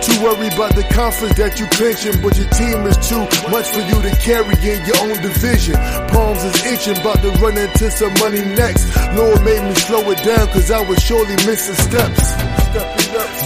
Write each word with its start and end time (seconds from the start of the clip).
Too 0.00 0.16
worried 0.24 0.54
about 0.54 0.74
the 0.74 0.84
conference 0.90 1.36
that 1.36 1.60
you 1.60 1.66
clinching, 1.76 2.22
but 2.22 2.32
your 2.38 2.48
team 2.56 2.88
is 2.88 2.96
too 3.04 3.20
much 3.52 3.68
for 3.68 3.84
you 3.84 4.00
to 4.00 4.12
carry 4.16 4.56
in 4.64 4.80
your 4.88 4.96
own 5.04 5.20
division. 5.20 5.76
Palms 6.08 6.42
is 6.42 6.56
itching, 6.64 6.96
about 6.96 7.20
to 7.20 7.30
run 7.36 7.58
into 7.58 7.90
some 7.90 8.14
money 8.16 8.40
next. 8.56 8.88
Lord 9.12 9.44
made 9.44 9.60
me 9.60 9.74
slow 9.74 10.00
it 10.10 10.24
down, 10.24 10.48
cause 10.48 10.70
I 10.70 10.80
was 10.88 11.02
surely 11.02 11.36
missing 11.44 11.76
steps. 11.76 12.32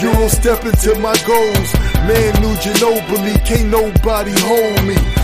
You 0.01 0.13
don't 0.13 0.31
step 0.31 0.65
into 0.65 0.95
my 1.01 1.17
goals. 1.27 1.71
Man, 2.07 2.31
New 2.39 2.55
Ginobili, 2.63 3.35
can't 3.45 3.71
nobody 3.71 4.33
hold 4.39 4.85
me. 4.87 5.24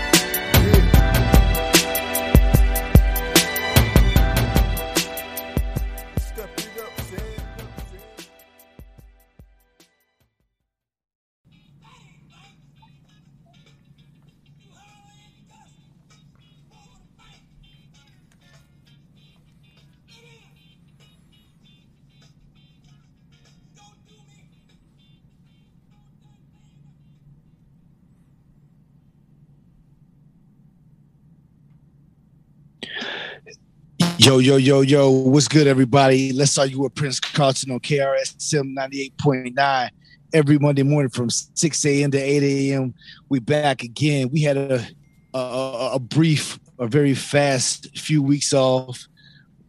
Yo, 34.31 34.37
yo, 34.37 34.55
yo, 34.55 34.79
yo, 34.79 35.09
what's 35.09 35.49
good, 35.49 35.67
everybody? 35.67 36.31
Let's 36.31 36.57
Argue 36.57 36.83
with 36.83 36.95
Prince 36.95 37.19
Carlton 37.19 37.69
on 37.69 37.81
KRSM 37.81 38.73
98.9 38.73 39.89
every 40.31 40.57
Monday 40.57 40.83
morning 40.83 41.09
from 41.09 41.29
6 41.29 41.85
a.m. 41.85 42.11
to 42.11 42.17
8 42.17 42.41
a.m. 42.41 42.93
We 43.27 43.39
back 43.39 43.83
again. 43.83 44.29
We 44.31 44.41
had 44.41 44.55
a, 44.55 44.87
a, 45.33 45.91
a 45.95 45.99
brief, 45.99 46.57
a 46.79 46.87
very 46.87 47.13
fast 47.13 47.97
few 47.97 48.23
weeks 48.23 48.53
off. 48.53 49.05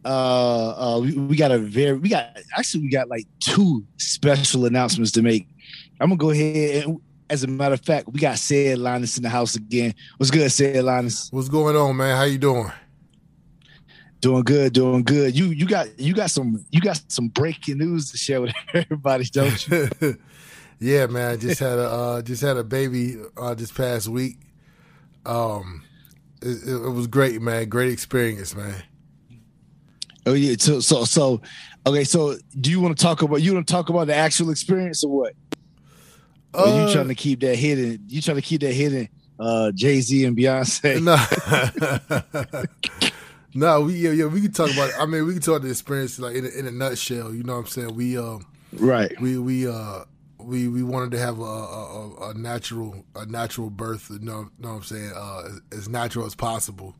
Uh, 0.05 0.95
uh, 0.95 0.99
we, 1.01 1.11
we 1.11 1.35
got 1.35 1.51
a 1.51 1.57
very, 1.57 1.97
we 1.97 2.07
got, 2.07 2.29
actually, 2.57 2.83
we 2.83 2.89
got 2.89 3.09
like 3.09 3.27
two 3.41 3.85
special 3.97 4.65
announcements 4.65 5.11
to 5.11 5.21
make. 5.21 5.45
I'm 5.99 6.07
gonna 6.07 6.17
go 6.17 6.29
ahead 6.29 6.85
and, 6.85 7.01
as 7.29 7.43
a 7.43 7.47
matter 7.47 7.73
of 7.73 7.81
fact, 7.81 8.07
we 8.07 8.21
got 8.21 8.37
Said 8.37 8.77
Linus 8.77 9.17
in 9.17 9.23
the 9.23 9.29
house 9.29 9.57
again. 9.57 9.93
What's 10.15 10.31
good, 10.31 10.49
Said 10.49 10.85
Linus? 10.85 11.27
What's 11.33 11.49
going 11.49 11.75
on, 11.75 11.97
man? 11.97 12.15
How 12.15 12.23
you 12.23 12.37
doing? 12.37 12.71
Doing 14.23 14.43
good, 14.43 14.71
doing 14.71 15.03
good. 15.03 15.37
You 15.37 15.47
you 15.47 15.65
got 15.65 15.99
you 15.99 16.13
got 16.13 16.31
some 16.31 16.63
you 16.71 16.79
got 16.79 17.01
some 17.09 17.27
breaking 17.27 17.77
news 17.77 18.09
to 18.11 18.17
share 18.17 18.39
with 18.39 18.53
everybody, 18.73 19.25
don't 19.25 19.67
you? 19.67 19.89
yeah, 20.79 21.07
man. 21.07 21.31
I 21.31 21.35
just 21.35 21.59
had 21.59 21.77
a 21.77 21.89
uh, 21.89 22.21
just 22.21 22.41
had 22.41 22.55
a 22.55 22.63
baby 22.63 23.17
uh, 23.35 23.53
this 23.53 23.69
past 23.69 24.07
week. 24.07 24.37
Um, 25.25 25.83
it, 26.41 26.65
it, 26.65 26.89
was 26.89 27.07
great, 27.07 27.41
man. 27.41 27.67
Great 27.67 27.91
experience, 27.91 28.55
man. 28.55 28.81
Oh 30.25 30.31
yeah. 30.31 30.55
So 30.57 30.79
so 30.79 31.03
so 31.03 31.41
okay. 31.85 32.05
So 32.05 32.37
do 32.61 32.71
you 32.71 32.79
want 32.79 32.97
to 32.97 33.03
talk 33.03 33.23
about 33.23 33.41
you 33.41 33.53
want 33.53 33.67
to 33.67 33.73
talk 33.73 33.89
about 33.89 34.07
the 34.07 34.15
actual 34.15 34.51
experience 34.51 35.03
or 35.03 35.11
what? 35.11 35.33
Or 36.53 36.65
you 36.65 36.73
Uh, 36.73 36.93
trying 36.93 37.09
to 37.09 37.15
keep 37.15 37.41
that 37.41 37.57
hidden? 37.57 38.05
You 38.07 38.21
trying 38.21 38.37
to 38.37 38.41
keep 38.41 38.61
that 38.61 38.71
hidden? 38.71 39.09
Uh, 39.37 39.73
Jay 39.73 39.99
Z 39.99 40.23
and 40.23 40.37
Beyonce. 40.37 41.03
No, 41.03 41.17
no, 43.53 43.81
we 43.81 43.93
yeah, 43.95 44.11
yeah, 44.11 44.25
we 44.25 44.41
can 44.41 44.51
talk 44.51 44.71
about. 44.73 44.91
I 44.99 45.05
mean, 45.05 45.25
we 45.25 45.33
can 45.33 45.41
talk 45.41 45.57
about 45.57 45.63
the 45.63 45.69
experience 45.69 46.19
like 46.19 46.35
in 46.35 46.45
a, 46.45 46.49
in 46.49 46.65
a 46.67 46.71
nutshell. 46.71 47.33
You 47.33 47.43
know 47.43 47.53
what 47.53 47.59
I'm 47.59 47.67
saying? 47.67 47.95
We 47.95 48.17
um, 48.17 48.45
Right. 48.73 49.11
we 49.21 49.37
we 49.37 49.67
uh, 49.67 50.05
we 50.39 50.67
we 50.67 50.83
wanted 50.83 51.11
to 51.11 51.19
have 51.19 51.39
a 51.39 51.43
a, 51.43 52.29
a- 52.29 52.33
natural 52.33 53.05
a 53.15 53.25
natural 53.25 53.69
birth. 53.69 54.09
You 54.09 54.19
know, 54.19 54.49
know 54.59 54.69
what 54.69 54.75
I'm 54.77 54.83
saying? 54.83 55.11
Uh, 55.15 55.41
as, 55.71 55.79
as 55.79 55.89
natural 55.89 56.25
as 56.25 56.35
possible, 56.35 56.95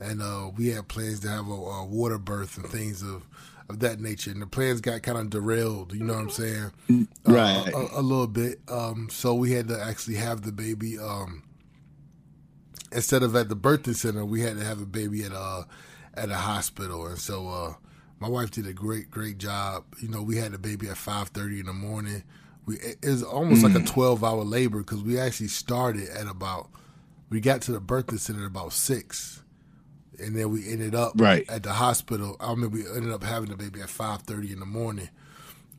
and 0.00 0.22
uh, 0.22 0.50
we 0.56 0.68
had 0.68 0.88
plans 0.88 1.20
to 1.20 1.28
have 1.28 1.46
a, 1.48 1.52
a 1.52 1.84
water 1.84 2.18
birth 2.18 2.56
and 2.56 2.66
things 2.66 3.02
of 3.02 3.22
of 3.68 3.78
that 3.80 4.00
nature. 4.00 4.30
And 4.30 4.42
the 4.42 4.46
plans 4.46 4.80
got 4.80 5.02
kind 5.02 5.18
of 5.18 5.30
derailed. 5.30 5.92
You 5.94 6.02
know 6.04 6.14
what 6.14 6.22
I'm 6.22 6.30
saying? 6.30 6.72
Uh, 6.90 7.04
Right. 7.32 7.68
a, 7.72 8.00
a 8.00 8.02
little 8.02 8.26
bit. 8.26 8.60
Um, 8.68 9.08
so 9.10 9.34
we 9.34 9.52
had 9.52 9.68
to 9.68 9.80
actually 9.80 10.16
have 10.16 10.42
the 10.42 10.52
baby. 10.52 10.98
Um, 10.98 11.42
instead 12.94 13.22
of 13.22 13.34
at 13.36 13.48
the 13.48 13.56
birthing 13.56 13.94
center, 13.96 14.24
we 14.24 14.40
had 14.42 14.56
to 14.58 14.64
have 14.64 14.80
a 14.80 14.86
baby 14.86 15.24
at 15.24 15.32
a 15.32 15.66
at 16.14 16.30
a 16.30 16.34
hospital, 16.36 17.06
and 17.06 17.18
so 17.18 17.48
uh, 17.48 17.74
my 18.20 18.28
wife 18.28 18.50
did 18.50 18.66
a 18.66 18.72
great 18.72 19.10
great 19.10 19.38
job. 19.38 19.84
You 20.00 20.08
know, 20.08 20.22
we 20.22 20.36
had 20.36 20.52
the 20.52 20.58
baby 20.58 20.88
at 20.88 20.96
five 20.96 21.28
thirty 21.28 21.60
in 21.60 21.66
the 21.66 21.72
morning. 21.72 22.22
We 22.66 22.76
it 22.76 22.98
was 23.04 23.22
almost 23.22 23.62
like 23.64 23.74
a 23.74 23.84
twelve 23.84 24.22
hour 24.22 24.44
labor 24.44 24.78
because 24.78 25.02
we 25.02 25.18
actually 25.18 25.48
started 25.48 26.08
at 26.10 26.26
about 26.28 26.68
we 27.30 27.40
got 27.40 27.62
to 27.62 27.72
the 27.72 27.80
birthing 27.80 28.18
center 28.20 28.40
at 28.42 28.46
about 28.46 28.72
six, 28.72 29.42
and 30.20 30.36
then 30.36 30.50
we 30.50 30.70
ended 30.70 30.94
up 30.94 31.12
Right. 31.16 31.48
at 31.50 31.62
the 31.62 31.72
hospital. 31.72 32.36
I 32.40 32.54
mean, 32.54 32.70
we 32.70 32.86
ended 32.86 33.10
up 33.12 33.24
having 33.24 33.48
the 33.50 33.56
baby 33.56 33.80
at 33.80 33.88
five 33.90 34.22
thirty 34.22 34.52
in 34.52 34.60
the 34.60 34.66
morning. 34.66 35.08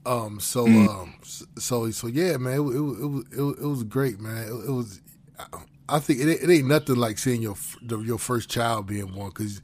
Um. 0.06 0.40
So. 0.42 0.66
Mm. 0.68 0.90
Um. 0.90 1.14
So. 1.58 1.90
So. 1.92 2.08
Yeah, 2.08 2.36
man. 2.38 2.56
It, 2.56 2.60
was- 2.60 2.76
it, 2.76 2.80
was- 2.82 3.26
it. 3.32 3.38
It 3.38 3.42
was. 3.42 3.58
It 3.60 3.66
was 3.68 3.84
great, 3.84 4.20
man. 4.20 4.44
It, 4.48 4.52
it 4.68 4.72
was. 4.72 5.00
I 5.90 6.00
think 6.00 6.20
it, 6.20 6.28
it 6.28 6.50
ain't 6.50 6.68
nothing 6.68 6.96
like 6.96 7.18
seeing 7.18 7.42
your 7.42 7.56
your 7.82 8.18
first 8.18 8.50
child 8.50 8.88
being 8.88 9.08
born 9.08 9.30
because 9.30 9.62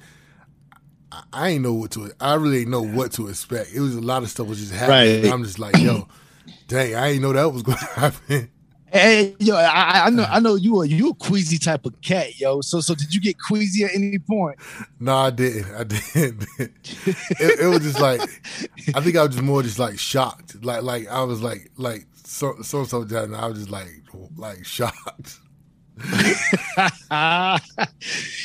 I, 1.12 1.24
I 1.34 1.50
ain't 1.50 1.64
know 1.64 1.74
what 1.74 1.92
to. 1.92 2.12
I 2.20 2.36
really 2.36 2.60
ain't 2.60 2.70
know 2.70 2.82
what 2.82 3.14
to 3.14 3.28
expect. 3.28 3.74
It 3.74 3.80
was 3.80 3.96
a 3.96 4.02
lot 4.02 4.24
of 4.24 4.30
stuff 4.30 4.48
was 4.48 4.60
just 4.60 4.74
happening. 4.74 5.24
Right. 5.24 5.34
I'm 5.34 5.44
just 5.44 5.60
like, 5.60 5.78
yo, 5.78 6.08
Dang, 6.68 6.96
I 6.96 7.10
didn't 7.10 7.24
know 7.24 7.34
that 7.34 7.52
was 7.52 7.64
going 7.64 7.78
to 7.78 7.86
happen. 7.86 8.52
Hey, 8.92 9.36
yo, 9.40 9.56
I, 9.56 10.06
I 10.06 10.10
know, 10.10 10.24
uh-huh. 10.24 10.36
I 10.36 10.40
know 10.40 10.56
you 10.56 10.80
are 10.80 10.86
you 10.86 11.12
a 11.12 11.14
queasy 11.14 11.60
type 11.60 11.86
of 11.86 12.00
cat, 12.02 12.40
yo. 12.40 12.62
So, 12.62 12.82
so 12.82 12.96
did 12.96 13.14
you 13.14 13.22
get 13.22 13.38
queasy 13.38 13.86
at 13.86 13.94
any 13.94 14.18
point? 14.18 14.58
No, 15.00 15.16
I 15.16 15.30
didn't. 15.30 15.76
I 15.76 15.84
didn't. 15.84 16.48
it, 16.60 17.60
it, 17.62 17.68
was 17.68 17.82
just 17.82 18.00
like 18.00 18.22
I 18.96 19.02
think 19.02 19.16
I 19.16 19.24
was 19.24 19.36
just 19.36 19.44
more 19.44 19.62
just 19.62 19.78
like 19.78 20.00
shocked. 20.00 20.64
Like, 20.64 20.82
like 20.82 21.08
I 21.08 21.22
was 21.22 21.42
like, 21.44 21.70
like 21.78 22.08
so 22.24 22.56
so 22.64 22.84
so 22.84 23.02
and 23.02 23.36
I 23.36 23.46
was 23.46 23.60
just 23.60 23.70
like, 23.70 23.92
like 24.36 24.66
shocked. 24.66 25.40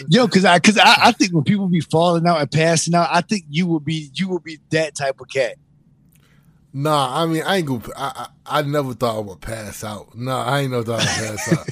Yo, 0.08 0.26
because 0.26 0.44
I 0.44 0.58
because 0.58 0.78
I, 0.78 0.96
I 1.04 1.12
think 1.12 1.32
when 1.32 1.44
people 1.44 1.68
be 1.68 1.80
falling 1.80 2.26
out 2.26 2.40
and 2.40 2.50
passing 2.50 2.94
out, 2.94 3.08
I 3.10 3.20
think 3.20 3.44
you 3.48 3.66
will 3.66 3.80
be 3.80 4.10
you 4.14 4.28
will 4.28 4.40
be 4.40 4.58
that 4.70 4.94
type 4.94 5.20
of 5.20 5.28
cat. 5.28 5.56
Nah, 6.76 7.22
I 7.22 7.26
mean, 7.26 7.44
I 7.46 7.58
ain't 7.58 7.66
gonna. 7.66 7.84
I, 7.96 8.28
I, 8.44 8.58
I 8.58 8.62
never 8.62 8.94
thought 8.94 9.16
I 9.16 9.20
would 9.20 9.40
pass 9.40 9.84
out. 9.84 10.12
Nah, 10.16 10.44
I 10.44 10.62
ain't 10.62 10.72
never 10.72 10.82
thought 10.82 11.02
I'd 11.02 11.06
pass 11.06 11.52
out. 11.52 11.68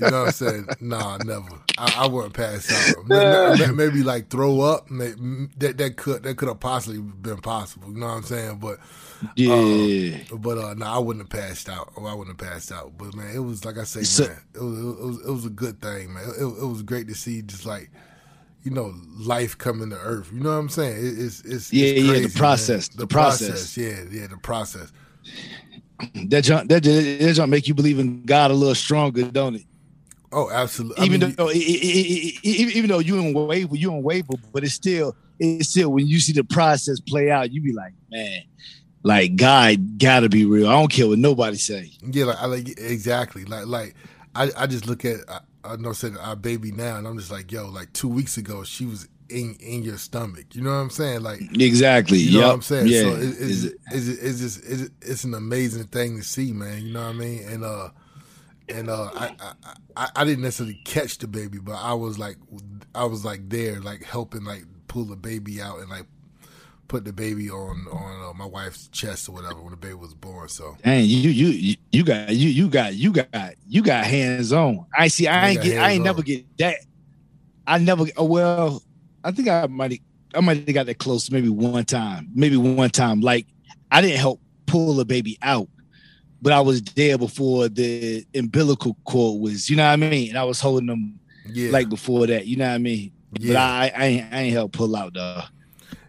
you 0.00 0.10
know 0.10 0.18
what 0.22 0.26
I'm 0.26 0.32
saying? 0.32 0.66
Nah, 0.80 1.18
never. 1.18 1.48
I, 1.78 1.94
I 1.98 2.06
wouldn't 2.08 2.34
pass 2.34 2.72
out. 2.72 3.06
Maybe, 3.06 3.72
maybe, 3.72 4.02
like 4.02 4.28
throw 4.28 4.62
up. 4.62 4.90
Maybe, 4.90 5.14
that 5.58 5.78
that 5.78 5.96
could 5.96 6.24
that 6.24 6.36
could 6.36 6.48
have 6.48 6.58
possibly 6.58 6.98
been 6.98 7.38
possible. 7.38 7.88
You 7.88 7.98
know 7.98 8.06
what 8.06 8.14
I'm 8.14 8.22
saying? 8.24 8.58
But 8.58 8.80
yeah. 9.36 10.18
Uh, 10.32 10.36
but 10.36 10.58
uh, 10.58 10.74
no, 10.74 10.86
I 10.86 10.98
wouldn't 10.98 11.30
have 11.30 11.42
passed 11.42 11.68
out. 11.68 11.92
Or 11.96 12.08
I 12.08 12.14
wouldn't 12.14 12.40
have 12.40 12.50
passed 12.52 12.72
out. 12.72 12.96
But 12.96 13.14
man, 13.14 13.34
it 13.34 13.40
was 13.40 13.64
like 13.64 13.78
I 13.78 13.84
say, 13.84 14.02
so, 14.02 14.24
man, 14.24 14.38
it 14.54 14.60
was, 14.62 14.78
it 14.78 15.04
was 15.04 15.20
it 15.26 15.30
was 15.30 15.46
a 15.46 15.50
good 15.50 15.80
thing, 15.80 16.12
man. 16.12 16.24
It, 16.38 16.44
it 16.44 16.66
was 16.66 16.82
great 16.82 17.08
to 17.08 17.14
see 17.14 17.42
just 17.42 17.66
like 17.66 17.90
you 18.66 18.72
know, 18.72 18.92
life 19.16 19.56
coming 19.56 19.90
to 19.90 19.96
earth. 19.96 20.28
You 20.32 20.40
know 20.40 20.50
what 20.50 20.56
I'm 20.56 20.68
saying? 20.68 20.96
It, 20.96 21.18
it's 21.18 21.40
it's 21.42 21.72
yeah, 21.72 21.86
it's 21.86 22.08
crazy, 22.08 22.22
yeah, 22.22 22.28
the 22.28 22.38
process, 22.38 22.88
the, 22.88 22.96
the 22.98 23.06
process. 23.06 23.48
process. 23.48 23.76
yeah, 23.76 24.20
yeah, 24.20 24.26
the 24.26 24.38
process. 24.38 24.92
That 26.26 26.42
jump, 26.42 26.68
that 26.68 26.82
that 26.82 27.32
jump 27.34 27.48
make 27.48 27.68
you 27.68 27.74
believe 27.74 28.00
in 28.00 28.24
God 28.24 28.50
a 28.50 28.54
little 28.54 28.74
stronger, 28.74 29.22
don't 29.30 29.54
it? 29.54 29.62
Oh, 30.32 30.50
absolutely. 30.50 31.06
Even 31.06 31.22
I 31.22 31.26
mean, 31.26 31.36
though, 31.36 31.48
it, 31.48 31.56
it, 31.56 32.40
it, 32.42 32.76
even 32.76 32.90
though 32.90 32.98
you 32.98 33.18
in 33.20 33.32
waver, 33.32 33.76
you 33.76 33.92
in 33.92 34.02
waver, 34.02 34.34
but 34.52 34.64
it's 34.64 34.74
still, 34.74 35.16
it's 35.38 35.70
still 35.70 35.92
when 35.92 36.08
you 36.08 36.18
see 36.18 36.32
the 36.32 36.44
process 36.44 36.98
play 36.98 37.30
out, 37.30 37.52
you 37.52 37.62
be 37.62 37.72
like, 37.72 37.92
man, 38.10 38.42
like 39.06 39.36
God 39.36 39.98
gotta 39.98 40.28
be 40.28 40.44
real. 40.44 40.68
I 40.68 40.72
don't 40.72 40.90
care 40.90 41.06
what 41.06 41.18
nobody 41.18 41.56
say. 41.56 41.92
Yeah, 42.02 42.24
like 42.24 42.38
I 42.40 42.46
like 42.46 42.68
exactly. 42.78 43.44
Like 43.44 43.66
like 43.66 43.94
I, 44.34 44.50
I 44.56 44.66
just 44.66 44.86
look 44.86 45.04
at 45.04 45.20
I 45.64 45.76
know 45.76 45.92
said 45.92 46.16
our 46.20 46.34
baby 46.34 46.72
now, 46.72 46.96
and 46.96 47.06
I'm 47.06 47.16
just 47.16 47.30
like, 47.30 47.52
yo, 47.52 47.68
like 47.68 47.92
two 47.92 48.08
weeks 48.08 48.36
ago, 48.36 48.64
she 48.64 48.84
was 48.84 49.08
in 49.28 49.54
in 49.60 49.84
your 49.84 49.96
stomach. 49.98 50.54
You 50.54 50.62
know 50.62 50.70
what 50.70 50.76
I'm 50.76 50.90
saying? 50.90 51.22
Like 51.22 51.40
exactly. 51.54 52.18
You 52.18 52.32
know 52.32 52.38
yep. 52.40 52.46
what 52.48 52.54
I'm 52.54 52.62
saying? 52.62 52.86
Yeah. 52.88 53.00
So 53.02 53.08
it, 53.10 53.22
it's, 53.22 53.62
it's, 53.62 53.74
it's, 53.92 54.08
it's 54.08 54.40
just 54.40 54.64
it's, 54.66 54.90
it's 55.02 55.24
an 55.24 55.34
amazing 55.34 55.84
thing 55.84 56.16
to 56.16 56.24
see, 56.24 56.52
man. 56.52 56.84
You 56.84 56.92
know 56.92 57.02
what 57.02 57.10
I 57.10 57.18
mean? 57.18 57.48
And 57.48 57.64
uh 57.64 57.90
and 58.68 58.90
uh 58.90 59.10
I, 59.14 59.52
I 59.96 60.08
I 60.16 60.24
didn't 60.24 60.42
necessarily 60.42 60.80
catch 60.84 61.18
the 61.18 61.28
baby, 61.28 61.58
but 61.58 61.76
I 61.76 61.94
was 61.94 62.18
like 62.18 62.38
I 62.92 63.04
was 63.04 63.24
like 63.24 63.48
there, 63.48 63.80
like 63.80 64.02
helping 64.02 64.44
like 64.44 64.64
pull 64.88 65.04
the 65.04 65.16
baby 65.16 65.60
out 65.60 65.78
and 65.78 65.90
like 65.90 66.06
put 66.88 67.04
the 67.04 67.12
baby 67.12 67.50
on 67.50 67.86
on 67.90 68.30
uh, 68.30 68.32
my 68.34 68.44
wife's 68.44 68.88
chest 68.88 69.28
or 69.28 69.32
whatever 69.32 69.60
when 69.60 69.70
the 69.70 69.76
baby 69.76 69.94
was 69.94 70.14
born. 70.14 70.48
So, 70.48 70.76
and 70.84 71.04
you 71.06 71.30
you 71.30 71.76
you 71.92 72.04
got 72.04 72.30
you 72.30 72.48
you 72.48 72.68
got 72.68 72.94
you 72.94 73.12
got 73.12 73.54
you 73.66 73.82
got 73.82 74.04
hands 74.04 74.52
on. 74.52 74.86
I 74.96 75.08
see. 75.08 75.26
I 75.26 75.50
ain't 75.50 75.62
get. 75.62 75.78
I 75.78 75.90
ain't 75.90 76.00
on. 76.00 76.04
never 76.04 76.22
get 76.22 76.44
that. 76.58 76.76
I 77.66 77.78
never. 77.78 78.04
Oh, 78.16 78.24
well, 78.24 78.82
I 79.24 79.32
think 79.32 79.48
I 79.48 79.66
might. 79.66 80.00
I 80.34 80.40
might 80.40 80.58
have 80.58 80.74
got 80.74 80.86
that 80.86 80.98
close 80.98 81.30
maybe 81.30 81.48
one 81.48 81.84
time. 81.84 82.28
Maybe 82.34 82.56
one 82.56 82.90
time. 82.90 83.20
Like 83.20 83.46
I 83.90 84.00
didn't 84.00 84.18
help 84.18 84.40
pull 84.66 84.94
the 84.94 85.04
baby 85.04 85.38
out, 85.42 85.68
but 86.42 86.52
I 86.52 86.60
was 86.60 86.82
there 86.82 87.18
before 87.18 87.68
the 87.68 88.24
umbilical 88.34 88.96
cord 89.04 89.40
was. 89.40 89.70
You 89.70 89.76
know 89.76 89.84
what 89.86 89.92
I 89.92 89.96
mean? 89.96 90.30
And 90.30 90.38
I 90.38 90.44
was 90.44 90.60
holding 90.60 90.86
them. 90.86 91.18
Yeah. 91.48 91.70
Like 91.70 91.88
before 91.88 92.26
that, 92.26 92.46
you 92.48 92.56
know 92.56 92.66
what 92.66 92.74
I 92.74 92.78
mean? 92.78 93.12
Yeah. 93.38 93.52
But 93.52 93.56
I, 93.56 93.92
I 93.96 94.04
ain't, 94.06 94.34
I 94.34 94.38
ain't 94.40 94.52
help 94.52 94.72
pull 94.72 94.96
out 94.96 95.14
though. 95.14 95.42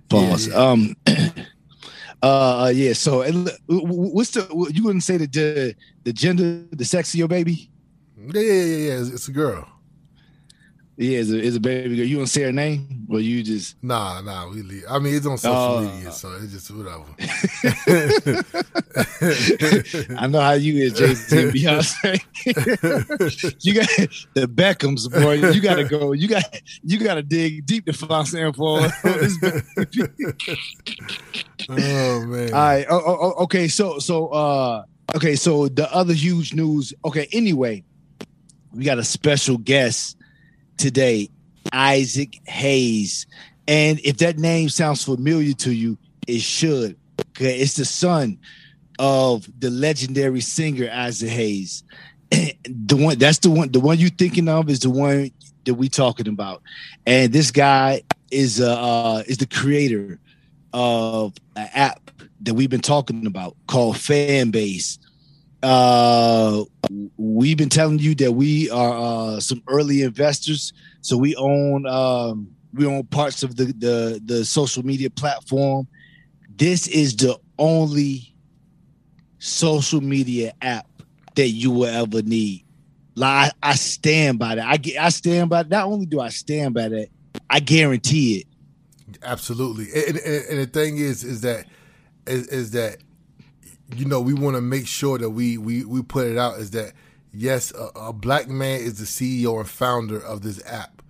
Pause. 0.10 0.48
Yeah, 0.48 0.54
yeah. 0.54 0.70
Um. 0.70 0.96
uh. 2.22 2.72
Yeah. 2.74 2.94
So, 2.94 3.24
what's 3.68 4.32
the? 4.32 4.48
You 4.74 4.84
wouldn't 4.84 5.04
say 5.04 5.18
that 5.18 5.32
the, 5.32 5.76
the 6.04 6.14
gender, 6.14 6.64
the 6.72 6.86
sex 6.86 7.14
of 7.14 7.18
your 7.20 7.28
baby? 7.28 7.70
Yeah, 8.18 8.42
yeah, 8.42 8.52
yeah. 8.52 8.76
yeah. 8.76 9.00
It's, 9.02 9.10
it's 9.10 9.28
a 9.28 9.32
girl. 9.32 9.68
Yeah, 11.00 11.20
is 11.20 11.32
a, 11.32 11.40
is 11.40 11.56
a 11.56 11.60
baby 11.60 11.96
girl. 11.96 12.06
You 12.06 12.18
want 12.18 12.28
to 12.28 12.34
say 12.34 12.42
her 12.42 12.52
name, 12.52 13.06
or 13.08 13.20
you 13.20 13.44
just? 13.44 13.76
Nah, 13.84 14.20
nah. 14.22 14.50
We 14.50 14.64
leave. 14.64 14.84
I 14.90 14.98
mean, 14.98 15.14
it's 15.14 15.28
on 15.28 15.38
social 15.38 15.78
uh, 15.78 15.82
media, 15.82 16.12
so 16.12 16.36
it's 16.42 16.52
just 16.52 16.72
whatever. 16.72 17.06
I 20.18 20.26
know 20.26 20.40
how 20.40 20.54
you 20.54 20.84
is, 20.84 20.96
Z, 20.96 21.36
Beyonce. 21.54 22.20
you 23.64 23.76
got 23.76 23.88
the 24.34 24.48
Beckhams, 24.48 25.12
boy. 25.12 25.34
You 25.52 25.62
got 25.62 25.76
to 25.76 25.84
go. 25.84 26.14
You 26.14 26.28
got 26.28 26.44
you 26.82 26.98
got 26.98 27.14
to 27.14 27.22
dig 27.22 27.68
deep 27.68 27.86
to 27.86 27.94
find 27.94 28.28
some 28.28 28.40
info 28.40 28.80
this 29.04 29.38
baby. 29.38 29.62
oh 31.70 32.26
man. 32.26 32.54
All 32.54 32.60
right. 32.60 32.88
Oh, 32.90 33.04
oh, 33.06 33.18
oh, 33.22 33.44
okay. 33.44 33.68
So 33.68 34.00
so 34.00 34.30
uh 34.30 34.84
okay. 35.16 35.36
So 35.36 35.68
the 35.68 35.94
other 35.94 36.16
huge 36.16 36.56
news. 36.56 36.92
Okay. 37.06 37.28
Anyway, 37.32 37.84
we 38.74 38.84
got 38.84 38.98
a 38.98 39.04
special 39.04 39.60
guest 39.60 40.17
today, 40.78 41.30
Isaac 41.74 42.40
Hayes. 42.46 43.28
And 43.68 44.00
if 44.00 44.18
that 44.18 44.38
name 44.38 44.70
sounds 44.70 45.04
familiar 45.04 45.54
to 45.54 45.72
you, 45.72 45.98
it 46.28 46.42
should. 46.42 46.98
Okay, 47.32 47.60
it's 47.60 47.76
the 47.76 47.86
son 47.86 48.40
of 49.00 49.48
the 49.60 49.70
legendary 49.70 50.42
singer 50.42 50.90
Isaac 50.92 51.30
Hayes. 51.30 51.84
the 52.32 52.96
one 52.96 53.18
that's 53.18 53.40
the 53.40 53.50
one 53.50 53.72
the 53.72 53.80
one 53.80 53.98
you 53.98 54.10
thinking 54.10 54.48
of 54.48 54.70
is 54.70 54.80
the 54.82 54.90
one 54.90 55.32
that 55.66 55.74
we 55.74 55.90
talking 55.90 56.28
about. 56.28 56.62
And 57.06 57.32
this 57.32 57.52
guy 57.52 58.04
is 58.32 58.62
uh, 58.62 58.80
uh 58.80 59.24
is 59.28 59.38
the 59.38 59.48
creator 59.48 60.20
of 60.74 61.34
an 61.56 61.70
app 61.74 62.12
that 62.42 62.54
we've 62.54 62.70
been 62.70 62.82
talking 62.82 63.26
about 63.26 63.56
called 63.68 63.96
Fanbase. 63.96 65.00
Uh, 65.64 66.64
we've 67.18 67.58
been 67.58 67.70
telling 67.70 68.00
you 68.00 68.16
that 68.16 68.32
we 68.34 68.70
are 68.70 69.36
uh, 69.36 69.40
some 69.40 69.62
early 69.68 70.02
investors, 70.02 70.74
so 71.02 71.18
we 71.18 71.36
own 71.36 71.86
um, 71.86 72.50
we 72.74 72.86
own 72.86 73.04
parts 73.06 73.44
of 73.44 73.56
the, 73.56 73.66
the 73.66 74.22
the 74.24 74.46
social 74.46 74.86
media 74.86 75.10
platform. 75.10 75.88
This 76.56 76.88
is 76.88 77.16
the 77.16 77.40
only 77.60 78.34
social 79.40 80.02
media 80.02 80.54
app 80.62 80.88
that 81.36 81.50
you 81.50 81.72
will 81.72 81.86
ever 81.86 82.22
need. 82.22 82.66
Like 83.16 83.54
I, 83.64 83.72
I 83.72 83.76
stand 83.76 84.40
by 84.40 84.56
that. 84.56 84.66
I 84.66 85.06
I 85.06 85.10
stand 85.10 85.50
by. 85.50 85.64
Not 85.64 85.86
only 85.86 86.06
do 86.06 86.20
I 86.20 86.30
stand 86.30 86.74
by 86.74 86.90
that, 86.90 87.08
I 87.50 87.60
guarantee 87.60 88.40
it. 88.40 88.48
Absolutely, 89.24 89.86
and, 89.96 90.18
and, 90.18 90.46
and 90.50 90.60
the 90.60 90.68
thing 90.68 90.98
is, 90.98 91.24
is 91.24 91.42
that 91.42 91.66
is, 92.28 92.48
is 92.48 92.72
that 92.72 92.98
you 93.96 94.06
know, 94.06 94.20
we 94.20 94.34
want 94.34 94.56
to 94.56 94.62
make 94.62 94.88
sure 94.88 95.18
that 95.18 95.30
we 95.30 95.58
we 95.58 95.84
we 95.84 96.02
put 96.02 96.28
it 96.28 96.38
out 96.38 96.60
is 96.60 96.72
that 96.72 96.94
yes, 97.34 97.72
a, 97.72 97.90
a, 97.96 98.14
black 98.14 98.48
man 98.48 98.82
is 98.82 98.98
the 99.00 99.06
CEO 99.06 99.60
and 99.60 99.70
founder 99.70 100.20
of 100.20 100.42
this 100.42 100.62
app, 100.66 101.02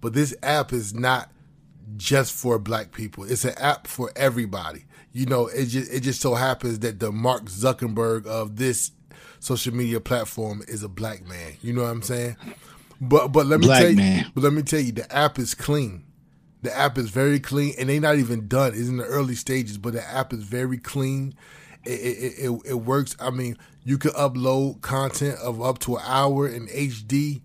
but 0.00 0.12
this 0.12 0.34
app 0.42 0.72
is 0.72 0.94
not 0.94 1.30
just 1.96 2.34
for 2.34 2.58
black 2.58 2.92
people. 2.92 3.24
It's 3.24 3.44
an 3.44 3.54
app 3.58 3.86
for 3.86 4.10
everybody. 4.16 4.84
You 5.12 5.26
know, 5.26 5.46
it 5.46 5.66
just 5.66 5.92
it 5.92 6.00
just 6.00 6.20
so 6.20 6.34
happens 6.34 6.80
that 6.80 7.00
the 7.00 7.10
Mark 7.10 7.44
Zuckerberg 7.46 8.26
of 8.26 8.56
this 8.56 8.90
social 9.40 9.74
media 9.74 10.00
platform 10.00 10.62
is 10.68 10.82
a 10.82 10.88
black 10.88 11.26
man. 11.26 11.54
You 11.62 11.72
know 11.72 11.82
what 11.82 11.90
I'm 11.90 12.02
saying? 12.02 12.36
But 13.00 13.28
but 13.28 13.46
let 13.46 13.60
me 13.60 13.66
black 13.66 13.82
tell 13.82 13.90
you, 13.90 13.96
man. 13.96 14.32
but 14.34 14.44
let 14.44 14.52
me 14.52 14.62
tell 14.62 14.80
you, 14.80 14.92
the 14.92 15.10
app 15.14 15.38
is 15.38 15.54
clean. 15.54 16.04
The 16.62 16.76
app 16.76 16.98
is 16.98 17.10
very 17.10 17.38
clean, 17.38 17.74
and 17.78 17.88
they're 17.88 18.00
not 18.00 18.16
even 18.16 18.48
done. 18.48 18.72
It's 18.74 18.88
in 18.88 18.96
the 18.96 19.04
early 19.04 19.36
stages, 19.36 19.78
but 19.78 19.92
the 19.92 20.04
app 20.04 20.32
is 20.32 20.42
very 20.42 20.78
clean 20.78 21.34
it, 21.86 22.34
it, 22.44 22.60
it, 22.64 22.74
works. 22.74 23.16
I 23.20 23.30
mean, 23.30 23.56
you 23.84 23.98
can 23.98 24.12
upload 24.12 24.80
content 24.80 25.38
of 25.38 25.62
up 25.62 25.78
to 25.80 25.96
an 25.96 26.02
hour 26.04 26.48
in 26.48 26.66
HD. 26.68 27.42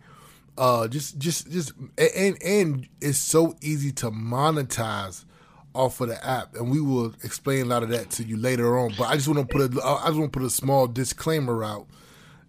Uh, 0.57 0.87
just, 0.87 1.17
just, 1.17 1.49
just, 1.49 1.71
and 1.97 2.37
and 2.43 2.87
it's 2.99 3.17
so 3.17 3.55
easy 3.61 3.91
to 3.93 4.11
monetize 4.11 5.25
off 5.73 6.01
of 6.01 6.09
the 6.09 6.25
app, 6.25 6.55
and 6.55 6.69
we 6.69 6.81
will 6.81 7.13
explain 7.23 7.63
a 7.63 7.65
lot 7.65 7.83
of 7.83 7.89
that 7.89 8.09
to 8.11 8.23
you 8.23 8.37
later 8.37 8.77
on. 8.77 8.93
But 8.97 9.05
I 9.05 9.15
just 9.15 9.27
want 9.27 9.39
to 9.39 9.45
put 9.45 9.61
a, 9.61 9.83
I 9.83 10.07
just 10.07 10.19
want 10.19 10.33
to 10.33 10.39
put 10.39 10.45
a 10.45 10.49
small 10.49 10.87
disclaimer 10.87 11.63
out, 11.63 11.87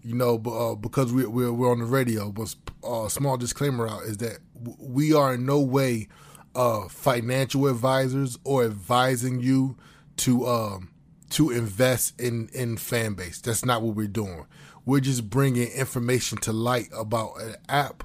you 0.03 0.15
know, 0.15 0.35
uh, 0.35 0.75
because 0.75 1.13
we, 1.13 1.25
we're 1.27 1.53
we're 1.53 1.71
on 1.71 1.79
the 1.79 1.85
radio. 1.85 2.31
But 2.31 2.55
a 2.83 2.87
uh, 2.87 3.09
small 3.09 3.37
disclaimer 3.37 3.89
out 3.89 4.03
is 4.03 4.19
that 4.19 4.39
we 4.79 5.15
are 5.15 5.35
in 5.35 5.47
no 5.47 5.61
way 5.61 6.09
uh, 6.55 6.89
financial 6.89 7.67
advisors 7.67 8.39
or 8.45 8.65
advising 8.65 9.41
you 9.41 9.77
to 10.19 10.47
um, 10.47 10.92
to 11.33 11.51
invest 11.51 12.21
in 12.21 12.49
in 12.53 12.77
Fanbase. 12.77 13.43
That's 13.43 13.65
not 13.65 13.83
what 13.83 13.97
we're 13.97 14.07
doing. 14.07 14.47
We're 14.85 15.01
just 15.01 15.31
bringing 15.31 15.69
information 15.69 16.39
to 16.39 16.53
light 16.53 16.89
about 16.97 17.41
an 17.41 17.57
app 17.69 18.05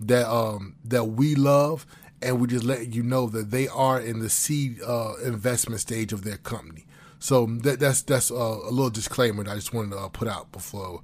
that 0.00 0.28
um 0.28 0.76
that 0.84 1.04
we 1.04 1.34
love, 1.34 1.86
and 2.20 2.40
we 2.40 2.48
just 2.48 2.64
letting 2.64 2.92
you 2.92 3.02
know 3.02 3.26
that 3.28 3.50
they 3.50 3.68
are 3.68 4.00
in 4.00 4.20
the 4.20 4.30
seed 4.30 4.80
uh, 4.82 5.14
investment 5.24 5.80
stage 5.80 6.12
of 6.12 6.24
their 6.24 6.38
company. 6.38 6.86
So 7.18 7.46
that, 7.46 7.78
that's 7.78 8.02
that's 8.02 8.30
uh, 8.30 8.34
a 8.34 8.70
little 8.70 8.90
disclaimer 8.90 9.44
that 9.44 9.50
I 9.50 9.54
just 9.54 9.72
wanted 9.72 9.92
to 9.92 9.98
uh, 9.98 10.08
put 10.08 10.28
out 10.28 10.50
before 10.52 11.02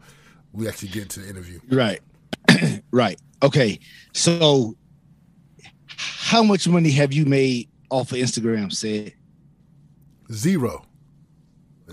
we 0.53 0.67
actually 0.67 0.89
get 0.89 1.11
to 1.11 1.21
the 1.21 1.29
interview. 1.29 1.61
Right, 1.71 2.01
right. 2.91 3.21
Okay, 3.43 3.79
so 4.13 4.77
how 5.97 6.43
much 6.43 6.67
money 6.67 6.91
have 6.91 7.13
you 7.13 7.25
made 7.25 7.69
off 7.91 8.13
of 8.13 8.19
Instagram? 8.19 8.73
Said 8.73 9.13
zero. 10.33 10.88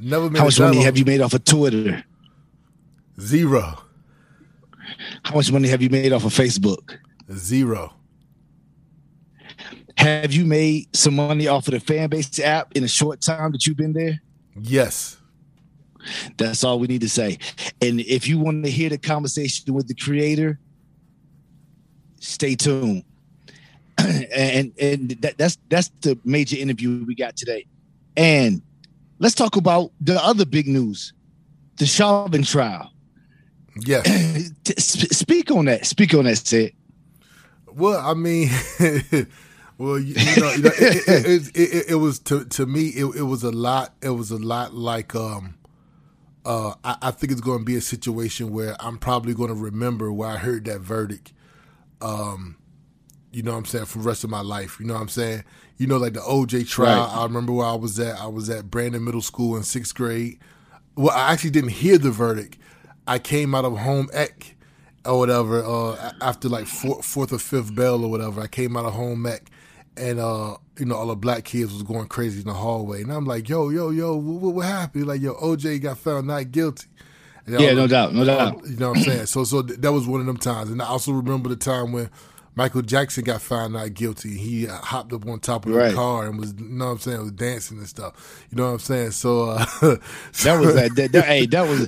Never 0.01 0.29
made. 0.29 0.39
How 0.39 0.45
much 0.45 0.59
money 0.59 0.83
have 0.83 0.97
you 0.97 1.05
made 1.05 1.21
off 1.21 1.33
of 1.33 1.43
Twitter? 1.43 2.03
Zero. 3.19 3.81
How 5.23 5.35
much 5.35 5.51
money 5.51 5.67
have 5.69 5.81
you 5.81 5.89
made 5.89 6.11
off 6.11 6.25
of 6.25 6.33
Facebook? 6.33 6.97
Zero. 7.33 7.93
Have 9.97 10.33
you 10.33 10.45
made 10.45 10.95
some 10.95 11.15
money 11.15 11.47
off 11.47 11.67
of 11.67 11.73
the 11.73 11.79
Fanbase 11.79 12.39
app 12.43 12.73
in 12.75 12.83
a 12.83 12.87
short 12.87 13.21
time 13.21 13.51
that 13.53 13.65
you've 13.65 13.77
been 13.77 13.93
there? 13.93 14.21
Yes. 14.59 15.17
That's 16.37 16.63
all 16.63 16.79
we 16.79 16.87
need 16.87 17.01
to 17.01 17.09
say. 17.09 17.39
And 17.81 18.01
if 18.01 18.27
you 18.27 18.37
want 18.39 18.65
to 18.65 18.71
hear 18.71 18.89
the 18.89 18.97
conversation 18.97 19.73
with 19.73 19.87
the 19.87 19.95
creator, 19.95 20.59
stay 22.19 22.55
tuned. 22.55 23.03
and 23.97 24.73
and 24.79 25.09
that, 25.21 25.37
that's 25.37 25.57
that's 25.69 25.89
the 26.01 26.19
major 26.25 26.57
interview 26.57 27.03
we 27.05 27.15
got 27.15 27.37
today. 27.37 27.65
And 28.17 28.61
let's 29.19 29.35
talk 29.35 29.55
about 29.55 29.91
the 30.01 30.23
other 30.23 30.45
big 30.45 30.67
news, 30.67 31.13
the 31.77 31.85
Chauvin 31.85 32.43
trial. 32.43 32.91
Yes. 33.77 34.51
Speak 34.77 35.51
on 35.51 35.65
that. 35.65 35.85
Speak 35.85 36.13
on 36.13 36.25
that, 36.25 36.37
Sid. 36.37 36.73
Well, 37.67 37.99
I 37.99 38.13
mean, 38.13 38.49
well, 39.77 39.99
you, 39.99 40.15
you, 40.15 40.41
know, 40.41 40.51
you 40.51 40.61
know 40.61 40.71
it, 40.77 41.03
it, 41.07 41.51
it, 41.55 41.85
it, 41.89 41.95
was 41.95 42.19
to 42.19 42.45
to 42.45 42.65
me, 42.65 42.87
it, 42.95 43.23
was 43.23 43.43
a 43.43 43.51
lot. 43.51 43.93
It 44.01 44.11
was 44.11 44.31
a 44.31 44.37
lot 44.37 44.73
like, 44.73 45.13
um, 45.13 45.55
uh, 46.45 46.75
I, 46.85 46.97
I 47.01 47.11
think 47.11 47.33
it's 47.33 47.41
going 47.41 47.59
to 47.59 47.65
be 47.65 47.75
a 47.75 47.81
situation 47.81 48.51
where 48.51 48.77
I'm 48.79 48.97
probably 48.97 49.33
going 49.33 49.49
to 49.49 49.55
remember 49.55 50.11
where 50.13 50.29
I 50.29 50.37
heard 50.37 50.63
that 50.65 50.79
verdict. 50.79 51.33
Um, 52.01 52.57
you 53.33 53.43
know 53.43 53.51
what 53.51 53.57
I'm 53.57 53.65
saying, 53.65 53.85
for 53.85 53.97
the 53.97 54.05
rest 54.05 54.23
of 54.23 54.29
my 54.29 54.41
life. 54.41 54.79
You 54.79 54.85
know 54.85 54.93
what 54.93 55.01
I'm 55.01 55.09
saying? 55.09 55.43
You 55.77 55.87
know, 55.87 55.97
like 55.97 56.13
the 56.13 56.21
OJ 56.21 56.67
trial, 56.69 57.05
right. 57.05 57.17
I 57.17 57.23
remember 57.23 57.51
where 57.51 57.65
I 57.65 57.75
was 57.75 57.99
at. 57.99 58.17
I 58.19 58.27
was 58.27 58.49
at 58.49 58.71
Brandon 58.71 59.03
Middle 59.03 59.21
School 59.21 59.57
in 59.57 59.63
sixth 59.63 59.93
grade. 59.93 60.39
Well, 60.95 61.15
I 61.15 61.33
actually 61.33 61.49
didn't 61.49 61.71
hear 61.71 61.97
the 61.97 62.11
verdict. 62.11 62.57
I 63.07 63.19
came 63.19 63.53
out 63.53 63.65
of 63.65 63.77
home 63.77 64.09
ec 64.13 64.55
or 65.05 65.19
whatever, 65.19 65.63
uh, 65.63 66.11
after 66.21 66.49
like 66.49 66.65
four, 66.65 67.03
fourth 67.03 67.31
or 67.33 67.37
fifth 67.37 67.75
bell 67.75 68.03
or 68.03 68.09
whatever. 68.09 68.41
I 68.41 68.47
came 68.47 68.75
out 68.77 68.85
of 68.85 68.93
home 68.93 69.25
ec 69.25 69.49
and 69.97 70.19
uh, 70.19 70.57
you 70.77 70.85
know, 70.85 70.95
all 70.95 71.07
the 71.07 71.15
black 71.15 71.43
kids 71.45 71.73
was 71.73 71.83
going 71.83 72.07
crazy 72.07 72.39
in 72.39 72.47
the 72.47 72.53
hallway. 72.53 73.01
And 73.01 73.11
I'm 73.11 73.25
like, 73.25 73.47
yo, 73.47 73.69
yo, 73.69 73.89
yo, 73.89 74.15
what, 74.15 74.53
what 74.53 74.65
happened? 74.65 75.07
Like, 75.07 75.21
yo, 75.21 75.33
OJ 75.35 75.81
got 75.81 75.97
found 75.97 76.27
not 76.27 76.51
guilty. 76.51 76.87
yeah, 77.47 77.73
no 77.73 77.87
doubt, 77.87 78.13
no 78.13 78.25
doubt. 78.25 78.65
You 78.67 78.77
know 78.77 78.89
what 78.89 78.97
I'm 78.97 79.03
saying? 79.03 79.25
So, 79.27 79.43
so 79.43 79.61
that 79.61 79.91
was 79.91 80.07
one 80.07 80.19
of 80.19 80.25
them 80.25 80.37
times. 80.37 80.69
And 80.69 80.81
I 80.81 80.87
also 80.87 81.11
remember 81.11 81.49
the 81.49 81.55
time 81.55 81.91
when 81.91 82.09
Michael 82.55 82.81
Jackson 82.81 83.25
got 83.25 83.41
found 83.41 83.73
not 83.73 83.93
guilty. 83.93 84.37
He 84.37 84.67
uh, 84.67 84.77
hopped 84.77 85.11
up 85.11 85.27
on 85.27 85.39
top 85.39 85.65
of 85.65 85.75
right. 85.75 85.89
the 85.89 85.95
car 85.95 86.25
and 86.25 86.39
was, 86.39 86.53
you 86.57 86.65
know 86.65 86.85
what 86.85 86.91
I'm 86.91 86.99
saying, 86.99 87.19
was 87.19 87.31
dancing 87.31 87.79
and 87.79 87.87
stuff. 87.87 88.45
You 88.49 88.57
know 88.57 88.67
what 88.67 88.73
I'm 88.73 88.79
saying? 88.79 89.11
So 89.11 89.49
uh, 89.49 89.57
that 89.81 90.57
was 90.59 90.75
that, 90.75 90.95
that, 90.95 91.11
that, 91.11 91.25
Hey, 91.25 91.45
that 91.47 91.67
was. 91.67 91.87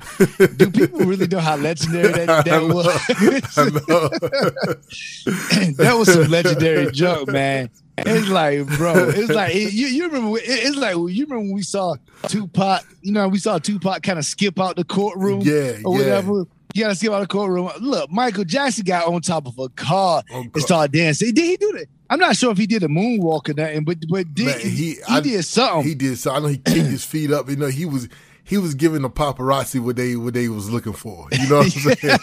Do 0.57 0.69
people 0.69 0.99
really 0.99 1.27
know 1.27 1.39
how 1.39 1.55
legendary 1.55 2.11
that, 2.11 2.27
that 2.45 2.63
was? 2.63 2.85
that 5.77 5.97
was 5.97 6.13
some 6.13 6.29
legendary 6.29 6.91
joke, 6.91 7.29
man. 7.29 7.69
It's 7.99 8.29
like, 8.29 8.67
bro, 8.77 9.09
it's 9.09 9.29
like 9.29 9.55
you, 9.55 9.87
you 9.87 10.07
remember. 10.07 10.37
It's 10.39 10.75
like 10.75 10.95
you 10.95 11.25
remember 11.25 11.39
when 11.39 11.53
we 11.53 11.63
saw 11.63 11.95
Tupac. 12.27 12.83
You 13.01 13.13
know, 13.13 13.27
we 13.27 13.39
saw 13.39 13.57
Tupac 13.57 14.03
kind 14.03 14.19
of 14.19 14.25
skip 14.25 14.59
out 14.59 14.75
the 14.75 14.83
courtroom, 14.83 15.41
yeah, 15.41 15.77
or 15.83 15.97
yeah. 15.97 16.03
whatever 16.03 16.45
you 16.77 16.83
gotta 16.83 16.95
see 16.95 17.07
about 17.07 17.21
the 17.21 17.27
courtroom. 17.27 17.71
Look, 17.79 18.11
Michael 18.11 18.43
Jackson 18.43 18.85
got 18.85 19.07
on 19.07 19.21
top 19.21 19.47
of 19.47 19.57
a 19.57 19.69
car 19.69 20.23
oh, 20.31 20.41
and 20.41 20.61
started 20.61 20.91
dancing. 20.91 21.33
Did 21.33 21.45
he 21.45 21.57
do 21.57 21.71
that? 21.73 21.87
I'm 22.09 22.19
not 22.19 22.37
sure 22.37 22.51
if 22.51 22.57
he 22.57 22.67
did 22.67 22.83
a 22.83 22.87
moonwalk 22.87 23.49
or 23.49 23.53
nothing, 23.53 23.83
but 23.83 23.97
but 24.09 24.33
did, 24.33 24.45
Man, 24.45 24.59
he, 24.59 24.69
he 24.69 24.97
I, 25.09 25.19
did 25.19 25.43
something. 25.43 25.87
He 25.87 25.95
did 25.95 26.17
so. 26.17 26.31
I 26.31 26.39
know 26.39 26.47
he 26.47 26.57
kicked 26.57 26.87
his 26.87 27.03
feet 27.09 27.31
up. 27.31 27.49
You 27.49 27.55
know, 27.55 27.67
he 27.67 27.85
was 27.85 28.07
he 28.43 28.57
was 28.57 28.75
giving 28.75 29.01
the 29.01 29.09
paparazzi 29.09 29.79
what 29.79 29.95
they 29.95 30.15
what 30.15 30.33
they 30.33 30.49
was 30.49 30.69
looking 30.69 30.93
for. 30.93 31.27
You 31.31 31.49
know 31.49 31.57
what 31.57 31.75
I'm 31.75 32.19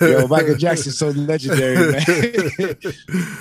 saying? 0.00 0.10
Yo, 0.12 0.26
Michael 0.26 0.56
Jackson's 0.56 0.98
so 0.98 1.08
legendary, 1.10 1.92
man. 1.92 2.02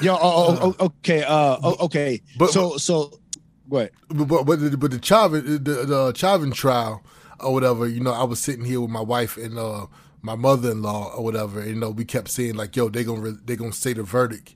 Yo, 0.01 0.13
oh, 0.13 0.19
oh, 0.21 0.75
oh, 0.79 0.85
okay, 0.85 1.23
uh, 1.23 1.57
oh, 1.61 1.85
okay. 1.85 2.21
But 2.37 2.51
so 2.51 2.77
so 2.77 3.19
what? 3.67 3.91
But 4.09 4.25
but, 4.25 4.43
but 4.43 4.59
the, 4.59 4.77
but 4.77 4.91
the 4.91 5.03
Chauvin 5.03 5.63
the, 5.63 5.85
the 5.85 6.13
Chauvin 6.13 6.51
trial 6.51 7.01
or 7.39 7.53
whatever, 7.53 7.87
you 7.87 7.99
know, 7.99 8.13
I 8.13 8.23
was 8.23 8.39
sitting 8.39 8.65
here 8.65 8.81
with 8.81 8.89
my 8.89 9.01
wife 9.01 9.37
and 9.37 9.57
uh, 9.57 9.87
my 10.21 10.35
mother 10.35 10.71
in 10.71 10.81
law 10.81 11.13
or 11.13 11.23
whatever. 11.23 11.59
And, 11.59 11.69
you 11.69 11.75
know, 11.75 11.89
we 11.89 12.05
kept 12.05 12.29
saying 12.29 12.55
like, 12.55 12.75
"Yo, 12.75 12.89
they 12.89 13.03
gonna 13.03 13.31
they 13.45 13.55
gonna 13.55 13.73
say 13.73 13.93
the 13.93 14.03
verdict." 14.03 14.55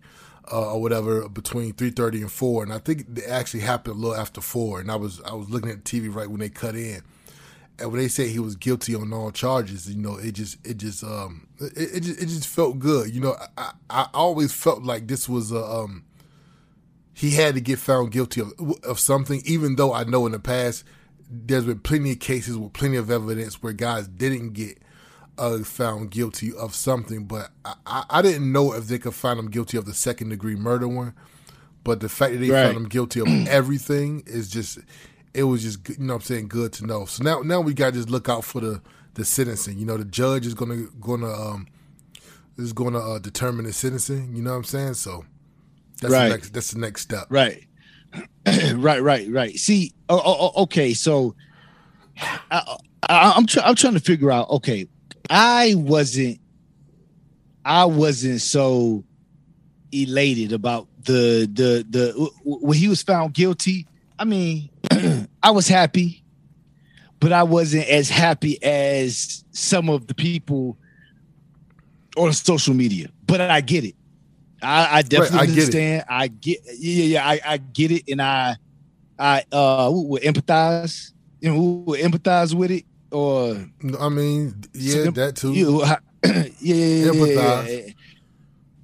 Uh, 0.52 0.74
or 0.74 0.82
whatever 0.82 1.30
between 1.30 1.74
three 1.74 1.92
thirty 1.92 2.22
and 2.22 2.32
four, 2.32 2.64
and 2.64 2.74
I 2.74 2.80
think 2.80 3.06
it 3.20 3.26
actually 3.28 3.60
happened 3.60 3.98
a 3.98 4.00
little 4.00 4.16
after 4.16 4.42
four. 4.42 4.80
And 4.80 4.90
I 4.90 4.96
was 4.96 5.22
I 5.22 5.36
was 5.36 5.48
looking 5.52 5.70
at 5.70 5.86
the 5.86 6.02
TV 6.02 6.12
right 6.12 6.28
when 6.28 6.40
they 6.40 6.50
cut 6.50 6.76
in, 6.76 7.04
and 7.78 7.92
when 7.92 8.02
they 8.02 8.08
said 8.08 8.30
he 8.30 8.40
was 8.40 8.56
guilty 8.56 8.96
on 8.96 9.14
all 9.14 9.32
charges, 9.32 9.90
you 9.90 10.02
know, 10.02 10.18
it 10.18 10.34
just 10.34 10.58
it 10.66 10.78
just 10.78 11.04
um 11.04 11.48
it, 11.60 11.98
it 11.98 12.00
just 12.02 12.22
it 12.22 12.26
just 12.26 12.48
felt 12.48 12.80
good. 12.80 13.14
You 13.14 13.22
know, 13.22 13.36
I, 13.58 13.72
I 13.90 14.08
always 14.14 14.52
felt 14.52 14.84
like 14.84 15.08
this 15.08 15.30
was 15.30 15.52
a 15.52 15.64
um 15.64 16.04
he 17.14 17.32
had 17.32 17.54
to 17.56 17.62
get 17.62 17.80
found 17.80 18.12
guilty 18.12 18.42
of 18.42 18.54
of 18.84 19.00
something, 19.00 19.42
even 19.46 19.76
though 19.76 19.94
I 19.94 20.04
know 20.04 20.26
in 20.26 20.32
the 20.32 20.40
past 20.40 20.84
there's 21.30 21.66
been 21.66 21.80
plenty 21.80 22.12
of 22.12 22.20
cases 22.20 22.58
with 22.58 22.74
plenty 22.74 22.98
of 22.98 23.12
evidence 23.12 23.62
where 23.62 23.74
guys 23.74 24.08
didn't 24.08 24.54
get 24.54 24.80
uh, 25.38 25.60
found 25.64 26.12
guilty 26.12 26.54
of 26.54 26.76
something, 26.76 27.26
but 27.26 27.52
I, 27.86 28.04
I, 28.10 28.22
didn't 28.22 28.52
know 28.52 28.74
if 28.74 28.88
they 28.88 29.00
could 29.00 29.14
find 29.14 29.40
them 29.40 29.50
guilty 29.50 29.78
of 29.78 29.86
the 29.86 29.94
second 29.94 30.30
degree 30.30 30.56
murder 30.56 30.88
one. 30.88 31.14
But 31.86 32.02
the 32.02 32.10
fact 32.10 32.34
that 32.34 32.40
they 32.40 32.50
right. 32.50 32.66
found 32.66 32.76
them 32.76 32.90
guilty 32.90 33.22
of 33.22 33.28
everything 33.48 34.24
is 34.26 34.50
just, 34.50 34.80
it 35.34 35.44
was 35.44 35.64
just, 35.64 35.88
you 35.98 36.06
know 36.06 36.16
I'm 36.16 36.22
saying, 36.22 36.50
good 36.50 36.74
to 36.74 36.86
know. 36.86 37.06
So 37.06 37.24
now 37.24 37.40
now 37.42 37.62
we 37.62 37.74
got 37.74 37.88
to 37.88 37.92
just 37.94 38.10
look 38.10 38.28
out 38.28 38.44
for 38.44 38.60
the, 38.60 38.82
the 39.14 39.24
sentencing. 39.24 39.78
You 39.78 39.86
know, 39.86 39.96
the 39.96 40.06
judge 40.06 40.46
is 40.46 40.54
going 40.54 40.72
to, 40.72 40.92
going 41.00 41.22
to, 41.22 41.32
um, 41.32 41.68
is 42.58 42.74
going 42.74 42.94
to 42.94 43.00
uh, 43.00 43.20
determine 43.20 43.66
the 43.66 43.72
sentencing. 43.72 44.36
You 44.36 44.42
know 44.42 44.52
what 44.52 44.58
I'm 44.58 44.64
saying? 44.66 44.96
So 44.96 45.24
that's 46.02 46.14
right. 46.14 46.24
the 46.26 46.30
next, 46.32 46.50
that's 46.50 46.72
the 46.72 46.80
next 46.80 47.02
step. 47.04 47.28
Right. 47.30 47.66
right, 48.75 49.01
right, 49.01 49.30
right. 49.30 49.56
See, 49.58 49.94
oh, 50.10 50.22
oh, 50.24 50.63
okay, 50.63 50.94
so 50.94 51.36
I, 52.20 52.78
I'm 53.10 53.46
trying. 53.46 53.66
I'm 53.68 53.75
trying 53.75 53.94
to 53.94 54.00
figure 54.00 54.32
out. 54.32 54.50
Okay, 54.50 54.88
I 55.30 55.75
wasn't. 55.75 56.39
I 57.63 57.86
wasn't 57.86 58.42
so 58.42 59.04
elated 59.92 60.54
about 60.54 60.88
the 61.04 61.50
the 61.51 61.86
the 61.89 62.32
when 62.44 62.78
he 62.78 62.88
was 62.88 63.01
found 63.04 63.34
guilty. 63.34 63.88
I 64.18 64.25
mean, 64.25 64.70
I 65.44 65.51
was 65.51 65.68
happy, 65.68 66.24
but 67.20 67.32
I 67.32 67.44
wasn't 67.44 67.88
as 67.88 68.10
happy 68.10 68.62
as 68.63 69.44
some 69.51 69.89
of 69.89 70.08
the 70.08 70.13
people 70.13 70.78
on 72.18 72.34
social 72.34 72.74
media. 72.74 73.10
But 73.25 73.42
I 73.42 73.62
get 73.62 73.86
it. 73.86 73.96
I, 74.62 74.98
I 74.98 75.01
definitely 75.01 75.38
right, 75.38 75.48
I 75.48 75.51
understand. 75.51 76.00
Get 76.08 76.13
I 76.13 76.28
get 76.28 76.60
yeah, 76.78 77.04
yeah, 77.04 77.28
I, 77.28 77.39
I 77.46 77.58
get 77.58 77.92
it, 77.92 78.04
and 78.10 78.22
I 78.22 78.58
I 79.18 79.44
uh 79.51 79.89
would 79.92 80.22
empathize, 80.24 81.12
you 81.39 81.54
know, 81.54 81.62
would 81.88 82.00
empathize 82.00 82.54
with 82.54 82.72
it, 82.72 82.86
or 83.12 83.66
I 84.00 84.10
mean, 84.10 84.56
yeah, 84.74 85.10
that 85.12 85.36
too. 85.36 85.54
You, 85.54 85.84
yeah, 86.25 86.44
yeah, 86.60 86.75
yeah, 86.75 87.12
empathize. 87.12 87.96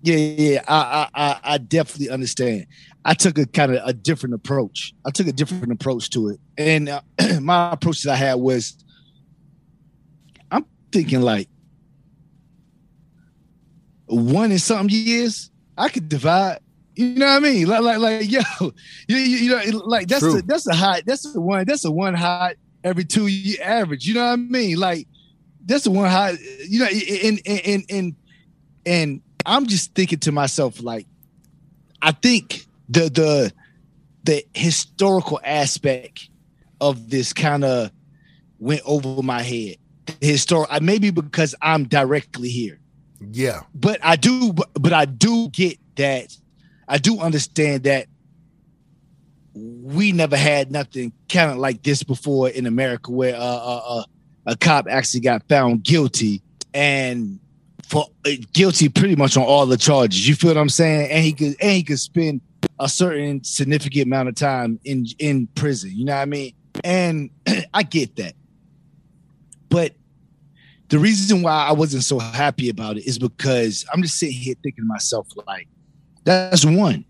Yeah, 0.01 0.15
yeah, 0.15 0.51
yeah. 0.51 0.61
I, 0.67 1.09
I, 1.15 1.39
I 1.43 1.57
definitely 1.57 2.09
understand. 2.09 2.67
I 3.03 3.13
took 3.13 3.37
a 3.37 3.45
kind 3.45 3.73
of 3.73 3.81
a 3.87 3.93
different 3.93 4.35
approach. 4.35 4.93
I 5.05 5.11
took 5.11 5.27
a 5.27 5.31
different 5.31 5.71
approach 5.71 6.09
to 6.11 6.29
it, 6.29 6.39
and 6.57 6.89
uh, 6.89 7.01
my 7.41 7.71
approach 7.71 8.03
that 8.03 8.13
I 8.13 8.15
had 8.15 8.35
was, 8.35 8.77
I'm 10.51 10.65
thinking 10.91 11.21
like 11.21 11.49
one 14.07 14.51
in 14.51 14.59
something 14.59 14.95
years 14.95 15.49
I 15.77 15.89
could 15.89 16.09
divide. 16.09 16.59
You 16.95 17.15
know 17.15 17.25
what 17.25 17.35
I 17.35 17.39
mean? 17.39 17.67
Like, 17.67 17.81
like, 17.81 17.99
like, 17.99 18.31
yo, 18.59 18.71
you, 19.07 19.17
you 19.17 19.49
know, 19.49 19.79
like 19.85 20.07
that's 20.07 20.21
True. 20.21 20.39
a 20.39 20.41
that's 20.41 20.67
a 20.67 20.73
hot, 20.73 21.03
that's 21.05 21.35
a 21.35 21.41
one, 21.41 21.65
that's 21.65 21.85
a 21.85 21.91
one 21.91 22.13
hot 22.13 22.55
every 22.83 23.03
two 23.03 23.27
year 23.27 23.57
average. 23.61 24.05
You 24.05 24.13
know 24.13 24.25
what 24.25 24.33
I 24.33 24.35
mean? 24.37 24.77
Like, 24.77 25.07
that's 25.65 25.85
a 25.85 25.91
one 25.91 26.09
hot. 26.09 26.35
You 26.67 26.79
know, 26.79 26.87
and 26.87 27.41
and 27.45 27.83
and 27.89 28.15
and 28.85 29.21
I'm 29.45 29.67
just 29.67 29.93
thinking 29.93 30.19
to 30.19 30.31
myself, 30.31 30.81
like, 30.81 31.05
I 32.01 32.11
think 32.11 32.65
the 32.87 33.09
the 33.09 33.53
the 34.23 34.45
historical 34.53 35.39
aspect 35.43 36.29
of 36.81 37.09
this 37.09 37.33
kind 37.33 37.63
of 37.63 37.91
went 38.59 38.81
over 38.85 39.21
my 39.21 39.41
head. 39.41 39.77
Historic, 40.21 40.71
uh, 40.71 40.79
maybe 40.81 41.09
because 41.09 41.55
I'm 41.61 41.85
directly 41.87 42.49
here. 42.49 42.79
Yeah. 43.19 43.61
But 43.73 43.99
I 44.03 44.15
do 44.15 44.53
but 44.53 44.93
I 44.93 45.05
do 45.05 45.49
get 45.49 45.77
that 45.95 46.35
I 46.87 46.97
do 46.97 47.19
understand 47.19 47.83
that 47.83 48.07
we 49.55 50.11
never 50.11 50.35
had 50.35 50.71
nothing 50.71 51.13
kind 51.29 51.51
of 51.51 51.57
like 51.57 51.81
this 51.81 52.03
before 52.03 52.49
in 52.49 52.65
America, 52.65 53.11
where 53.11 53.35
uh, 53.35 53.39
uh, 53.39 53.81
uh, 53.87 54.03
a 54.47 54.57
cop 54.57 54.87
actually 54.89 55.21
got 55.21 55.47
found 55.47 55.83
guilty 55.83 56.41
and 56.73 57.39
for 57.87 58.05
uh, 58.25 58.31
guilty 58.51 58.89
pretty 58.89 59.15
much 59.15 59.37
on 59.37 59.43
all 59.43 59.65
the 59.65 59.77
charges. 59.77 60.27
You 60.27 60.35
feel 60.35 60.51
what 60.51 60.57
I'm 60.57 60.69
saying? 60.69 61.09
And 61.09 61.23
he 61.23 61.31
could 61.31 61.55
and 61.61 61.71
he 61.71 61.83
could 61.83 61.99
spend 61.99 62.41
a 62.79 62.89
certain 62.89 63.43
significant 63.43 64.05
amount 64.05 64.29
of 64.29 64.35
time 64.35 64.79
in 64.83 65.05
in 65.19 65.47
prison. 65.55 65.91
You 65.93 66.05
know 66.05 66.15
what 66.15 66.21
I 66.21 66.25
mean? 66.25 66.53
And 66.83 67.29
I 67.73 67.83
get 67.83 68.17
that, 68.17 68.33
but 69.69 69.93
the 70.95 71.01
reason 71.01 71.41
why 71.41 71.65
I 71.67 71.73
wasn't 71.73 72.05
so 72.05 72.19
happy 72.19 72.69
about 72.69 72.95
it 72.95 73.05
is 73.05 73.19
because 73.19 73.85
I'm 73.91 74.01
just 74.01 74.17
sitting 74.17 74.37
here 74.37 74.55
thinking 74.63 74.85
to 74.85 74.87
myself 74.87 75.27
like, 75.45 75.67
that's 76.23 76.63
one. 76.63 77.03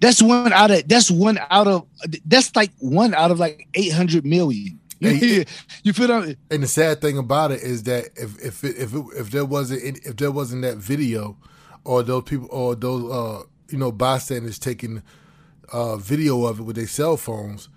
That's 0.00 0.22
one 0.22 0.52
out 0.52 0.70
of 0.70 0.86
that's 0.86 1.10
one 1.10 1.40
out 1.50 1.66
of 1.66 1.88
that's 2.24 2.54
like 2.54 2.70
one 2.78 3.14
out 3.14 3.32
of 3.32 3.40
like 3.40 3.66
800 3.74 4.24
million. 4.24 4.78
you 5.00 5.92
feel 5.92 6.06
that? 6.06 6.36
And 6.52 6.62
the 6.62 6.68
sad 6.68 7.00
thing 7.00 7.18
about 7.18 7.50
it 7.50 7.62
is 7.62 7.82
that 7.82 8.10
if 8.14 8.40
if 8.40 8.62
it, 8.62 8.76
if 8.76 8.94
it, 8.94 9.04
if 9.16 9.30
there 9.32 9.44
wasn't 9.44 9.98
if 10.06 10.14
there 10.14 10.30
wasn't 10.30 10.62
that 10.62 10.76
video, 10.76 11.36
or 11.82 12.04
those 12.04 12.22
people 12.22 12.46
or 12.52 12.76
those 12.76 13.10
uh 13.10 13.42
you 13.70 13.78
know 13.78 13.90
bystanders 13.90 14.60
taking 14.60 15.02
uh 15.72 15.96
video 15.96 16.44
of 16.44 16.60
it 16.60 16.62
with 16.62 16.76
their 16.76 16.86
cell 16.86 17.16
phones, 17.16 17.68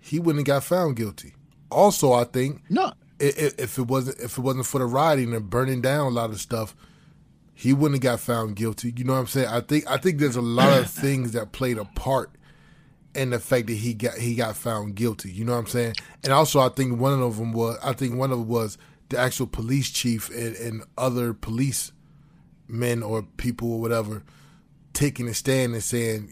he 0.00 0.18
wouldn't 0.18 0.48
have 0.48 0.62
got 0.62 0.64
found 0.64 0.96
guilty. 0.96 1.34
Also, 1.70 2.12
I 2.12 2.24
think 2.24 2.62
no, 2.68 2.92
if, 3.18 3.58
if 3.58 3.78
it 3.78 3.86
wasn't 3.86 4.18
if 4.20 4.38
it 4.38 4.40
wasn't 4.40 4.66
for 4.66 4.78
the 4.78 4.86
rioting 4.86 5.34
and 5.34 5.48
burning 5.48 5.80
down 5.80 6.06
a 6.06 6.10
lot 6.10 6.30
of 6.30 6.40
stuff, 6.40 6.74
he 7.54 7.72
wouldn't 7.72 8.02
have 8.02 8.12
got 8.12 8.20
found 8.20 8.56
guilty. 8.56 8.92
You 8.96 9.04
know 9.04 9.14
what 9.14 9.20
I'm 9.20 9.26
saying? 9.26 9.48
I 9.48 9.60
think 9.60 9.90
I 9.90 9.96
think 9.96 10.18
there's 10.18 10.36
a 10.36 10.42
lot 10.42 10.78
of 10.78 10.90
things 10.90 11.32
that 11.32 11.52
played 11.52 11.78
a 11.78 11.84
part 11.84 12.30
in 13.14 13.30
the 13.30 13.38
fact 13.38 13.68
that 13.68 13.74
he 13.74 13.94
got 13.94 14.14
he 14.14 14.34
got 14.34 14.56
found 14.56 14.96
guilty. 14.96 15.30
You 15.30 15.44
know 15.44 15.52
what 15.52 15.58
I'm 15.58 15.66
saying? 15.66 15.94
And 16.22 16.32
also, 16.32 16.60
I 16.60 16.68
think 16.68 16.98
one 16.98 17.20
of 17.22 17.36
them 17.36 17.52
was 17.52 17.78
I 17.82 17.92
think 17.92 18.16
one 18.16 18.32
of 18.32 18.38
them 18.40 18.48
was 18.48 18.78
the 19.08 19.18
actual 19.18 19.46
police 19.46 19.90
chief 19.90 20.30
and, 20.30 20.56
and 20.56 20.82
other 20.98 21.32
police 21.34 21.92
men 22.66 23.02
or 23.02 23.22
people 23.22 23.72
or 23.74 23.80
whatever 23.80 24.22
taking 24.94 25.28
a 25.28 25.34
stand 25.34 25.74
and 25.74 25.82
saying 25.82 26.30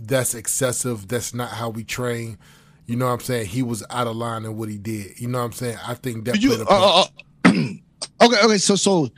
that's 0.00 0.34
excessive. 0.34 1.08
That's 1.08 1.34
not 1.34 1.50
how 1.50 1.68
we 1.68 1.84
train. 1.84 2.38
You 2.86 2.96
know 2.96 3.06
what 3.06 3.12
I'm 3.12 3.20
saying? 3.20 3.46
He 3.46 3.62
was 3.62 3.84
out 3.90 4.06
of 4.06 4.16
line 4.16 4.44
in 4.44 4.56
what 4.56 4.68
he 4.68 4.78
did. 4.78 5.18
You 5.18 5.28
know 5.28 5.38
what 5.38 5.46
I'm 5.46 5.52
saying? 5.52 5.78
I 5.86 5.94
think 5.94 6.24
that 6.26 6.40
you, 6.40 6.52
uh, 6.52 6.64
uh, 6.68 7.04
uh 7.44 7.48
okay, 8.22 8.44
okay. 8.44 8.58
So, 8.58 8.76
so, 8.76 9.08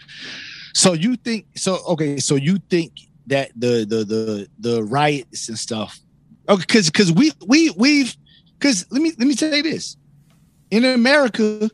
so 0.75 0.95
you 0.95 1.17
think 1.17 1.47
so? 1.55 1.79
Okay, 1.89 2.19
so 2.19 2.37
you 2.37 2.59
think 2.71 2.93
that 3.27 3.51
the 3.55 3.85
the 3.87 4.05
the 4.05 4.49
the 4.59 4.83
riots 4.85 5.49
and 5.49 5.59
stuff 5.59 6.01
Okay, 6.49 6.63
because 6.67 6.91
because 6.91 7.13
we 7.13 7.33
we 7.47 7.71
we've 7.71 8.17
because 8.59 8.87
let 8.91 9.03
me 9.03 9.13
let 9.19 9.29
me 9.29 9.35
tell 9.35 9.55
you 9.55 9.63
this. 9.63 9.97
In 10.71 10.85
America, 10.85 11.71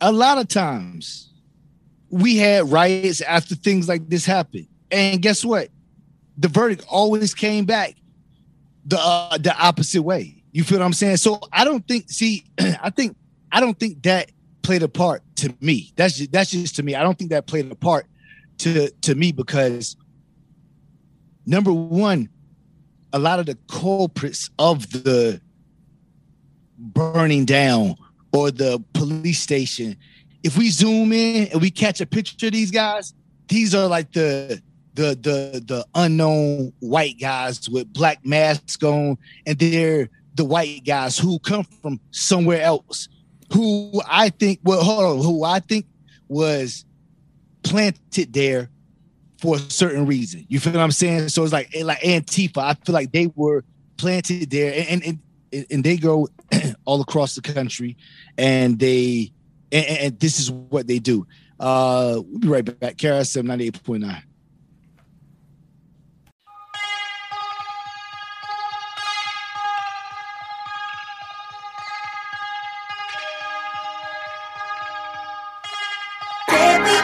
a 0.00 0.10
lot 0.10 0.38
of 0.38 0.48
times 0.48 1.32
we 2.08 2.36
had 2.36 2.70
riots 2.70 3.20
after 3.20 3.54
things 3.54 3.88
like 3.88 4.08
this 4.08 4.24
happened. 4.24 4.66
And 4.90 5.22
guess 5.22 5.44
what? 5.44 5.68
The 6.38 6.48
verdict 6.48 6.84
always 6.88 7.32
came 7.32 7.64
back 7.64 7.94
the 8.84 8.98
uh, 8.98 9.38
the 9.38 9.56
opposite 9.56 10.02
way. 10.02 10.39
You 10.52 10.64
feel 10.64 10.78
what 10.78 10.84
I'm 10.84 10.92
saying? 10.92 11.18
So 11.18 11.40
I 11.52 11.64
don't 11.64 11.86
think 11.86 12.10
see, 12.10 12.44
I 12.58 12.90
think 12.90 13.16
I 13.52 13.60
don't 13.60 13.78
think 13.78 14.02
that 14.02 14.30
played 14.62 14.82
a 14.82 14.88
part 14.88 15.22
to 15.36 15.54
me. 15.60 15.92
That's 15.96 16.16
just, 16.16 16.32
that's 16.32 16.50
just 16.50 16.76
to 16.76 16.82
me. 16.82 16.94
I 16.94 17.02
don't 17.02 17.18
think 17.18 17.30
that 17.30 17.46
played 17.46 17.70
a 17.70 17.74
part 17.74 18.06
to 18.58 18.90
to 18.90 19.14
me 19.14 19.32
because 19.32 19.96
number 21.46 21.72
one, 21.72 22.28
a 23.12 23.18
lot 23.18 23.40
of 23.40 23.46
the 23.46 23.58
culprits 23.68 24.50
of 24.58 24.90
the 24.90 25.40
burning 26.78 27.44
down 27.44 27.96
or 28.32 28.50
the 28.50 28.82
police 28.92 29.40
station, 29.40 29.96
if 30.42 30.56
we 30.56 30.70
zoom 30.70 31.12
in 31.12 31.48
and 31.48 31.60
we 31.60 31.70
catch 31.70 32.00
a 32.00 32.06
picture 32.06 32.46
of 32.46 32.52
these 32.52 32.70
guys, 32.70 33.14
these 33.48 33.74
are 33.74 33.86
like 33.86 34.12
the 34.12 34.62
the 34.94 35.18
the 35.20 35.62
the 35.64 35.86
unknown 35.94 36.72
white 36.80 37.18
guys 37.20 37.68
with 37.68 37.92
black 37.92 38.24
masks 38.24 38.82
on, 38.82 39.16
and 39.46 39.58
they're 39.58 40.08
the 40.40 40.44
white 40.46 40.82
guys 40.86 41.18
who 41.18 41.38
come 41.38 41.64
from 41.82 42.00
somewhere 42.12 42.62
else, 42.62 43.10
who 43.52 44.00
I 44.08 44.30
think 44.30 44.60
well, 44.64 44.82
hold 44.82 45.04
on, 45.04 45.22
who 45.22 45.44
I 45.44 45.60
think 45.60 45.84
was 46.28 46.86
planted 47.62 48.32
there 48.32 48.70
for 49.38 49.56
a 49.56 49.58
certain 49.58 50.06
reason. 50.06 50.46
You 50.48 50.58
feel 50.58 50.72
what 50.72 50.80
I'm 50.80 50.92
saying? 50.92 51.28
So 51.28 51.44
it's 51.44 51.52
like 51.52 51.68
eh, 51.76 51.84
like 51.84 52.00
Antifa. 52.00 52.56
I 52.56 52.72
feel 52.72 52.94
like 52.94 53.12
they 53.12 53.26
were 53.36 53.64
planted 53.98 54.50
there, 54.50 54.86
and 54.88 55.04
and 55.04 55.18
and, 55.52 55.66
and 55.70 55.84
they 55.84 55.98
go 55.98 56.26
all 56.86 57.02
across 57.02 57.34
the 57.34 57.42
country, 57.42 57.98
and 58.38 58.78
they 58.78 59.32
and, 59.70 59.86
and, 59.86 60.20
this 60.20 60.40
is 60.40 60.50
what 60.50 60.86
they 60.86 61.00
do. 61.00 61.26
Uh, 61.58 62.22
we'll 62.24 62.38
be 62.38 62.48
right 62.48 62.80
back. 62.80 62.96
KRSM 62.96 63.44
98.9. 63.44 64.22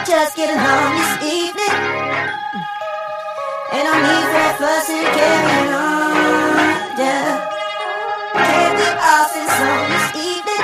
just 0.07 0.37
getting 0.37 0.55
home 0.55 0.95
this 0.95 1.13
evening. 1.35 1.75
And 3.75 3.83
no 3.83 3.91
need 3.91 4.25
for 4.31 4.49
fussing 4.55 5.03
carrying 5.03 5.73
on, 5.75 6.95
yeah. 6.95 7.43
Can 8.31 8.71
we 8.79 8.87
all 9.03 9.25
sing 9.27 9.49
song 9.51 9.83
this 9.91 10.07
evening? 10.15 10.63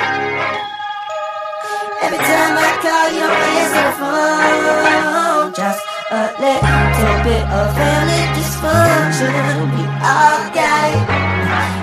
Every 2.08 2.20
time 2.24 2.56
I 2.56 2.70
call, 2.80 3.06
you 3.12 3.20
don't 3.20 3.44
answer 3.60 3.84
the 3.84 3.92
phone. 4.00 5.52
Just 5.52 5.84
a 6.08 6.24
little 6.40 7.20
bit 7.28 7.44
of 7.44 7.68
family 7.76 8.24
dysfunction. 8.32 9.76
We 9.76 9.84
all 10.08 10.40
got 10.56 10.88
it. 10.88 11.04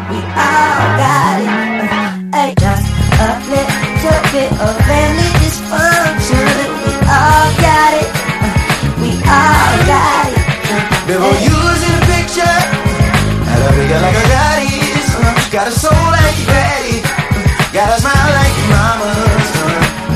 We 0.09 0.17
all 0.33 0.81
got 0.97 1.37
it. 1.45 1.85
Hey, 2.33 2.51
just 2.57 2.85
a 3.21 3.37
little 3.53 4.25
bit 4.33 4.49
of 4.49 4.73
family 4.89 5.20
Got 15.51 15.67
a 15.67 15.71
soul 15.71 15.91
like 15.91 16.39
daddy. 16.47 17.03
Got 17.75 17.91
a 17.91 17.99
smile 17.99 18.31
like 18.39 18.55
mama's. 18.71 19.51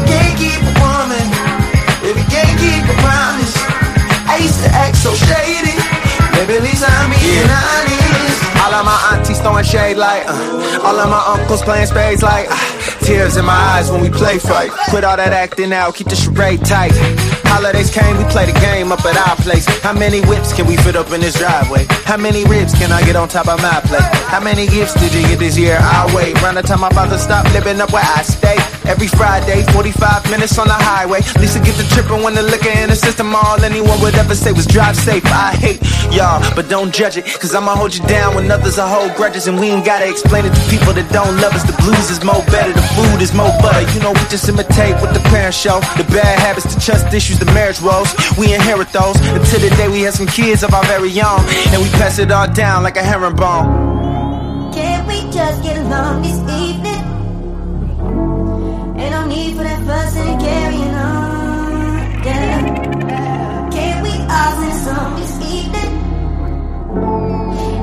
Can't 0.07 0.35
keep 0.39 0.63
a 0.63 0.73
woman 0.79 1.27
if 2.07 2.15
you 2.15 2.23
can't 2.31 2.55
keep 2.55 2.87
a 2.87 2.95
promise. 3.03 3.51
I 4.31 4.39
used 4.39 4.63
to 4.63 4.71
act 4.71 4.95
so 4.95 5.11
shady. 5.13 5.75
Maybe 6.39 6.55
at 6.55 6.63
least 6.63 6.87
I'm 6.87 7.11
being 7.11 7.51
honest. 7.51 8.39
All 8.63 8.73
of 8.79 8.85
my 8.85 8.95
aunties 9.11 9.39
throwing 9.41 9.65
shade 9.65 9.97
like, 9.97 10.23
uh, 10.25 10.79
all 10.81 10.97
of 10.97 11.09
my 11.09 11.21
uncles 11.37 11.61
playing 11.63 11.87
spades 11.87 12.23
like. 12.23 12.47
Uh, 12.49 12.75
Tears 13.05 13.37
in 13.37 13.45
my 13.45 13.53
eyes 13.53 13.91
when 13.91 14.01
we 14.01 14.09
play 14.09 14.39
fight. 14.39 14.71
Quit 14.89 15.03
all 15.03 15.17
that 15.17 15.31
acting 15.31 15.71
out, 15.73 15.93
keep 15.93 16.07
the 16.07 16.15
charade 16.15 16.65
tight. 16.65 16.91
Holidays 17.47 17.89
came, 17.89 18.17
we 18.17 18.23
play 18.25 18.45
the 18.45 18.57
game 18.59 18.91
up 18.91 19.03
at 19.05 19.15
our 19.27 19.35
place. 19.37 19.65
How 19.81 19.93
many 19.93 20.21
whips 20.21 20.53
can 20.53 20.67
we 20.67 20.77
fit 20.77 20.95
up 20.95 21.11
in 21.11 21.21
this 21.21 21.37
driveway? 21.37 21.85
How 22.03 22.17
many 22.17 22.43
ribs 22.45 22.73
can 22.73 22.91
I 22.91 23.03
get 23.05 23.15
on 23.15 23.27
top 23.27 23.47
of 23.47 23.61
my 23.61 23.79
plate? 23.81 24.03
How 24.27 24.39
many 24.39 24.67
gifts 24.67 24.93
did 24.93 25.13
you 25.13 25.21
get 25.21 25.39
this 25.39 25.57
year? 25.57 25.77
I'll 25.79 26.13
wait. 26.15 26.41
Round 26.41 26.57
the 26.57 26.61
time 26.63 26.83
I'm 26.83 26.91
about 26.91 27.09
to 27.09 27.19
stop 27.19 27.45
living 27.53 27.79
up 27.81 27.91
where 27.91 28.03
I 28.03 28.21
stay. 28.23 28.74
Every 28.87 29.07
Friday, 29.07 29.63
45 29.73 30.29
minutes 30.29 30.57
on 30.57 30.67
the 30.67 30.77
highway. 30.77 31.21
Lisa 31.41 31.59
get 31.59 31.75
the 31.75 31.87
trippin' 31.89 32.21
when 32.21 32.35
the 32.35 32.43
liquor 32.43 32.69
in 32.69 32.89
the 32.89 32.95
system. 32.95 33.33
All 33.33 33.57
anyone 33.63 33.99
would 34.01 34.15
ever 34.15 34.35
say 34.35 34.51
was 34.51 34.65
drive 34.65 34.95
safe. 34.95 35.25
I 35.25 35.55
hate 35.57 35.81
y'all, 36.13 36.39
but 36.55 36.69
don't 36.69 36.93
judge 36.93 37.17
it. 37.17 37.25
Cause 37.41 37.55
I'ma 37.55 37.75
hold 37.75 37.95
you 37.95 38.05
down 38.05 38.35
when 38.35 38.49
others 38.51 38.77
are 38.77 38.87
hold 38.87 39.15
grudges. 39.15 39.47
And 39.47 39.59
we 39.59 39.67
ain't 39.67 39.85
gotta 39.85 40.07
explain 40.07 40.45
it 40.45 40.53
to 40.53 40.63
people 40.69 40.93
that 40.93 41.11
don't 41.11 41.35
love 41.41 41.53
us. 41.53 41.63
The 41.63 41.73
blues 41.81 42.09
is 42.11 42.23
more 42.23 42.45
better. 42.53 42.73
The 42.73 42.85
food 42.93 43.21
is 43.21 43.33
more 43.33 43.51
butter. 43.61 43.81
You 43.93 44.01
know, 44.05 44.13
we 44.13 44.23
just 44.29 44.47
imitate 44.47 44.95
what 45.01 45.13
the 45.13 45.23
parents 45.33 45.57
show. 45.57 45.79
The 45.97 46.05
bad 46.13 46.37
habits, 46.39 46.73
the 46.73 46.79
trust 46.79 47.11
issues, 47.13 47.39
the 47.39 47.49
marriage 47.57 47.81
woes. 47.81 48.13
We 48.37 48.53
inherit 48.53 48.93
those 48.93 49.17
until 49.33 49.59
the 49.65 49.73
day 49.75 49.89
we 49.89 50.01
have 50.03 50.13
some 50.13 50.27
kids 50.27 50.61
of 50.61 50.73
our 50.73 50.85
very 50.85 51.09
own. 51.21 51.41
And 51.73 51.81
we 51.81 51.89
pass 51.97 52.19
it 52.19 52.31
all 52.31 52.51
down 52.53 52.83
like 52.83 52.97
a 52.97 53.03
herringbone. 53.03 54.73
Can't 54.73 55.07
we 55.07 55.25
just 55.31 55.63
get 55.63 55.77
along 55.77 56.21
this 56.21 56.37
evening? 56.53 56.84
Need 59.35 59.57
for 59.57 59.63
that 59.63 59.81
fussing 59.85 60.27
and 60.31 60.39
carrying 60.39 60.95
on. 60.95 62.23
Yeah. 62.23 63.69
Can't 63.75 63.99
we 64.05 64.13
all 64.31 64.51
sing 64.59 64.71
a 64.71 64.79
song 64.85 65.11
this 65.19 65.35
evening? 65.55 65.91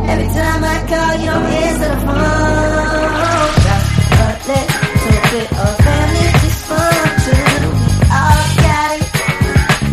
Every 0.09 0.29
time 0.33 0.65
I 0.65 0.77
call, 0.89 1.13
you 1.21 1.29
don't 1.29 1.53
answer 1.61 1.91
the 1.93 2.01
phone. 2.09 3.53
Just 3.69 3.89
a 4.17 4.65
little 5.05 5.29
bit 5.33 5.49
of 5.53 5.73
family 5.85 6.29
dysfunction. 6.41 7.61
We 7.77 7.89
all 8.17 8.45
got 8.65 8.97
it. 8.97 9.13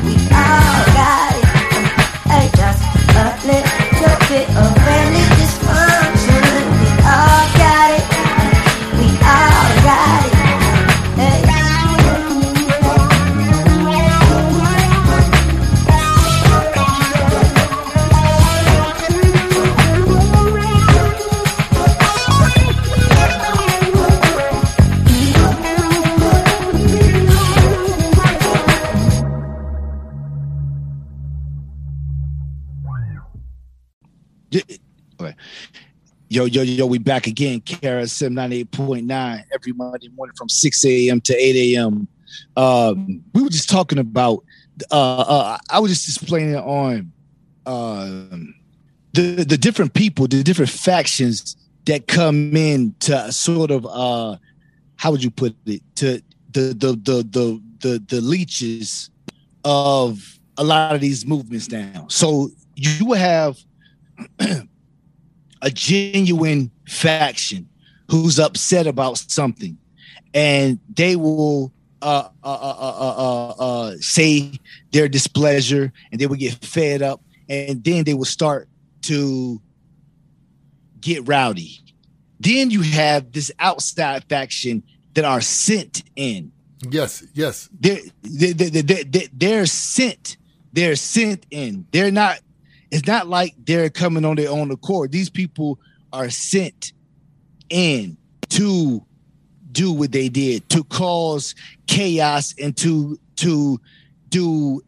We 0.05 0.15
all 0.31 0.79
got 0.95 1.35
it. 1.35 1.47
Hey, 2.31 2.47
a 2.55 2.71
little 3.51 4.15
bit 4.31 4.47
of 4.55 4.78
Yo, 36.39 36.45
yo, 36.45 36.61
yo, 36.61 36.85
we 36.85 36.97
back 36.97 37.27
again. 37.27 37.59
KRSM 37.59 38.31
98.9 38.31 39.43
every 39.53 39.73
Monday 39.73 40.07
morning 40.07 40.33
from 40.37 40.47
6 40.47 40.85
a.m. 40.85 41.19
to 41.19 41.35
8 41.35 41.75
a.m. 41.75 42.07
Um, 42.55 43.21
we 43.33 43.43
were 43.43 43.49
just 43.49 43.69
talking 43.69 43.97
about, 43.97 44.45
uh, 44.89 45.19
uh, 45.19 45.57
I 45.69 45.79
was 45.81 45.91
just 45.91 46.07
explaining 46.07 46.55
on 46.55 47.11
um, 47.65 48.55
the, 49.11 49.43
the 49.43 49.57
different 49.57 49.93
people, 49.93 50.29
the 50.29 50.41
different 50.41 50.71
factions 50.71 51.57
that 51.87 52.07
come 52.07 52.55
in 52.55 52.95
to 53.01 53.29
sort 53.33 53.69
of, 53.69 53.85
uh, 53.85 54.37
how 54.95 55.11
would 55.11 55.21
you 55.21 55.31
put 55.31 55.57
it, 55.65 55.81
to 55.95 56.21
the, 56.53 56.73
the, 56.73 56.93
the, 57.03 57.27
the, 57.29 57.61
the, 57.79 58.03
the 58.07 58.21
leeches 58.21 59.09
of 59.65 60.39
a 60.57 60.63
lot 60.63 60.95
of 60.95 61.01
these 61.01 61.25
movements 61.25 61.69
now. 61.69 62.05
So 62.07 62.51
you 62.75 63.11
have 63.11 63.57
a 65.61 65.69
genuine 65.69 66.71
faction 66.87 67.67
who's 68.09 68.39
upset 68.39 68.87
about 68.87 69.17
something, 69.17 69.77
and 70.33 70.79
they 70.93 71.15
will 71.15 71.71
uh, 72.01 72.29
uh, 72.43 72.47
uh, 72.47 73.49
uh, 73.59 73.95
say 73.99 74.51
their 74.91 75.07
displeasure, 75.07 75.91
and 76.11 76.19
they 76.19 76.27
will 76.27 76.35
get 76.35 76.53
fed 76.65 77.01
up, 77.01 77.21
and 77.47 77.83
then 77.83 78.03
they 78.03 78.13
will 78.13 78.25
start 78.25 78.67
to 79.01 79.61
get 81.01 81.27
rowdy. 81.27 81.79
Then 82.39 82.71
you 82.71 82.81
have 82.81 83.31
this 83.31 83.51
outside 83.59 84.23
faction 84.29 84.83
that 85.13 85.25
are 85.25 85.41
sent 85.41 86.03
in. 86.15 86.51
Yes, 86.89 87.23
yes. 87.33 87.69
They're, 87.77 87.99
they're, 88.21 88.53
they're, 88.53 89.23
they're 89.33 89.65
sent. 89.65 90.37
They're 90.71 90.95
sent 90.95 91.45
in. 91.51 91.85
They're 91.91 92.11
not 92.11 92.39
it's 92.91 93.07
not 93.07 93.27
like 93.27 93.53
they're 93.65 93.89
coming 93.89 94.25
on 94.25 94.35
their 94.35 94.49
own 94.49 94.71
accord. 94.71 95.11
These 95.11 95.29
people 95.29 95.79
are 96.11 96.29
sent 96.29 96.93
in 97.69 98.17
to 98.49 99.05
do 99.71 99.91
what 99.91 100.11
they 100.11 100.29
did 100.29 100.67
to 100.69 100.83
cause 100.85 101.53
chaos 101.87 102.55
and 102.59 102.75
to 102.77 103.19
to 103.37 103.79
do 104.29 104.81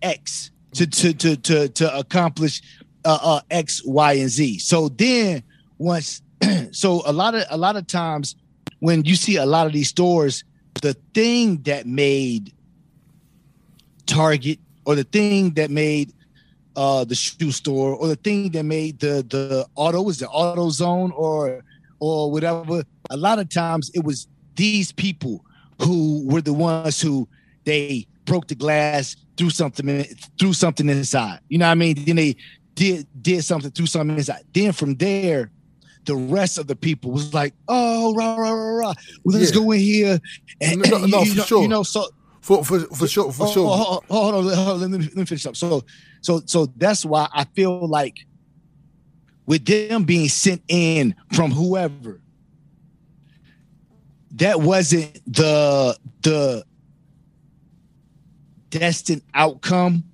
X 0.00 0.50
to 0.74 0.86
to 0.86 1.12
to 1.14 1.36
to, 1.36 1.68
to 1.68 1.98
accomplish 1.98 2.62
uh, 3.04 3.18
uh, 3.20 3.40
X, 3.50 3.82
Y, 3.84 4.12
and 4.14 4.30
Z. 4.30 4.58
So 4.58 4.88
then 4.88 5.42
once, 5.78 6.22
so 6.70 7.02
a 7.04 7.12
lot 7.12 7.34
of 7.34 7.44
a 7.50 7.56
lot 7.56 7.76
of 7.76 7.86
times 7.86 8.36
when 8.80 9.04
you 9.04 9.14
see 9.14 9.36
a 9.36 9.46
lot 9.46 9.66
of 9.66 9.72
these 9.72 9.88
stores, 9.88 10.44
the 10.80 10.94
thing 11.14 11.58
that 11.62 11.86
made 11.86 12.52
Target 14.06 14.58
or 14.84 14.94
the 14.94 15.04
thing 15.04 15.50
that 15.50 15.70
made 15.70 16.12
uh, 16.76 17.04
the 17.04 17.14
shoe 17.14 17.50
store 17.50 17.94
or 17.94 18.08
the 18.08 18.16
thing 18.16 18.50
that 18.50 18.64
made 18.64 18.98
the 19.00 19.24
the 19.28 19.66
auto 19.74 20.08
is 20.08 20.18
the 20.18 20.26
AutoZone 20.26 21.12
or 21.14 21.64
or 22.00 22.30
whatever. 22.30 22.84
A 23.10 23.16
lot 23.16 23.38
of 23.38 23.48
times 23.48 23.90
it 23.94 24.04
was 24.04 24.26
these 24.56 24.92
people 24.92 25.44
who 25.80 26.26
were 26.26 26.40
the 26.40 26.52
ones 26.52 27.00
who 27.00 27.28
they 27.64 28.06
broke 28.24 28.48
the 28.48 28.54
glass, 28.54 29.16
threw 29.36 29.50
something 29.50 29.88
in, 29.88 30.04
threw 30.38 30.52
something 30.52 30.88
inside. 30.88 31.40
You 31.48 31.58
know 31.58 31.66
what 31.66 31.72
I 31.72 31.76
mean? 31.76 32.04
Then 32.04 32.16
they 32.16 32.36
did 32.74 33.06
did 33.20 33.44
something, 33.44 33.70
threw 33.70 33.86
something 33.86 34.16
inside. 34.16 34.44
Then 34.52 34.72
from 34.72 34.94
there, 34.96 35.50
the 36.04 36.16
rest 36.16 36.58
of 36.58 36.66
the 36.66 36.76
people 36.76 37.10
was 37.10 37.32
like, 37.34 37.54
"Oh, 37.68 38.14
rah 38.14 38.36
rah 38.36 38.50
rah 38.50 38.76
rah, 38.76 38.94
well, 39.24 39.38
let's 39.38 39.50
yeah. 39.50 39.60
go 39.60 39.70
in 39.72 39.80
here." 39.80 40.20
And, 40.60 40.82
no, 40.82 40.98
no, 40.98 41.06
no 41.06 41.22
you, 41.22 41.32
for 41.32 41.36
know, 41.38 41.44
sure. 41.44 41.62
You 41.62 41.68
know, 41.68 41.82
so 41.82 42.08
for 42.40 42.64
for 42.64 42.80
for 42.80 43.06
sure, 43.06 43.32
for 43.32 43.46
oh, 43.46 43.52
sure. 43.52 43.68
Oh, 43.68 43.76
hold, 43.76 44.04
hold, 44.08 44.34
on, 44.34 44.54
hold 44.54 44.68
on, 44.68 44.80
let 44.80 44.90
me, 44.90 45.06
let 45.06 45.16
me 45.16 45.24
finish 45.24 45.46
up. 45.46 45.56
So, 45.56 45.84
so, 46.22 46.40
so 46.46 46.66
that's 46.76 47.04
why 47.04 47.28
I 47.34 47.44
feel 47.44 47.86
like 47.86 48.16
with 49.44 49.66
them 49.66 50.04
being 50.04 50.28
sent 50.28 50.62
in 50.68 51.14
from 51.34 51.50
whoever, 51.50 52.20
that 54.36 54.60
wasn't 54.60 55.20
the 55.26 55.98
the 56.22 56.64
destined 58.70 59.22
outcome 59.34 60.04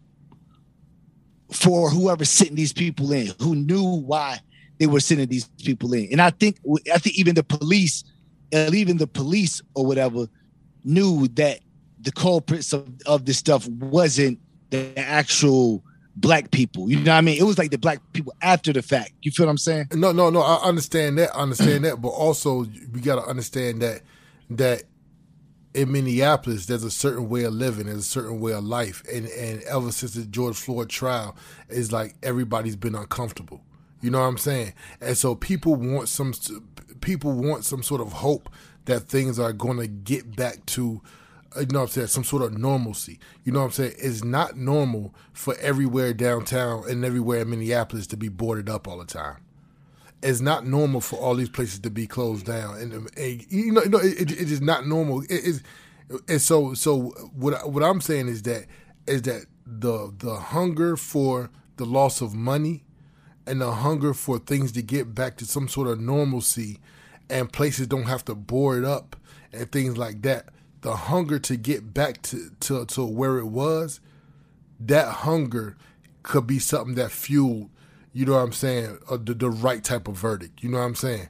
for 1.52 1.88
whoever 1.90 2.24
sent 2.24 2.56
these 2.56 2.72
people 2.72 3.12
in, 3.12 3.32
who 3.40 3.54
knew 3.54 4.00
why 4.00 4.38
they 4.78 4.86
were 4.86 5.00
sending 5.00 5.28
these 5.28 5.44
people 5.64 5.92
in. 5.92 6.08
And 6.10 6.22
I 6.22 6.30
think 6.30 6.58
I 6.92 6.98
think 6.98 7.18
even 7.18 7.34
the 7.34 7.44
police, 7.44 8.02
even 8.50 8.96
the 8.96 9.06
police 9.06 9.60
or 9.74 9.86
whatever, 9.86 10.26
knew 10.84 11.28
that 11.28 11.60
the 12.00 12.12
culprits 12.12 12.72
of, 12.72 12.88
of 13.04 13.26
this 13.26 13.36
stuff 13.36 13.68
wasn't 13.68 14.38
the 14.70 14.98
actual 14.98 15.84
black 16.20 16.50
people. 16.50 16.90
You 16.90 16.96
know 17.00 17.12
what 17.12 17.18
I 17.18 17.20
mean? 17.20 17.38
It 17.38 17.44
was 17.44 17.58
like 17.58 17.70
the 17.70 17.78
black 17.78 18.00
people 18.12 18.34
after 18.42 18.72
the 18.72 18.82
fact. 18.82 19.12
You 19.22 19.30
feel 19.30 19.46
what 19.46 19.50
I'm 19.50 19.58
saying? 19.58 19.88
No, 19.92 20.12
no, 20.12 20.30
no. 20.30 20.40
I 20.40 20.62
understand 20.62 21.18
that. 21.18 21.34
I 21.34 21.40
understand 21.40 21.84
that. 21.84 22.00
But 22.00 22.08
also, 22.08 22.66
we 22.92 23.00
got 23.00 23.16
to 23.16 23.28
understand 23.28 23.82
that 23.82 24.02
that 24.50 24.84
in 25.74 25.92
Minneapolis, 25.92 26.66
there's 26.66 26.84
a 26.84 26.90
certain 26.90 27.28
way 27.28 27.44
of 27.44 27.52
living, 27.52 27.86
there's 27.86 27.98
a 27.98 28.02
certain 28.02 28.40
way 28.40 28.52
of 28.52 28.64
life, 28.64 29.02
and 29.12 29.26
and 29.26 29.62
ever 29.64 29.92
since 29.92 30.14
the 30.14 30.24
George 30.24 30.56
Floyd 30.56 30.88
trial, 30.88 31.36
it's 31.68 31.92
like 31.92 32.16
everybody's 32.22 32.76
been 32.76 32.94
uncomfortable. 32.94 33.60
You 34.00 34.10
know 34.10 34.20
what 34.20 34.26
I'm 34.26 34.38
saying? 34.38 34.74
And 35.00 35.16
so 35.16 35.34
people 35.34 35.74
want 35.74 36.08
some 36.08 36.32
people 37.00 37.32
want 37.32 37.64
some 37.64 37.82
sort 37.82 38.00
of 38.00 38.12
hope 38.12 38.48
that 38.86 39.00
things 39.00 39.38
are 39.38 39.52
going 39.52 39.78
to 39.78 39.86
get 39.86 40.34
back 40.34 40.64
to 40.66 41.02
you 41.56 41.66
know 41.66 41.80
what 41.80 41.86
I'm 41.86 41.88
saying, 41.88 42.06
some 42.08 42.24
sort 42.24 42.42
of 42.42 42.56
normalcy. 42.56 43.18
You 43.44 43.52
know 43.52 43.60
what 43.60 43.66
I'm 43.66 43.72
saying? 43.72 43.94
It's 43.98 44.22
not 44.22 44.56
normal 44.56 45.14
for 45.32 45.56
everywhere 45.58 46.12
downtown 46.12 46.84
and 46.88 47.04
everywhere 47.04 47.40
in 47.40 47.50
Minneapolis 47.50 48.06
to 48.08 48.16
be 48.16 48.28
boarded 48.28 48.68
up 48.68 48.86
all 48.86 48.98
the 48.98 49.06
time. 49.06 49.38
It's 50.22 50.40
not 50.40 50.66
normal 50.66 51.00
for 51.00 51.16
all 51.16 51.34
these 51.34 51.48
places 51.48 51.78
to 51.80 51.90
be 51.90 52.06
closed 52.06 52.46
down, 52.46 52.76
and, 52.78 52.92
um, 52.92 53.08
and 53.16 53.46
you 53.50 53.72
know, 53.72 53.82
you 53.84 53.88
know, 53.88 53.98
it, 53.98 54.32
it 54.32 54.50
is 54.50 54.60
not 54.60 54.86
normal. 54.86 55.22
It 55.22 55.30
is, 55.30 55.62
and 56.26 56.40
so, 56.40 56.74
so 56.74 57.10
what 57.34 57.70
what 57.70 57.84
I'm 57.84 58.00
saying 58.00 58.26
is 58.26 58.42
that 58.42 58.66
is 59.06 59.22
that 59.22 59.44
the 59.64 60.12
the 60.18 60.34
hunger 60.34 60.96
for 60.96 61.50
the 61.76 61.86
loss 61.86 62.20
of 62.20 62.34
money 62.34 62.82
and 63.46 63.60
the 63.60 63.70
hunger 63.70 64.12
for 64.12 64.40
things 64.40 64.72
to 64.72 64.82
get 64.82 65.14
back 65.14 65.36
to 65.36 65.46
some 65.46 65.68
sort 65.68 65.86
of 65.86 66.00
normalcy, 66.00 66.80
and 67.30 67.52
places 67.52 67.86
don't 67.86 68.06
have 68.08 68.24
to 68.24 68.34
board 68.34 68.84
up 68.84 69.14
and 69.52 69.70
things 69.70 69.96
like 69.96 70.22
that 70.22 70.48
the 70.80 70.94
hunger 70.94 71.38
to 71.40 71.56
get 71.56 71.92
back 71.92 72.22
to, 72.22 72.50
to, 72.60 72.86
to 72.86 73.04
where 73.04 73.38
it 73.38 73.46
was, 73.46 74.00
that 74.80 75.08
hunger 75.08 75.76
could 76.22 76.46
be 76.46 76.58
something 76.58 76.94
that 76.94 77.10
fueled, 77.10 77.70
you 78.12 78.24
know 78.24 78.32
what 78.32 78.40
I'm 78.40 78.52
saying, 78.52 78.98
uh, 79.10 79.18
the, 79.20 79.34
the 79.34 79.50
right 79.50 79.82
type 79.82 80.08
of 80.08 80.16
verdict. 80.16 80.62
You 80.62 80.70
know 80.70 80.78
what 80.78 80.84
I'm 80.84 80.94
saying? 80.94 81.28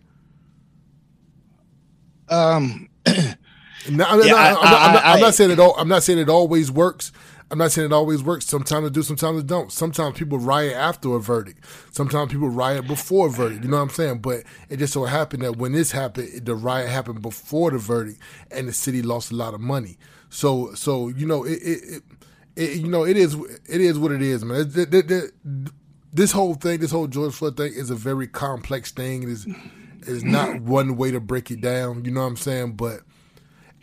Um, 2.29 2.89
now, 3.07 4.21
yeah, 4.21 4.35
I, 4.35 4.49
am 4.49 4.55
not, 4.55 5.05
not, 5.05 5.21
not 5.21 5.35
saying 5.35 5.51
it 5.51 5.59
all. 5.59 5.75
I'm 5.79 5.89
not 5.89 6.03
saying 6.03 6.19
it 6.19 6.29
always 6.29 6.71
works. 6.71 7.13
I'm 7.51 7.59
not 7.59 7.73
saying 7.73 7.87
it 7.87 7.95
always 7.95 8.23
works. 8.23 8.45
Sometimes 8.45 8.89
it 8.89 8.93
do, 8.93 9.03
sometimes 9.03 9.41
it 9.41 9.47
don't. 9.47 9.73
Sometimes 9.73 10.19
people 10.19 10.39
riot 10.39 10.75
after 10.75 11.15
a 11.15 11.21
verdict. 11.21 11.65
Sometimes 11.93 12.31
people 12.31 12.51
riot 12.51 12.87
before 12.87 13.29
a 13.29 13.31
verdict. 13.31 13.65
You 13.65 13.71
know 13.71 13.79
what 13.79 13.85
I'm 13.85 13.91
saying? 13.91 14.19
But 14.19 14.43
it 14.69 14.79
just 14.79 14.93
so 14.93 15.05
happened 15.05 15.45
that 15.45 15.57
when 15.57 15.73
this 15.73 15.91
happened, 15.91 16.45
the 16.45 16.55
riot 16.55 16.91
happened 16.91 17.23
before 17.23 17.71
the 17.71 17.79
verdict, 17.79 18.21
and 18.51 18.69
the 18.69 18.73
city 18.73 19.01
lost 19.01 19.31
a 19.31 19.35
lot 19.35 19.55
of 19.55 19.61
money. 19.61 19.97
So, 20.29 20.75
so 20.75 21.09
you 21.09 21.27
know, 21.27 21.45
it, 21.45 21.59
it, 21.63 21.83
it, 21.95 22.03
it 22.57 22.81
you 22.81 22.89
know, 22.89 23.05
it 23.05 23.17
is, 23.17 23.35
it 23.35 23.81
is 23.81 23.99
what 23.99 24.13
it 24.13 24.21
is, 24.21 24.45
man. 24.45 24.71
It, 24.75 24.93
it, 24.93 25.33
this 26.13 26.33
whole 26.33 26.55
thing, 26.55 26.81
this 26.81 26.91
whole 26.91 27.07
George 27.07 27.33
Floyd 27.33 27.57
thing, 27.57 27.73
is 27.73 27.89
a 27.89 27.95
very 27.95 28.27
complex 28.27 28.93
thing. 28.93 29.23
It 29.23 29.31
is, 29.31 29.47
is 30.03 30.23
not 30.23 30.61
one 30.61 30.99
way 30.99 31.13
to 31.13 31.21
break 31.21 31.51
it 31.51 31.63
down. 31.63 32.05
You 32.05 32.11
know 32.11 32.21
what 32.21 32.27
I'm 32.27 32.37
saying? 32.37 32.73
But 32.73 33.01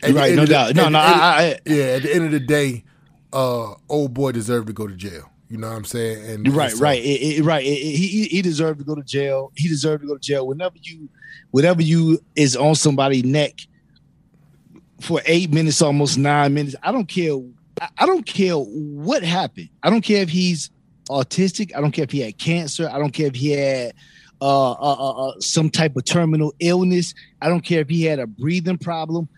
right, 0.08 0.36
no 0.36 0.46
doubt, 0.46 0.76
no, 0.76 0.88
no, 0.88 1.00
I, 1.00 1.02
I, 1.02 1.58
yeah. 1.66 1.84
At 1.84 2.02
the 2.02 2.14
end 2.14 2.26
of 2.26 2.30
the 2.30 2.38
day 2.38 2.84
uh, 3.32 3.74
old 3.88 4.14
boy 4.14 4.32
deserved 4.32 4.66
to 4.68 4.72
go 4.72 4.86
to 4.86 4.94
jail. 4.94 5.30
You 5.48 5.58
know 5.58 5.68
what 5.68 5.76
I'm 5.76 5.84
saying? 5.84 6.28
And 6.28 6.54
right, 6.54 6.72
so, 6.72 6.78
right, 6.78 7.00
it, 7.00 7.38
it, 7.38 7.44
right. 7.44 7.64
It, 7.64 7.76
he 7.76 8.24
he 8.24 8.42
deserved 8.42 8.80
to 8.80 8.84
go 8.84 8.96
to 8.96 9.02
jail. 9.02 9.52
He 9.54 9.68
deserved 9.68 10.02
to 10.02 10.08
go 10.08 10.14
to 10.14 10.20
jail. 10.20 10.46
Whenever 10.46 10.74
you, 10.82 11.08
whatever 11.52 11.82
you 11.82 12.18
is 12.34 12.56
on 12.56 12.74
somebody's 12.74 13.24
neck 13.24 13.60
for 15.00 15.20
eight 15.26 15.52
minutes, 15.52 15.82
almost 15.82 16.18
nine 16.18 16.52
minutes. 16.52 16.74
I 16.82 16.90
don't 16.90 17.06
care. 17.06 17.34
I 17.98 18.06
don't 18.06 18.26
care 18.26 18.54
what 18.54 19.22
happened. 19.22 19.68
I 19.82 19.90
don't 19.90 20.00
care 20.00 20.22
if 20.22 20.30
he's 20.30 20.70
autistic. 21.08 21.74
I 21.76 21.80
don't 21.80 21.92
care 21.92 22.04
if 22.04 22.10
he 22.10 22.20
had 22.20 22.38
cancer. 22.38 22.88
I 22.90 22.98
don't 22.98 23.12
care 23.12 23.28
if 23.28 23.36
he 23.36 23.50
had 23.50 23.92
uh, 24.40 24.72
uh, 24.72 24.74
uh, 24.74 25.28
uh 25.28 25.40
some 25.40 25.70
type 25.70 25.94
of 25.96 26.04
terminal 26.04 26.54
illness. 26.58 27.14
I 27.40 27.48
don't 27.48 27.60
care 27.60 27.80
if 27.80 27.88
he 27.88 28.02
had 28.02 28.18
a 28.18 28.26
breathing 28.26 28.78
problem. 28.78 29.28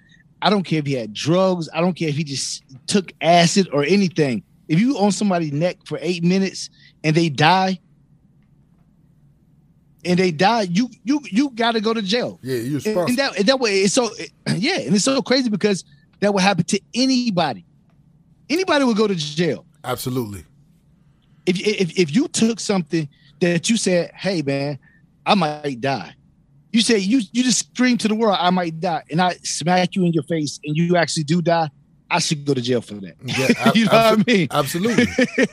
I 0.40 0.50
don't 0.50 0.62
care 0.62 0.78
if 0.78 0.86
he 0.86 0.94
had 0.94 1.12
drugs. 1.12 1.68
I 1.72 1.80
don't 1.80 1.94
care 1.94 2.08
if 2.08 2.16
he 2.16 2.24
just 2.24 2.62
took 2.86 3.12
acid 3.20 3.68
or 3.72 3.84
anything. 3.84 4.42
If 4.68 4.80
you 4.80 4.98
on 4.98 5.12
somebody's 5.12 5.52
neck 5.52 5.78
for 5.84 5.98
eight 6.00 6.22
minutes 6.22 6.70
and 7.02 7.16
they 7.16 7.28
die, 7.28 7.78
and 10.04 10.18
they 10.18 10.30
die, 10.30 10.62
you 10.62 10.90
you 11.04 11.20
you 11.24 11.50
got 11.50 11.72
to 11.72 11.80
go 11.80 11.92
to 11.92 12.02
jail. 12.02 12.38
Yeah, 12.42 12.56
you're 12.56 12.80
and, 12.86 13.10
and 13.10 13.18
that 13.18 13.38
and 13.38 13.46
that 13.46 13.58
way 13.58 13.80
it's 13.80 13.94
so 13.94 14.10
yeah, 14.56 14.78
and 14.80 14.94
it's 14.94 15.04
so 15.04 15.20
crazy 15.22 15.50
because 15.50 15.84
that 16.20 16.32
would 16.32 16.42
happen 16.42 16.64
to 16.64 16.80
anybody. 16.94 17.64
Anybody 18.48 18.84
would 18.84 18.96
go 18.96 19.06
to 19.06 19.14
jail. 19.14 19.66
Absolutely. 19.84 20.44
If 21.46 21.60
if 21.60 21.98
if 21.98 22.14
you 22.14 22.28
took 22.28 22.60
something 22.60 23.08
that 23.40 23.68
you 23.68 23.76
said, 23.76 24.12
"Hey 24.14 24.42
man, 24.42 24.78
I 25.26 25.34
might 25.34 25.80
die," 25.80 26.14
you 26.72 26.80
say 26.82 26.98
you 26.98 27.20
you 27.32 27.42
just 27.42 27.58
scream 27.60 27.96
to 27.98 28.08
the 28.08 28.14
world, 28.14 28.36
I 28.38 28.50
might 28.50 28.80
die, 28.80 29.02
and 29.10 29.20
I 29.20 29.34
smack 29.42 29.96
you 29.96 30.04
in 30.04 30.12
your 30.12 30.24
face, 30.24 30.60
and 30.64 30.76
you 30.76 30.96
actually 30.96 31.24
do 31.24 31.40
die. 31.42 31.70
I 32.10 32.20
should 32.20 32.44
go 32.44 32.54
to 32.54 32.60
jail 32.60 32.80
for 32.80 32.94
that. 32.94 33.16
Yeah, 33.22 33.72
you 33.74 33.84
know 33.84 33.90
abso- 33.90 34.16
what 34.16 34.28
I 34.28 34.32
mean? 34.32 34.48
Absolutely, 34.50 35.06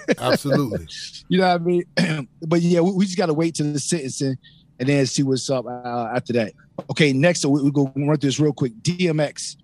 absolutely. 0.18 0.88
you 1.28 1.40
know 1.40 1.58
what 1.58 1.62
I 1.62 1.64
mean? 1.64 2.28
but 2.42 2.62
yeah, 2.62 2.80
we, 2.80 2.92
we 2.92 3.06
just 3.06 3.18
got 3.18 3.28
to 3.28 3.34
wait 3.34 3.56
till 3.56 3.72
the 3.72 3.80
sentencing 3.80 4.38
and 4.80 4.90
then 4.90 5.06
see 5.06 5.24
what's 5.24 5.50
up 5.50 5.66
uh, 5.66 6.12
after 6.16 6.34
that. 6.34 6.54
Okay, 6.90 7.14
next 7.14 7.46
we, 7.46 7.62
we 7.62 7.72
go 7.72 7.92
run 7.96 8.18
through 8.18 8.18
this 8.18 8.40
real 8.40 8.54
quick. 8.54 8.74
DMX. 8.82 9.58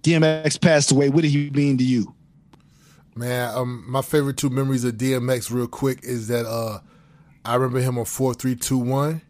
DMX 0.00 0.60
passed 0.60 0.92
away. 0.92 1.10
What 1.10 1.22
did 1.22 1.30
he 1.30 1.50
mean 1.50 1.76
to 1.78 1.84
you? 1.84 2.14
Man, 3.14 3.54
um, 3.54 3.84
my 3.86 4.02
favorite 4.02 4.36
two 4.36 4.50
memories 4.50 4.84
of 4.84 4.94
DMX, 4.94 5.50
real 5.50 5.66
quick, 5.66 6.00
is 6.02 6.28
that 6.28 6.46
uh, 6.46 6.78
I 7.44 7.54
remember 7.56 7.80
him 7.80 7.98
on 7.98 8.04
four, 8.04 8.34
three, 8.34 8.56
two, 8.56 8.78
one. 8.78 9.22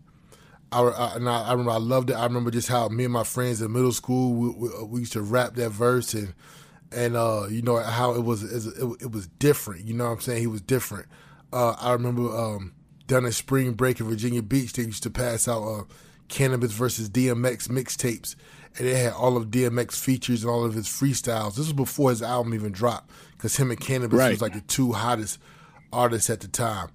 I, 0.73 0.83
I, 0.83 1.15
and 1.17 1.29
I, 1.29 1.43
I, 1.43 1.51
remember 1.53 1.73
I 1.73 1.79
loved 1.79 2.11
it. 2.11 2.15
I 2.15 2.25
remember 2.25 2.51
just 2.51 2.69
how 2.69 2.89
me 2.89 3.05
and 3.05 3.13
my 3.13 3.25
friends 3.25 3.61
in 3.61 3.73
middle 3.73 3.93
school 3.93 4.33
we, 4.35 4.51
we, 4.51 4.85
we 4.85 5.01
used 5.01 5.13
to 5.15 5.23
rap 5.23 5.55
that 5.55 5.71
verse 5.71 6.15
and 6.15 6.35
and 6.93 7.17
uh, 7.17 7.47
you 7.49 7.63
know 7.63 7.77
how 7.79 8.15
it 8.15 8.23
was 8.25 8.43
it, 8.43 8.75
it, 9.01 9.13
was 9.13 9.27
different. 9.27 9.85
You 9.85 9.95
know 9.95 10.07
what 10.07 10.13
I'm 10.13 10.21
saying? 10.21 10.41
He 10.41 10.47
was 10.47 10.61
different. 10.61 11.07
Uh, 11.53 11.75
I 11.81 11.93
remember 11.93 12.23
um, 12.37 12.73
down 13.07 13.27
at 13.27 13.35
spring 13.35 13.73
break 13.73 14.01
in 14.01 14.07
Virginia 14.07 14.43
Beach, 14.43 14.73
they 14.73 14.85
used 14.85 15.03
to 15.05 15.11
pass 15.11 15.47
out 15.49 15.63
uh, 15.63 15.85
Canibus 16.29 16.71
versus 16.71 17.09
DMX 17.09 17.69
mixtapes, 17.69 18.35
and 18.77 18.87
it 18.87 18.97
had 18.97 19.13
all 19.13 19.37
of 19.37 19.49
DMX 19.49 19.99
features 19.99 20.43
and 20.43 20.51
all 20.51 20.65
of 20.65 20.75
his 20.75 20.87
freestyles. 20.87 21.51
This 21.51 21.67
was 21.67 21.73
before 21.73 22.11
his 22.11 22.23
album 22.23 22.55
even 22.55 22.73
dropped, 22.73 23.11
because 23.33 23.57
him 23.57 23.71
and 23.71 23.81
Canibus 23.81 24.19
right. 24.19 24.31
was 24.31 24.43
like 24.43 24.55
the 24.55 24.61
two 24.63 24.93
hottest 24.93 25.39
artists 25.93 26.31
at 26.31 26.41
the 26.41 26.49
time. 26.49 26.89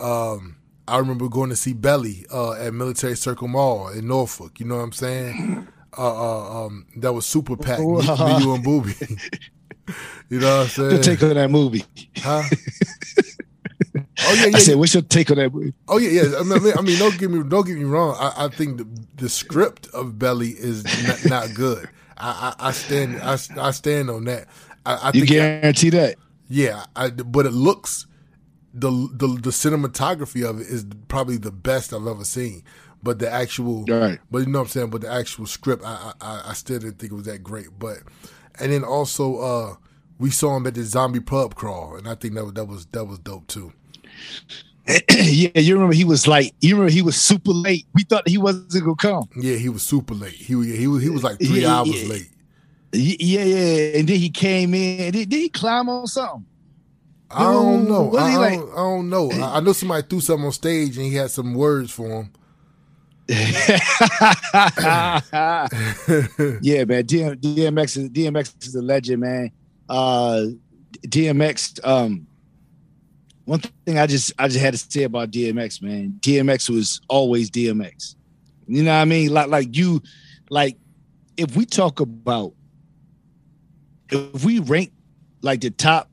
Um, 0.00 0.56
I 0.88 0.98
remember 0.98 1.28
going 1.28 1.50
to 1.50 1.56
see 1.56 1.72
Belly 1.72 2.24
uh, 2.32 2.52
at 2.52 2.72
Military 2.74 3.16
Circle 3.16 3.48
Mall 3.48 3.88
in 3.88 4.08
Norfolk. 4.08 4.58
You 4.58 4.66
know 4.66 4.76
what 4.76 4.82
I'm 4.82 4.92
saying? 4.92 5.68
Uh, 5.96 6.00
uh, 6.00 6.66
um, 6.66 6.86
that 6.96 7.12
was 7.12 7.26
super 7.26 7.56
packed. 7.56 7.80
Me, 7.80 7.96
me, 7.96 8.38
you, 8.38 8.54
and 8.54 8.64
Booby. 8.64 8.94
you 10.28 10.40
know 10.40 10.58
what 10.58 10.62
I'm 10.64 10.68
saying? 10.68 10.90
Your 10.92 11.02
take 11.02 11.22
on 11.22 11.34
that 11.34 11.50
movie? 11.50 11.84
Huh? 12.16 12.42
Oh 14.26 14.34
yeah, 14.34 14.46
yeah. 14.46 14.56
I 14.56 14.58
said, 14.58 14.76
what's 14.76 14.94
your 14.94 15.02
take 15.04 15.30
on 15.30 15.36
that 15.36 15.54
movie? 15.54 15.72
Oh 15.86 15.98
yeah, 15.98 16.22
yeah. 16.22 16.38
I 16.38 16.42
mean, 16.42 16.72
I 16.76 16.80
mean 16.82 16.98
don't 16.98 17.16
get 17.18 17.30
me 17.30 17.42
don't 17.48 17.66
get 17.66 17.76
me 17.76 17.84
wrong. 17.84 18.16
I, 18.18 18.46
I 18.46 18.48
think 18.48 18.78
the, 18.78 19.06
the 19.16 19.28
script 19.28 19.86
of 19.94 20.18
Belly 20.18 20.50
is 20.50 20.84
not, 21.06 21.24
not 21.48 21.54
good. 21.54 21.88
I, 22.16 22.54
I, 22.58 22.68
I, 22.68 22.72
stand 22.72 23.20
I, 23.22 23.38
I 23.58 23.70
stand 23.70 24.10
on 24.10 24.24
that. 24.24 24.48
I, 24.84 24.94
I 24.94 25.10
you 25.14 25.24
guarantee 25.24 25.90
that? 25.90 26.16
Yeah, 26.48 26.84
but 26.94 27.46
it 27.46 27.52
looks 27.52 28.06
the, 28.74 28.90
the 28.90 29.26
the 29.26 29.50
cinematography 29.50 30.48
of 30.48 30.60
it 30.60 30.66
is 30.66 30.86
probably 31.08 31.36
the 31.36 31.52
best 31.52 31.92
I've 31.92 32.06
ever 32.06 32.24
seen. 32.24 32.62
But 33.02 33.20
the 33.20 33.30
actual, 33.30 33.84
right. 33.84 34.18
but 34.30 34.38
you 34.38 34.46
know 34.46 34.58
what 34.58 34.64
I'm 34.64 34.70
saying. 34.70 34.90
But 34.90 35.02
the 35.02 35.12
actual 35.12 35.46
script, 35.46 35.84
I, 35.84 36.12
I 36.20 36.42
I 36.46 36.52
still 36.54 36.78
didn't 36.80 36.98
think 36.98 37.12
it 37.12 37.14
was 37.14 37.26
that 37.26 37.44
great. 37.44 37.66
But 37.78 37.98
and 38.58 38.72
then 38.72 38.84
also, 38.84 39.38
uh 39.38 39.76
we 40.18 40.30
saw 40.30 40.56
him 40.56 40.66
at 40.66 40.74
the 40.74 40.82
zombie 40.82 41.20
pub 41.20 41.54
crawl, 41.54 41.96
and 41.96 42.08
I 42.08 42.14
think 42.14 42.34
that 42.34 42.54
that 42.54 42.64
was 42.64 42.86
that 42.86 43.04
was 43.04 43.18
dope 43.20 43.46
too. 43.46 43.72
yeah, 45.10 45.50
you 45.54 45.74
remember 45.74 45.94
he 45.94 46.04
was 46.04 46.26
like, 46.26 46.54
you 46.60 46.74
remember 46.74 46.90
he 46.90 47.02
was 47.02 47.16
super 47.16 47.52
late. 47.52 47.86
We 47.94 48.02
thought 48.04 48.26
he 48.26 48.38
wasn't 48.38 48.72
gonna 48.72 48.96
come. 48.96 49.28
Yeah, 49.36 49.56
he 49.56 49.68
was 49.68 49.82
super 49.82 50.14
late. 50.14 50.34
He 50.34 50.54
he 50.76 50.86
was 50.86 51.02
he 51.02 51.10
was 51.10 51.22
like 51.22 51.38
three 51.38 51.62
yeah, 51.62 51.74
hours 51.74 52.02
yeah. 52.02 52.08
late. 52.08 52.30
Yeah, 52.92 53.42
yeah, 53.42 53.98
and 53.98 54.08
then 54.08 54.16
he 54.16 54.30
came 54.30 54.72
in. 54.74 55.12
Did, 55.12 55.28
did 55.28 55.38
he 55.38 55.48
climb 55.50 55.88
on 55.88 56.06
something? 56.06 56.46
I 57.30 57.42
don't 57.42 57.88
know. 57.88 58.16
I, 58.16 58.24
I, 58.24 58.56
don't, 58.56 58.70
I, 58.70 58.76
don't, 58.76 59.10
know. 59.10 59.30
I, 59.30 59.60
know 59.60 59.72
somebody 59.72 60.06
threw 60.08 60.20
something 60.20 60.46
on 60.46 60.52
stage 60.52 60.96
and 60.96 61.06
he 61.06 61.14
had 61.14 61.30
some 61.30 61.54
words 61.54 61.90
for 61.90 62.08
him. 62.08 62.32
yeah, 63.28 63.44
man. 66.84 67.04
DM, 67.04 67.36
DMX 67.36 67.96
is 67.98 68.08
DMX 68.08 68.66
is 68.66 68.74
a 68.74 68.80
legend, 68.80 69.20
man. 69.20 69.50
Uh, 69.86 70.46
DMX. 71.06 71.86
Um, 71.86 72.26
one 73.44 73.60
thing 73.60 73.98
I 73.98 74.06
just 74.06 74.32
I 74.38 74.48
just 74.48 74.60
had 74.60 74.72
to 74.72 74.78
say 74.78 75.02
about 75.02 75.30
DMX, 75.30 75.82
man. 75.82 76.18
DMX 76.20 76.70
was 76.70 77.02
always 77.08 77.50
DMX. 77.50 78.14
You 78.66 78.82
know 78.82 78.94
what 78.94 79.02
I 79.02 79.04
mean? 79.04 79.30
Like 79.30 79.48
like 79.48 79.76
you, 79.76 80.02
like 80.48 80.78
if 81.36 81.54
we 81.54 81.66
talk 81.66 82.00
about 82.00 82.54
if 84.10 84.42
we 84.42 84.60
rank 84.60 84.92
like 85.42 85.60
the 85.60 85.70
top 85.70 86.10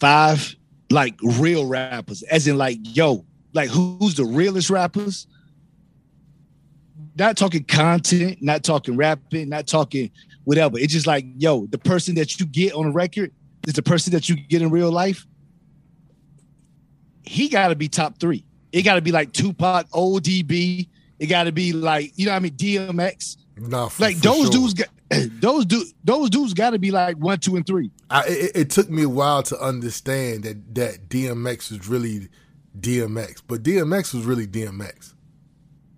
five 0.00 0.56
like 0.90 1.14
real 1.22 1.66
rappers, 1.66 2.22
as 2.24 2.48
in 2.48 2.58
like, 2.58 2.78
yo, 2.82 3.24
like 3.52 3.68
who's 3.68 4.14
the 4.16 4.24
realest 4.24 4.70
rappers? 4.70 5.26
Not 7.16 7.36
talking 7.36 7.64
content, 7.64 8.38
not 8.40 8.64
talking 8.64 8.96
rapping, 8.96 9.48
not 9.48 9.66
talking 9.66 10.10
whatever. 10.44 10.78
It's 10.78 10.92
just 10.92 11.06
like, 11.06 11.24
yo, 11.36 11.66
the 11.66 11.78
person 11.78 12.14
that 12.16 12.40
you 12.40 12.46
get 12.46 12.72
on 12.72 12.86
a 12.86 12.90
record 12.90 13.32
is 13.66 13.74
the 13.74 13.82
person 13.82 14.12
that 14.12 14.28
you 14.28 14.36
get 14.36 14.62
in 14.62 14.70
real 14.70 14.90
life. 14.90 15.26
He 17.22 17.48
got 17.48 17.68
to 17.68 17.76
be 17.76 17.88
top 17.88 18.18
three. 18.18 18.44
It 18.72 18.82
got 18.82 18.94
to 18.94 19.02
be 19.02 19.12
like 19.12 19.32
Tupac, 19.32 19.88
ODB. 19.90 20.88
It 21.18 21.26
got 21.26 21.44
to 21.44 21.52
be 21.52 21.72
like, 21.72 22.12
you 22.16 22.26
know 22.26 22.32
what 22.32 22.36
I 22.36 22.40
mean, 22.40 22.52
DMX. 22.52 23.36
No, 23.58 23.88
for, 23.88 24.02
like 24.02 24.16
for 24.16 24.22
those 24.22 24.42
sure. 24.42 24.50
dudes 24.50 24.74
got 24.74 24.88
those 25.40 25.66
do 25.66 25.84
those 26.04 26.30
dudes 26.30 26.54
got 26.54 26.70
to 26.70 26.78
be 26.78 26.90
like 26.90 27.16
one, 27.16 27.38
two, 27.38 27.56
and 27.56 27.66
three. 27.66 27.90
I, 28.10 28.24
it, 28.28 28.52
it, 28.54 28.70
took 28.70 28.88
me 28.88 29.02
a 29.02 29.08
while 29.08 29.42
to 29.44 29.58
understand 29.58 30.44
that 30.44 30.74
that 30.76 31.08
DMX 31.08 31.70
was 31.70 31.88
really 31.88 32.28
DMX, 32.78 33.42
but 33.46 33.62
DMX 33.62 34.14
was 34.14 34.24
really 34.24 34.46
DMX. 34.46 35.14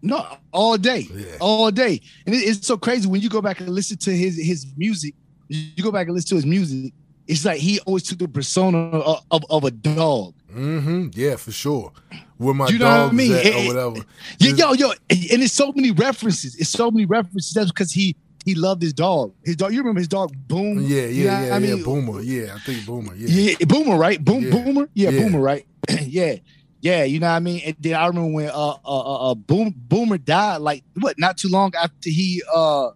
No, 0.01 0.27
all 0.51 0.79
day, 0.79 1.07
yeah. 1.13 1.37
all 1.41 1.71
day, 1.71 2.01
and 2.27 2.35
it, 2.35 2.39
it's 2.39 2.67
so 2.67 2.77
crazy 2.77 3.07
when 3.07 3.21
you 3.21 3.29
go 3.29 3.43
back 3.43 3.61
and 3.61 3.69
listen 3.69 3.99
to 3.99 4.11
his 4.11 4.37
his 4.37 4.67
music. 4.77 5.15
You 5.49 5.83
go 5.83 5.93
back 5.93 6.07
and 6.07 6.15
listen 6.15 6.31
to 6.31 6.35
his 6.37 6.47
music. 6.47 6.93
It's 7.27 7.45
like 7.45 7.59
he 7.59 7.81
always 7.81 8.03
took 8.05 8.19
the 8.19 8.29
persona 8.29 8.79
of, 8.79 9.25
of, 9.31 9.45
of 9.49 9.65
a 9.65 9.71
dog. 9.71 10.35
Mm-hmm. 10.53 11.09
Yeah, 11.13 11.37
for 11.37 11.53
sure. 11.53 11.93
Where 12.39 12.55
my 12.55 12.69
you 12.69 12.79
know 12.79 12.87
dogs 12.87 13.13
I 13.13 13.17
mean? 13.17 13.33
at 13.33 13.47
or 13.47 13.67
whatever. 13.67 14.07
Yeah, 14.39 14.53
yo, 14.55 14.73
yo, 14.73 14.91
and 14.91 15.43
it's 15.43 15.53
so 15.53 15.71
many 15.73 15.93
references. 15.93 16.57
It's 16.57 16.71
so 16.71 16.91
many 16.91 17.05
references. 17.05 17.53
That's 17.53 17.71
because 17.71 17.93
he 17.93 18.17
he 18.45 18.55
loved 18.55 18.83
his 18.83 18.93
dog. 18.93 19.35
His 19.45 19.57
dog. 19.57 19.73
You 19.73 19.79
remember 19.79 20.01
his 20.01 20.09
dog 20.09 20.33
Boom? 20.49 20.81
Yeah, 20.81 21.07
yeah, 21.07 21.47
yeah. 21.47 21.55
I 21.55 21.59
mean, 21.59 21.79
yeah, 21.79 21.85
Boomer. 21.85 22.21
Yeah, 22.21 22.55
I 22.55 22.59
think 22.61 22.87
Boomer. 22.87 23.15
Yeah, 23.15 23.55
yeah, 23.59 23.67
Boomer. 23.67 23.97
Right? 23.97 24.23
Boom, 24.23 24.45
yeah. 24.45 24.51
Boomer. 24.51 24.89
Yeah, 24.95 25.11
yeah, 25.11 25.21
Boomer. 25.21 25.41
Right? 25.41 25.67
yeah, 26.03 26.37
yeah. 26.81 27.05
You 27.05 27.21
know 27.21 27.29
what 27.29 27.37
I 27.37 27.41
mean? 27.41 27.63
And 27.65 27.77
then 27.79 27.95
I 27.95 28.07
remember 28.07 28.33
when 28.33 28.49
uh, 28.49 28.53
uh, 28.53 28.77
uh, 28.85 29.31
uh, 29.31 29.35
Boom 29.35 29.75
Boomer 29.77 30.19
died. 30.19 30.59
Like 30.59 30.85
what? 31.01 31.19
Not 31.19 31.39
too 31.39 31.49
long 31.49 31.73
after 31.81 32.11
he 32.11 32.43
uh 32.53 32.91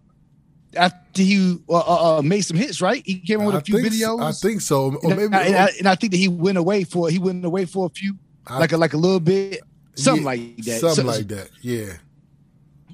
after 0.75 1.21
he 1.21 1.57
uh, 1.69 1.73
uh, 1.73 2.17
uh 2.17 2.21
made 2.21 2.41
some 2.41 2.57
hits, 2.57 2.81
right? 2.81 3.01
He 3.05 3.19
came 3.19 3.43
with 3.45 3.55
a 3.55 3.61
few 3.61 3.75
videos. 3.75 4.19
So. 4.19 4.21
I 4.21 4.31
think 4.31 4.61
so. 4.61 4.95
Or 4.95 5.09
maybe, 5.09 5.23
and 5.23 5.35
I, 5.35 5.43
and, 5.43 5.55
I, 5.55 5.69
and 5.79 5.87
I, 5.87 5.95
think 5.95 6.11
that 6.11 6.17
he 6.17 6.27
went 6.27 6.57
away 6.57 6.83
for 6.83 7.09
he 7.09 7.19
went 7.19 7.43
away 7.45 7.65
for 7.65 7.85
a 7.85 7.89
few, 7.89 8.15
I, 8.45 8.59
like 8.59 8.71
a 8.71 8.77
like 8.77 8.93
a 8.93 8.97
little 8.97 9.19
bit, 9.19 9.61
something 9.95 10.23
yeah, 10.23 10.27
like 10.27 10.57
that. 10.57 10.79
Something 10.79 11.05
so, 11.05 11.11
like 11.11 11.27
that. 11.29 11.49
Yeah. 11.61 11.93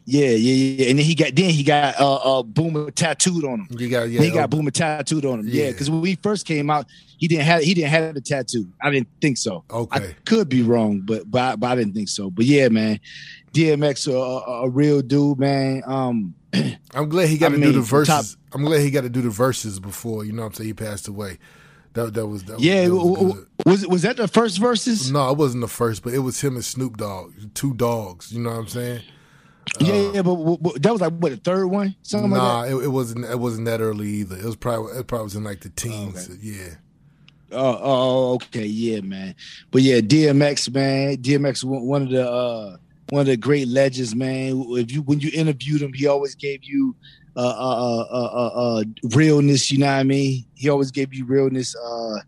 Yeah, 0.05 0.29
yeah, 0.29 0.83
yeah. 0.83 0.89
And 0.89 0.99
then 0.99 1.05
he 1.05 1.15
got 1.15 1.35
then 1.35 1.49
he 1.49 1.63
got 1.63 1.99
uh, 1.99 2.39
uh 2.39 2.43
Boomer 2.43 2.91
tattooed 2.91 3.45
on 3.45 3.61
him. 3.61 3.67
You 3.71 3.89
got 3.89 4.09
yeah. 4.09 4.21
He 4.21 4.31
got 4.31 4.49
Boomer 4.49 4.71
tattooed 4.71 5.25
on 5.25 5.39
him. 5.39 5.47
Yeah, 5.47 5.71
because 5.71 5.87
yeah, 5.87 5.95
when 5.95 6.05
he 6.05 6.15
first 6.15 6.45
came 6.45 6.69
out, 6.69 6.87
he 7.17 7.27
didn't 7.27 7.45
have 7.45 7.61
he 7.61 7.73
didn't 7.73 7.89
have 7.89 8.13
the 8.13 8.21
tattoo. 8.21 8.67
I 8.81 8.89
didn't 8.89 9.07
think 9.21 9.37
so. 9.37 9.63
Okay, 9.71 10.09
I 10.09 10.15
could 10.25 10.49
be 10.49 10.61
wrong, 10.61 11.01
but 11.01 11.29
but 11.29 11.41
I, 11.41 11.55
but 11.55 11.67
I 11.67 11.75
didn't 11.75 11.93
think 11.93 12.09
so. 12.09 12.29
But 12.29 12.45
yeah, 12.45 12.67
man, 12.67 12.99
DMX 13.53 14.11
a, 14.11 14.17
a, 14.17 14.63
a 14.63 14.69
real 14.69 15.01
dude, 15.01 15.39
man. 15.39 15.83
Um, 15.85 16.35
I'm 16.93 17.07
glad 17.07 17.29
he 17.29 17.37
got 17.37 17.47
I 17.47 17.55
to 17.55 17.57
mean, 17.61 17.71
do 17.71 17.81
the 17.81 17.85
Verzuz. 17.85 18.07
Top, 18.07 18.25
I'm 18.51 18.65
glad 18.65 18.81
he 18.81 18.91
got 18.91 19.01
to 19.01 19.09
do 19.09 19.21
the 19.21 19.29
Verzuz 19.29 19.81
before 19.81 20.25
you 20.25 20.33
know. 20.33 20.43
what 20.43 20.47
I'm 20.49 20.53
saying 20.55 20.67
he 20.67 20.73
passed 20.73 21.07
away. 21.07 21.39
That 21.93 22.13
that 22.15 22.27
was 22.27 22.43
that 22.45 22.59
yeah. 22.59 22.87
Was, 22.87 23.19
that 23.19 23.47
was, 23.65 23.87
was 23.87 24.01
that 24.01 24.17
the 24.17 24.27
first 24.27 24.59
Verzuz? 24.59 25.11
No, 25.11 25.29
it 25.29 25.37
wasn't 25.37 25.61
the 25.61 25.67
first, 25.67 26.03
but 26.03 26.13
it 26.13 26.19
was 26.19 26.41
him 26.41 26.55
and 26.55 26.65
Snoop 26.65 26.97
Dogg, 26.97 27.31
two 27.53 27.73
dogs. 27.73 28.33
You 28.33 28.41
know 28.41 28.49
what 28.49 28.57
I'm 28.57 28.67
saying? 28.67 29.01
Yeah, 29.79 29.93
uh, 29.93 30.11
yeah, 30.13 30.21
but, 30.21 30.57
but, 30.61 30.81
that 30.81 30.91
was 30.91 31.01
like 31.01 31.13
what 31.13 31.31
the 31.31 31.37
third 31.37 31.65
one, 31.67 31.95
something 32.03 32.29
nah, 32.29 32.59
like 32.59 32.69
that. 32.69 32.77
It, 32.77 32.83
it 32.83 32.87
wasn't. 32.89 33.25
It 33.25 33.39
wasn't 33.39 33.65
that 33.65 33.81
early 33.81 34.07
either. 34.07 34.37
It 34.37 34.45
was 34.45 34.55
probably. 34.55 34.97
It 34.97 35.07
probably 35.07 35.23
was 35.23 35.35
in 35.35 35.43
like 35.43 35.61
the 35.61 35.69
teens. 35.69 36.27
Oh, 36.29 36.33
okay. 36.33 36.41
Yeah. 36.41 36.69
Oh, 37.51 37.79
oh, 37.81 38.33
okay, 38.35 38.65
yeah, 38.65 39.01
man. 39.01 39.35
But 39.71 39.81
yeah, 39.81 39.99
DMX, 39.99 40.73
man. 40.73 41.17
DMX, 41.17 41.63
one 41.63 42.03
of 42.03 42.09
the 42.09 42.29
uh, 42.29 42.77
one 43.09 43.21
of 43.21 43.27
the 43.27 43.37
great 43.37 43.67
legends, 43.67 44.15
man. 44.15 44.63
If 44.69 44.91
you 44.91 45.01
when 45.01 45.19
you 45.19 45.31
interviewed 45.33 45.81
him, 45.81 45.93
he 45.93 46.07
always 46.07 46.35
gave 46.35 46.63
you 46.63 46.95
uh, 47.35 47.39
uh, 47.39 48.05
uh, 48.11 48.29
uh, 48.33 48.47
uh 48.47 48.83
realness. 49.15 49.71
You 49.71 49.79
know 49.79 49.87
what 49.87 49.93
I 49.93 50.03
mean? 50.03 50.45
He 50.55 50.69
always 50.69 50.91
gave 50.91 51.13
you 51.13 51.25
realness. 51.25 51.75
Uh, 51.75 52.19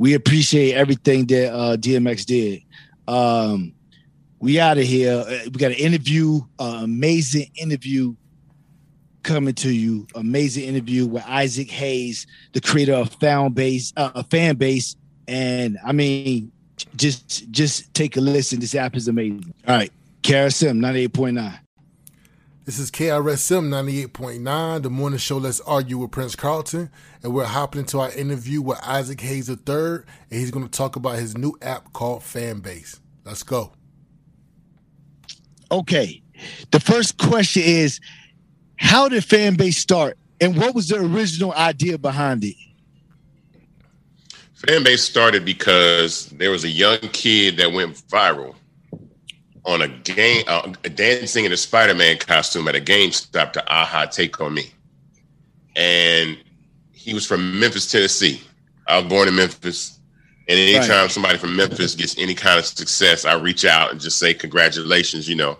we 0.00 0.14
appreciate 0.14 0.74
everything 0.74 1.26
that 1.26 1.54
uh, 1.54 1.76
DMX 1.76 2.24
did. 2.24 2.62
Um, 3.06 3.73
we 4.44 4.60
out 4.60 4.76
of 4.76 4.84
here. 4.84 5.24
Uh, 5.26 5.38
we 5.46 5.52
got 5.52 5.70
an 5.70 5.78
interview, 5.78 6.40
uh, 6.58 6.80
amazing 6.82 7.50
interview 7.56 8.14
coming 9.22 9.54
to 9.54 9.72
you. 9.72 10.06
Amazing 10.14 10.64
interview 10.64 11.06
with 11.06 11.24
Isaac 11.26 11.70
Hayes, 11.70 12.26
the 12.52 12.60
creator 12.60 12.92
of 12.92 13.18
Fanbase, 13.18 13.94
uh, 13.96 14.22
Fanbase, 14.24 14.96
and 15.26 15.78
I 15.82 15.92
mean, 15.92 16.52
just 16.94 17.50
just 17.50 17.92
take 17.94 18.18
a 18.18 18.20
listen. 18.20 18.60
This 18.60 18.74
app 18.74 18.96
is 18.96 19.08
amazing. 19.08 19.54
All 19.66 19.76
right. 19.76 19.90
KRSM 20.22 20.78
98.9. 20.78 21.58
This 22.66 22.78
is 22.78 22.90
KRSM 22.90 23.68
98.9, 23.68 24.82
the 24.82 24.90
morning 24.90 25.18
show 25.18 25.36
Let's 25.36 25.60
Argue 25.62 25.98
with 25.98 26.10
Prince 26.10 26.34
Carlton. 26.34 26.90
And 27.22 27.34
we're 27.34 27.44
hopping 27.44 27.80
into 27.80 27.98
our 28.00 28.10
interview 28.12 28.62
with 28.62 28.78
Isaac 28.82 29.20
Hayes 29.20 29.50
III, 29.50 29.56
and 29.56 30.04
he's 30.30 30.50
going 30.50 30.66
to 30.66 30.70
talk 30.70 30.96
about 30.96 31.18
his 31.18 31.36
new 31.36 31.56
app 31.60 31.92
called 31.92 32.22
Fanbase. 32.22 33.00
Let's 33.24 33.42
go. 33.42 33.72
Okay. 35.74 36.22
The 36.70 36.78
first 36.78 37.18
question 37.18 37.62
is 37.64 38.00
How 38.76 39.08
did 39.08 39.24
Fanbase 39.24 39.74
start, 39.74 40.16
and 40.40 40.56
what 40.56 40.72
was 40.72 40.88
the 40.88 41.00
original 41.00 41.52
idea 41.52 41.98
behind 41.98 42.44
it? 42.44 42.54
Fanbase 44.56 45.00
started 45.00 45.44
because 45.44 46.26
there 46.28 46.52
was 46.52 46.62
a 46.64 46.68
young 46.68 46.98
kid 46.98 47.56
that 47.56 47.72
went 47.72 47.96
viral 48.08 48.54
on 49.64 49.82
a 49.82 49.88
game, 49.88 50.44
uh, 50.46 50.72
dancing 50.94 51.44
in 51.44 51.52
a 51.52 51.56
Spider-Man 51.56 52.18
costume 52.18 52.68
at 52.68 52.76
a 52.76 52.80
GameStop 52.80 53.52
to 53.54 53.72
"Aha, 53.72 54.06
Take 54.06 54.40
on 54.40 54.54
Me," 54.54 54.70
and 55.74 56.38
he 56.92 57.14
was 57.14 57.26
from 57.26 57.58
Memphis, 57.58 57.90
Tennessee. 57.90 58.40
I 58.86 59.00
was 59.00 59.08
born 59.08 59.26
in 59.26 59.34
Memphis, 59.34 59.98
and 60.48 60.56
anytime 60.56 61.02
right. 61.02 61.10
somebody 61.10 61.36
from 61.36 61.56
Memphis 61.56 61.96
gets 61.96 62.16
any 62.16 62.34
kind 62.34 62.60
of 62.60 62.64
success, 62.64 63.24
I 63.24 63.34
reach 63.34 63.64
out 63.64 63.90
and 63.90 64.00
just 64.00 64.18
say 64.18 64.34
congratulations, 64.34 65.28
you 65.28 65.34
know. 65.34 65.58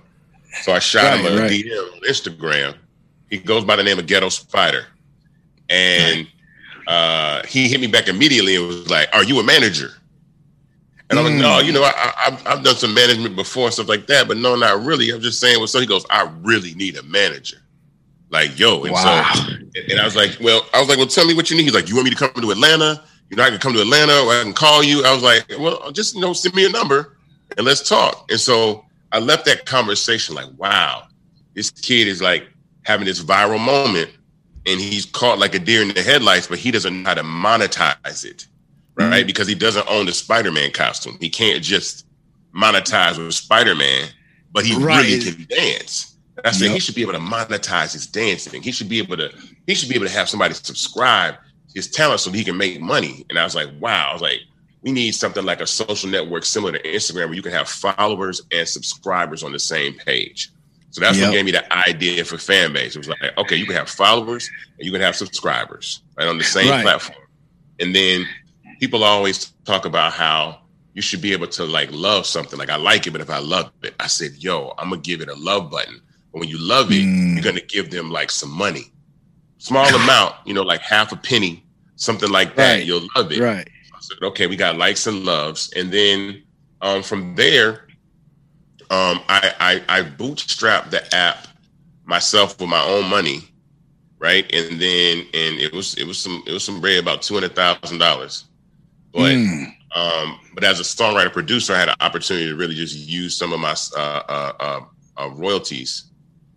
So 0.62 0.72
I 0.72 0.78
shot 0.78 1.04
right, 1.04 1.20
him 1.20 1.38
a 1.38 1.42
right. 1.42 1.50
DM 1.50 1.92
on 1.94 2.00
Instagram. 2.00 2.76
He 3.30 3.38
goes 3.38 3.64
by 3.64 3.76
the 3.76 3.82
name 3.82 3.98
of 3.98 4.06
Ghetto 4.06 4.28
Spider, 4.28 4.86
and 5.68 6.26
uh, 6.86 7.42
he 7.46 7.68
hit 7.68 7.80
me 7.80 7.86
back 7.86 8.08
immediately 8.08 8.56
and 8.56 8.66
was 8.66 8.90
like, 8.90 9.08
"Are 9.12 9.24
you 9.24 9.40
a 9.40 9.44
manager?" 9.44 9.90
And 11.10 11.18
I'm 11.18 11.26
like, 11.26 11.34
no, 11.34 11.60
mm. 11.62 11.66
you 11.66 11.72
know, 11.72 11.82
I, 11.82 12.12
have 12.16 12.46
I've 12.46 12.64
done 12.64 12.76
some 12.76 12.94
management 12.94 13.36
before 13.36 13.66
and 13.66 13.74
stuff 13.74 13.88
like 13.88 14.06
that, 14.06 14.26
but 14.26 14.38
no, 14.38 14.56
not 14.56 14.82
really. 14.84 15.10
I'm 15.10 15.20
just 15.20 15.38
saying. 15.38 15.58
Well, 15.58 15.66
so 15.66 15.78
he 15.78 15.86
goes, 15.86 16.06
I 16.08 16.30
really 16.40 16.74
need 16.74 16.96
a 16.96 17.02
manager. 17.02 17.58
Like, 18.30 18.58
yo, 18.58 18.82
and 18.82 18.92
wow. 18.92 19.32
so, 19.34 19.54
and 19.88 20.00
I 20.00 20.04
was 20.04 20.16
like, 20.16 20.38
well, 20.40 20.66
I 20.72 20.80
was 20.80 20.88
like, 20.88 20.96
well, 20.98 21.06
tell 21.06 21.26
me 21.26 21.34
what 21.34 21.50
you 21.50 21.56
need. 21.56 21.64
He's 21.64 21.74
like, 21.74 21.88
you 21.88 21.94
want 21.94 22.06
me 22.06 22.10
to 22.10 22.16
come 22.16 22.32
to 22.42 22.50
Atlanta? 22.50 23.04
You 23.30 23.36
know, 23.36 23.42
I 23.42 23.50
can 23.50 23.58
come 23.58 23.74
to 23.74 23.80
Atlanta, 23.80 24.12
or 24.12 24.32
I 24.32 24.42
can 24.42 24.54
call 24.54 24.82
you. 24.82 25.04
I 25.04 25.12
was 25.12 25.22
like, 25.22 25.46
well, 25.58 25.92
just 25.92 26.14
you 26.14 26.20
know, 26.20 26.32
send 26.32 26.54
me 26.54 26.66
a 26.66 26.70
number 26.70 27.16
and 27.56 27.66
let's 27.66 27.86
talk. 27.86 28.26
And 28.30 28.40
so 28.40 28.84
I 29.14 29.18
left 29.20 29.46
that 29.46 29.64
conversation 29.64 30.35
like, 30.35 30.50
wow, 30.59 31.05
this 31.55 31.70
kid 31.70 32.09
is 32.09 32.20
like 32.20 32.46
having 32.83 33.07
this 33.07 33.22
viral 33.22 33.64
moment, 33.64 34.11
and 34.66 34.81
he's 34.81 35.07
caught 35.07 35.38
like 35.38 35.55
a 35.55 35.59
deer 35.59 35.81
in 35.81 35.88
the 35.88 36.03
headlights, 36.03 36.48
but 36.48 36.59
he 36.59 36.70
doesn't 36.70 37.03
know 37.03 37.09
how 37.09 37.14
to 37.14 37.22
monetize 37.22 38.24
it 38.24 38.46
right? 38.96 39.12
Mm-hmm. 39.12 39.27
Because 39.27 39.48
he 39.48 39.55
doesn't 39.55 39.87
own 39.88 40.07
the 40.07 40.12
Spider-Man 40.12 40.72
costume. 40.72 41.16
He 41.20 41.29
can't 41.29 41.62
just 41.62 42.07
monetize 42.55 43.18
with 43.18 43.35
Spider-Man, 43.35 44.09
but 44.53 44.64
he 44.64 44.74
right. 44.77 45.05
really 45.05 45.20
can 45.20 45.46
dance. 45.48 46.16
And 46.37 46.46
I 46.46 46.50
said 46.50 46.66
yep. 46.66 46.74
he 46.74 46.81
should 46.81 46.94
be 46.94 47.03
able 47.03 47.12
to 47.12 47.18
monetize 47.18 47.92
his 47.92 48.07
dancing. 48.07 48.62
He 48.62 48.72
should 48.72 48.88
be 48.88 48.98
able 48.98 49.16
to 49.16 49.33
he 49.66 49.74
should 49.74 49.88
be 49.88 49.94
able 49.94 50.07
to 50.07 50.12
have 50.12 50.29
somebody 50.29 50.55
subscribe 50.55 51.37
his 51.74 51.90
talent 51.90 52.20
so 52.20 52.31
he 52.31 52.44
can 52.44 52.57
make 52.57 52.81
money. 52.81 53.24
And 53.31 53.38
I 53.38 53.44
was 53.44 53.55
like, 53.55 53.68
wow, 53.81 54.11
I 54.11 54.12
was 54.12 54.22
like, 54.22 54.40
we 54.84 54.92
need 54.92 55.12
something 55.12 55.44
like 55.44 55.62
a 55.62 55.66
social 55.66 56.10
network 56.10 56.44
similar 56.44 56.72
to 56.72 56.82
Instagram 56.82 57.26
where 57.26 57.34
you 57.34 57.42
can 57.42 57.52
have 57.52 57.68
followers 57.68 58.42
and 58.52 58.68
subscribers 58.68 59.42
on 59.42 59.50
the 59.50 59.58
same 59.58 59.94
page. 59.94 60.50
So 60.90 61.00
that's 61.00 61.16
yep. 61.16 61.28
what 61.28 61.32
gave 61.32 61.44
me 61.46 61.52
the 61.52 61.72
idea 61.88 62.22
for 62.24 62.36
Fanbase. 62.36 62.88
It 62.88 62.98
was 62.98 63.08
like, 63.08 63.36
okay, 63.38 63.56
you 63.56 63.64
can 63.64 63.74
have 63.74 63.88
followers 63.88 64.48
and 64.78 64.84
you 64.84 64.92
can 64.92 65.00
have 65.00 65.16
subscribers 65.16 66.02
right 66.16 66.28
on 66.28 66.36
the 66.36 66.44
same 66.44 66.68
right. 66.68 66.82
platform. 66.82 67.18
And 67.80 67.94
then 67.94 68.26
people 68.78 69.02
always 69.02 69.52
talk 69.64 69.86
about 69.86 70.12
how 70.12 70.60
you 70.92 71.00
should 71.00 71.22
be 71.22 71.32
able 71.32 71.48
to 71.48 71.64
like 71.64 71.90
love 71.90 72.26
something. 72.26 72.58
Like 72.58 72.70
I 72.70 72.76
like 72.76 73.06
it, 73.06 73.10
but 73.10 73.22
if 73.22 73.30
I 73.30 73.38
love 73.38 73.72
it, 73.82 73.94
I 73.98 74.06
said, 74.06 74.32
yo, 74.36 74.74
I'm 74.76 74.90
gonna 74.90 75.00
give 75.00 75.22
it 75.22 75.28
a 75.30 75.34
love 75.34 75.70
button. 75.70 76.00
But 76.30 76.40
when 76.40 76.48
you 76.50 76.58
love 76.58 76.92
it, 76.92 77.06
mm. 77.06 77.34
you're 77.34 77.42
gonna 77.42 77.60
give 77.62 77.90
them 77.90 78.10
like 78.10 78.30
some 78.30 78.50
money, 78.50 78.92
small 79.56 79.86
amount, 79.86 80.34
you 80.44 80.52
know, 80.52 80.62
like 80.62 80.82
half 80.82 81.10
a 81.10 81.16
penny, 81.16 81.64
something 81.96 82.30
like 82.30 82.54
that. 82.56 82.74
Right. 82.74 82.84
You'll 82.84 83.08
love 83.16 83.32
it. 83.32 83.40
Right. 83.40 83.68
Said, 84.08 84.22
okay, 84.22 84.46
we 84.46 84.56
got 84.56 84.76
likes 84.76 85.06
and 85.06 85.24
loves, 85.24 85.72
and 85.74 85.92
then 85.92 86.42
um, 86.80 87.02
from 87.02 87.34
there, 87.34 87.86
um, 88.90 89.20
I, 89.28 89.82
I 89.88 90.00
I 90.00 90.02
bootstrapped 90.02 90.90
the 90.90 91.14
app 91.14 91.46
myself 92.04 92.60
with 92.60 92.68
my 92.68 92.84
own 92.84 93.08
money, 93.08 93.40
right? 94.18 94.44
And 94.52 94.80
then 94.80 95.18
and 95.32 95.60
it 95.60 95.72
was 95.72 95.94
it 95.94 96.06
was 96.06 96.18
some 96.18 96.42
it 96.46 96.52
was 96.52 96.64
some 96.64 96.80
bread 96.80 96.98
about 96.98 97.22
two 97.22 97.34
hundred 97.34 97.54
thousand 97.54 97.98
dollars 97.98 98.44
but 99.14 99.32
mm. 99.32 99.66
um, 99.94 100.40
but 100.54 100.64
as 100.64 100.80
a 100.80 100.82
songwriter 100.82 101.32
producer, 101.32 101.72
I 101.72 101.78
had 101.78 101.88
an 101.88 101.94
opportunity 102.00 102.48
to 102.48 102.56
really 102.56 102.74
just 102.74 102.96
use 102.96 103.36
some 103.36 103.52
of 103.52 103.60
my 103.60 103.76
uh, 103.96 104.22
uh, 104.28 104.52
uh, 104.58 104.80
uh 105.16 105.28
royalties. 105.30 106.10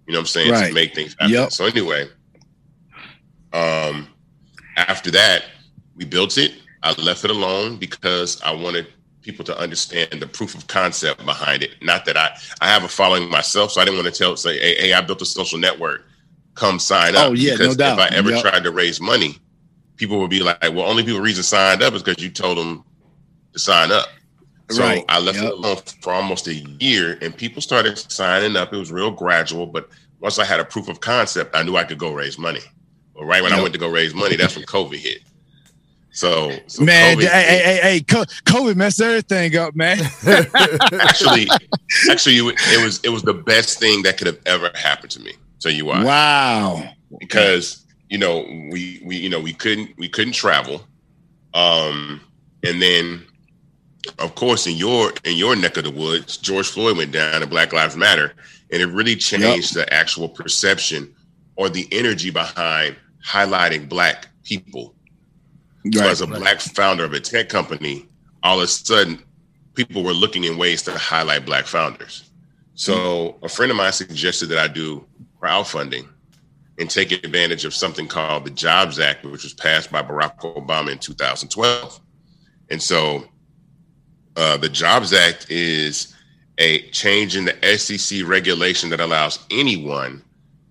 You 0.07 0.13
know 0.13 0.19
what 0.19 0.21
I'm 0.21 0.27
saying 0.27 0.51
right. 0.51 0.67
to 0.69 0.73
make 0.73 0.95
things 0.95 1.15
happen. 1.19 1.33
Yep. 1.35 1.51
So 1.51 1.65
anyway, 1.65 2.07
um, 3.53 4.07
after 4.75 5.11
that, 5.11 5.43
we 5.95 6.05
built 6.05 6.37
it. 6.37 6.53
I 6.87 7.01
left 7.01 7.25
it 7.25 7.31
alone 7.31 7.77
because 7.77 8.41
I 8.41 8.51
wanted 8.53 8.87
people 9.21 9.43
to 9.43 9.57
understand 9.57 10.21
the 10.21 10.27
proof 10.27 10.55
of 10.55 10.67
concept 10.67 11.25
behind 11.25 11.61
it. 11.61 11.71
Not 11.81 12.05
that 12.05 12.15
I 12.15 12.37
I 12.61 12.69
have 12.69 12.83
a 12.83 12.87
following 12.87 13.29
myself, 13.29 13.71
so 13.71 13.81
I 13.81 13.85
didn't 13.85 14.01
want 14.01 14.13
to 14.13 14.17
tell 14.17 14.37
say, 14.37 14.57
hey, 14.57 14.75
hey 14.75 14.93
I 14.93 15.01
built 15.01 15.21
a 15.21 15.25
social 15.25 15.59
network. 15.59 16.05
Come 16.55 16.79
sign 16.79 17.15
up. 17.15 17.29
Oh 17.29 17.33
yeah, 17.33 17.51
because 17.51 17.77
no 17.77 17.83
doubt. 17.83 17.99
If 17.99 18.11
I 18.11 18.15
ever 18.15 18.31
yep. 18.31 18.41
tried 18.41 18.63
to 18.63 18.71
raise 18.71 19.01
money, 19.01 19.37
people 19.97 20.17
would 20.19 20.29
be 20.29 20.41
like, 20.41 20.61
well, 20.61 20.83
only 20.87 21.03
people 21.03 21.19
reason 21.19 21.43
signed 21.43 21.83
up 21.83 21.93
is 21.93 22.03
because 22.03 22.23
you 22.23 22.29
told 22.29 22.57
them 22.57 22.85
to 23.51 23.59
sign 23.59 23.91
up. 23.91 24.07
So 24.69 24.83
right. 24.83 25.03
I 25.09 25.19
left 25.19 25.37
yep. 25.37 25.47
it 25.47 25.53
alone 25.53 25.77
for 26.01 26.13
almost 26.13 26.47
a 26.47 26.53
year 26.53 27.17
and 27.21 27.35
people 27.35 27.61
started 27.61 27.97
signing 27.97 28.55
up. 28.55 28.73
It 28.73 28.77
was 28.77 28.91
real 28.91 29.11
gradual, 29.11 29.65
but 29.65 29.89
once 30.19 30.39
I 30.39 30.45
had 30.45 30.59
a 30.59 30.65
proof 30.65 30.89
of 30.89 30.99
concept, 30.99 31.55
I 31.55 31.63
knew 31.63 31.77
I 31.77 31.83
could 31.83 31.97
go 31.97 32.13
raise 32.13 32.37
money. 32.37 32.61
But 33.13 33.25
right 33.25 33.41
when 33.41 33.51
yep. 33.51 33.59
I 33.59 33.61
went 33.61 33.73
to 33.73 33.79
go 33.79 33.89
raise 33.89 34.13
money, 34.13 34.35
that's 34.35 34.55
when 34.55 34.65
COVID 34.65 34.95
hit. 34.95 35.21
So, 36.17 36.51
so 36.65 36.83
man, 36.83 37.19
hey, 37.19 37.25
hey, 37.27 37.61
hey, 37.63 37.79
hey, 37.83 37.99
COVID 37.99 38.75
messed 38.75 38.99
everything 38.99 39.55
up, 39.55 39.75
man. 39.75 39.99
actually, 40.99 41.47
actually, 42.09 42.37
it 42.37 42.83
was 42.83 42.99
it 43.03 43.09
was 43.09 43.21
the 43.21 43.35
best 43.35 43.77
thing 43.77 44.01
that 44.01 44.17
could 44.17 44.25
have 44.25 44.39
ever 44.47 44.71
happened 44.73 45.11
to 45.11 45.21
me. 45.21 45.33
Tell 45.59 45.71
you 45.71 45.85
why? 45.85 46.03
Wow. 46.03 46.89
Because 47.19 47.85
you 48.09 48.17
know, 48.17 48.39
we 48.71 48.99
we 49.05 49.17
you 49.17 49.29
know 49.29 49.39
we 49.39 49.53
couldn't 49.53 49.95
we 49.99 50.09
couldn't 50.09 50.33
travel, 50.33 50.81
um, 51.53 52.19
and 52.63 52.81
then 52.81 53.23
of 54.17 54.33
course 54.33 54.65
in 54.65 54.75
your 54.75 55.13
in 55.23 55.37
your 55.37 55.55
neck 55.55 55.77
of 55.77 55.83
the 55.83 55.91
woods, 55.91 56.37
George 56.37 56.67
Floyd 56.67 56.97
went 56.97 57.11
down 57.11 57.43
and 57.43 57.51
Black 57.51 57.73
Lives 57.73 57.95
Matter, 57.95 58.33
and 58.71 58.81
it 58.81 58.87
really 58.87 59.17
changed 59.17 59.75
yep. 59.75 59.85
the 59.85 59.93
actual 59.93 60.29
perception 60.29 61.13
or 61.57 61.69
the 61.69 61.87
energy 61.91 62.31
behind 62.31 62.95
highlighting 63.23 63.87
Black 63.87 64.29
people. 64.43 64.95
Right, 65.95 66.09
as 66.09 66.21
a 66.21 66.27
right. 66.27 66.39
Black 66.39 66.59
founder 66.59 67.03
of 67.03 67.13
a 67.13 67.19
tech 67.19 67.49
company, 67.49 68.07
all 68.43 68.57
of 68.57 68.63
a 68.63 68.67
sudden 68.67 69.23
people 69.73 70.03
were 70.03 70.13
looking 70.13 70.43
in 70.43 70.57
ways 70.57 70.81
to 70.83 70.91
highlight 70.97 71.45
Black 71.45 71.65
founders. 71.65 72.29
So 72.75 72.95
mm-hmm. 72.95 73.45
a 73.45 73.49
friend 73.49 73.71
of 73.71 73.77
mine 73.77 73.91
suggested 73.91 74.47
that 74.47 74.57
I 74.57 74.67
do 74.67 75.05
crowdfunding 75.41 76.07
and 76.79 76.89
take 76.89 77.11
advantage 77.11 77.65
of 77.65 77.73
something 77.73 78.07
called 78.07 78.45
the 78.45 78.51
Jobs 78.51 78.99
Act, 78.99 79.25
which 79.25 79.43
was 79.43 79.53
passed 79.53 79.91
by 79.91 80.01
Barack 80.01 80.39
Obama 80.39 80.91
in 80.91 80.99
2012. 80.99 81.99
And 82.69 82.81
so 82.81 83.23
uh, 84.35 84.57
the 84.57 84.69
Jobs 84.69 85.13
Act 85.13 85.49
is 85.49 86.15
a 86.59 86.81
change 86.89 87.35
in 87.35 87.45
the 87.45 87.77
SEC 87.77 88.25
regulation 88.25 88.89
that 88.89 88.99
allows 88.99 89.45
anyone 89.49 90.23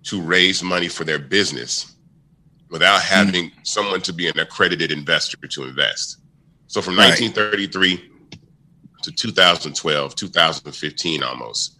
to 0.03 0.21
raise 0.21 0.63
money 0.63 0.87
for 0.87 1.03
their 1.03 1.19
business 1.19 1.96
without 2.69 3.01
hmm. 3.01 3.13
having 3.13 3.49
mm 3.49 3.53
someone 3.63 3.99
to 3.99 4.13
be 4.13 4.29
an 4.29 4.39
accredited 4.39 4.93
investor 4.93 5.35
to 5.45 5.65
invest. 5.65 6.19
So 6.67 6.81
from 6.81 6.97
right. 6.97 7.09
1933 7.09 8.11
to 9.03 9.11
2012, 9.11 10.15
2015 10.15 11.21
almost, 11.21 11.79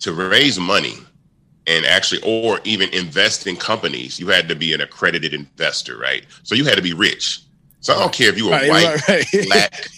to 0.00 0.12
raise 0.12 0.58
money 0.58 0.96
and 1.66 1.86
actually 1.86 2.20
or 2.22 2.60
even 2.64 2.88
invest 2.90 3.46
in 3.46 3.56
companies 3.56 4.18
you 4.18 4.26
had 4.28 4.48
to 4.48 4.56
be 4.56 4.72
an 4.72 4.80
accredited 4.80 5.32
investor 5.32 5.96
right 5.96 6.26
so 6.42 6.54
you 6.54 6.64
had 6.64 6.76
to 6.76 6.82
be 6.82 6.92
rich 6.92 7.40
so 7.80 7.94
i 7.94 7.98
don't 7.98 8.12
care 8.12 8.28
if 8.28 8.36
you 8.36 8.46
were 8.46 8.50
right, 8.52 8.68
white 8.68 9.08
right. 9.08 9.26
black 9.46 9.88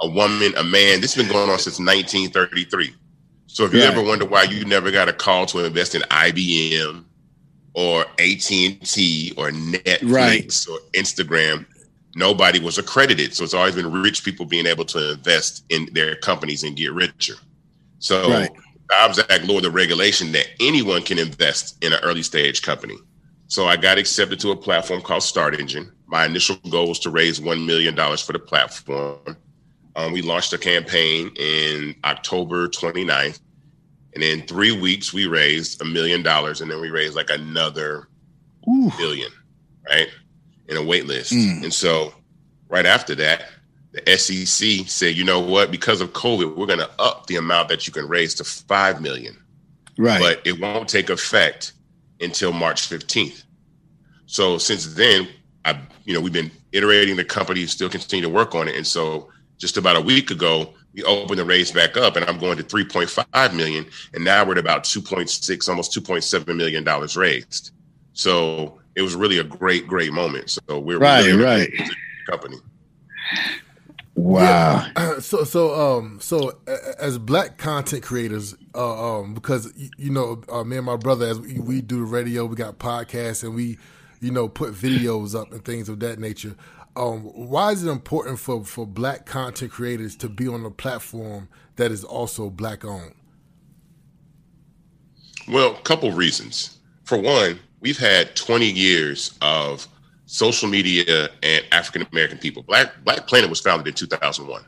a 0.00 0.08
woman 0.08 0.54
a 0.56 0.64
man 0.64 1.00
this 1.00 1.14
has 1.14 1.24
been 1.24 1.32
going 1.32 1.48
on 1.48 1.58
since 1.58 1.78
1933 1.78 2.94
so 3.46 3.64
if 3.64 3.72
you 3.72 3.80
ever 3.80 4.02
wonder 4.02 4.24
why 4.24 4.42
you 4.42 4.64
never 4.64 4.90
got 4.90 5.08
a 5.08 5.12
call 5.12 5.46
to 5.46 5.64
invest 5.64 5.94
in 5.94 6.02
ibm 6.02 7.04
or 7.74 8.02
at&t 8.18 9.32
or 9.36 9.50
netflix 9.50 10.68
or 10.68 10.78
instagram 10.94 11.66
nobody 12.16 12.60
was 12.60 12.78
accredited 12.78 13.34
so 13.34 13.44
it's 13.44 13.54
always 13.54 13.74
been 13.74 13.90
rich 13.90 14.24
people 14.24 14.46
being 14.46 14.66
able 14.66 14.84
to 14.84 15.12
invest 15.12 15.64
in 15.70 15.88
their 15.92 16.14
companies 16.16 16.62
and 16.62 16.76
get 16.76 16.92
richer 16.92 17.34
so 17.98 18.46
Jobs 18.90 19.18
Act 19.18 19.44
lowered 19.44 19.64
the 19.64 19.70
regulation 19.70 20.32
that 20.32 20.46
anyone 20.60 21.02
can 21.02 21.18
invest 21.18 21.82
in 21.82 21.92
an 21.92 22.00
early 22.02 22.22
stage 22.22 22.62
company. 22.62 22.96
So 23.48 23.66
I 23.66 23.76
got 23.76 23.98
accepted 23.98 24.40
to 24.40 24.50
a 24.50 24.56
platform 24.56 25.00
called 25.00 25.22
Start 25.22 25.58
Engine. 25.58 25.90
My 26.06 26.26
initial 26.26 26.56
goal 26.70 26.88
was 26.88 26.98
to 27.00 27.10
raise 27.10 27.40
$1 27.40 27.66
million 27.66 27.94
for 27.94 28.32
the 28.32 28.38
platform. 28.38 29.36
Um, 29.96 30.12
we 30.12 30.22
launched 30.22 30.52
a 30.52 30.58
campaign 30.58 31.30
in 31.36 31.94
October 32.04 32.68
29th. 32.68 33.40
And 34.14 34.22
in 34.22 34.46
three 34.46 34.78
weeks, 34.78 35.12
we 35.12 35.26
raised 35.26 35.80
a 35.82 35.84
million 35.84 36.22
dollars, 36.22 36.60
and 36.60 36.70
then 36.70 36.80
we 36.80 36.90
raised 36.90 37.16
like 37.16 37.30
another 37.30 38.08
Ooh. 38.68 38.90
billion, 38.96 39.30
right? 39.88 40.08
In 40.68 40.76
a 40.76 40.82
wait 40.82 41.06
list. 41.06 41.32
Mm. 41.32 41.64
And 41.64 41.74
so 41.74 42.14
right 42.68 42.86
after 42.86 43.14
that, 43.16 43.46
the 43.92 44.16
SEC 44.16 44.88
said, 44.88 45.16
you 45.16 45.24
know 45.24 45.40
what? 45.40 45.70
Because 45.70 46.00
of 46.00 46.12
COVID, 46.12 46.56
we're 46.56 46.66
going 46.66 46.78
to 46.80 46.90
up 46.98 47.26
the 47.26 47.36
amount 47.36 47.68
that 47.68 47.86
you 47.86 47.92
can 47.92 48.08
raise 48.08 48.34
to 48.34 48.44
five 48.44 49.00
million, 49.00 49.36
Right. 49.96 50.20
but 50.20 50.46
it 50.46 50.60
won't 50.60 50.88
take 50.88 51.10
effect 51.10 51.72
until 52.20 52.52
March 52.52 52.88
15th. 52.88 53.44
So 54.26 54.58
since 54.58 54.94
then, 54.94 55.28
I, 55.64 55.78
you 56.04 56.14
know, 56.14 56.20
we've 56.20 56.32
been 56.32 56.50
iterating 56.72 57.16
the 57.16 57.24
company, 57.24 57.66
still 57.66 57.88
continue 57.88 58.24
to 58.24 58.28
work 58.28 58.54
on 58.54 58.68
it. 58.68 58.74
And 58.76 58.86
so 58.86 59.30
just 59.58 59.76
about 59.76 59.96
a 59.96 60.00
week 60.00 60.30
ago, 60.30 60.74
we 60.94 61.02
opened 61.04 61.38
the 61.40 61.44
raise 61.44 61.72
back 61.72 61.96
up 61.96 62.16
and 62.16 62.24
I'm 62.26 62.38
going 62.38 62.56
to 62.58 62.64
3.5 62.64 63.54
million. 63.54 63.86
And 64.14 64.24
now 64.24 64.44
we're 64.44 64.52
at 64.52 64.58
about 64.58 64.84
2.6, 64.84 65.68
almost 65.68 65.92
2.7 65.96 66.56
million 66.56 66.84
dollars 66.84 67.16
raised. 67.16 67.72
So 68.12 68.80
it 68.96 69.02
was 69.02 69.14
really 69.16 69.38
a 69.38 69.44
great, 69.44 69.86
great 69.86 70.12
moment. 70.12 70.50
So 70.50 70.78
we're 70.78 70.98
Right, 70.98 71.26
really 71.26 71.30
in 71.30 71.40
a 71.40 71.44
right. 71.44 71.70
great 71.70 71.90
company. 72.30 72.58
wow. 74.14 74.86
so 75.20 75.44
so 75.44 75.74
um 75.74 76.18
so 76.20 76.52
as 77.00 77.18
black 77.18 77.58
content 77.58 78.02
creators 78.02 78.54
uh, 78.74 79.18
um 79.20 79.34
because 79.34 79.72
you 79.98 80.10
know 80.10 80.42
uh, 80.48 80.62
me 80.64 80.76
and 80.76 80.86
my 80.86 80.96
brother 80.96 81.26
as 81.26 81.40
we, 81.40 81.58
we 81.58 81.80
do 81.82 81.98
the 81.98 82.04
radio 82.04 82.44
we 82.46 82.54
got 82.56 82.78
podcasts 82.78 83.42
and 83.42 83.54
we 83.54 83.76
you 84.20 84.30
know 84.30 84.48
put 84.48 84.72
videos 84.72 85.34
up 85.38 85.50
and 85.52 85.64
things 85.64 85.88
of 85.88 85.98
that 86.00 86.18
nature 86.18 86.54
um 86.96 87.22
why 87.22 87.72
is 87.72 87.84
it 87.84 87.90
important 87.90 88.38
for 88.38 88.64
for 88.64 88.86
black 88.86 89.26
content 89.26 89.72
creators 89.72 90.16
to 90.16 90.28
be 90.28 90.48
on 90.48 90.64
a 90.64 90.70
platform 90.70 91.48
that 91.76 91.90
is 91.92 92.04
also 92.04 92.50
black 92.50 92.84
owned 92.84 93.14
Well, 95.48 95.74
a 95.76 95.80
couple 95.82 96.10
reasons. 96.12 96.78
For 97.04 97.18
one, 97.18 97.58
we've 97.80 97.98
had 97.98 98.34
20 98.36 98.70
years 98.70 99.36
of 99.42 99.86
social 100.26 100.68
media 100.68 101.28
and 101.42 101.64
African 101.72 102.06
American 102.12 102.38
people. 102.38 102.62
Black 102.62 102.92
Black 103.04 103.26
Planet 103.26 103.50
was 103.50 103.60
founded 103.60 103.86
in 103.86 103.94
2001. 103.94 104.64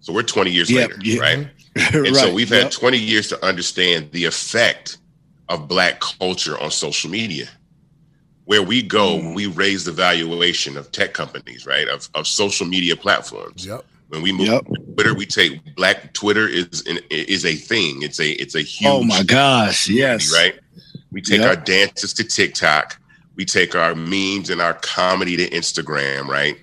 So 0.00 0.12
we're 0.12 0.22
20 0.22 0.50
years 0.50 0.70
Yep, 0.70 0.90
later, 0.90 1.00
yeah. 1.02 1.20
right? 1.20 1.48
And 1.76 1.94
right. 1.94 2.16
so 2.16 2.32
we've 2.32 2.48
had 2.50 2.72
20 2.72 2.98
years 2.98 3.28
to 3.28 3.44
understand 3.44 4.10
the 4.12 4.24
effect 4.24 4.98
of 5.48 5.68
black 5.68 6.00
culture 6.00 6.58
on 6.60 6.70
social 6.70 7.10
media. 7.10 7.46
Where 8.50 8.64
we 8.64 8.82
go, 8.82 9.16
Mm. 9.20 9.34
we 9.36 9.46
raise 9.46 9.84
the 9.84 9.92
valuation 9.92 10.76
of 10.76 10.90
tech 10.90 11.14
companies, 11.14 11.66
right? 11.66 11.86
Of, 11.86 12.08
of 12.16 12.26
social 12.26 12.66
media 12.66 12.96
platforms. 12.96 13.64
yep 13.64 13.84
When 14.08 14.22
we 14.22 14.32
move 14.32 14.48
Yep. 14.48 14.66
Twitter, 14.94 15.14
we 15.14 15.24
take 15.24 15.76
black 15.76 16.12
Twitter 16.14 16.48
is 16.48 16.82
an, 16.88 16.98
is 17.10 17.44
a 17.46 17.54
thing. 17.54 18.02
It's 18.02 18.18
a 18.18 18.30
it's 18.42 18.56
a 18.56 18.60
huge 18.62 18.90
Oh 18.90 19.04
my 19.04 19.22
gosh. 19.22 19.88
Yes. 19.88 20.32
right? 20.34 20.56
We 21.12 21.22
take 21.22 21.42
Yep. 21.42 21.48
our 21.48 21.54
dances 21.62 22.12
to 22.14 22.24
TikTok. 22.24 22.98
We 23.36 23.44
take 23.44 23.76
our 23.76 23.94
memes 23.94 24.50
and 24.50 24.60
our 24.60 24.74
comedy 24.74 25.36
to 25.36 25.48
Instagram, 25.50 26.26
right? 26.26 26.56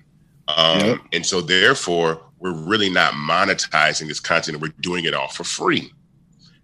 Um, 0.46 0.80
Yep. 0.84 0.98
And 1.14 1.24
so, 1.24 1.40
therefore, 1.40 2.20
we're 2.38 2.52
really 2.52 2.90
not 2.90 3.14
monetizing 3.14 4.08
this 4.08 4.20
content. 4.20 4.60
We're 4.60 4.74
doing 4.82 5.06
it 5.06 5.14
all 5.14 5.28
for 5.28 5.44
free. 5.44 5.90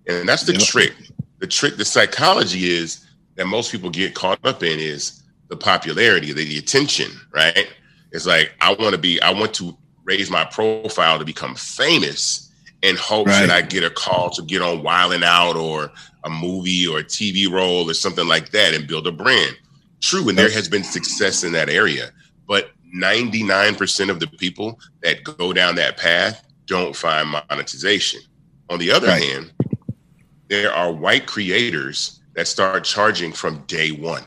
And 0.07 0.29
that's 0.29 0.43
the 0.43 0.53
trick. 0.53 0.93
The 1.39 1.47
trick, 1.47 1.79
the 1.79 1.85
psychology 1.87 2.69
is 2.71 3.04
that 3.37 3.47
most 3.47 3.73
people 3.73 3.91
get 3.91 4.15
caught 4.15 4.39
up 4.45 4.63
in 4.63 4.79
is 4.79 5.23
the 5.49 5.57
popularity, 5.57 6.33
the, 6.33 6.45
the 6.45 6.59
attention, 6.59 7.11
right? 7.33 7.69
It's 8.13 8.27
like, 8.27 8.53
I 8.61 8.75
want 8.75 8.93
to 8.93 8.99
be, 8.99 9.21
I 9.23 9.33
want 9.33 9.55
to 9.55 9.77
raise 10.05 10.31
my 10.31 10.45
profile 10.45 11.19
to 11.19 11.25
become 11.25 11.55
famous 11.55 12.51
in 12.83 12.97
hopes 12.97 13.31
Right. 13.31 13.47
that 13.47 13.51
I 13.51 13.63
get 13.63 13.83
a 13.85 13.91
call 13.91 14.31
to 14.31 14.43
get 14.43 14.63
on 14.63 14.83
Wildin' 14.83 15.25
Out 15.25 15.57
or 15.57 15.91
a 16.25 16.31
movie 16.31 16.87
or 16.87 16.99
a 16.99 17.05
TV 17.05 17.51
role 17.51 17.91
or 17.91 17.95
something 17.95 18.27
like 18.29 18.51
that 18.51 18.75
and 18.75 18.87
build 18.87 19.07
a 19.07 19.13
brand. 19.13 19.57
True, 20.01 20.29
and 20.29 20.37
there 20.39 20.51
has 20.51 20.69
been 20.69 20.85
success 20.85 21.45
in 21.45 21.53
that 21.53 21.71
area, 21.71 22.11
but 22.47 22.71
99% 22.95 24.11
of 24.11 24.21
the 24.21 24.27
people 24.27 24.79
that 25.03 25.25
go 25.25 25.53
down 25.53 25.75
that 25.77 25.97
path 25.97 26.45
don't 26.67 26.95
find 26.95 27.29
monetization. 27.29 28.21
On 28.71 28.79
the 28.79 28.91
other 28.93 29.09
Right. 29.09 29.23
hand, 29.23 29.53
there 30.49 30.73
are 30.73 30.93
white 30.93 31.27
creators 31.27 32.21
that 32.35 32.49
start 32.49 32.85
charging 32.85 33.33
from 33.33 33.59
day 33.67 33.91
one 33.93 34.25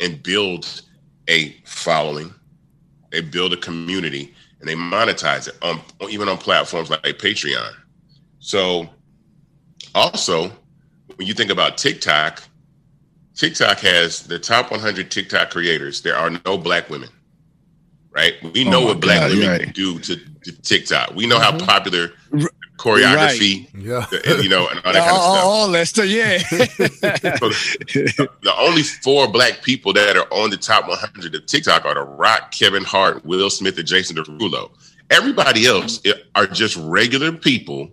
and 0.00 0.22
build 0.22 0.82
a 1.28 1.56
following, 1.64 2.32
they 3.10 3.20
build 3.20 3.52
a 3.52 3.56
community, 3.56 4.34
and 4.60 4.68
they 4.68 4.74
monetize 4.74 5.48
it 5.48 5.56
on 5.62 5.80
even 6.10 6.28
on 6.28 6.38
platforms 6.38 6.90
like 6.90 7.02
Patreon. 7.02 7.72
So, 8.38 8.88
also, 9.94 10.50
when 11.16 11.26
you 11.26 11.34
think 11.34 11.50
about 11.50 11.78
TikTok, 11.78 12.42
TikTok 13.34 13.78
has 13.80 14.22
the 14.22 14.38
top 14.38 14.70
100 14.70 15.10
TikTok 15.10 15.50
creators. 15.50 16.02
There 16.02 16.16
are 16.16 16.30
no 16.44 16.58
black 16.58 16.90
women, 16.90 17.08
right? 18.14 18.34
We 18.52 18.64
Oh 18.64 18.70
know 18.70 18.80
my 18.80 18.86
what 18.88 19.00
black 19.00 19.20
God, 19.20 19.30
women 19.30 19.48
right. 19.48 19.74
do 19.74 19.98
to, 20.00 20.16
to 20.16 20.62
TikTok. 20.62 21.14
We 21.14 21.26
know 21.26 21.38
how 21.38 21.52
Mhm. 21.52 21.66
popular 21.66 22.12
Choreography, 22.78 23.68
yeah 23.74 24.06
and, 24.24 24.42
you 24.42 24.48
know, 24.48 24.68
and 24.68 24.80
all 24.84 24.92
that 24.92 25.04
kind 25.04 25.16
of 25.16 25.20
oh, 25.20 25.34
stuff. 25.34 25.44
all 25.44 25.68
that 25.72 25.88
stuff. 25.88 26.06
Yeah. 26.06 26.38
So 28.16 28.26
the 28.42 28.54
only 28.58 28.82
four 28.82 29.28
black 29.28 29.62
people 29.62 29.92
that 29.94 30.16
are 30.16 30.26
on 30.32 30.50
the 30.50 30.56
top 30.56 30.88
100 30.88 31.34
of 31.34 31.46
TikTok 31.46 31.84
are 31.84 31.94
The 31.94 32.02
Rock, 32.02 32.52
Kevin 32.52 32.84
Hart, 32.84 33.24
Will 33.24 33.50
Smith, 33.50 33.78
and 33.78 33.86
Jason 33.86 34.16
Derulo. 34.16 34.70
Everybody 35.10 35.66
else 35.66 36.00
are 36.34 36.46
just 36.46 36.76
regular 36.76 37.32
people 37.32 37.90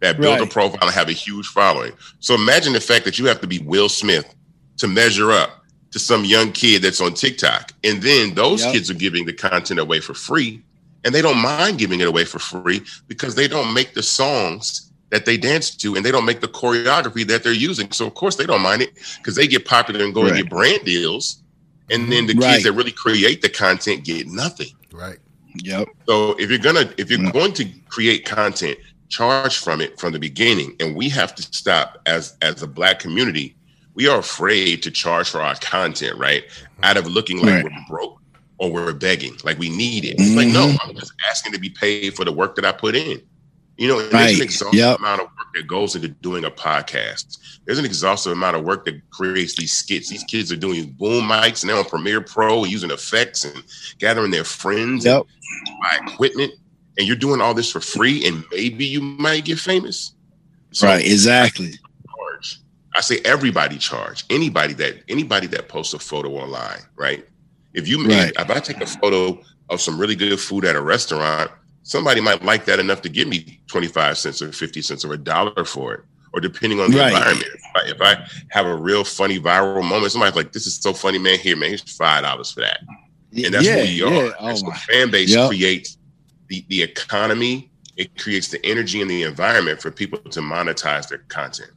that 0.00 0.20
build 0.20 0.40
a 0.40 0.46
profile 0.46 0.78
and 0.82 0.90
have 0.90 1.08
a 1.08 1.12
huge 1.12 1.46
following. 1.48 1.92
So 2.20 2.34
imagine 2.34 2.72
the 2.72 2.80
fact 2.80 3.04
that 3.04 3.18
you 3.18 3.26
have 3.26 3.40
to 3.40 3.46
be 3.46 3.58
Will 3.60 3.88
Smith 3.88 4.32
to 4.78 4.86
measure 4.88 5.32
up 5.32 5.64
to 5.90 5.98
some 5.98 6.24
young 6.24 6.52
kid 6.52 6.82
that's 6.82 7.00
on 7.00 7.14
TikTok. 7.14 7.72
And 7.82 8.02
then 8.02 8.34
those 8.34 8.62
Yep. 8.64 8.72
kids 8.74 8.90
are 8.90 8.94
giving 8.94 9.24
the 9.26 9.32
content 9.32 9.80
away 9.80 10.00
for 10.00 10.14
free. 10.14 10.62
And 11.04 11.14
they 11.14 11.22
don't 11.22 11.38
mind 11.38 11.78
giving 11.78 12.00
it 12.00 12.08
away 12.08 12.24
for 12.24 12.38
free 12.38 12.82
because 13.08 13.34
they 13.34 13.48
don't 13.48 13.72
make 13.72 13.94
the 13.94 14.02
songs 14.02 14.90
that 15.10 15.24
they 15.24 15.36
dance 15.38 15.74
to 15.76 15.96
and 15.96 16.04
they 16.04 16.10
don't 16.10 16.26
make 16.26 16.40
the 16.40 16.48
choreography 16.48 17.26
that 17.28 17.42
they're 17.42 17.52
using. 17.52 17.90
So 17.92 18.06
of 18.06 18.14
course 18.14 18.36
they 18.36 18.46
don't 18.46 18.62
mind 18.62 18.82
it 18.82 18.90
because 19.22 19.36
they 19.36 19.46
get 19.46 19.64
popular 19.64 20.04
and 20.04 20.14
go 20.14 20.26
and 20.26 20.36
get 20.36 20.50
brand 20.50 20.84
deals. 20.84 21.42
And 21.90 22.12
then 22.12 22.26
the 22.26 22.34
Right. 22.34 22.50
kids 22.52 22.64
that 22.64 22.72
really 22.72 22.92
create 22.92 23.40
the 23.42 23.48
content 23.48 24.04
get 24.04 24.26
nothing. 24.26 24.68
right 24.92 25.18
yep. 25.62 25.88
So 26.08 26.32
if 26.38 26.50
you're 26.50 26.58
gonna 26.58 26.92
if 26.98 27.10
you're 27.10 27.18
Mm. 27.20 27.32
going 27.32 27.52
to 27.54 27.64
create 27.88 28.24
content, 28.26 28.78
charge 29.08 29.58
from 29.58 29.80
it 29.80 29.98
from 29.98 30.12
the 30.12 30.18
beginning. 30.18 30.76
And 30.80 30.94
we 30.94 31.08
have 31.10 31.34
to 31.36 31.42
stop 31.42 31.98
as 32.06 32.36
as 32.42 32.62
a 32.62 32.66
black 32.66 32.98
community. 32.98 33.56
We 33.94 34.08
are 34.08 34.18
afraid 34.18 34.82
to 34.84 34.90
charge 34.90 35.28
for 35.30 35.40
our 35.40 35.56
content, 35.56 36.16
right? 36.18 36.44
Out 36.82 36.96
of 36.98 37.06
looking 37.06 37.38
like 37.38 37.56
Right. 37.56 37.64
we're 37.64 37.70
broke 37.88 38.17
or 38.58 38.70
we're 38.72 38.92
begging, 38.92 39.36
like 39.44 39.58
we 39.58 39.68
need 39.68 40.04
it. 40.04 40.16
It's 40.18 40.34
like 40.34 40.48
no, 40.48 40.68
Mhm. 40.68 40.78
I'm 40.84 40.94
just 40.96 41.12
asking 41.30 41.52
to 41.52 41.58
be 41.60 41.70
paid 41.70 42.14
for 42.14 42.24
the 42.24 42.32
work 42.32 42.56
that 42.56 42.64
I 42.64 42.72
put 42.72 42.94
in. 42.96 43.22
You 43.76 43.86
know, 43.86 44.00
and 44.00 44.12
Right. 44.12 44.26
there's 44.26 44.38
an 44.38 44.42
exhaustive 44.42 44.74
Yep. 44.78 44.98
amount 44.98 45.20
of 45.20 45.26
work 45.28 45.46
that 45.54 45.66
goes 45.68 45.94
into 45.94 46.08
doing 46.08 46.44
a 46.44 46.50
podcast. 46.50 47.38
There's 47.64 47.78
an 47.78 47.84
exhaustive 47.84 48.32
amount 48.32 48.56
of 48.56 48.64
work 48.64 48.84
that 48.86 49.00
creates 49.10 49.54
these 49.54 49.72
skits. 49.72 50.08
These 50.08 50.24
kids 50.24 50.50
are 50.50 50.56
doing 50.56 50.96
boom 50.98 51.28
mics 51.28 51.62
and 51.62 51.70
they're 51.70 51.78
on 51.78 51.84
Premiere 51.84 52.20
Pro 52.20 52.64
using 52.64 52.90
effects 52.90 53.44
and 53.44 53.62
gathering 54.00 54.32
their 54.32 54.42
friends 54.42 55.06
and 55.06 55.14
Yep. 55.14 55.26
buy 55.80 55.98
equipment 56.12 56.54
and 56.98 57.06
you're 57.06 57.14
doing 57.14 57.40
all 57.40 57.54
this 57.54 57.70
for 57.70 57.80
free 57.80 58.24
and 58.26 58.42
maybe 58.50 58.84
you 58.84 59.00
might 59.00 59.44
get 59.44 59.60
famous. 59.60 60.12
So 60.72 60.88
right. 60.88 61.04
Exactly. 61.06 61.78
I 62.96 63.00
say 63.00 63.20
everybody 63.24 63.78
charge. 63.78 64.24
Anybody 64.28 64.74
that 64.74 65.04
anybody 65.08 65.46
that 65.48 65.68
posts 65.68 65.94
a 65.94 66.00
photo 66.00 66.32
online, 66.32 66.80
right? 66.96 67.24
If 67.74 67.86
you 67.88 68.06
Right. 68.06 68.32
if 68.38 68.50
I 68.50 68.60
take 68.60 68.80
a 68.80 68.86
photo 68.86 69.40
of 69.68 69.80
some 69.80 69.98
really 69.98 70.16
good 70.16 70.38
food 70.40 70.64
at 70.64 70.76
a 70.76 70.80
restaurant, 70.80 71.50
somebody 71.82 72.20
might 72.20 72.44
like 72.44 72.64
that 72.66 72.78
enough 72.78 73.02
to 73.02 73.08
give 73.08 73.28
me 73.28 73.60
25 73.68 74.16
cents 74.18 74.40
or 74.42 74.52
50 74.52 74.82
cents 74.82 75.04
or 75.04 75.12
a 75.14 75.18
dollar 75.18 75.64
for 75.64 75.94
it. 75.94 76.00
Or 76.34 76.40
depending 76.40 76.78
on 76.80 76.90
the 76.90 76.98
Right. 76.98 77.12
environment. 77.14 77.48
If 77.54 77.62
I, 77.74 77.88
if 77.88 78.00
I 78.02 78.26
have 78.50 78.66
a 78.66 78.76
real 78.76 79.02
funny 79.04 79.38
viral 79.40 79.82
moment, 79.82 80.12
somebody's 80.12 80.36
like, 80.36 80.52
this 80.52 80.66
is 80.66 80.76
so 80.76 80.92
funny, 80.92 81.18
man. 81.18 81.38
Here, 81.38 81.56
man, 81.56 81.70
here's 81.70 81.82
five 81.96 82.22
dollars 82.22 82.50
for 82.52 82.60
that. 82.60 82.80
And 83.34 83.52
that's 83.54 83.64
yeah. 83.66 83.76
we 83.76 83.82
yeah. 83.88 84.06
are. 84.06 84.34
Oh 84.40 84.48
And 84.48 84.58
so 84.58 84.66
Fanbase 84.66 85.28
Yep. 85.28 85.48
creates 85.48 85.96
the, 86.48 86.64
the 86.68 86.82
economy, 86.82 87.70
it 87.96 88.16
creates 88.18 88.48
the 88.48 88.64
energy 88.64 89.00
and 89.02 89.10
the 89.10 89.22
environment 89.24 89.80
for 89.82 89.90
people 89.90 90.18
to 90.18 90.40
monetize 90.40 91.08
their 91.08 91.18
content. 91.28 91.70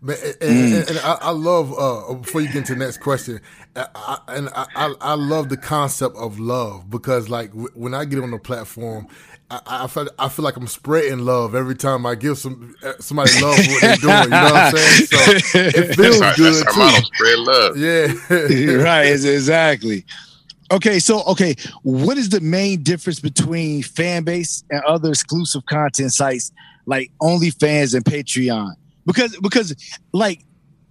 Man, 0.00 0.16
and, 0.22 0.36
and, 0.42 0.72
Mm. 0.84 0.88
and 0.90 0.98
I, 1.00 1.18
I 1.22 1.30
love 1.30 1.74
uh, 1.76 2.14
before 2.14 2.40
you 2.40 2.46
get 2.48 2.56
into 2.58 2.74
the 2.74 2.78
next 2.78 2.98
question, 2.98 3.40
I, 3.74 3.86
I, 3.94 4.18
and 4.28 4.48
I, 4.50 4.66
I 4.76 4.94
I 5.00 5.14
love 5.14 5.48
the 5.48 5.56
concept 5.56 6.16
of 6.16 6.38
love 6.38 6.88
because 6.88 7.28
like 7.28 7.50
w- 7.50 7.68
when 7.74 7.94
I 7.94 8.04
get 8.04 8.22
on 8.22 8.30
the 8.30 8.38
platform, 8.38 9.08
I, 9.50 9.60
I 9.66 9.86
feel 9.88 10.08
I 10.16 10.28
feel 10.28 10.44
like 10.44 10.56
I'm 10.56 10.68
spreading 10.68 11.18
love 11.20 11.56
every 11.56 11.74
time 11.74 12.06
I 12.06 12.14
give 12.14 12.38
some 12.38 12.76
uh, 12.84 12.92
somebody 13.00 13.32
love 13.42 13.56
for 13.56 13.72
what 13.72 13.80
they're 13.80 13.96
doing. 13.96 14.22
You 14.22 14.28
know 14.28 14.42
what 14.44 14.54
I'm 14.54 14.76
saying? 14.76 15.06
So 15.06 15.58
it 15.58 15.96
feels 15.96 16.20
That's 16.20 16.22
our, 16.22 16.34
good 16.36 16.54
that's 16.64 16.76
our 16.76 16.84
model, 16.84 17.00
too. 17.00 17.06
spread 17.14 17.38
love. 17.40 17.76
Yeah, 17.76 18.82
right. 18.84 19.06
it's- 19.06 19.24
Exactly. 19.24 20.04
Okay, 20.70 20.98
so 21.00 21.22
okay, 21.24 21.54
what 21.82 22.18
is 22.18 22.28
the 22.28 22.40
main 22.40 22.82
difference 22.84 23.18
between 23.20 23.82
Fanbase 23.82 24.62
and 24.70 24.80
other 24.84 25.08
exclusive 25.08 25.64
content 25.66 26.12
sites 26.12 26.52
like 26.86 27.10
OnlyFans 27.20 27.94
and 27.94 28.04
Patreon? 28.04 28.74
Because 29.08 29.36
because 29.38 29.74
like 30.12 30.44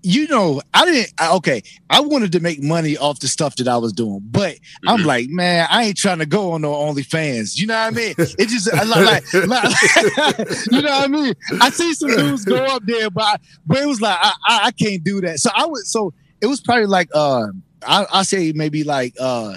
you 0.03 0.27
know, 0.27 0.61
I 0.73 0.85
didn't. 0.85 1.11
I, 1.19 1.33
okay, 1.35 1.63
I 1.89 1.99
wanted 2.01 2.31
to 2.33 2.39
make 2.39 2.61
money 2.61 2.97
off 2.97 3.19
the 3.19 3.27
stuff 3.27 3.55
that 3.57 3.67
I 3.67 3.77
was 3.77 3.93
doing, 3.93 4.21
but 4.23 4.53
mm-hmm. 4.55 4.89
I'm 4.89 5.03
like, 5.03 5.27
man, 5.29 5.67
I 5.69 5.85
ain't 5.85 5.97
trying 5.97 6.19
to 6.19 6.25
go 6.25 6.51
on 6.51 6.61
no 6.61 6.71
OnlyFans. 6.71 7.57
You 7.57 7.67
know 7.67 7.73
what 7.73 7.87
I 7.87 7.89
mean? 7.91 8.15
It 8.17 8.49
just 8.49 8.71
like, 8.71 8.87
like, 8.87 9.33
like 9.33 9.33
you 10.71 10.81
know 10.81 10.91
what 10.91 11.03
I 11.03 11.07
mean. 11.07 11.33
I 11.59 11.69
see 11.71 11.93
some 11.93 12.11
dudes 12.11 12.45
go 12.45 12.55
up 12.55 12.83
there, 12.85 13.09
but 13.09 13.41
but 13.65 13.79
it 13.79 13.85
was 13.85 13.99
like 13.99 14.17
I, 14.19 14.33
I, 14.47 14.59
I 14.65 14.71
can't 14.71 15.03
do 15.03 15.21
that. 15.21 15.39
So 15.39 15.49
I 15.53 15.65
would. 15.65 15.85
So 15.85 16.13
it 16.41 16.47
was 16.47 16.61
probably 16.61 16.85
like 16.85 17.09
uh, 17.13 17.47
I 17.85 18.05
I 18.13 18.23
say 18.23 18.53
maybe 18.55 18.83
like 18.83 19.15
uh 19.19 19.55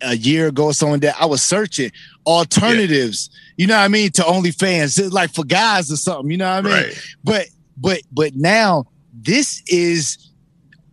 a 0.00 0.16
year 0.16 0.48
ago 0.48 0.66
or 0.66 0.74
something 0.74 1.00
that 1.00 1.16
I 1.20 1.26
was 1.26 1.42
searching 1.42 1.90
alternatives. 2.24 3.30
Yeah. 3.32 3.38
You 3.56 3.66
know 3.66 3.76
what 3.76 3.84
I 3.84 3.88
mean 3.88 4.10
to 4.12 4.22
OnlyFans, 4.22 5.12
like 5.12 5.34
for 5.34 5.44
guys 5.44 5.90
or 5.90 5.96
something. 5.96 6.30
You 6.30 6.38
know 6.38 6.48
what 6.48 6.66
I 6.66 6.68
mean? 6.68 6.72
Right. 6.72 6.98
But 7.24 7.46
but 7.82 8.00
but 8.12 8.34
now 8.34 8.86
this 9.12 9.62
is 9.66 10.30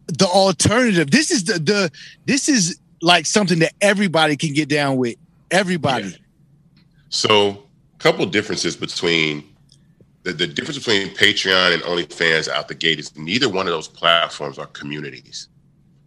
the 0.07 0.25
alternative. 0.25 1.11
This 1.11 1.31
is 1.31 1.45
the 1.45 1.53
the 1.53 1.91
this 2.25 2.49
is 2.49 2.79
like 3.01 3.25
something 3.25 3.59
that 3.59 3.73
everybody 3.79 4.35
can 4.35 4.53
get 4.53 4.67
down 4.67 4.97
with. 4.97 5.15
Everybody. 5.51 6.09
Yeah. 6.09 6.17
So, 7.09 7.49
a 7.49 7.97
couple 7.99 8.25
differences 8.25 8.75
between 8.75 9.43
the, 10.23 10.33
the 10.33 10.47
difference 10.47 10.77
between 10.77 11.09
Patreon 11.09 11.73
and 11.73 11.81
OnlyFans 11.83 12.49
out 12.49 12.67
the 12.67 12.75
gate 12.75 12.99
is 12.99 13.15
neither 13.15 13.49
one 13.49 13.67
of 13.67 13.71
those 13.71 13.87
platforms 13.87 14.59
are 14.59 14.67
communities. 14.67 15.47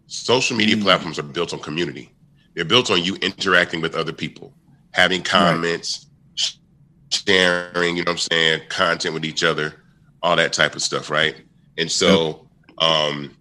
Social 0.07 0.55
media 0.55 0.75
mm. 0.75 0.83
platforms 0.83 1.17
are 1.17 1.23
built 1.23 1.53
on 1.53 1.59
community. 1.59 2.11
They're 2.53 2.65
built 2.65 2.91
on 2.91 3.03
you 3.03 3.15
interacting 3.15 3.81
with 3.81 3.95
other 3.95 4.13
people, 4.13 4.53
having 4.91 5.23
comments, 5.23 6.05
right. 6.37 7.11
sharing, 7.11 7.97
you 7.97 8.03
know 8.03 8.11
what 8.11 8.29
I'm 8.29 8.29
saying, 8.31 8.61
content 8.69 9.13
with 9.13 9.25
each 9.25 9.43
other, 9.43 9.82
all 10.23 10.35
that 10.37 10.53
type 10.53 10.75
of 10.75 10.81
stuff, 10.81 11.09
right? 11.09 11.35
And 11.77 11.91
so, 11.91 12.47
um, 12.79 13.35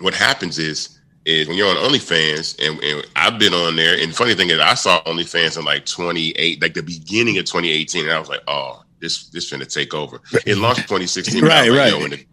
what 0.00 0.14
happens 0.14 0.58
is 0.58 1.00
is 1.26 1.46
when 1.46 1.56
you're 1.56 1.68
on 1.68 1.76
OnlyFans, 1.76 2.58
and, 2.66 2.82
and, 2.82 3.06
I've 3.14 3.38
been 3.38 3.52
on 3.52 3.76
there. 3.76 4.02
And 4.02 4.14
funny 4.14 4.34
thing 4.34 4.48
is, 4.48 4.58
I 4.58 4.74
saw 4.74 5.02
OnlyFans 5.04 5.58
in 5.58 5.64
like 5.64 5.84
28, 5.84 6.62
like 6.62 6.74
the 6.74 6.82
beginning 6.82 7.38
of 7.38 7.44
2018, 7.44 8.04
and 8.04 8.12
I 8.12 8.18
was 8.18 8.28
like, 8.28 8.40
oh, 8.48 8.82
this 9.00 9.28
this 9.28 9.50
finna 9.50 9.72
take 9.72 9.94
over. 9.94 10.20
It 10.46 10.58
launched 10.58 10.82
2016, 10.82 11.44
right? 11.44 11.70
Like, 11.70 11.78
right. 11.78 12.00
when, 12.00 12.10
the, 12.10 12.26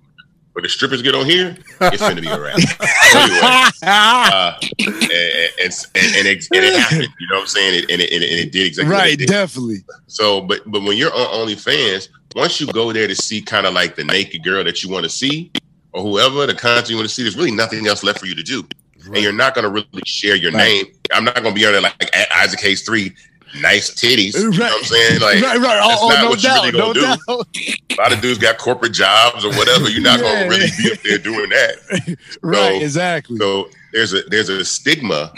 when 0.53 0.63
the 0.63 0.69
strippers 0.69 1.01
get 1.01 1.15
on 1.15 1.25
here, 1.25 1.57
it's 1.81 2.01
finna 2.01 2.21
be 2.21 2.27
a 2.27 2.39
wrap. 2.39 2.55
anyway, 3.15 3.39
uh, 3.83 4.53
and, 4.59 5.73
and, 5.95 6.15
and, 6.15 6.27
it, 6.27 6.47
and, 6.53 6.65
it, 6.65 6.79
happened. 6.79 7.07
You 7.19 7.27
know 7.29 7.35
what 7.35 7.41
I'm 7.41 7.47
saying? 7.47 7.85
and, 7.89 8.01
it, 8.01 8.11
and, 8.11 8.23
it, 8.23 8.51
did 8.51 8.67
exactly 8.67 8.93
right. 8.93 9.19
Definitely. 9.19 9.79
So, 10.07 10.41
but 10.41 10.61
but 10.65 10.83
when 10.83 10.97
you're 10.97 11.13
on 11.13 11.47
OnlyFans, 11.47 12.09
once 12.37 12.61
you 12.61 12.67
go 12.67 12.93
there 12.93 13.07
to 13.07 13.15
see 13.15 13.41
kind 13.41 13.65
of 13.65 13.73
like 13.73 13.95
the 13.95 14.03
naked 14.03 14.43
girl 14.43 14.63
that 14.63 14.83
you 14.83 14.89
want 14.89 15.03
to 15.03 15.09
see, 15.09 15.51
or 15.91 16.03
whoever 16.03 16.45
the 16.45 16.53
content 16.53 16.89
you 16.89 16.95
want 16.95 17.07
to 17.07 17.13
see, 17.13 17.23
there's 17.23 17.35
really 17.35 17.51
nothing 17.51 17.87
else 17.87 18.03
left 18.03 18.19
for 18.19 18.27
you 18.27 18.35
to 18.35 18.43
do. 18.43 18.61
Right. 18.61 19.15
And 19.15 19.17
you're 19.23 19.33
not 19.33 19.55
going 19.55 19.63
to 19.63 19.71
really 19.71 20.03
share 20.05 20.35
your 20.35 20.51
right. 20.51 20.85
name. 20.85 20.85
I'm 21.11 21.23
not 21.23 21.35
going 21.35 21.55
to 21.55 21.59
be 21.59 21.65
on 21.65 21.71
there 21.71 21.81
like 21.81 22.11
Isaac 22.31 22.59
Hayes 22.59 22.83
three, 22.83 23.15
nice 23.59 23.89
titties. 23.89 24.37
You 24.37 24.51
right. 24.51 24.59
know 24.59 24.65
what 24.65 24.77
I'm 24.77 24.83
saying? 24.83 25.21
Like, 25.21 25.41
right, 25.41 25.57
right. 25.57 25.79
Oh, 25.83 25.89
that's 25.89 26.01
oh, 26.03 26.09
not 26.09 26.21
no 26.21 26.29
what 26.29 26.39
doubt, 26.39 26.55
you 26.65 26.71
really 26.71 26.71
gonna 26.71 26.87
no 26.87 26.93
do. 26.93 27.01
Doubt. 27.01 27.97
A 27.97 28.01
lot 28.01 28.13
of 28.13 28.21
dudes 28.21 28.37
got 28.37 28.57
corporate 28.59 28.93
jobs 28.93 29.43
or 29.43 29.49
whatever. 29.53 29.89
You're 29.89 30.03
not 30.03 30.19
yeah. 30.19 30.33
gonna 30.33 30.49
really 30.49 30.67
be 30.77 30.91
up 30.91 30.99
there 30.99 31.17
doing 31.17 31.49
that. 31.49 32.17
right, 32.43 32.79
so, 32.79 32.83
exactly. 32.83 33.37
So 33.37 33.69
there's 33.93 34.13
a 34.13 34.21
there's 34.23 34.49
a 34.49 34.63
stigma 34.63 35.33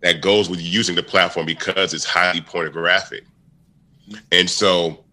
that 0.00 0.22
goes 0.22 0.48
with 0.48 0.60
using 0.60 0.94
the 0.94 1.02
platform 1.02 1.44
because 1.44 1.92
it's 1.92 2.04
highly 2.04 2.40
pornographic. 2.40 3.24
And 4.32 4.48
so 4.48 5.04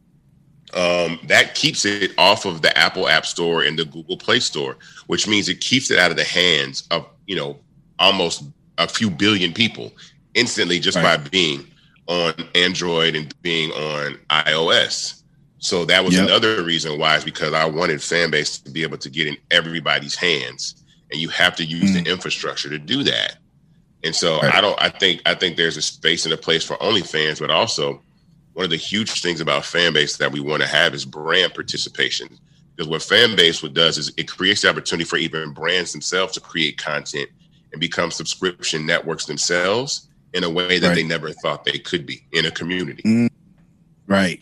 um, 0.74 1.20
that 1.24 1.55
keeps 1.55 1.86
it 1.86 2.11
off 2.18 2.45
of 2.45 2.61
the 2.61 2.78
Apple 2.78 3.07
App 3.07 3.26
Store 3.26 3.63
and 3.63 3.80
the 3.80 3.86
Google 3.86 4.18
Play 4.18 4.39
Store, 4.39 4.78
which 5.07 5.28
means 5.28 5.47
it 5.47 5.61
keeps 5.61 5.89
it 5.91 5.99
out 5.99 6.11
of 6.11 6.18
the 6.18 6.24
hands 6.24 6.88
of 6.91 7.07
you 7.26 7.36
know 7.36 7.57
almost 7.99 8.43
a 8.78 8.88
few 8.88 9.09
billion 9.09 9.53
people 9.53 9.91
instantly 10.34 10.80
just 10.80 10.97
right. 10.97 11.18
by 11.18 11.30
being 11.30 11.65
on 12.07 12.34
Android 12.55 13.15
and 13.15 13.34
being 13.41 13.72
on 13.72 14.20
iOS. 14.30 15.22
So 15.59 15.86
that 15.86 16.03
was 16.03 16.13
yep. 16.13 16.26
another 16.26 16.63
reason 16.63 16.99
why 16.99 17.15
is 17.18 17.24
because 17.24 17.53
I 17.53 17.65
wanted 17.65 17.99
Fanbase 17.99 18.63
to 18.63 18.72
be 18.72 18.84
able 18.84 18.97
to 18.99 19.09
get 19.09 19.28
in 19.28 19.38
everybody's 19.49 20.15
hands, 20.15 20.84
and 21.11 21.20
you 21.20 21.30
have 21.30 21.55
to 21.55 21.65
use 21.65 21.91
mm. 21.91 22.03
the 22.03 22.11
infrastructure 22.11 22.70
to 22.70 22.78
do 22.78 23.03
that. 23.03 23.38
And 24.03 24.15
so 24.15 24.39
right. 24.41 24.53
I 24.53 24.61
don't. 24.61 24.80
I 24.82 24.89
think 24.89 25.22
I 25.26 25.34
think 25.34 25.57
there's 25.57 25.78
a 25.78 25.82
space 25.82 26.26
and 26.26 26.34
a 26.34 26.38
place 26.38 26.63
for 26.63 26.76
OnlyFans, 26.78 27.39
but 27.39 27.49
also 27.49 28.01
one 28.58 28.64
of 28.64 28.72
the 28.72 28.76
huge 28.76 29.22
things 29.22 29.39
about 29.39 29.62
Fanbase 29.62 30.18
that 30.18 30.32
we 30.32 30.39
want 30.39 30.64
to 30.64 30.68
have 30.68 30.95
is 30.95 31.05
brand 31.05 31.53
participation. 31.53 32.28
Because 32.76 32.89
what 32.89 33.01
Fanbase 33.01 33.62
what 33.62 33.76
does 33.76 33.99
is 33.99 34.12
it 34.18 34.28
creates 34.28 34.64
the 34.64 34.70
opportunity 34.70 35.08
for 35.08 35.18
even 35.18 35.53
brands 35.53 35.91
themselves 35.91 36.34
to 36.34 36.39
create 36.41 36.80
content 36.80 37.30
and 37.72 37.80
become 37.80 38.10
subscription 38.10 38.84
networks 38.84 39.26
themselves 39.26 40.08
in 40.34 40.43
a 40.43 40.49
way 40.49 40.80
that 40.80 40.88
right. 40.88 40.95
they 40.95 41.03
never 41.03 41.32
thought 41.34 41.66
they 41.66 41.78
could 41.78 42.08
be 42.08 42.26
in 42.32 42.47
a 42.47 42.51
community. 42.51 43.03
Mm. 43.03 43.30
Right. 44.08 44.41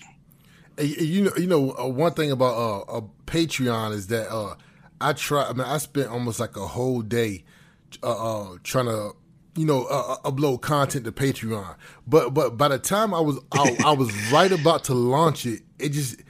You 0.79 1.25
know, 1.25 1.31
you 1.35 1.47
know, 1.47 1.75
uh, 1.77 1.85
one 1.85 2.13
thing 2.13 2.31
about 2.31 2.53
uh, 2.53 2.99
a 2.99 3.01
Patreon 3.25 3.91
is 3.91 4.07
that 4.07 4.33
uh, 4.33 4.55
I 5.01 5.11
try. 5.11 5.43
I 5.43 5.51
mean, 5.51 5.67
I 5.67 5.77
spent 5.77 6.07
almost 6.07 6.39
like 6.39 6.55
a 6.55 6.65
whole 6.65 7.01
day 7.01 7.43
uh, 8.01 8.53
uh 8.53 8.57
trying 8.63 8.85
to 8.85 9.11
you 9.55 9.65
know, 9.65 9.85
uh, 9.85 10.17
uh, 10.23 10.31
upload 10.31 10.61
content 10.61 11.05
to 11.05 11.11
Patreon. 11.11 11.75
But 12.05 12.33
but 12.33 12.57
by 12.57 12.67
the 12.67 12.79
time 12.79 13.13
I 13.13 13.19
was 13.19 13.39
I, 13.51 13.75
I, 13.85 13.91
was 13.93 14.13
right 14.31 14.51
about 14.51 14.83
to 14.85 14.93
launch 14.93 15.45
it, 15.45 15.61
it 15.79 15.89
just 15.89 16.21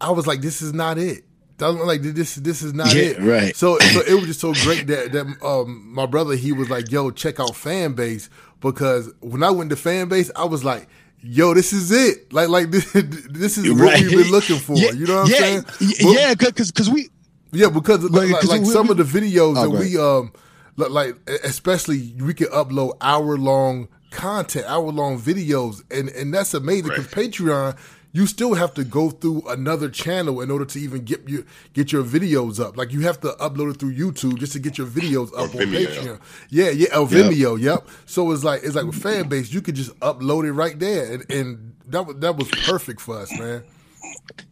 I 0.00 0.10
was 0.10 0.26
like, 0.26 0.40
this 0.40 0.62
is 0.62 0.72
not 0.72 0.98
it. 0.98 1.24
Like 1.60 2.02
this 2.02 2.36
this 2.36 2.62
is 2.62 2.74
not 2.74 2.92
yeah, 2.94 3.02
it. 3.02 3.18
Right. 3.20 3.56
So 3.56 3.78
so 3.78 4.00
it 4.06 4.14
was 4.14 4.26
just 4.26 4.40
so 4.40 4.52
great 4.52 4.86
that 4.88 5.12
that 5.12 5.26
um 5.44 5.92
my 5.92 6.06
brother 6.06 6.34
he 6.34 6.52
was 6.52 6.70
like, 6.70 6.90
yo, 6.90 7.10
check 7.10 7.38
out 7.38 7.50
Fanbase 7.50 8.28
because 8.60 9.12
when 9.20 9.42
I 9.42 9.50
went 9.50 9.70
to 9.70 9.76
Fanbase, 9.76 10.30
I 10.36 10.44
was 10.44 10.64
like. 10.64 10.88
Yo, 11.24 11.54
this 11.54 11.72
is 11.72 11.92
it. 11.92 12.32
Like, 12.32 12.48
like 12.48 12.70
this, 12.72 12.92
this 12.92 13.56
is 13.56 13.68
right. 13.68 13.78
what 13.78 14.00
we've 14.00 14.10
been 14.10 14.32
looking 14.32 14.58
for. 14.58 14.74
Yeah, 14.74 14.90
you 14.90 15.06
know 15.06 15.22
what 15.22 15.32
I'm 15.32 15.62
saying? 15.62 15.64
Yeah, 16.00 16.34
because 16.34 16.72
because 16.72 16.90
we 16.90 17.10
yeah 17.52 17.68
because 17.68 18.02
like, 18.10 18.28
like, 18.30 18.42
like 18.42 18.64
some 18.64 18.90
of 18.90 18.96
the 18.96 19.04
videos 19.04 19.56
oh, 19.56 19.62
that 19.62 19.70
we 19.70 19.96
um 19.96 20.32
like 20.76 21.16
especially 21.44 22.14
we 22.18 22.34
can 22.34 22.48
upload 22.48 22.96
hour 23.00 23.36
long 23.36 23.88
content, 24.10 24.66
hour 24.66 24.90
long 24.90 25.20
videos, 25.20 25.82
and 25.90 26.08
and 26.10 26.32
that's 26.32 26.54
amazing 26.54 26.88
because 26.88 27.14
right. 27.16 27.30
Patreon 27.30 27.78
you 28.14 28.26
still 28.26 28.54
have 28.54 28.74
to 28.74 28.84
go 28.84 29.10
through 29.10 29.42
another 29.48 29.88
channel 29.88 30.42
in 30.42 30.50
order 30.50 30.66
to 30.66 30.78
even 30.78 31.02
get 31.04 31.26
your 31.28 31.44
get 31.72 31.92
your 31.92 32.04
videos 32.04 32.60
up. 32.60 32.76
Like 32.76 32.92
you 32.92 33.00
have 33.00 33.20
to 33.20 33.28
upload 33.40 33.74
it 33.74 33.80
through 33.80 33.94
YouTube 33.94 34.38
just 34.38 34.52
to 34.52 34.58
get 34.58 34.76
your 34.76 34.86
videos 34.86 35.28
up 35.28 35.54
or 35.54 35.62
on. 35.62 35.68
Patreon. 35.68 36.20
Yeah, 36.50 36.70
yeah, 36.70 36.88
oh, 36.92 37.06
Vimeo. 37.06 37.58
Yep. 37.58 37.60
yep. 37.60 37.88
So 38.04 38.30
it's 38.30 38.44
like 38.44 38.62
it's 38.62 38.74
like 38.74 38.84
with 38.84 39.02
Fanbase, 39.02 39.52
you 39.52 39.62
could 39.62 39.74
just 39.74 39.98
upload 40.00 40.44
it 40.44 40.52
right 40.52 40.78
there, 40.78 41.12
and, 41.12 41.30
and 41.30 41.74
that 41.86 42.06
was 42.06 42.16
that 42.16 42.36
was 42.36 42.48
perfect 42.66 43.00
for 43.00 43.18
us, 43.18 43.36
man. 43.38 43.62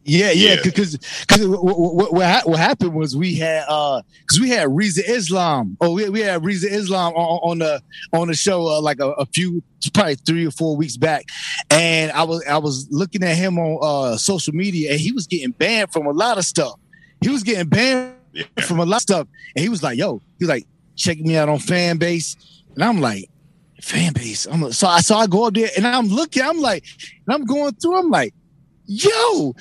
Yeah, 0.02 0.32
yeah, 0.32 0.56
because 0.62 0.96
because 0.96 1.46
what, 1.46 2.12
what, 2.12 2.48
what 2.48 2.58
happened 2.58 2.94
was 2.94 3.16
we 3.16 3.34
had 3.34 3.64
uh 3.68 4.02
because 4.20 4.40
we 4.40 4.48
had 4.48 4.68
Rizza 4.68 5.02
Islam. 5.06 5.76
Oh, 5.80 5.92
we, 5.92 6.08
we 6.08 6.20
had 6.20 6.42
Rizza 6.42 6.70
Islam 6.70 7.12
on, 7.14 7.50
on 7.50 7.58
the 7.58 7.82
on 8.12 8.28
the 8.28 8.34
show 8.34 8.66
uh, 8.66 8.80
like 8.80 8.98
a, 8.98 9.10
a, 9.12 9.26
few 9.26 9.62
probably 9.94 10.16
three 10.16 10.46
or 10.46 10.50
four 10.50 10.76
weeks 10.76 10.96
back, 10.96 11.26
and 11.70 12.10
I 12.12 12.24
was 12.24 12.44
I 12.46 12.58
was 12.58 12.88
looking 12.90 13.22
at 13.22 13.36
him 13.36 13.58
on 13.58 13.78
uh 13.82 14.16
social 14.16 14.54
media, 14.54 14.90
and 14.92 15.00
he 15.00 15.12
was 15.12 15.26
getting 15.26 15.50
banned 15.52 15.92
from 15.92 16.06
a 16.06 16.12
lot 16.12 16.38
of 16.38 16.44
stuff. 16.44 16.74
He 17.20 17.28
was 17.28 17.42
getting 17.42 17.68
banned 17.68 18.14
yeah. 18.32 18.44
from 18.62 18.80
a 18.80 18.84
lot 18.84 18.96
of 18.96 19.02
stuff, 19.02 19.28
and 19.54 19.62
he 19.62 19.68
was 19.68 19.82
like, 19.82 19.96
"Yo," 19.96 20.22
he 20.38 20.44
was 20.44 20.48
like, 20.48 20.66
"Checking 20.96 21.26
me 21.26 21.36
out 21.36 21.48
on 21.48 21.58
Fanbase," 21.58 22.36
and 22.74 22.82
I'm 22.82 23.00
like, 23.00 23.30
"Fanbase." 23.80 24.52
I'm 24.52 24.62
like, 24.62 24.72
so 24.72 24.88
I 24.88 25.00
so 25.00 25.14
I 25.14 25.26
go 25.26 25.46
up 25.46 25.54
there, 25.54 25.70
and 25.76 25.86
I'm 25.86 26.08
looking, 26.08 26.42
I'm 26.42 26.60
like, 26.60 26.84
and 27.26 27.34
I'm 27.34 27.44
going 27.44 27.74
through, 27.74 27.96
I'm 27.96 28.10
like 28.10 28.34
yo, 28.90 29.54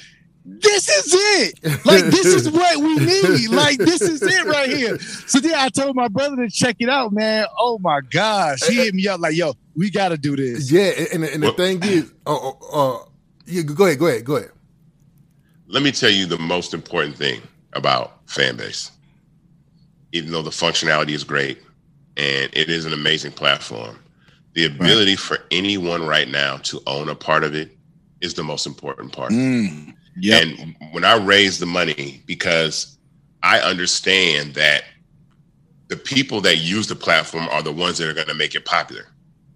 this 0.43 0.89
is 0.89 1.13
it. 1.13 1.85
Like, 1.85 2.05
this 2.05 2.25
is 2.25 2.49
what 2.51 2.77
we 2.77 2.95
need. 2.97 3.49
Like, 3.49 3.77
this 3.77 4.01
is 4.01 4.21
it 4.21 4.45
right 4.45 4.69
here. 4.69 4.97
So 4.99 5.39
then 5.39 5.53
I 5.55 5.69
told 5.69 5.95
my 5.95 6.07
brother 6.07 6.37
to 6.37 6.49
check 6.49 6.77
it 6.79 6.89
out, 6.89 7.13
man. 7.13 7.45
Oh 7.57 7.77
my 7.79 8.01
gosh. 8.01 8.63
He 8.63 8.75
hit 8.75 8.95
me 8.95 9.07
up 9.07 9.19
like, 9.19 9.35
yo, 9.35 9.53
we 9.75 9.91
got 9.91 10.09
to 10.09 10.17
do 10.17 10.35
this. 10.35 10.71
Yeah. 10.71 10.91
And, 11.13 11.23
and 11.23 11.43
the 11.43 11.51
thing 11.53 11.83
is, 11.83 12.11
uh, 12.25 12.49
uh, 12.49 12.53
uh, 12.73 13.05
yeah, 13.45 13.61
go 13.61 13.85
ahead, 13.85 13.99
go 13.99 14.07
ahead, 14.07 14.25
go 14.25 14.37
ahead. 14.37 14.51
Let 15.67 15.83
me 15.83 15.91
tell 15.91 16.09
you 16.09 16.25
the 16.25 16.39
most 16.39 16.73
important 16.73 17.15
thing 17.15 17.41
about 17.73 18.25
Fanbase. 18.25 18.91
Even 20.11 20.31
though 20.31 20.41
the 20.41 20.49
functionality 20.49 21.11
is 21.11 21.23
great 21.23 21.59
and 22.17 22.49
it 22.53 22.69
is 22.69 22.85
an 22.85 22.93
amazing 22.93 23.31
platform, 23.31 23.99
the 24.53 24.65
ability 24.65 25.11
right. 25.11 25.19
for 25.19 25.37
anyone 25.51 26.07
right 26.07 26.27
now 26.27 26.57
to 26.57 26.81
own 26.87 27.09
a 27.09 27.15
part 27.15 27.43
of 27.43 27.53
it 27.53 27.77
is 28.21 28.33
the 28.33 28.43
most 28.43 28.65
important 28.65 29.11
part. 29.11 29.31
Mm, 29.31 29.95
yep. 30.17 30.43
And 30.43 30.75
when 30.91 31.03
I 31.03 31.15
raise 31.15 31.59
the 31.59 31.65
money, 31.65 32.23
because 32.25 32.97
I 33.43 33.59
understand 33.59 34.53
that 34.55 34.83
the 35.87 35.97
people 35.97 36.41
that 36.41 36.57
use 36.57 36.87
the 36.87 36.95
platform 36.95 37.47
are 37.49 37.63
the 37.63 37.71
ones 37.71 37.97
that 37.97 38.09
are 38.09 38.13
going 38.13 38.27
to 38.27 38.33
make 38.33 38.55
it 38.55 38.65
popular. 38.65 39.07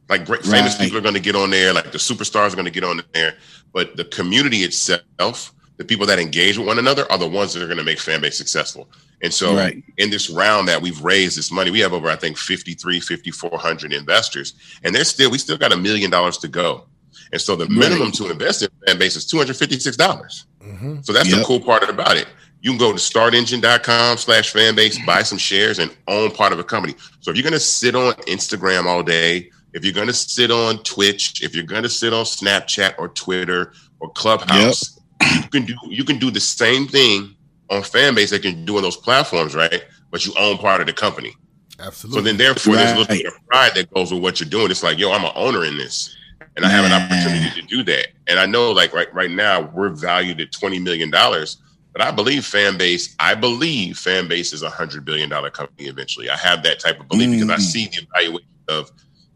Like 0.09 0.25
great, 0.25 0.43
famous 0.43 0.73
right. 0.73 0.85
people 0.85 0.97
are 0.97 1.01
going 1.01 1.13
to 1.13 1.19
get 1.19 1.35
on 1.35 1.49
there, 1.49 1.73
like 1.73 1.91
the 1.91 1.97
superstars 1.97 2.51
are 2.51 2.55
going 2.55 2.65
to 2.65 2.71
get 2.71 2.83
on 2.83 3.01
there, 3.13 3.35
but 3.71 3.95
the 3.95 4.05
community 4.05 4.57
itself 4.59 5.53
the 5.77 5.85
people 5.85 6.05
that 6.05 6.19
engage 6.19 6.57
with 6.57 6.67
one 6.67 6.79
another 6.79 7.11
are 7.11 7.17
the 7.17 7.27
ones 7.27 7.53
that 7.53 7.63
are 7.63 7.67
going 7.67 7.77
to 7.77 7.83
make 7.83 7.97
Fanbase 7.97 8.33
successful. 8.33 8.87
And 9.21 9.33
so 9.33 9.55
Right. 9.55 9.83
in 9.97 10.09
this 10.09 10.29
round 10.29 10.67
that 10.67 10.81
we've 10.81 11.01
raised 11.01 11.37
this 11.37 11.51
money, 11.51 11.71
we 11.71 11.79
have 11.79 11.93
over, 11.93 12.09
I 12.09 12.15
think, 12.15 12.37
53, 12.37 12.99
5,400 12.99 13.93
investors. 13.93 14.53
And 14.83 14.93
there's 14.93 15.07
still, 15.07 15.31
we 15.31 15.37
still 15.37 15.57
got 15.57 15.71
a 15.71 15.77
million 15.77 16.11
dollars 16.11 16.37
to 16.39 16.47
go. 16.47 16.85
And 17.33 17.41
so 17.41 17.55
the 17.55 17.67
minimum 17.67 18.11
to 18.13 18.29
invest 18.29 18.61
in 18.61 18.69
Fanbase 18.87 19.17
is 19.17 19.25
$256. 19.25 19.97
Mm-hmm. 19.97 21.01
So 21.01 21.11
that's 21.11 21.35
the 21.35 21.43
cool 21.43 21.59
part 21.59 21.89
about 21.89 22.15
it. 22.15 22.27
You 22.61 22.69
can 22.69 22.77
go 22.77 22.91
to 22.91 22.97
startengine.com 22.99 24.17
slash 24.17 24.53
fanbase, 24.53 25.03
buy 25.03 25.23
some 25.23 25.39
shares, 25.39 25.79
and 25.79 25.93
own 26.07 26.29
part 26.29 26.53
of 26.53 26.59
a 26.59 26.63
company. 26.63 26.93
So 27.21 27.31
if 27.31 27.35
you're 27.35 27.43
going 27.43 27.53
to 27.53 27.59
sit 27.59 27.95
on 27.95 28.13
Instagram 28.27 28.85
all 28.85 29.01
day, 29.01 29.49
if 29.73 29.83
you're 29.83 29.95
going 29.95 30.07
to 30.07 30.13
sit 30.13 30.51
on 30.51 30.77
Twitch, 30.83 31.41
if 31.43 31.55
you're 31.55 31.65
going 31.65 31.83
to 31.83 31.89
sit 31.89 32.13
on 32.13 32.23
Snapchat 32.23 32.93
or 32.99 33.09
Twitter 33.09 33.73
or 33.99 34.11
Clubhouse, 34.11 34.99
you 35.41 35.49
can 35.49 35.65
do 35.65 35.73
you 35.89 36.03
can 36.03 36.19
do 36.19 36.29
the 36.29 36.39
same 36.39 36.87
thing 36.87 37.35
on 37.71 37.81
fanbase 37.81 38.29
that 38.29 38.43
you 38.43 38.53
can 38.53 38.63
do 38.63 38.77
on 38.77 38.83
those 38.83 38.97
platforms, 38.97 39.55
right? 39.55 39.83
But 40.11 40.25
you 40.25 40.33
own 40.37 40.59
part 40.59 40.81
of 40.81 40.87
the 40.87 40.93
company. 40.93 41.35
Absolutely. 41.79 42.19
So 42.19 42.23
then, 42.23 42.37
therefore, 42.37 42.75
there's 42.75 42.91
a 42.91 42.95
little 42.97 43.15
bit 43.15 43.25
of 43.25 43.33
pride 43.47 43.71
that 43.75 43.91
goes 43.91 44.13
with 44.13 44.21
what 44.21 44.39
you're 44.39 44.49
doing. 44.49 44.69
It's 44.69 44.83
like, 44.83 44.99
yo, 44.99 45.11
I'm 45.11 45.25
an 45.25 45.31
owner 45.35 45.65
in 45.65 45.77
this, 45.77 46.15
and 46.55 46.65
I 46.65 46.69
have 46.69 46.85
an 46.85 46.91
opportunity 46.91 47.61
to 47.61 47.67
do 47.67 47.83
that. 47.83 48.07
And 48.27 48.39
I 48.39 48.45
know, 48.45 48.71
like 48.71 48.93
right 48.93 49.13
right 49.13 49.31
now, 49.31 49.61
we're 49.73 49.89
valued 49.89 50.39
at 50.41 50.51
twenty 50.51 50.79
million 50.79 51.09
dollars. 51.09 51.57
But 51.93 52.01
I 52.01 52.11
believe 52.11 52.41
Fanbase. 52.41 53.13
I 53.19 53.35
believe 53.35 53.95
Fanbase 53.97 54.53
is 54.53 54.63
a 54.63 54.69
hundred 54.69 55.05
billion 55.05 55.29
dollar 55.29 55.49
company 55.49 55.87
eventually. 55.87 56.29
I 56.29 56.37
have 56.37 56.63
that 56.63 56.79
type 56.79 56.99
of 56.99 57.07
belief 57.07 57.31
because 57.31 57.49
I 57.49 57.57
Mm. 57.57 57.61
see 57.61 57.85
the 57.87 58.07
evaluation 58.11 58.47
of 58.69 58.91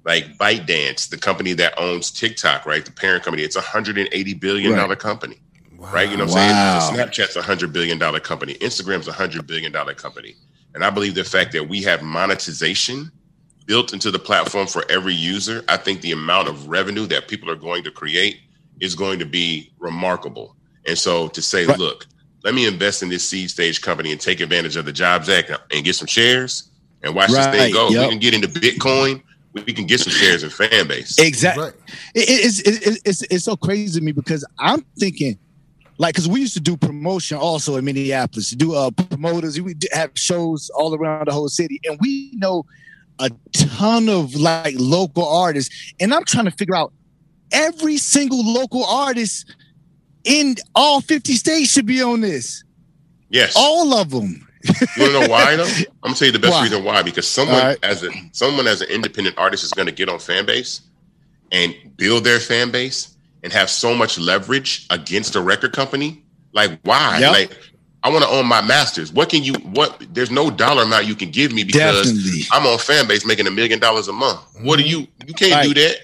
like 0.06 0.38
ByteDance, 0.38 1.10
the 1.10 1.18
company 1.18 1.54
that 1.54 1.74
owns 1.78 2.12
TikTok, 2.12 2.66
right? 2.66 2.84
The 2.86 2.92
parent 2.92 3.24
company. 3.24 3.44
It's 3.44 3.56
a 3.58 3.62
hundred 3.62 3.98
and 3.98 4.10
eighty 4.12 4.34
billion 4.34 4.72
dollar 4.76 4.96
company 4.96 5.38
right? 5.92 6.10
You 6.10 6.18
know 6.18 6.26
what 6.26 6.36
Wow. 6.36 6.76
I'm 6.76 6.82
saying? 6.82 7.08
Snapchat's 7.08 7.36
a 7.36 7.42
hundred 7.42 7.74
billion 7.74 7.98
dollar 8.00 8.20
company. 8.20 8.56
Instagram's 8.56 9.08
a 9.08 9.12
hundred 9.12 9.48
billion 9.48 9.72
dollar 9.72 9.94
company. 9.94 10.36
And 10.74 10.84
I 10.84 10.90
believe 10.90 11.16
the 11.16 11.24
fact 11.24 11.52
that 11.54 11.68
we 11.70 11.82
have 11.84 12.02
monetization 12.02 13.12
built 13.68 13.94
into 13.94 14.10
the 14.10 14.18
platform 14.20 14.66
for 14.66 14.84
every 14.90 15.14
user, 15.14 15.64
I 15.68 15.78
think 15.78 16.02
the 16.02 16.14
amount 16.14 16.48
of 16.48 16.68
revenue 16.70 17.06
that 17.08 17.28
people 17.28 17.50
are 17.52 17.56
going 17.56 17.84
to 17.84 17.92
create 17.92 18.40
is 18.80 18.96
going 18.96 19.20
to 19.20 19.26
be 19.26 19.72
remarkable. 19.78 20.56
And 20.88 20.98
so 20.98 21.28
to 21.30 21.42
say, 21.42 21.66
Right. 21.66 21.78
look, 21.78 22.08
let 22.44 22.56
me 22.56 22.66
invest 22.66 23.04
in 23.04 23.10
this 23.10 23.28
seed 23.28 23.50
stage 23.52 23.82
company 23.82 24.12
and 24.12 24.22
take 24.22 24.40
advantage 24.40 24.78
of 24.78 24.86
the 24.86 24.94
Jobs 24.94 25.28
Act 25.30 25.52
and 25.72 25.84
get 25.84 25.96
some 25.96 26.08
shares 26.08 26.70
and 27.04 27.14
watch 27.14 27.30
this 27.30 27.46
thing 27.48 27.74
go. 27.74 27.90
yep. 27.90 28.04
We 28.06 28.10
can 28.10 28.20
get 28.20 28.34
into 28.34 28.48
Bitcoin. 28.48 29.22
We 29.54 29.74
can 29.74 29.86
get 29.86 30.00
some 30.00 30.14
shares 30.14 30.44
in 30.44 30.50
Fanbase. 30.50 31.20
Exactly. 31.20 31.66
Right. 31.66 31.74
It, 32.16 32.30
it- 32.30 32.46
it's, 32.46 32.60
it, 32.62 32.88
it- 32.88 33.02
it's 33.06 33.22
it's 33.24 33.44
so 33.46 33.58
crazy 33.58 34.00
to 34.00 34.06
me 34.06 34.12
because 34.14 34.46
I'm 34.60 34.86
thinking, 34.98 35.38
like, 35.98 36.14
because 36.14 36.28
we 36.30 36.40
used 36.40 36.54
to 36.54 36.60
do 36.62 36.78
promotion 36.78 37.38
also 37.38 37.76
in 37.76 37.84
Minneapolis, 37.84 38.52
do 38.52 38.76
uh 38.76 38.92
promoters, 38.92 39.60
we 39.60 39.76
have 39.92 40.12
shows 40.14 40.70
all 40.76 40.94
around 40.96 41.28
the 41.28 41.34
whole 41.34 41.50
city, 41.50 41.82
and 41.86 41.98
we 42.02 42.32
know 42.36 42.66
a 43.20 43.30
ton 43.54 44.10
of 44.10 44.36
like 44.36 44.76
local 44.78 45.28
artists, 45.28 45.94
and 46.00 46.14
I'm 46.14 46.24
trying 46.26 46.46
to 46.46 46.52
figure 46.52 46.76
out 46.76 46.94
every 47.52 47.98
single 47.98 48.44
local 48.46 48.84
artist 48.86 49.54
in 50.24 50.56
all 50.76 51.02
50 51.02 51.34
states 51.34 51.72
should 51.72 51.86
be 51.86 52.02
on 52.02 52.22
this, 52.22 52.64
Yes. 53.30 53.54
all 53.56 53.94
of 53.94 54.10
them. 54.10 54.48
You 54.64 54.74
want 55.04 55.14
to 55.14 55.20
know 55.22 55.28
why 55.30 55.56
though? 55.56 55.64
I'm 55.68 55.86
gonna 56.04 56.16
tell 56.16 56.26
you 56.26 56.32
the 56.34 56.40
best 56.40 56.54
Why? 56.54 56.64
reason 56.64 56.84
why. 56.84 57.02
Because 57.02 57.28
someone 57.28 57.58
right. 57.58 57.78
as 57.84 58.04
a 58.04 58.10
someone 58.34 58.68
as 58.68 58.82
an 58.82 58.90
independent 58.90 59.38
artist 59.38 59.64
is 59.64 59.72
going 59.72 59.86
to 59.86 59.94
get 59.94 60.10
on 60.10 60.18
Fanbase 60.18 60.82
and 61.54 61.74
build 61.96 62.24
their 62.26 62.40
fan 62.40 62.72
base 62.72 63.16
and 63.44 63.54
have 63.54 63.70
so 63.70 63.96
much 63.96 64.20
leverage 64.20 64.86
against 64.90 65.36
a 65.38 65.42
record 65.42 65.72
company. 65.72 66.24
Like 66.54 66.80
why? 66.84 67.20
Yep. 67.20 67.32
Like 67.32 67.58
I 68.04 68.10
want 68.10 68.24
to 68.24 68.30
own 68.30 68.46
my 68.48 68.62
masters. 68.62 69.12
What 69.12 69.30
can 69.30 69.44
you? 69.44 69.54
What? 69.56 70.06
There's 70.14 70.32
no 70.32 70.50
dollar 70.50 70.84
amount 70.84 71.08
you 71.08 71.16
can 71.16 71.30
give 71.32 71.52
me 71.52 71.64
because 71.64 72.12
Definitely. 72.14 72.42
I'm 72.52 72.66
on 72.68 72.78
Fanbase 72.78 73.26
making 73.26 73.48
a 73.48 73.52
million 73.52 73.80
dollars 73.80 74.08
a 74.08 74.14
month. 74.14 74.40
What 74.62 74.78
do 74.78 74.84
you? 74.84 75.08
You 75.26 75.34
can't 75.34 75.52
Right. 75.54 75.68
do 75.68 75.74
that. 75.74 75.96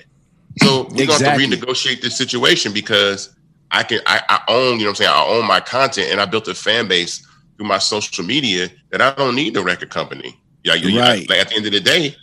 So 0.61 0.87
we're 0.91 1.03
Exactly. 1.03 1.45
going 1.47 1.51
to 1.51 1.65
renegotiate 1.65 2.01
this 2.01 2.17
situation 2.17 2.73
because 2.73 3.29
I 3.71 3.83
can. 3.83 3.99
I, 4.05 4.21
I 4.29 4.41
own. 4.49 4.73
You 4.79 4.85
know 4.85 4.85
what 4.85 4.89
I'm 4.89 4.95
saying? 4.95 5.11
I 5.11 5.23
own 5.25 5.47
my 5.47 5.59
content 5.59 6.09
and 6.11 6.19
I 6.19 6.25
built 6.25 6.47
a 6.47 6.55
fan 6.55 6.87
base 6.87 7.25
through 7.57 7.67
my 7.67 7.77
social 7.77 8.25
media 8.25 8.69
that 8.91 9.01
I 9.01 9.13
don't 9.13 9.35
need 9.35 9.53
the 9.53 9.63
record 9.63 9.89
company. 9.89 10.37
Yeah, 10.63 10.73
yeah, 10.75 10.87
yeah. 10.89 11.01
Right. 11.01 11.29
Like 11.29 11.39
at 11.39 11.49
the 11.49 11.55
end 11.55 11.65
of 11.67 11.71
the 11.73 11.79
day, 11.79 12.15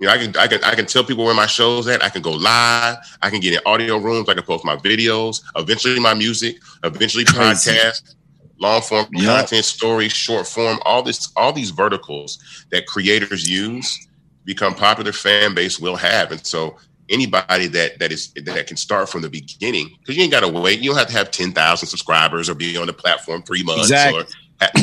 you 0.00 0.06
know, 0.06 0.12
I 0.12 0.18
can 0.18 0.36
I 0.36 0.46
can 0.46 0.64
I 0.64 0.74
can 0.74 0.86
tell 0.86 1.04
people 1.04 1.24
where 1.24 1.34
my 1.34 1.46
show's 1.46 1.86
at. 1.88 2.02
I 2.02 2.08
can 2.08 2.22
go 2.22 2.32
live. 2.32 2.96
I 3.22 3.30
can 3.30 3.40
get 3.40 3.52
in 3.54 3.60
audio 3.66 3.98
rooms. 3.98 4.28
I 4.28 4.34
can 4.34 4.42
post 4.44 4.64
my 4.64 4.76
videos. 4.76 5.42
Eventually, 5.56 5.98
my 6.00 6.14
music. 6.14 6.56
Eventually, 6.84 7.24
Crazy. 7.24 7.70
podcast, 7.70 8.14
long 8.60 8.82
form 8.82 9.06
Yep. 9.12 9.24
content, 9.24 9.64
stories, 9.64 10.12
short 10.12 10.46
form. 10.46 10.78
All 10.84 11.02
this, 11.02 11.30
all 11.36 11.52
these 11.52 11.70
verticals 11.70 12.38
that 12.72 12.86
creators 12.86 13.48
use 13.48 14.06
become 14.44 14.74
popular. 14.74 15.12
Fanbase 15.12 15.80
will 15.80 15.96
have, 15.96 16.32
and 16.32 16.44
so 16.46 16.76
anybody 17.10 17.66
that 17.68 17.98
that 17.98 18.12
is 18.12 18.32
that 18.34 18.66
can 18.66 18.76
start 18.76 19.08
from 19.08 19.22
the 19.22 19.30
beginning 19.30 19.88
because 20.00 20.16
you 20.16 20.22
ain't 20.22 20.32
got 20.32 20.40
to 20.40 20.48
wait. 20.48 20.80
You 20.80 20.90
don't 20.90 20.98
have 20.98 21.08
to 21.08 21.12
have 21.14 21.30
ten 21.30 21.52
thousand 21.52 21.88
subscribers 21.88 22.48
or 22.48 22.54
be 22.54 22.76
on 22.76 22.86
the 22.86 22.92
platform 22.92 23.42
three 23.42 23.62
months 23.62 23.84
Exactly. 23.90 24.20
or 24.22 24.26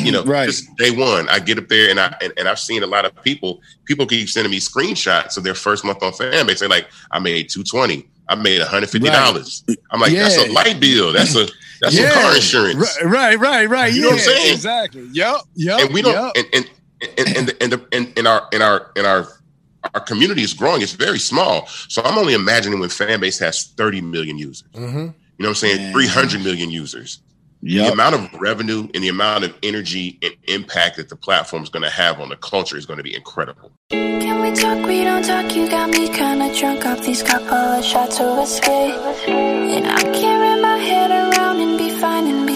you 0.04 0.10
know 0.12 0.22
Right. 0.26 0.46
just 0.46 0.64
day 0.76 0.90
one. 0.90 1.28
I 1.28 1.38
get 1.38 1.58
up 1.58 1.68
there 1.68 1.90
and 1.90 2.00
I 2.00 2.16
and, 2.22 2.32
and 2.36 2.48
I've 2.48 2.58
seen 2.58 2.82
a 2.82 2.86
lot 2.86 3.04
of 3.04 3.12
people. 3.22 3.60
People 3.84 4.06
keep 4.06 4.28
sending 4.28 4.50
me 4.50 4.58
screenshots 4.58 5.36
of 5.36 5.44
their 5.44 5.54
first 5.54 5.84
month 5.84 6.02
on 6.02 6.12
Fanbase. 6.12 6.60
They're 6.60 6.68
like, 6.68 6.88
I 7.10 7.18
made 7.18 7.48
two 7.50 7.62
twenty. 7.62 8.08
I 8.28 8.34
made 8.34 8.58
one 8.58 8.68
hundred 8.68 8.90
fifty 8.90 9.08
dollars. 9.08 9.62
I'm 9.90 10.00
like, 10.00 10.12
that's 10.12 10.36
a 10.38 10.50
light 10.50 10.80
bill. 10.80 11.12
That's 11.12 11.36
a 11.36 11.46
that's 11.80 11.96
some 11.96 12.10
car 12.10 12.34
insurance. 12.34 12.98
Right, 13.02 13.04
right, 13.04 13.38
right, 13.38 13.68
right. 13.68 13.92
You 13.92 13.98
yeah, 13.98 14.02
know 14.02 14.08
what 14.10 14.20
I'm 14.20 14.24
saying? 14.24 14.52
Exactly. 14.54 15.08
Yep. 15.12 15.36
Yep. 15.54 15.80
and 15.80 15.94
we 15.94 16.02
don't 16.02 16.36
Yep. 16.36 16.46
and 16.54 16.54
and 16.54 16.70
and 17.18 17.36
and, 17.36 17.48
the, 17.48 17.62
and, 17.62 17.72
the, 17.72 17.86
and 17.92 18.18
in 18.18 18.26
our 18.26 18.48
in 18.52 18.62
our 18.62 18.90
in 18.96 19.04
our 19.06 19.28
our 19.94 20.00
community 20.00 20.42
is 20.42 20.52
growing 20.54 20.82
it's 20.82 20.92
very 20.94 21.18
small 21.18 21.66
so 21.68 22.02
i'm 22.02 22.18
only 22.18 22.32
imagining 22.34 22.80
when 22.80 22.88
Fanbase 22.88 23.38
has 23.38 23.64
30 23.76 24.00
million 24.00 24.36
users 24.38 24.66
Mm-hmm. 24.72 24.98
you 24.98 25.04
know 25.04 25.12
what 25.38 25.48
i'm 25.48 25.54
saying 25.54 25.76
Man. 25.76 25.92
300 25.92 26.42
million 26.42 26.70
users 26.70 27.20
the 27.62 27.86
amount 27.92 28.14
of 28.14 28.40
revenue 28.40 28.88
and 28.94 29.02
the 29.04 29.08
amount 29.08 29.44
of 29.44 29.54
energy 29.62 30.18
and 30.22 30.34
impact 30.48 30.96
that 30.96 31.08
the 31.08 31.16
platform 31.16 31.62
is 31.62 31.68
going 31.68 31.82
to 31.82 31.90
have 31.90 32.18
on 32.20 32.28
the 32.30 32.36
culture 32.36 32.76
is 32.76 32.86
going 32.86 32.96
to 32.98 33.02
be 33.04 33.14
incredible 33.14 33.70
Can 33.90 34.40
we 34.42 34.52
talk? 34.54 34.84
We 34.86 35.04
don't 35.04 35.22
talk. 35.24 35.54
You 35.54 35.68
got 35.68 35.90
me 35.90 36.08
kinda 36.08 36.52
drunk 36.58 36.84
off 36.86 37.04
these 37.04 37.22
couple 37.22 37.54
of 37.54 37.84
shots 37.84 38.18
of 38.20 38.36
whiskey. 38.38 38.70
And 38.70 39.86
I 39.86 40.02
can't 40.02 40.40
wrap 40.42 40.60
my 40.60 40.78
head 40.78 41.10
around 41.10 41.15
and 41.15 41.15
be 41.15 41.15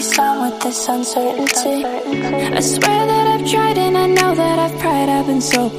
fine 0.01 0.37
and 0.37 0.41
be 0.41 0.41
sound 0.41 0.41
with 0.41 0.61
this 0.63 0.87
uncertainty. 0.87 1.85
I 1.85 2.59
swear 2.59 3.05
that 3.05 3.39
I've 3.39 3.49
tried 3.49 3.77
and 3.77 3.97
I 3.97 4.07
know 4.07 4.35
that 4.35 4.59
I've 4.59 4.79
tried. 4.79 5.09
I've 5.09 5.25
been 5.27 5.41
so 5.41 5.69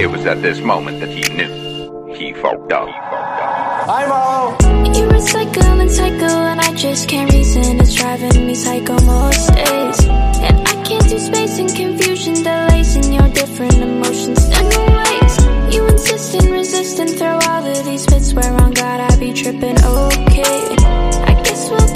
It 0.00 0.10
was 0.10 0.26
at 0.26 0.42
this 0.42 0.60
moment 0.60 1.00
that 1.00 1.08
he 1.08 1.22
knew 1.34 2.14
he 2.14 2.32
fucked 2.34 2.72
up. 2.72 2.88
Hi, 2.90 4.06
Mo. 4.06 4.56
You 4.92 5.08
recycle 5.08 5.80
and 5.80 5.90
cycle, 5.90 6.24
and 6.24 6.60
I 6.60 6.74
just 6.74 7.08
can't 7.08 7.32
reason. 7.32 7.80
It's 7.80 7.94
driving 7.94 8.46
me 8.46 8.54
psycho 8.54 8.98
most 9.04 9.54
days. 9.54 10.06
And 10.06 10.68
I 10.68 10.84
can't 10.84 11.08
do 11.08 11.18
space 11.18 11.58
and 11.58 11.74
confusion, 11.74 12.34
delays 12.34 12.96
in 12.96 13.12
your 13.12 13.28
different 13.28 13.74
emotions 13.74 14.44
and 14.52 14.68
ways. 14.68 15.74
You 15.74 15.86
insist 15.86 16.34
and 16.34 16.50
resist 16.50 16.98
and 16.98 17.10
throw 17.10 17.38
all 17.48 17.64
of 17.64 17.84
these 17.84 18.04
fits 18.06 18.32
where 18.34 18.52
on 18.52 18.72
God 18.72 19.00
I 19.00 19.16
be 19.18 19.32
tripping. 19.32 19.78
Okay, 19.84 20.42
I 20.42 20.76
guess 20.76 20.82
we'll 20.84 21.07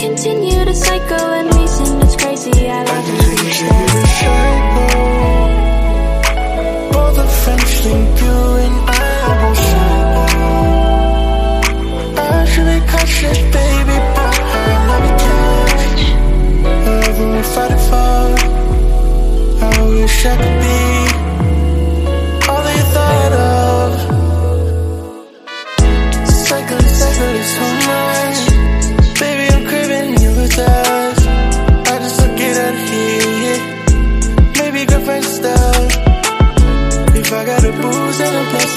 continue 0.03 0.65
to 0.65 0.75
cycle 0.75 1.29
and 1.39 1.47
reason. 1.55 2.03
It's 2.03 2.17
crazy, 2.17 2.69
I 2.69 2.83
love 2.83 3.07
it. 3.07 3.21
you 3.63 3.71
the 7.19 7.27
French 7.43 7.73
you 7.87 7.99
and 8.65 8.77
I. 8.89 9.01
I 12.19 12.45
should 12.51 12.69
be 12.73 12.79
cautious, 12.91 13.39
baby, 13.57 13.97
but 14.17 14.37
I 14.57 14.73
love 14.89 15.05
you 15.09 15.15
cash. 15.23 16.05
Whatever 16.65 17.25
we're 17.35 17.51
fighting 17.55 17.83
for, 17.89 18.23
I 19.67 19.73
wish 19.87 20.27
I 20.27 20.35
could 20.37 20.57
be 20.63 21.02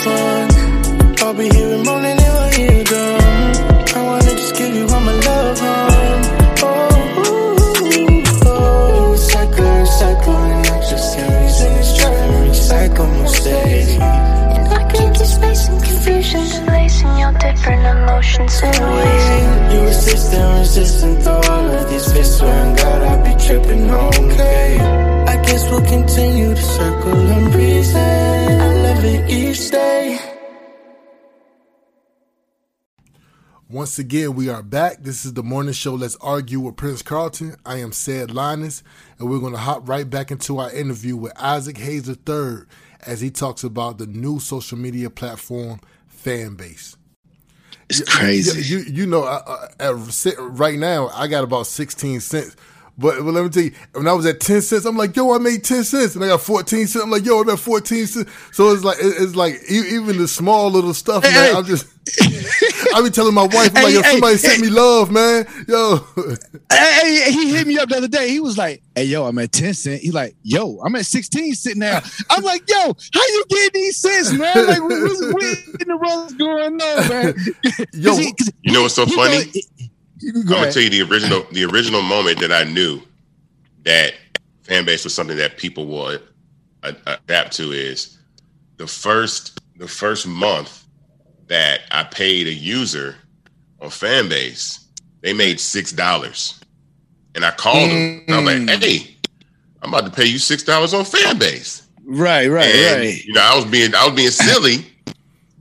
and 0.08 0.51
one, 0.51 1.16
I'll 1.22 1.34
be 1.34 1.49
here 1.49 1.74
in 1.74 1.84
morning 1.84 2.12
and 2.12 2.34
while 2.36 2.53
you're. 2.53 2.86
I 3.95 4.01
wanna 4.03 4.32
just 4.32 4.56
give 4.56 4.76
you 4.76 4.88
all 4.88 4.99
my 5.01 5.14
love, 5.14 5.60
hon. 5.60 6.22
Oh, 6.64 7.26
ooh, 7.28 8.24
oh, 8.45 9.16
cycling, 9.16 9.86
cycling, 9.86 10.66
I 10.74 10.80
just 10.89 11.18
can't 11.18 11.34
reason 11.41 11.72
it's 11.80 11.97
driving 11.97 12.41
me 12.41 12.53
psycho 12.53 13.06
most 13.08 13.43
days. 13.43 13.89
And 13.97 14.68
I 14.74 14.91
can't 14.91 15.18
space 15.18 15.68
and 15.70 15.84
confusion, 15.84 16.41
in 16.41 17.18
your 17.18 17.34
different 17.34 17.86
emotions 17.97 18.62
and 18.64 18.78
ways. 18.95 19.74
you 19.74 19.82
resist 19.86 20.34
and 20.34 20.60
resist 20.60 21.03
and 21.03 21.24
throw 21.24 21.34
all 21.34 21.72
of 21.72 21.89
these 21.89 22.14
fists. 22.14 22.38
Swearing 22.38 22.76
God, 22.76 23.01
I 23.01 23.16
be 23.26 23.43
tripping, 23.43 23.89
okay. 23.89 24.80
I 25.34 25.36
guess 25.45 25.70
we'll 25.70 25.86
continue 25.86 26.53
to 26.53 26.62
circle 26.62 27.32
and 27.36 27.51
breeze. 27.51 28.34
I 29.06 29.08
it 29.08 29.30
each 29.30 29.70
day. 29.70 30.18
Once 33.70 33.99
again, 33.99 34.34
we 34.34 34.49
are 34.49 34.64
back. 34.64 35.03
This 35.03 35.26
is 35.26 35.34
the 35.34 35.43
morning 35.43 35.74
show. 35.74 35.93
Let's 35.93 36.16
argue 36.22 36.60
with 36.60 36.76
Prince 36.76 37.03
Carlton. 37.03 37.56
I 37.68 37.78
am 37.78 37.91
Said 37.91 38.34
Linus, 38.34 38.82
and 39.20 39.30
we're 39.30 39.38
going 39.38 39.53
to 39.53 39.60
hop 39.60 39.88
right 39.88 40.10
back 40.10 40.32
into 40.32 40.58
our 40.58 40.72
interview 40.74 41.16
with 41.18 41.34
Isaac 41.39 41.78
Hayes 41.78 42.10
III 42.10 42.64
as 43.06 43.22
he 43.22 43.30
talks 43.30 43.64
about 43.64 43.99
the 43.99 44.08
new 44.08 44.39
social 44.39 44.78
media 44.78 45.12
platform, 45.12 45.82
Fanbase. 46.12 46.95
It's 47.89 48.01
crazy. 48.10 48.60
You, 48.60 48.80
you, 48.80 48.86
you 48.91 49.06
know, 49.06 49.28
at, 49.80 49.97
sit- 50.12 50.36
right 50.39 50.80
now, 50.80 51.10
I 51.10 51.28
got 51.28 51.43
about 51.43 51.68
16 51.68 52.22
cents. 52.22 52.56
But, 52.98 53.18
but 53.18 53.34
let 53.34 53.43
me 53.43 53.50
tell 53.50 53.64
you, 53.64 53.72
when 53.93 54.08
I 54.08 54.14
was 54.14 54.26
at 54.26 54.39
10 54.39 54.62
cents, 54.62 54.86
I'm 54.86 54.96
like, 54.96 55.16
yo, 55.18 55.34
I 55.34 55.38
made 55.38 55.64
10 55.66 55.84
cents. 55.84 56.16
And 56.16 56.24
I 56.24 56.28
got 56.30 56.39
14 56.41 56.88
cents. 56.88 57.04
I'm 57.04 57.10
like, 57.12 57.26
yo, 57.26 57.41
I'm 57.41 57.50
at 57.50 57.60
14 57.60 58.08
cents. 58.08 58.32
So 58.54 58.72
it's 58.72 58.86
like, 58.86 58.98
it's 59.02 59.36
like, 59.36 59.56
e- 59.70 59.96
even 59.96 60.18
the 60.18 60.28
small 60.30 60.72
little 60.72 60.93
stuff, 60.93 61.24
man, 61.24 61.34
Hey, 61.34 61.52
hey. 61.52 61.54
I'm 61.58 61.66
just, 61.66 61.88
I 62.93 63.02
be 63.02 63.10
telling 63.10 63.34
my 63.34 63.48
wife, 63.48 63.72
I'm 63.76 63.84
like, 63.84 63.86
Hey, 63.88 63.93
yo, 63.96 64.02
hey, 64.02 64.12
somebody 64.12 64.38
sent 64.38 64.62
me 64.62 64.70
love, 64.70 65.12
man. 65.12 65.46
Yo. 65.68 66.06
Hey, 66.72 67.22
hey, 67.26 67.32
he 67.32 67.50
hit 67.56 67.68
me 67.68 67.78
up 67.78 67.89
the 67.89 67.98
other 67.98 68.08
day. 68.08 68.30
He 68.30 68.39
was 68.39 68.58
like, 68.58 68.82
"Hey, 68.96 69.06
yo, 69.06 69.26
I'm 69.26 69.38
at 69.39 69.52
ten 69.52 69.74
cents. 69.74 70.02
He's 70.02 70.14
like, 70.14 70.36
"Yo, 70.43 70.80
I'm 70.84 70.96
at 70.96 71.06
sixteen 71.06 71.54
sitting 71.56 71.80
now." 71.80 72.02
I'm 72.30 72.43
like, 72.43 72.64
"Yo, 72.70 72.76
how 72.78 73.26
you 73.28 73.43
get 73.50 73.74
these 73.74 73.98
cents, 73.98 74.34
man? 74.34 74.68
Like, 74.68 74.82
what, 74.82 75.02
what's, 75.02 75.34
what 75.34 75.43
in 75.82 75.88
the 75.88 75.98
world's 75.98 76.34
going 76.34 76.82
on, 76.82 77.08
man?" 77.10 77.36
yo, 77.93 78.16
he- 78.18 78.34
You 78.64 78.72
know 78.74 78.84
what's 78.84 78.96
so 78.96 79.06
funny? 79.06 79.46
go- 79.46 79.60
you 80.20 80.32
can 80.32 80.41
I'm 80.43 80.47
gonna 80.47 80.72
tell 80.72 80.84
you 80.84 80.89
the 80.89 81.01
original 81.03 81.45
the 81.51 81.66
original 81.66 82.01
moment 82.01 82.39
that 82.39 82.51
I 82.51 82.63
knew 82.63 83.01
that 83.84 84.13
Fanbase 84.63 85.03
was 85.03 85.13
something 85.13 85.38
that 85.38 85.57
people 85.57 85.86
would 85.88 86.22
adapt 86.84 87.53
to 87.57 87.72
is 87.72 88.18
the 88.78 88.88
first 88.88 89.59
the 89.78 89.88
first 89.88 90.28
month 90.28 90.86
that 91.47 91.82
I 91.91 92.03
paid 92.03 92.47
a 92.47 92.53
user 92.53 93.16
on 93.82 93.89
Fanbase, 93.89 94.86
they 95.22 95.34
made 95.34 95.59
six 95.59 95.91
dollars. 95.91 96.59
And 97.36 97.43
I 97.43 97.51
called 97.51 97.89
them 97.89 98.24
and 98.28 98.36
I 98.36 98.39
was 98.41 98.53
Mm. 98.53 98.68
like, 98.70 98.84
hey, 98.84 99.16
I'm 99.82 99.93
about 99.93 100.05
to 100.05 100.11
pay 100.11 100.26
you 100.26 100.39
six 100.39 100.63
dollars 100.63 100.93
on 100.93 101.03
Fanbase. 101.03 101.84
Right, 102.05 102.47
right, 102.47 102.68
and, 102.74 103.01
right. 103.03 103.24
You 103.26 103.34
know, 103.34 103.41
I 103.41 103.55
was 103.55 103.66
being 103.66 103.93
I 103.93 104.05
was 104.05 104.16
being 104.16 104.30
silly, 104.32 104.86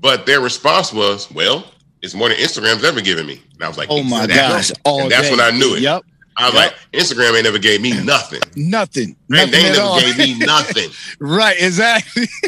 but 0.00 0.24
their 0.26 0.40
response 0.40 0.92
was, 0.92 1.30
"Well, 1.30 1.64
it's 2.04 2.14
more 2.14 2.28
than 2.28 2.38
Instagram's 2.38 2.84
ever 2.84 3.00
given 3.00 3.26
me." 3.26 3.40
And 3.54 3.62
I 3.64 3.68
was 3.68 3.78
like, 3.78 3.88
Oh 3.90 4.02
my 4.02 4.24
"Exactly." 4.24 4.56
gosh! 4.56 4.72
All 4.84 5.02
and 5.02 5.10
that's 5.10 5.28
day. 5.28 5.30
when 5.30 5.40
I 5.40 5.50
knew 5.50 5.74
it. 5.74 5.80
Yep, 5.80 6.02
I 6.36 6.44
was 6.46 6.54
Yep. 6.54 6.62
like, 6.62 6.74
Instagram 7.02 7.34
ain't 7.34 7.44
never 7.44 7.58
gave 7.58 7.80
me 7.80 7.92
nothing. 8.04 8.40
nothing, 8.56 9.16
Right? 9.28 9.38
nothing 9.38 9.50
They 9.52 9.58
ain't 9.58 9.76
never 9.76 9.80
all. 9.82 10.00
gave 10.00 10.18
me 10.18 10.38
nothing. 10.38 10.90
right, 11.20 11.56
exactly. 11.58 12.28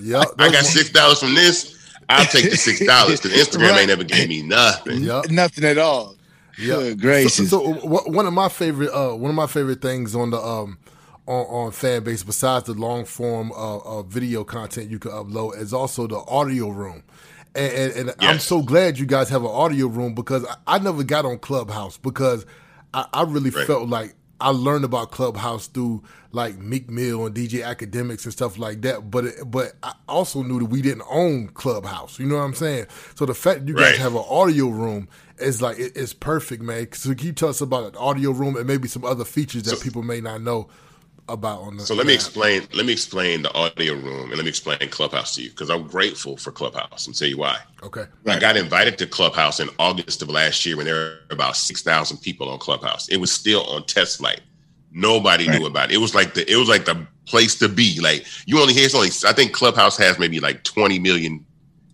Yep. 0.00 0.24
I 0.38 0.50
got 0.50 0.64
six 0.64 0.90
dollars 0.90 1.18
from 1.18 1.34
this. 1.34 1.78
I'll 2.08 2.24
take 2.26 2.50
the 2.50 2.56
six 2.56 2.84
dollars 2.84 3.20
because 3.20 3.36
Instagram 3.46 3.70
Right. 3.70 3.78
ain't 3.80 3.88
never 3.88 4.04
gave 4.04 4.28
me 4.28 4.42
nothing. 4.42 5.02
Yep. 5.02 5.30
nothing 5.30 5.64
at 5.64 5.76
all. 5.78 6.16
Yeah. 6.58 6.76
Good 6.76 7.00
gracious. 7.00 7.50
So, 7.50 7.58
so 7.60 7.72
wh- 7.74 8.08
one 8.08 8.26
of 8.26 8.32
my 8.32 8.48
favorite, 8.48 8.90
uh, 8.90 9.14
one 9.16 9.30
of 9.30 9.34
my 9.34 9.46
favorite 9.46 9.82
things 9.82 10.14
on 10.14 10.30
the 10.30 10.38
um, 10.38 10.78
on, 11.26 11.44
on 11.46 11.70
Fanbase, 11.72 12.24
besides 12.24 12.66
the 12.66 12.74
long 12.74 13.04
form 13.04 13.52
uh, 13.52 13.78
uh, 13.78 14.02
video 14.02 14.44
content 14.44 14.90
you 14.90 14.98
can 14.98 15.10
upload, 15.12 15.58
is 15.60 15.72
also 15.72 16.06
the 16.06 16.18
audio 16.28 16.68
room. 16.68 17.02
And, 17.54 17.72
and, 17.72 17.92
and 18.10 18.14
I'm 18.20 18.38
so 18.38 18.62
glad 18.62 18.98
you 18.98 19.06
guys 19.06 19.28
have 19.28 19.42
an 19.42 19.50
audio 19.50 19.86
room 19.86 20.14
because 20.14 20.44
I, 20.46 20.56
I 20.66 20.78
never 20.78 21.02
got 21.04 21.24
on 21.26 21.38
Clubhouse 21.38 21.98
because 21.98 22.46
I, 22.94 23.06
I 23.12 23.22
really 23.24 23.50
Right. 23.50 23.66
felt 23.66 23.88
like 23.88 24.14
I 24.40 24.48
learned 24.48 24.84
about 24.84 25.10
Clubhouse 25.12 25.66
through 25.68 26.02
like 26.32 26.58
Meek 26.58 26.90
Mill 26.90 27.26
and 27.26 27.34
DJ 27.36 27.62
Akademiks 27.62 28.24
and 28.24 28.32
stuff 28.32 28.58
like 28.58 28.80
that. 28.82 29.10
But 29.10 29.26
it, 29.26 29.50
but 29.50 29.74
I 29.82 29.92
also 30.08 30.42
knew 30.42 30.58
that 30.60 30.64
we 30.66 30.82
didn't 30.82 31.04
own 31.10 31.48
Clubhouse. 31.48 32.18
You 32.18 32.26
know 32.26 32.36
what 32.36 32.42
I'm 32.42 32.54
saying? 32.54 32.86
So 33.14 33.26
the 33.26 33.34
fact 33.34 33.60
that 33.60 33.68
you 33.68 33.74
guys 33.74 33.98
have 33.98 34.14
an 34.14 34.24
audio 34.28 34.68
room 34.68 35.08
is 35.38 35.60
like 35.62 35.78
it, 35.78 35.92
it's 35.94 36.14
perfect, 36.14 36.62
man. 36.62 36.90
So 36.92 37.14
can 37.14 37.26
you 37.26 37.32
tell 37.32 37.50
us 37.50 37.60
about 37.60 37.84
an 37.92 37.96
audio 37.96 38.30
room 38.32 38.56
and 38.56 38.66
maybe 38.66 38.88
some 38.88 39.04
other 39.04 39.24
features 39.24 39.64
that 39.64 39.76
So- 39.76 39.84
people 39.84 40.02
may 40.02 40.20
not 40.20 40.40
know 40.42 40.68
about 41.32 41.60
on 41.62 41.76
the 41.76 41.86
So 41.86 41.94
let 41.94 42.06
me 42.06 42.14
explain. 42.14 42.66
Let 42.72 42.86
me 42.86 42.92
explain 42.92 43.42
the 43.42 43.52
audio 43.54 43.94
room 43.94 44.28
and 44.28 44.36
let 44.36 44.44
me 44.44 44.48
explain 44.48 44.78
Clubhouse 44.90 45.34
to 45.36 45.42
you 45.42 45.50
because 45.50 45.70
I'm 45.70 45.86
grateful 45.86 46.36
for 46.36 46.52
Clubhouse 46.52 47.06
and 47.06 47.16
tell 47.16 47.28
you 47.28 47.38
why. 47.38 47.58
Okay. 47.82 48.04
I 48.26 48.38
got 48.38 48.56
invited 48.56 48.98
to 48.98 49.06
Clubhouse 49.06 49.60
in 49.60 49.68
August 49.78 50.22
of 50.22 50.28
last 50.28 50.64
year 50.66 50.76
when 50.76 50.86
there 50.86 50.94
were 50.94 51.18
about 51.30 51.56
six 51.56 51.82
thousand 51.82 52.18
people 52.18 52.48
on 52.48 52.58
Clubhouse. 52.58 53.08
It 53.08 53.16
was 53.16 53.32
still 53.32 53.64
on 53.64 53.82
TestFlight. 53.82 54.40
Nobody 54.90 55.48
knew 55.48 55.66
about 55.66 55.90
it. 55.90 55.94
It 55.94 55.98
was 55.98 56.14
like 56.14 56.34
the 56.34 56.50
it 56.50 56.56
was 56.56 56.68
like 56.68 56.84
the 56.84 57.06
place 57.26 57.58
to 57.60 57.68
be. 57.68 57.98
Like 58.00 58.26
you 58.46 58.60
only 58.60 58.74
hear 58.74 58.84
it's 58.84 58.94
only 58.94 59.08
I 59.26 59.32
think 59.32 59.52
Clubhouse 59.52 59.96
has 59.96 60.18
maybe 60.18 60.38
like 60.40 60.64
twenty 60.64 60.98
million 60.98 61.46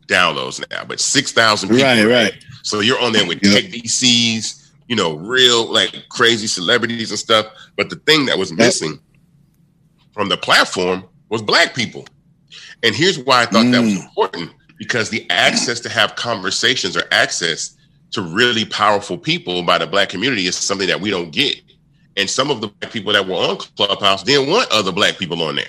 downloads 0.09 0.63
now, 0.71 0.85
but 0.85 1.01
six 1.01 1.33
thousand 1.33 1.69
people. 1.69 1.85
Right, 1.85 2.05
right. 2.05 2.35
So 2.65 2.81
you're 2.81 3.01
on 3.01 3.13
there 3.13 3.27
with 3.27 3.39
Yep. 3.43 3.55
tech 3.55 3.71
VCs, 3.71 4.61
you 4.89 4.97
know, 4.97 5.15
real 5.17 5.65
like 5.73 5.95
crazy 6.11 6.47
celebrities 6.47 7.11
and 7.11 7.19
stuff. 7.19 7.47
But 7.77 7.89
the 7.91 7.97
thing 7.97 8.27
that 8.27 8.39
was 8.39 8.53
missing 8.53 8.99
from 10.19 10.29
the 10.29 10.37
platform 10.37 11.05
was 11.31 11.43
black 11.43 11.77
people. 11.77 12.05
And 12.83 12.93
here's 12.95 13.21
why 13.21 13.43
I 13.43 13.47
thought 13.47 13.71
that 13.71 13.83
was 13.83 13.95
Mm. 13.95 14.03
important 14.05 14.53
because 14.81 15.11
the 15.11 15.31
access 15.31 15.79
to 15.83 15.89
have 15.89 16.17
conversations 16.17 16.97
or 16.97 17.05
access 17.13 17.77
to 18.13 18.23
really 18.23 18.65
powerful 18.65 19.17
people 19.17 19.63
by 19.63 19.79
the 19.79 19.87
black 19.87 20.09
community 20.09 20.49
is 20.49 20.57
something 20.57 20.89
that 20.89 21.01
we 21.01 21.11
don't 21.11 21.31
get. 21.31 21.57
And 22.17 22.29
some 22.29 22.51
of 22.51 22.61
the 22.61 22.69
black 22.81 22.93
people 22.93 23.13
that 23.13 23.29
were 23.29 23.37
on 23.37 23.59
Clubhouse 23.77 24.25
didn't 24.25 24.51
want 24.51 24.73
other 24.73 24.91
black 24.93 25.19
people 25.19 25.41
on 25.45 25.57
there. 25.57 25.67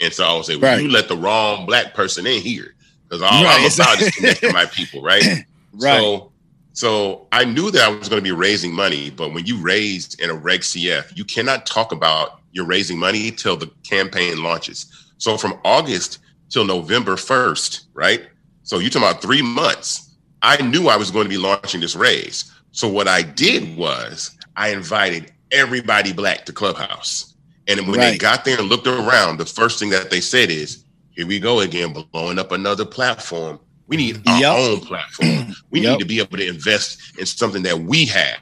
And 0.00 0.12
so 0.12 0.24
I 0.26 0.34
would 0.34 0.44
say, 0.44 0.56
well, 0.56 0.72
Right. 0.74 0.82
you 0.82 0.90
let 0.90 1.08
the 1.08 1.16
wrong 1.16 1.66
black 1.66 1.94
person 1.94 2.26
in 2.26 2.42
here 2.42 2.74
because 3.08 3.22
all 3.22 3.44
Right, 3.44 3.60
I'm 3.60 3.72
about 3.72 4.00
is 4.02 4.10
connecting 4.16 4.52
my 4.54 4.66
people, 4.66 5.02
right? 5.02 5.22
Right. 5.78 6.00
So, 6.00 6.32
so 6.72 7.28
I 7.32 7.44
knew 7.44 7.70
that 7.72 7.82
I 7.82 7.88
was 7.88 8.08
going 8.08 8.20
to 8.20 8.24
be 8.24 8.32
raising 8.32 8.72
money, 8.72 9.10
but 9.10 9.34
when 9.34 9.46
you 9.46 9.58
raise 9.58 10.14
in 10.14 10.30
a 10.30 10.34
Reg 10.34 10.62
CF, 10.62 11.16
you 11.16 11.24
cannot 11.24 11.66
talk 11.66 11.92
about 11.92 12.40
your 12.54 12.66
raising 12.66 12.98
money 12.98 13.32
till 13.32 13.56
the 13.58 13.70
campaign 13.88 14.42
launches. 14.42 14.86
So 15.18 15.38
from 15.38 15.60
August 15.64 16.20
till 16.50 16.64
November 16.66 17.16
1st, 17.16 17.82
right? 17.94 18.22
So 18.64 18.80
you're 18.80 18.90
talking 18.90 19.08
about 19.08 19.22
three 19.22 19.42
months. 19.42 20.16
I 20.42 20.62
knew 20.62 20.88
I 20.88 20.96
was 20.96 21.12
going 21.12 21.26
to 21.26 21.30
be 21.30 21.38
launching 21.38 21.82
this 21.82 21.96
raise. 21.96 22.50
So 22.72 22.88
what 22.88 23.08
I 23.08 23.22
did 23.22 23.76
was 23.76 24.36
I 24.56 24.70
invited 24.70 25.32
everybody 25.52 26.12
black 26.14 26.46
to 26.46 26.54
Clubhouse. 26.54 27.34
And 27.68 27.88
when 27.88 28.00
they 28.00 28.18
got 28.18 28.44
there 28.44 28.58
and 28.60 28.68
looked 28.68 28.88
around, 28.88 29.38
the 29.38 29.46
first 29.46 29.78
thing 29.80 29.90
that 29.90 30.10
they 30.10 30.22
said 30.22 30.50
is, 30.50 30.84
here 31.10 31.26
we 31.26 31.40
go 31.40 31.60
again, 31.60 31.94
blowing 32.12 32.38
up 32.40 32.52
another 32.52 32.86
platform. 32.86 33.60
We 33.88 33.96
need 33.98 34.22
our 34.28 34.40
Yep. 34.40 34.56
own 34.56 34.80
platform. 34.80 35.56
We 35.70 35.80
Yep. 35.80 35.92
need 35.92 36.00
to 36.00 36.06
be 36.06 36.20
able 36.20 36.38
to 36.38 36.48
invest 36.48 36.98
in 37.18 37.26
something 37.26 37.62
that 37.64 37.80
we 37.80 38.06
have. 38.06 38.40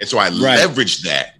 And 0.00 0.08
so 0.08 0.18
I 0.18 0.28
Right. 0.30 0.58
leveraged 0.60 1.02
that 1.04 1.34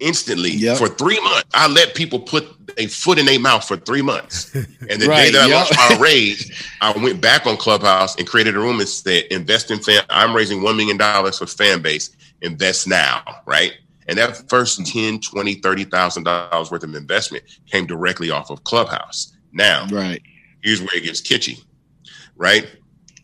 instantly 0.00 0.50
Yep. 0.50 0.78
for 0.78 0.88
three 0.88 1.20
months. 1.20 1.44
I 1.54 1.68
let 1.68 1.94
people 1.94 2.20
put 2.20 2.46
a 2.78 2.86
foot 2.88 3.18
in 3.18 3.26
their 3.26 3.38
mouth 3.40 3.66
for 3.66 3.76
three 3.76 4.02
months. 4.02 4.54
And 4.90 5.00
the 5.00 5.06
day 5.06 5.08
Right, 5.08 5.32
that 5.32 5.42
I 5.42 5.46
yep. 5.46 5.56
launched 5.56 5.76
my 5.76 5.98
raise, 6.00 6.52
I 6.80 6.92
went 6.92 7.20
back 7.20 7.46
on 7.46 7.56
Clubhouse 7.56 8.16
and 8.16 8.26
created 8.26 8.56
a 8.56 8.60
room 8.60 8.80
and 8.80 8.88
said, 8.88 9.24
invest 9.30 9.70
in 9.70 9.78
fan. 9.78 10.02
I'm 10.10 10.34
raising 10.36 10.60
$1 10.60 10.76
million 10.76 10.98
for 10.98 11.46
Fanbase. 11.46 12.10
Invest 12.42 12.86
now, 12.86 13.22
right? 13.46 13.72
And 14.08 14.18
that 14.18 14.48
first 14.50 14.84
10, 14.86 15.20
20, 15.20 15.56
$30,000 15.62 16.70
worth 16.70 16.84
of 16.84 16.94
investment 16.94 17.44
came 17.70 17.86
directly 17.86 18.30
off 18.30 18.50
of 18.50 18.62
Clubhouse. 18.64 19.32
Now, 19.52 19.86
Right. 19.90 20.20
here's 20.62 20.80
where 20.80 20.94
it 20.94 21.04
gets 21.04 21.22
kitschy, 21.22 21.62
right? 22.36 22.66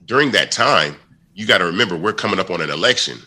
During 0.06 0.30
that 0.32 0.50
time, 0.52 0.96
you 1.34 1.46
got 1.46 1.58
to 1.58 1.66
remember 1.66 1.96
we're 1.96 2.12
coming 2.14 2.38
up 2.40 2.50
on 2.50 2.60
an 2.62 2.70
election. 2.70 3.18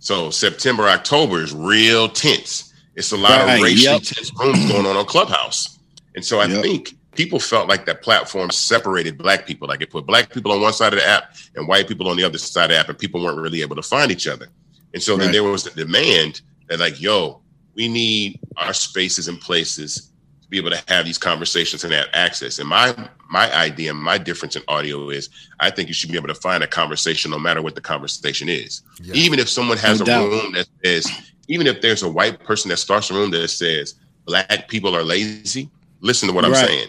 So 0.00 0.30
September, 0.30 0.84
October 0.88 1.40
is 1.42 1.54
real 1.54 2.08
tense. 2.08 2.72
It's 2.96 3.12
a 3.12 3.16
lot 3.16 3.44
Right, 3.46 3.56
of 3.58 3.62
racially 3.62 3.94
yep. 3.94 4.02
tense 4.02 4.32
rooms 4.40 4.66
going 4.70 4.86
on 4.86 4.96
on 4.96 5.04
Clubhouse. 5.06 5.78
And 6.16 6.24
so 6.24 6.40
I 6.40 6.46
Yep. 6.46 6.62
think 6.62 6.96
people 7.14 7.38
felt 7.40 7.68
like 7.68 7.86
that 7.86 8.02
platform 8.02 8.50
separated 8.50 9.18
black 9.18 9.46
people. 9.46 9.68
Like 9.68 9.82
it 9.82 9.90
put 9.90 10.06
black 10.06 10.32
people 10.32 10.52
on 10.52 10.60
one 10.62 10.72
side 10.72 10.92
of 10.94 11.00
the 11.00 11.06
app 11.06 11.34
and 11.56 11.68
white 11.68 11.88
people 11.88 12.08
on 12.08 12.16
the 12.16 12.24
other 12.24 12.38
side 12.38 12.64
of 12.66 12.70
the 12.70 12.78
app, 12.78 12.88
and 12.88 12.98
people 12.98 13.22
weren't 13.22 13.38
really 13.38 13.62
able 13.62 13.76
to 13.76 13.82
find 13.82 14.10
each 14.10 14.26
other. 14.28 14.48
And 14.94 15.02
so 15.02 15.16
then 15.16 15.32
there 15.32 15.44
was 15.44 15.66
a 15.66 15.74
demand 15.74 16.40
that, 16.68 16.80
like, 16.80 17.00
yo, 17.00 17.42
we 17.74 17.88
need 17.88 18.40
our 18.56 18.72
spaces 18.72 19.28
and 19.28 19.40
places 19.40 20.12
to 20.42 20.48
be 20.48 20.58
able 20.58 20.70
to 20.70 20.82
have 20.88 21.04
these 21.04 21.18
conversations 21.18 21.84
and 21.84 21.92
have 21.92 22.08
access. 22.14 22.58
And 22.58 22.68
my 22.68 22.94
my 23.30 23.54
idea, 23.54 23.90
and 23.90 24.00
my 24.00 24.18
difference 24.18 24.56
in 24.56 24.62
audio 24.68 25.10
is 25.10 25.28
I 25.60 25.70
think 25.70 25.88
you 25.88 25.94
should 25.94 26.10
be 26.12 26.16
able 26.16 26.28
to 26.28 26.34
find 26.34 26.62
a 26.62 26.66
conversation 26.66 27.30
no 27.30 27.38
matter 27.38 27.60
what 27.62 27.74
the 27.74 27.80
conversation 27.82 28.48
is. 28.48 28.82
Yeah. 29.02 29.14
Even 29.14 29.38
if 29.38 29.48
someone 29.50 29.78
has 29.78 29.98
No 30.00 30.04
a 30.04 30.06
doubt. 30.06 30.30
room 30.30 30.52
that 30.52 30.68
says, 30.84 31.10
even 31.48 31.66
if 31.66 31.80
there's 31.80 32.02
a 32.02 32.08
white 32.08 32.40
person 32.44 32.68
that 32.70 32.78
starts 32.78 33.10
a 33.10 33.14
room 33.14 33.30
that 33.32 33.48
says 33.48 33.94
black 34.26 34.68
people 34.68 34.94
are 34.96 35.02
lazy, 35.02 35.70
listen 36.00 36.28
to 36.28 36.34
what 36.34 36.44
I'm 36.44 36.52
Right. 36.52 36.68
saying. 36.68 36.88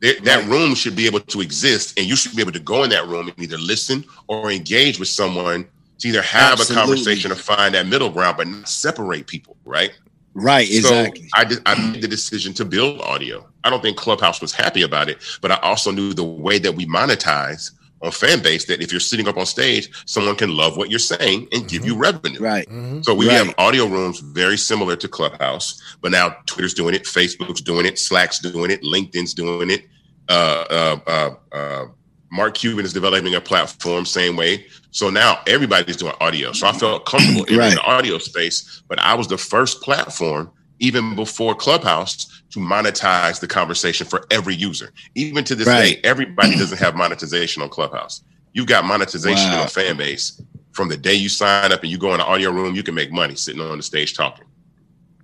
There, 0.00 0.14
that 0.24 0.40
Right. 0.40 0.48
room 0.48 0.74
should 0.74 0.96
be 0.96 1.06
able 1.06 1.20
to 1.20 1.40
exist, 1.40 1.94
and 1.98 2.06
you 2.06 2.16
should 2.16 2.34
be 2.36 2.42
able 2.42 2.52
to 2.52 2.58
go 2.60 2.84
in 2.84 2.90
that 2.90 3.06
room 3.08 3.28
and 3.28 3.38
either 3.42 3.58
listen 3.58 4.04
or 4.28 4.50
engage 4.50 4.98
with 4.98 5.08
someone 5.08 5.66
to 6.00 6.08
either 6.08 6.22
have 6.22 6.60
Absolutely. 6.60 6.74
a 6.74 6.78
conversation 6.80 7.32
or 7.32 7.36
find 7.36 7.74
that 7.74 7.86
middle 7.86 8.10
ground, 8.10 8.36
but 8.36 8.46
not 8.48 8.68
separate 8.68 9.26
people, 9.26 9.56
right? 9.64 9.92
Right, 10.34 10.70
exactly. 10.70 11.28
I 11.34 11.44
did, 11.44 11.60
I 11.66 11.74
made 11.76 12.02
the 12.02 12.08
decision 12.08 12.52
to 12.54 12.64
build 12.64 13.00
audio. 13.02 13.48
I 13.64 13.70
don't 13.70 13.82
think 13.82 13.96
Clubhouse 13.96 14.40
was 14.40 14.52
happy 14.52 14.82
about 14.82 15.08
it, 15.08 15.18
but 15.40 15.52
I 15.52 15.56
also 15.62 15.92
knew 15.92 16.12
the 16.12 16.24
way 16.24 16.58
that 16.58 16.74
we 16.74 16.86
monetize 16.86 17.70
on 18.04 18.12
Fanbase 18.12 18.66
that 18.66 18.82
if 18.82 18.92
you're 18.92 19.00
sitting 19.00 19.28
up 19.28 19.36
on 19.38 19.46
stage, 19.46 19.90
someone 20.06 20.36
can 20.36 20.56
love 20.56 20.76
what 20.76 20.90
you're 20.90 20.98
saying 21.00 21.48
and 21.52 21.68
give 21.68 21.84
you 21.84 21.96
revenue. 21.96 22.40
right. 22.40 22.68
So 23.02 23.14
we 23.14 23.28
Right. 23.28 23.38
have 23.46 23.54
audio 23.58 23.86
rooms 23.86 24.20
very 24.20 24.58
similar 24.58 24.96
to 24.96 25.08
Clubhouse, 25.08 25.80
but 26.02 26.12
now 26.12 26.36
Twitter's 26.46 26.74
doing 26.74 26.94
it, 26.94 27.04
Facebook's 27.04 27.60
doing 27.62 27.86
it, 27.86 27.98
Slack's 27.98 28.38
doing 28.40 28.70
it, 28.70 28.82
LinkedIn's 28.82 29.34
doing 29.34 29.70
it. 29.70 29.84
Uh, 30.28 30.64
uh, 30.70 30.98
uh, 31.06 31.56
uh, 31.56 31.84
Mark 32.32 32.54
Cuban 32.54 32.84
is 32.84 32.92
developing 32.92 33.34
a 33.34 33.40
platform 33.40 34.06
same 34.06 34.36
way. 34.36 34.66
So 34.90 35.10
now 35.10 35.40
everybody's 35.46 35.96
doing 35.96 36.14
audio. 36.20 36.52
So 36.52 36.66
I 36.68 36.72
felt 36.72 37.06
comfortable 37.06 37.44
in 37.44 37.56
the 37.56 37.80
audio 37.82 38.18
space, 38.18 38.82
but 38.88 38.98
I 39.00 39.14
was 39.14 39.28
the 39.28 39.38
first 39.38 39.82
platform 39.82 40.50
even 40.80 41.14
before 41.16 41.54
Clubhouse 41.54 42.26
to 42.52 42.60
monetize 42.60 43.40
the 43.40 43.46
conversation 43.46 44.06
for 44.06 44.26
every 44.30 44.54
user. 44.54 44.90
Even 45.14 45.44
to 45.44 45.54
this 45.54 45.68
Right. 45.68 45.96
day, 45.96 46.00
everybody 46.04 46.54
doesn't 46.58 46.78
have 46.78 46.96
monetization 46.96 47.62
on 47.62 47.68
Clubhouse. 47.68 48.22
You've 48.52 48.66
got 48.66 48.84
monetization 48.84 49.52
Wow. 49.52 49.62
on 49.62 49.68
Fanbase 49.68 50.40
from 50.72 50.88
the 50.88 50.96
day 50.96 51.14
you 51.14 51.28
sign 51.28 51.72
up 51.72 51.82
and 51.82 51.90
you 51.90 51.98
go 51.98 52.12
in 52.12 52.18
the 52.18 52.24
audio 52.26 52.50
room, 52.50 52.74
you 52.74 52.82
can 52.82 52.94
make 52.94 53.12
money 53.12 53.34
sitting 53.36 53.60
on 53.60 53.76
the 53.76 53.82
stage 53.82 54.14
talking. 54.14 54.46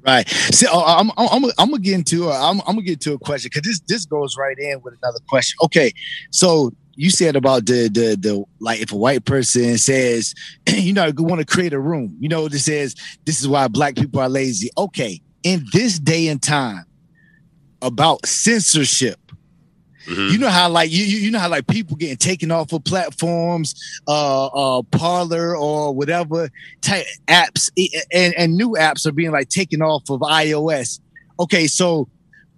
Right. 0.06 0.28
So 0.28 0.66
uh, 0.72 0.96
I'm 0.98 1.10
I'm 1.18 1.44
I'm, 1.58 1.70
gonna 1.70 1.78
get 1.80 1.94
into 1.94 2.28
a, 2.28 2.32
I'm 2.34 2.60
I'm 2.60 2.76
gonna 2.76 2.82
get 2.82 3.00
to 3.02 3.12
a 3.14 3.18
question 3.18 3.50
because 3.52 3.68
this 3.68 3.80
this 3.86 4.06
goes 4.06 4.36
right 4.38 4.56
in 4.58 4.80
with 4.82 4.94
another 5.02 5.18
question. 5.28 5.56
Okay, 5.64 5.92
so 6.30 6.72
you 6.96 7.10
said 7.10 7.36
about 7.36 7.66
the 7.66 7.88
the 7.88 8.16
the 8.18 8.42
like 8.60 8.80
if 8.80 8.92
a 8.92 8.96
white 8.96 9.26
person 9.26 9.76
says 9.76 10.32
you 10.68 10.94
know 10.94 11.06
you 11.06 11.24
want 11.24 11.40
to 11.40 11.46
create 11.46 11.74
a 11.74 11.80
room, 11.80 12.16
you 12.18 12.30
know, 12.30 12.48
that 12.48 12.58
says 12.60 12.94
this 13.26 13.40
is 13.40 13.48
why 13.48 13.68
black 13.68 13.94
people 13.96 14.20
are 14.20 14.28
lazy. 14.30 14.70
Okay, 14.78 15.20
in 15.42 15.64
this 15.72 15.98
day 15.98 16.28
and 16.28 16.42
time, 16.42 16.84
about 17.82 18.26
censorship. 18.26 19.18
Mhm. 20.06 20.32
You 20.32 20.38
know 20.38 20.48
how 20.48 20.68
like 20.68 20.90
you 20.90 21.04
you 21.04 21.18
you 21.18 21.30
know 21.30 21.38
how 21.38 21.48
like 21.48 21.66
people 21.66 21.96
getting 21.96 22.16
taken 22.16 22.50
off 22.50 22.72
of 22.72 22.82
platforms, 22.84 23.74
uh, 24.08 24.46
uh, 24.46 24.82
Parler 24.90 25.56
or 25.56 25.94
whatever 25.94 26.50
type 26.80 27.06
apps, 27.28 27.70
and 28.12 28.34
and 28.34 28.56
new 28.56 28.70
apps 28.70 29.06
are 29.06 29.12
being 29.12 29.30
like 29.30 29.48
taken 29.50 29.82
off 29.82 30.08
of 30.10 30.20
iOS. 30.20 31.00
Okay, 31.38 31.66
so 31.66 32.08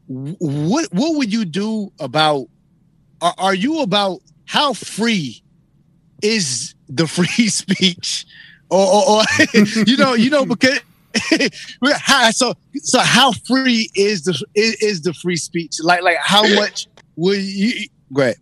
what 0.07 0.89
what 0.93 1.17
would 1.17 1.33
you 1.33 1.45
do 1.45 1.93
about? 2.01 2.47
Are, 3.21 3.35
are 3.39 3.55
you 3.55 3.81
about 3.81 4.21
how 4.47 4.73
free 4.73 5.43
is 6.23 6.75
the 6.89 7.07
free 7.09 7.49
speech, 7.49 8.25
or, 8.71 8.87
or, 8.87 9.03
or 9.09 9.23
you 9.87 9.97
know 9.97 10.15
you 10.15 10.31
know 10.31 10.45
because. 10.55 10.81
how, 11.99 12.31
so 12.31 12.55
so 12.75 13.01
how 13.01 13.33
free 13.47 13.91
is 13.95 14.23
the 14.25 14.33
is, 14.55 14.75
is 14.77 15.03
the 15.03 15.13
free 15.15 15.37
speech 15.37 15.77
like 15.83 16.03
like 16.03 16.17
how 16.21 16.43
much 16.55 16.87
will 17.17 17.35
you 17.39 17.87
go 18.13 18.23
ahead 18.23 18.37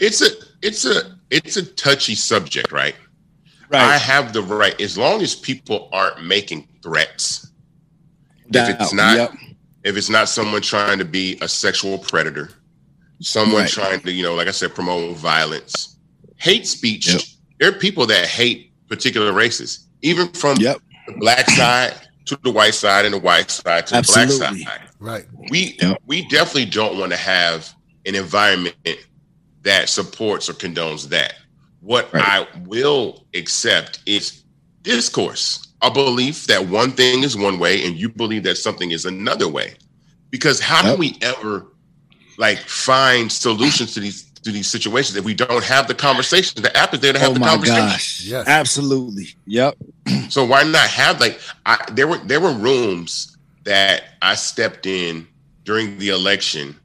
It's 0.00 0.22
a 0.22 0.28
it's 0.62 0.84
a 0.84 1.16
it's 1.30 1.56
a 1.56 1.64
touchy 1.64 2.14
subject, 2.14 2.70
right? 2.72 2.94
Right. 3.68 3.82
I 3.82 3.98
have 3.98 4.32
the 4.32 4.42
right 4.42 4.80
as 4.80 4.96
long 4.96 5.22
as 5.22 5.34
people 5.34 5.88
aren't 5.92 6.24
making 6.24 6.68
threats. 6.82 7.50
if 8.52 8.80
it's 8.80 8.92
not 8.92 9.16
Yep. 9.16 9.32
if 9.84 9.96
it's 9.96 10.08
not 10.08 10.28
someone 10.28 10.62
trying 10.62 10.98
to 10.98 11.04
be 11.04 11.36
a 11.42 11.48
sexual 11.48 11.98
predator, 11.98 12.50
someone 13.20 13.62
Right. 13.62 13.70
trying 13.70 14.00
to, 14.00 14.12
you 14.12 14.22
know, 14.22 14.34
like 14.34 14.48
I 14.48 14.52
said, 14.52 14.74
promote 14.74 15.16
violence, 15.16 15.96
hate 16.36 16.66
speech. 16.66 17.08
Yep. 17.12 17.20
There 17.58 17.68
are 17.70 17.72
people 17.78 18.06
that 18.06 18.26
hate 18.26 18.72
particular 18.88 19.32
races, 19.32 19.88
even 20.02 20.28
from 20.28 20.56
Yep. 20.58 20.78
the 21.08 21.14
black 21.18 21.50
side 21.50 21.94
to 22.26 22.38
the 22.42 22.50
white 22.50 22.74
side 22.74 23.04
and 23.04 23.14
the 23.14 23.18
white 23.18 23.50
side 23.50 23.86
to 23.88 23.94
the 23.94 24.02
black 24.02 24.30
side. 24.30 24.80
Right. 24.98 25.26
We 25.50 25.76
Yep. 25.80 26.02
we 26.06 26.26
definitely 26.28 26.66
don't 26.66 26.98
want 26.98 27.12
to 27.12 27.18
have 27.18 27.72
an 28.04 28.14
environment 28.14 28.76
that 29.62 29.88
supports 29.88 30.48
or 30.48 30.52
condones 30.54 31.08
that. 31.08 31.34
What 31.80 32.12
Right. 32.12 32.22
I 32.24 32.46
will 32.66 33.26
accept 33.34 34.00
is 34.06 34.42
discourse, 34.82 35.66
a 35.82 35.90
belief 35.90 36.46
that 36.46 36.66
one 36.68 36.92
thing 36.92 37.22
is 37.22 37.36
one 37.36 37.58
way 37.58 37.84
and 37.86 37.96
you 37.96 38.08
believe 38.08 38.42
that 38.44 38.56
something 38.56 38.90
is 38.90 39.04
another 39.04 39.48
way. 39.48 39.74
Because 40.30 40.60
how 40.60 40.82
Yep. 40.82 40.92
can 40.92 40.98
we 41.00 41.18
ever 41.22 41.66
like 42.38 42.58
find 42.58 43.30
solutions 43.30 43.94
to 43.94 44.00
these 44.00 44.25
to 44.46 44.52
these 44.52 44.68
situations 44.68 45.16
if 45.16 45.24
we 45.26 45.34
don't 45.34 45.64
have 45.64 45.88
the 45.88 45.94
conversation? 45.94 46.62
The 46.62 46.76
app 46.76 46.94
is 46.94 47.00
there 47.00 47.12
to 47.14 47.20
have 47.20 47.32
oh 47.32 47.34
the 47.34 47.40
my 47.40 47.48
conversation. 47.50 47.86
gosh 47.88 48.24
Yes. 48.26 48.48
absolutely 48.48 49.28
yep 49.46 49.76
So 50.30 50.44
why 50.44 50.64
not 50.64 50.88
have 50.88 51.20
like 51.20 51.40
I 51.66 51.78
there 51.92 52.08
were 52.08 52.18
there 52.18 52.40
were 52.40 52.52
rooms 52.54 53.36
that 53.64 54.04
I 54.22 54.36
stepped 54.36 54.86
in 54.86 55.28
during 55.64 55.98
the 55.98 56.10
election 56.10 56.76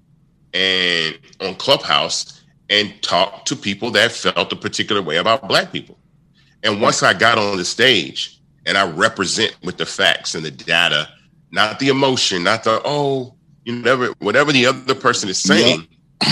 and 0.53 1.18
on 1.41 1.55
Clubhouse 1.55 2.43
and 2.70 3.01
talked 3.03 3.47
to 3.49 3.55
people 3.55 3.91
that 3.91 4.12
felt 4.12 4.53
a 4.53 4.55
particular 4.55 5.01
way 5.01 5.18
about 5.18 5.47
black 5.47 5.72
people. 5.72 5.97
And 6.64 6.82
once 6.82 7.03
I 7.03 7.14
got 7.14 7.38
on 7.38 7.57
the 7.57 7.66
stage 7.66 8.41
and 8.66 8.78
I 8.78 8.89
represent 8.89 9.55
with 9.64 9.78
the 9.78 9.86
facts 9.86 10.36
and 10.36 10.45
the 10.45 10.51
data, 10.51 11.09
not 11.51 11.80
the 11.80 11.89
emotion, 11.89 12.43
not 12.43 12.64
the 12.64 12.82
oh, 12.86 13.36
you 13.66 13.76
never 13.76 14.07
whatever 14.20 14.51
the 14.51 14.66
other 14.68 14.95
person 14.95 15.30
is 15.30 15.39
saying, 15.39 15.88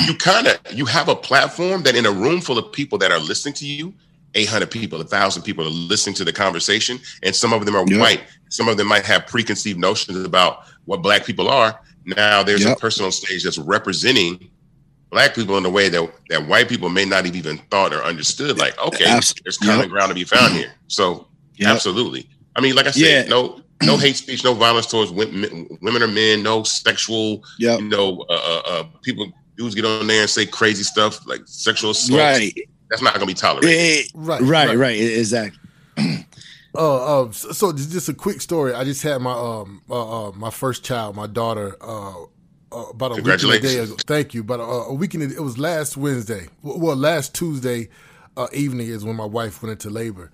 you 0.07 0.15
kind 0.15 0.47
of 0.47 0.57
you 0.71 0.85
have 0.85 1.07
a 1.09 1.15
platform 1.15 1.83
that 1.83 1.95
in 1.95 2.05
a 2.05 2.11
room 2.11 2.41
full 2.41 2.57
of 2.57 2.71
people 2.71 2.97
that 2.99 3.11
are 3.11 3.19
listening 3.19 3.53
to 3.55 3.65
you 3.65 3.93
800 4.35 4.69
people, 4.69 4.99
1,000 4.99 5.41
people 5.41 5.65
are 5.65 5.69
listening 5.71 6.13
to 6.15 6.23
the 6.23 6.31
conversation, 6.31 6.99
and 7.23 7.35
some 7.35 7.51
of 7.51 7.65
them 7.65 7.75
are 7.75 7.85
Yep. 7.87 7.99
white. 7.99 8.23
Some 8.49 8.67
of 8.67 8.77
them 8.77 8.87
might 8.87 9.03
have 9.05 9.25
preconceived 9.25 9.79
notions 9.79 10.23
about 10.23 10.59
what 10.85 11.01
Black 11.01 11.25
people 11.25 11.49
are. 11.49 11.79
Now 12.05 12.43
there's 12.43 12.63
Yep. 12.63 12.77
a 12.77 12.79
person 12.79 13.05
on 13.05 13.11
stage 13.11 13.43
that's 13.43 13.57
representing 13.57 14.51
Black 15.11 15.33
people 15.33 15.57
in 15.57 15.65
a 15.65 15.69
way 15.69 15.89
that, 15.89 16.13
that 16.29 16.47
white 16.47 16.69
people 16.69 16.89
may 16.89 17.05
not 17.05 17.25
have 17.25 17.35
even 17.35 17.57
thought 17.71 17.91
or 17.91 18.03
understood. 18.03 18.59
Like, 18.59 18.79
okay, 18.79 19.05
there's 19.43 19.57
common 19.57 19.79
Yep. 19.81 19.89
ground 19.89 20.09
to 20.09 20.13
be 20.15 20.23
found 20.23 20.53
here. 20.53 20.71
So, 20.87 21.27
absolutely. 21.65 22.29
I 22.55 22.61
mean, 22.61 22.75
like 22.75 22.85
I 22.85 22.91
said, 22.91 23.25
Yeah. 23.25 23.29
no 23.29 23.63
no 23.81 23.97
hate 23.97 24.17
speech, 24.17 24.43
no 24.43 24.53
violence 24.53 24.85
towards 24.87 25.09
women, 25.09 25.65
women 25.81 26.03
or 26.03 26.07
men, 26.07 26.43
no 26.43 26.63
sexual, 26.63 27.43
Yep. 27.59 27.79
you 27.79 27.87
know, 27.87 28.25
uh, 28.29 28.33
uh, 28.33 28.61
uh, 28.67 28.83
people, 29.03 29.31
dudes 29.59 29.75
get 29.75 29.85
on 29.85 30.07
there 30.07 30.21
and 30.21 30.29
say 30.29 30.45
crazy 30.45 30.83
stuff 30.83 31.25
like 31.27 31.41
sexual 31.45 31.91
assault. 31.91 32.17
right 32.19 32.53
That's 32.89 33.01
not 33.03 33.13
going 33.13 33.21
to 33.21 33.27
be 33.27 33.33
tolerated. 33.35 33.69
Eh, 33.77 34.03
Right. 34.15 34.41
right 34.41 34.77
right 34.77 34.99
exactly 34.99 35.59
Uh, 36.75 37.23
uh, 37.23 37.31
so, 37.31 37.51
so 37.51 37.73
just, 37.73 37.91
just 37.91 38.09
a 38.09 38.13
quick 38.13 38.39
story. 38.41 38.73
I 38.75 38.83
just 38.83 39.01
had 39.01 39.19
my 39.23 39.31
um 39.33 39.81
uh, 39.89 40.27
uh 40.27 40.31
my 40.33 40.51
first 40.51 40.83
child, 40.83 41.15
my 41.15 41.25
daughter. 41.25 41.75
Uh, 41.81 42.25
uh 42.71 42.85
about 42.91 43.11
a 43.13 43.15
week 43.15 43.17
and 43.17 43.27
a 43.27 43.37
day 43.37 43.41
Congratulations. 43.41 43.89
ago. 43.89 44.03
Thank 44.05 44.35
you. 44.35 44.43
But 44.43 44.59
uh, 44.59 44.63
a 44.85 44.93
week 44.93 45.15
and 45.15 45.23
a- 45.23 45.35
it 45.35 45.41
was 45.41 45.57
last 45.57 45.97
Wednesday. 45.97 46.47
Well, 46.61 46.77
well, 46.79 46.95
last 46.95 47.33
Tuesday 47.33 47.89
uh, 48.37 48.47
evening 48.53 48.87
is 48.87 49.03
when 49.03 49.15
my 49.15 49.25
wife 49.25 49.63
went 49.63 49.71
into 49.73 49.89
labor, 49.89 50.31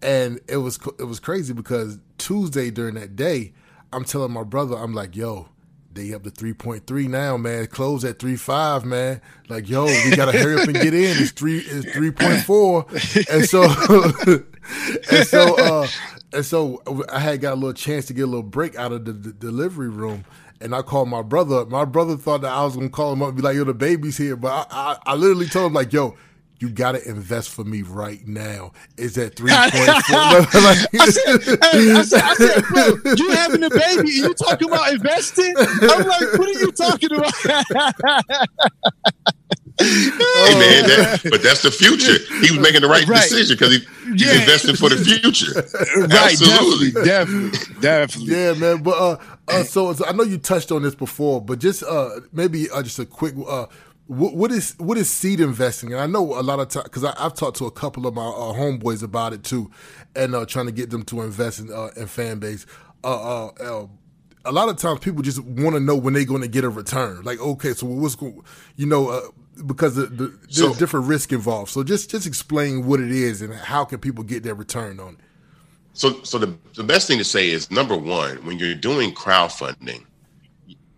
and 0.00 0.38
it 0.48 0.58
was 0.58 0.78
it 1.00 1.04
was 1.04 1.18
crazy 1.18 1.52
because 1.52 1.98
Tuesday 2.16 2.70
during 2.70 2.94
that 2.94 3.16
day, 3.16 3.52
I'm 3.92 4.04
telling 4.04 4.30
my 4.30 4.44
brother, 4.44 4.76
I'm 4.76 4.94
like, 4.94 5.16
yo. 5.16 5.48
They 5.94 6.14
up 6.14 6.22
to 6.22 6.30
three 6.30 6.54
point 6.54 6.86
three 6.86 7.06
now, 7.06 7.36
man. 7.36 7.66
Close 7.66 8.04
at 8.04 8.18
three 8.18 8.36
five, 8.36 8.84
man. 8.84 9.20
Like, 9.48 9.68
yo, 9.68 9.84
we 9.84 10.16
gotta 10.16 10.32
hurry 10.32 10.60
up 10.60 10.66
and 10.66 10.74
get 10.74 10.94
in. 10.94 11.22
It's 11.22 11.32
three, 11.32 11.58
it's 11.58 11.92
three 11.92 12.10
point 12.10 12.40
four, 12.42 12.86
and 13.30 13.44
so, 13.44 13.64
and 15.10 15.26
so, 15.26 15.54
uh, 15.56 15.86
and 16.32 16.46
so, 16.46 16.82
I 17.12 17.18
had 17.18 17.42
got 17.42 17.52
a 17.52 17.56
little 17.56 17.74
chance 17.74 18.06
to 18.06 18.14
get 18.14 18.22
a 18.22 18.26
little 18.26 18.42
break 18.42 18.74
out 18.76 18.92
of 18.92 19.04
the, 19.04 19.12
the 19.12 19.32
delivery 19.32 19.90
room, 19.90 20.24
and 20.62 20.74
I 20.74 20.80
called 20.80 21.10
my 21.10 21.20
brother. 21.20 21.56
up. 21.56 21.68
My 21.68 21.84
brother 21.84 22.16
thought 22.16 22.40
that 22.40 22.52
I 22.52 22.64
was 22.64 22.74
gonna 22.74 22.88
call 22.88 23.12
him 23.12 23.20
up 23.22 23.28
and 23.28 23.36
be 23.36 23.42
like, 23.42 23.56
"Yo, 23.56 23.64
the 23.64 23.74
baby's 23.74 24.16
here," 24.16 24.36
but 24.36 24.68
I, 24.70 24.96
I, 25.06 25.12
I 25.12 25.14
literally 25.14 25.46
told 25.46 25.66
him 25.66 25.74
like, 25.74 25.92
"Yo." 25.92 26.16
You 26.62 26.70
gotta 26.70 27.06
invest 27.08 27.48
for 27.50 27.64
me 27.64 27.82
right 27.82 28.24
now. 28.24 28.70
Is 28.96 29.16
that 29.16 29.34
three 29.36 29.50
point 29.50 29.72
four? 29.72 29.82
I 31.00 31.08
said, 31.10 31.58
hey, 31.60 31.92
I 31.92 32.02
said, 32.02 32.20
I 32.22 32.34
said, 32.34 32.62
bro, 32.66 33.14
you 33.16 33.30
having 33.32 33.64
a 33.64 33.70
baby 33.70 33.98
and 33.98 34.08
you 34.08 34.32
talking 34.34 34.68
about 34.68 34.92
investing? 34.92 35.54
I'm 35.58 36.06
like, 36.06 36.38
what 36.38 36.48
are 36.48 36.60
you 36.60 36.70
talking 36.70 37.10
about? 37.12 37.34
Hey 39.80 40.54
man, 40.54 40.86
that, 40.86 41.20
but 41.30 41.42
that's 41.42 41.62
the 41.62 41.70
future. 41.72 42.18
He 42.46 42.52
was 42.52 42.60
making 42.60 42.82
the 42.82 42.88
right, 42.88 43.06
Right. 43.08 43.22
decision 43.28 43.56
because 43.58 43.72
he, 43.74 44.12
he's 44.12 44.22
Yeah. 44.26 44.40
investing 44.40 44.76
for 44.76 44.88
the 44.88 44.96
future. 44.96 45.52
right, 46.02 46.30
Absolutely. 46.30 46.92
definitely, 46.92 47.50
definitely, 47.50 47.80
definitely. 47.80 48.34
Yeah, 48.34 48.52
man. 48.54 48.82
But 48.84 48.98
uh, 49.00 49.16
uh 49.48 49.64
so, 49.64 49.92
so 49.94 50.06
I 50.06 50.12
know 50.12 50.22
you 50.22 50.38
touched 50.38 50.70
on 50.70 50.82
this 50.82 50.94
before, 50.94 51.40
but 51.40 51.58
just 51.58 51.82
uh, 51.82 52.20
maybe 52.32 52.70
uh, 52.70 52.82
just 52.84 53.00
a 53.00 53.06
quick 53.06 53.34
uh, 53.48 53.66
what, 54.06 54.34
what 54.34 54.50
is 54.50 54.74
what 54.78 54.98
is 54.98 55.08
seed 55.10 55.40
investing? 55.40 55.92
And 55.92 56.00
I 56.00 56.06
know 56.06 56.38
a 56.38 56.42
lot 56.42 56.58
of 56.60 56.68
times 56.68 56.84
because 56.84 57.04
I've 57.04 57.34
talked 57.34 57.56
to 57.58 57.66
a 57.66 57.70
couple 57.70 58.06
of 58.06 58.14
my 58.14 58.26
uh, 58.26 58.52
homeboys 58.54 59.02
about 59.02 59.32
it 59.32 59.44
too, 59.44 59.70
and 60.14 60.34
uh, 60.34 60.44
trying 60.46 60.66
to 60.66 60.72
get 60.72 60.90
them 60.90 61.02
to 61.04 61.22
invest 61.22 61.60
in 61.60 61.72
uh, 61.72 61.90
in 61.96 62.04
Fanbase. 62.06 62.66
Uh, 63.04 63.46
uh, 63.46 63.46
uh, 63.60 63.86
a 64.44 64.52
lot 64.52 64.68
of 64.68 64.76
times 64.76 65.00
people 65.00 65.22
just 65.22 65.40
want 65.40 65.74
to 65.76 65.80
know 65.80 65.96
when 65.96 66.14
they're 66.14 66.24
going 66.24 66.42
to 66.42 66.48
get 66.48 66.64
a 66.64 66.68
return. 66.68 67.22
Like, 67.22 67.40
okay, 67.40 67.74
so 67.74 67.86
what's 67.86 68.16
going, 68.16 68.42
you 68.76 68.86
know, 68.86 69.08
uh, 69.08 69.20
because 69.66 69.94
the, 69.94 70.06
the, 70.06 70.26
there's 70.42 70.56
So- 70.56 70.74
different 70.74 71.06
risk 71.06 71.32
involved. 71.32 71.70
So 71.70 71.82
just 71.84 72.10
just 72.10 72.26
explain 72.26 72.86
what 72.86 73.00
it 73.00 73.10
is 73.10 73.40
and 73.42 73.54
how 73.54 73.84
can 73.84 73.98
people 73.98 74.24
get 74.24 74.42
their 74.42 74.54
return 74.54 74.98
on 75.00 75.14
it. 75.14 75.20
So, 75.94 76.22
so 76.22 76.38
the, 76.38 76.56
the 76.74 76.82
best 76.82 77.06
thing 77.06 77.18
to 77.18 77.24
say 77.24 77.50
is 77.50 77.70
number 77.70 77.94
one, 77.96 78.44
when 78.46 78.58
you're 78.58 78.74
doing 78.74 79.14
crowdfunding 79.14 80.06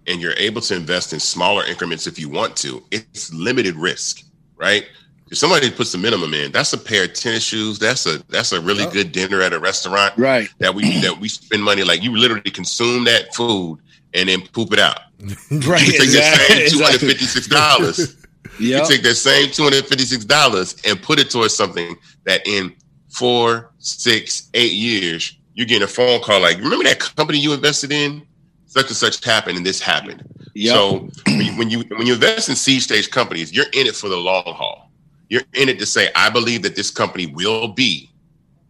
and 0.06 0.20
you're 0.20 0.34
able 0.34 0.60
to 0.62 0.74
invest 0.76 1.12
in 1.12 1.20
smaller 1.20 1.64
increments 1.64 2.06
if 2.06 2.18
you 2.18 2.28
want 2.28 2.56
to, 2.58 2.82
it's 2.90 3.32
limited 3.32 3.74
risk, 3.76 4.22
right? 4.56 4.84
If 5.30 5.38
somebody 5.38 5.70
puts 5.70 5.90
the 5.92 5.98
minimum 5.98 6.34
in, 6.34 6.52
that's 6.52 6.72
a 6.74 6.78
pair 6.78 7.04
of 7.04 7.14
tennis 7.14 7.42
shoes. 7.42 7.78
That's 7.78 8.06
a 8.06 8.18
that's 8.28 8.52
a 8.52 8.60
really 8.60 8.86
good 8.92 9.10
dinner 9.10 9.40
at 9.40 9.52
a 9.52 9.58
restaurant 9.58 10.16
Right. 10.18 10.48
that 10.58 10.74
we 10.74 10.98
that 11.00 11.18
we 11.18 11.28
spend 11.28 11.62
money 11.64 11.82
like 11.82 12.02
you 12.02 12.14
literally 12.16 12.50
consume 12.50 13.04
that 13.04 13.34
food 13.34 13.78
and 14.12 14.28
then 14.28 14.42
poop 14.52 14.72
it 14.72 14.78
out. 14.78 15.00
Right. 15.50 15.82
You 15.86 15.92
take 15.98 16.10
that 16.10 16.46
same 16.48 16.68
two 16.70 16.82
hundred 16.84 16.94
Exactly. 17.02 17.08
fifty 17.08 17.24
six 17.24 17.46
dollars. 17.48 18.16
Yep. 18.60 18.82
You 18.82 18.86
take 18.88 19.02
that 19.02 19.14
same 19.14 19.50
two 19.50 19.62
hundred 19.64 19.86
fifty 19.86 20.04
six 20.04 20.24
dollars 20.24 20.76
and 20.86 21.02
put 21.02 21.18
it 21.18 21.30
towards 21.30 21.54
something 21.56 21.96
that 22.24 22.46
in 22.46 22.74
four, 23.08 23.72
six, 23.78 24.50
eight 24.54 24.72
years 24.72 25.36
you're 25.54 25.66
getting 25.66 25.84
a 25.84 25.88
phone 25.88 26.20
call 26.20 26.40
like, 26.42 26.58
remember 26.58 26.84
that 26.84 27.00
company 27.16 27.38
you 27.38 27.52
invested 27.54 27.90
in? 27.92 28.26
Such 28.74 28.88
and 28.88 28.96
such 28.96 29.24
happened, 29.24 29.56
and 29.56 29.64
this 29.64 29.80
happened. 29.80 30.24
Yep. 30.56 30.74
So 30.74 31.08
when 31.26 31.40
you, 31.40 31.52
when 31.56 31.70
you 31.70 31.84
when 31.96 32.06
you 32.08 32.14
invest 32.14 32.48
in 32.48 32.56
seed 32.56 32.82
stage 32.82 33.08
companies, 33.08 33.52
you're 33.52 33.70
in 33.72 33.86
it 33.86 33.94
for 33.94 34.08
the 34.08 34.16
long 34.16 34.42
haul. 34.46 34.90
You're 35.28 35.42
in 35.52 35.68
it 35.68 35.78
to 35.78 35.86
say, 35.86 36.10
I 36.16 36.28
believe 36.28 36.62
that 36.62 36.74
this 36.74 36.90
company 36.90 37.26
will 37.26 37.68
be, 37.68 38.10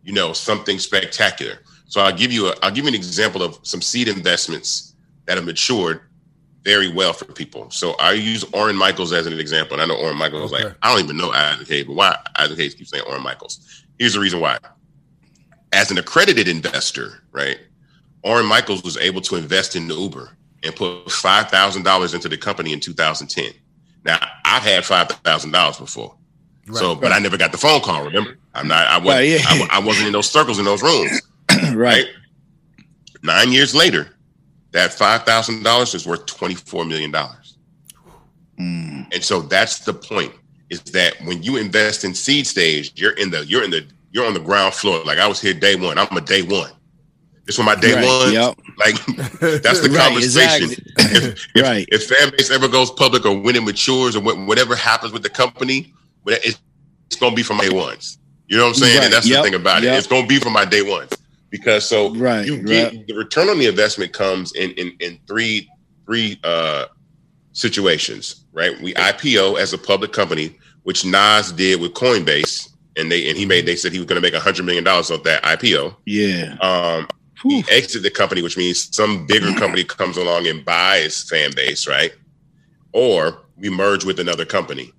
you 0.03 0.13
know, 0.13 0.35
something 0.35 0.79
spectacular. 0.79 1.61
So 1.87 2.03
I'll 2.03 2.13
give 2.15 2.31
you 2.31 2.49
a 2.49 2.55
I'll 2.63 2.71
give 2.71 2.85
you 2.85 2.89
an 2.91 2.95
example 2.95 3.43
of 3.43 3.59
some 3.63 3.81
seed 3.81 4.09
investments 4.09 4.95
that 5.25 5.39
have 5.39 5.47
matured 5.47 6.03
very 6.65 6.93
well 6.93 7.15
for 7.15 7.25
people. 7.25 7.71
So 7.71 7.93
I 7.99 8.13
use 8.13 8.45
Orrin 8.53 8.77
Michaels 8.77 9.11
as 9.15 9.27
an 9.27 9.39
example. 9.41 9.75
And 9.75 9.83
I 9.83 9.87
know 9.87 9.99
Orrin 9.99 10.19
Michaels 10.19 10.53
Okay. 10.53 10.65
like, 10.65 10.75
I 10.83 10.93
don't 10.93 11.03
even 11.03 11.17
know 11.17 11.31
Isaac 11.33 11.69
Hayes, 11.69 11.85
but 11.85 11.95
why 11.95 12.19
Isaac 12.39 12.59
Hayes 12.59 12.75
keeps 12.75 12.91
saying 12.91 13.05
Orrin 13.07 13.23
Michaels? 13.23 13.85
Here's 13.99 14.13
the 14.13 14.21
reason 14.21 14.41
why. 14.41 14.59
As 15.73 15.91
an 15.91 15.97
accredited 15.97 16.47
investor, 16.47 17.23
right? 17.33 17.59
Orrin 18.25 18.47
Michaels 18.47 18.83
was 18.83 18.97
able 18.97 19.21
to 19.21 19.37
invest 19.37 19.77
in 19.77 19.89
Uber 19.89 20.31
and 20.63 20.75
put 20.75 21.11
five 21.13 21.51
thousand 21.51 21.83
dollars 21.83 22.15
into 22.15 22.29
the 22.29 22.39
company 22.39 22.73
in 22.73 22.81
2010. 22.81 23.53
Now 24.05 24.19
I've 24.45 24.63
had 24.63 24.85
five 24.85 25.09
thousand 25.09 25.53
dollars 25.53 25.79
before, 25.79 26.15
so 26.73 26.95
but 26.95 27.13
I 27.13 27.19
never 27.19 27.37
got 27.37 27.53
the 27.53 27.59
phone 27.59 27.83
call. 27.83 28.05
Remember, 28.05 28.37
I'm 28.55 28.67
not. 28.67 28.87
I 28.87 28.97
wasn't. 28.99 29.15
Right, 29.15 29.29
yeah. 29.29 29.67
I, 29.71 29.79
I 29.79 29.79
wasn't 29.79 30.07
in 30.07 30.13
those 30.13 30.29
circles 30.29 30.59
in 30.59 30.65
those 30.65 30.83
rooms. 30.83 31.21
right. 31.51 31.75
Right. 31.75 32.07
Nine 33.23 33.53
years 33.53 33.75
later, 33.75 34.09
that 34.73 34.93
five 34.93 35.25
thousand 35.25 35.63
dollars 35.63 35.95
is 35.95 36.07
worth 36.07 36.25
twenty 36.27 36.55
four 36.55 36.85
million 36.85 37.11
dollars. 37.11 37.59
Mm. 38.59 39.13
And 39.13 39.23
so 39.23 39.43
that's 39.43 39.81
the 39.81 39.93
point: 39.93 40.33
is 40.71 40.81
that 40.85 41.15
when 41.25 41.43
you 41.43 41.57
invest 41.57 42.05
in 42.05 42.15
seed 42.15 42.47
stage, 42.47 42.93
you're 42.97 43.13
in 43.13 43.31
the 43.31 43.45
you're 43.45 43.65
in 43.65 43.71
the 43.71 43.87
you're 44.13 44.27
on 44.27 44.35
the 44.35 44.41
ground 44.41 44.73
floor. 44.75 45.05
Like 45.05 45.19
I 45.19 45.27
was 45.27 45.41
here 45.41 45.55
day 45.55 45.77
one. 45.77 45.99
I'm 45.99 46.17
a 46.17 46.21
day 46.23 46.43
one. 46.43 46.71
This 47.47 47.59
was 47.59 47.65
my 47.67 47.75
day 47.75 47.95
Right, 47.95 48.05
one. 48.07 48.33
yep. 48.33 48.59
Like 48.79 48.95
that's 49.63 49.81
the 49.81 49.91
Right, 49.91 50.09
conversation. 50.09 50.71
exactly. 50.71 50.77
If, 50.99 51.47
if, 51.55 51.63
Right. 51.63 51.87
if 51.93 52.09
Fanbase 52.09 52.51
ever 52.51 52.69
goes 52.69 52.91
public 52.91 53.27
or 53.27 53.39
when 53.39 53.55
it 53.57 53.63
matures 53.63 54.17
or 54.17 54.21
wh- 54.21 54.47
whatever 54.49 54.75
happens 54.75 55.13
with 55.13 55.23
the 55.23 55.29
company, 55.31 55.93
it's, 56.27 56.59
it's 57.07 57.17
going 57.21 57.33
to 57.33 57.37
be 57.37 57.43
from 57.43 57.59
my 57.59 57.69
day 57.69 57.75
ones. 57.75 58.19
You 58.49 58.57
know 58.57 58.65
what 58.65 58.69
I'm 58.71 58.75
saying? 58.75 58.97
Right, 58.97 59.05
And 59.05 59.13
that's 59.13 59.29
yep, 59.29 59.39
the 59.39 59.51
thing 59.51 59.55
about 59.61 59.83
yep. 59.83 59.95
it. 59.95 59.99
It's 59.99 60.07
going 60.07 60.23
to 60.23 60.29
be 60.29 60.39
from 60.39 60.53
my 60.55 60.65
day 60.65 60.83
ones 60.83 61.11
because 61.51 61.87
so 61.89 62.15
Right, 62.15 62.47
you 62.47 62.63
get 62.63 62.93
right. 62.93 63.07
the 63.07 63.15
return 63.15 63.49
on 63.51 63.59
the 63.59 63.67
investment 63.67 64.13
comes 64.13 64.53
in 64.55 64.71
in 64.73 64.93
in 65.01 65.19
three 65.29 65.69
three 66.07 66.41
uh 66.45 66.87
situations, 67.53 68.45
right? 68.53 68.79
We 68.81 68.95
IPO 68.95 69.59
as 69.59 69.73
a 69.73 69.79
public 69.79 70.13
company, 70.13 70.57
which 70.83 71.05
Nas 71.05 71.53
did 71.53 71.81
with 71.81 71.95
Coinbase, 71.95 72.71
and 72.97 73.11
they 73.11 73.29
and 73.29 73.39
he 73.39 73.47
made 73.47 73.67
they 73.67 73.77
said 73.77 73.93
he 73.93 73.99
was 73.99 74.07
going 74.07 74.21
to 74.21 74.27
make 74.27 74.35
a 74.35 74.41
hundred 74.41 74.65
million 74.67 74.85
dollars 74.85 75.11
off 75.11 75.23
that 75.25 75.43
IPO. 75.43 75.97
Yeah. 76.07 76.57
Um, 76.61 77.09
we 77.45 77.65
exit 77.71 78.03
the 78.03 78.11
company, 78.11 78.43
which 78.43 78.57
means 78.57 78.95
some 78.95 79.27
bigger 79.27 79.53
company 79.59 79.85
comes 79.85 80.17
along 80.17 80.47
and 80.49 80.65
buys 80.65 81.25
Fanbase, 81.31 81.89
right? 81.89 82.13
Or 82.93 83.43
we 83.57 83.71
merge 83.71 84.05
with 84.05 84.21
another 84.21 84.45
company, 84.47 84.93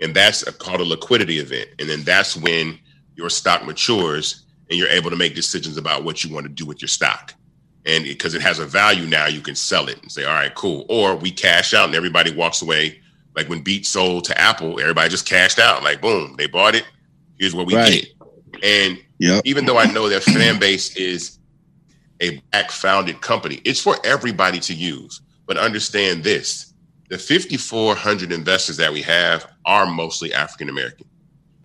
and 0.00 0.14
that's 0.14 0.46
a, 0.46 0.52
called 0.52 0.80
a 0.80 0.84
liquidity 0.84 1.38
event. 1.38 1.70
And 1.78 1.88
then 1.88 2.02
that's 2.04 2.36
when 2.36 2.78
your 3.16 3.30
stock 3.30 3.64
matures 3.66 4.46
and 4.70 4.78
you're 4.78 4.88
able 4.88 5.10
to 5.10 5.16
make 5.16 5.34
decisions 5.34 5.76
about 5.76 6.04
what 6.04 6.24
you 6.24 6.32
want 6.34 6.44
to 6.46 6.52
do 6.52 6.66
with 6.66 6.82
your 6.82 6.88
stock. 6.88 7.34
And 7.86 8.04
because 8.04 8.34
it 8.34 8.42
has 8.42 8.58
a 8.60 8.66
value 8.66 9.06
now, 9.06 9.26
you 9.26 9.40
can 9.40 9.54
sell 9.56 9.88
it 9.88 10.00
and 10.02 10.12
say, 10.12 10.24
all 10.24 10.34
right, 10.34 10.54
cool. 10.54 10.86
Or 10.88 11.16
we 11.16 11.30
cash 11.32 11.74
out 11.74 11.86
and 11.86 11.94
everybody 11.96 12.32
walks 12.34 12.62
away. 12.62 13.00
Like 13.36 13.48
when 13.48 13.62
Beat 13.62 13.86
sold 13.86 14.24
to 14.26 14.38
Apple, 14.38 14.80
everybody 14.80 15.08
just 15.10 15.26
cashed 15.28 15.58
out. 15.58 15.82
Like, 15.82 16.00
boom, 16.02 16.36
they 16.38 16.46
bought 16.46 16.74
it. 16.76 16.84
Here's 17.38 17.54
what 17.54 17.66
we 17.66 17.76
Right. 17.76 18.02
get. 18.04 18.06
And 18.62 18.98
Yep. 19.18 19.42
even 19.46 19.66
though 19.66 19.78
I 19.78 19.86
know 19.86 20.08
that 20.08 20.22
Fanbase 20.22 20.96
is 20.96 21.38
a 22.20 22.40
black 22.50 22.70
founded 22.70 23.20
company, 23.20 23.60
it's 23.64 23.80
for 23.80 23.96
everybody 24.04 24.60
to 24.60 24.74
use. 24.74 25.20
But 25.46 25.56
understand 25.56 26.22
this 26.22 26.74
the 27.08 27.18
5,400 27.18 28.30
investors 28.30 28.76
that 28.76 28.92
we 28.92 29.02
have 29.02 29.50
are 29.66 29.84
mostly 29.86 30.32
African 30.32 30.68
American. 30.68 31.06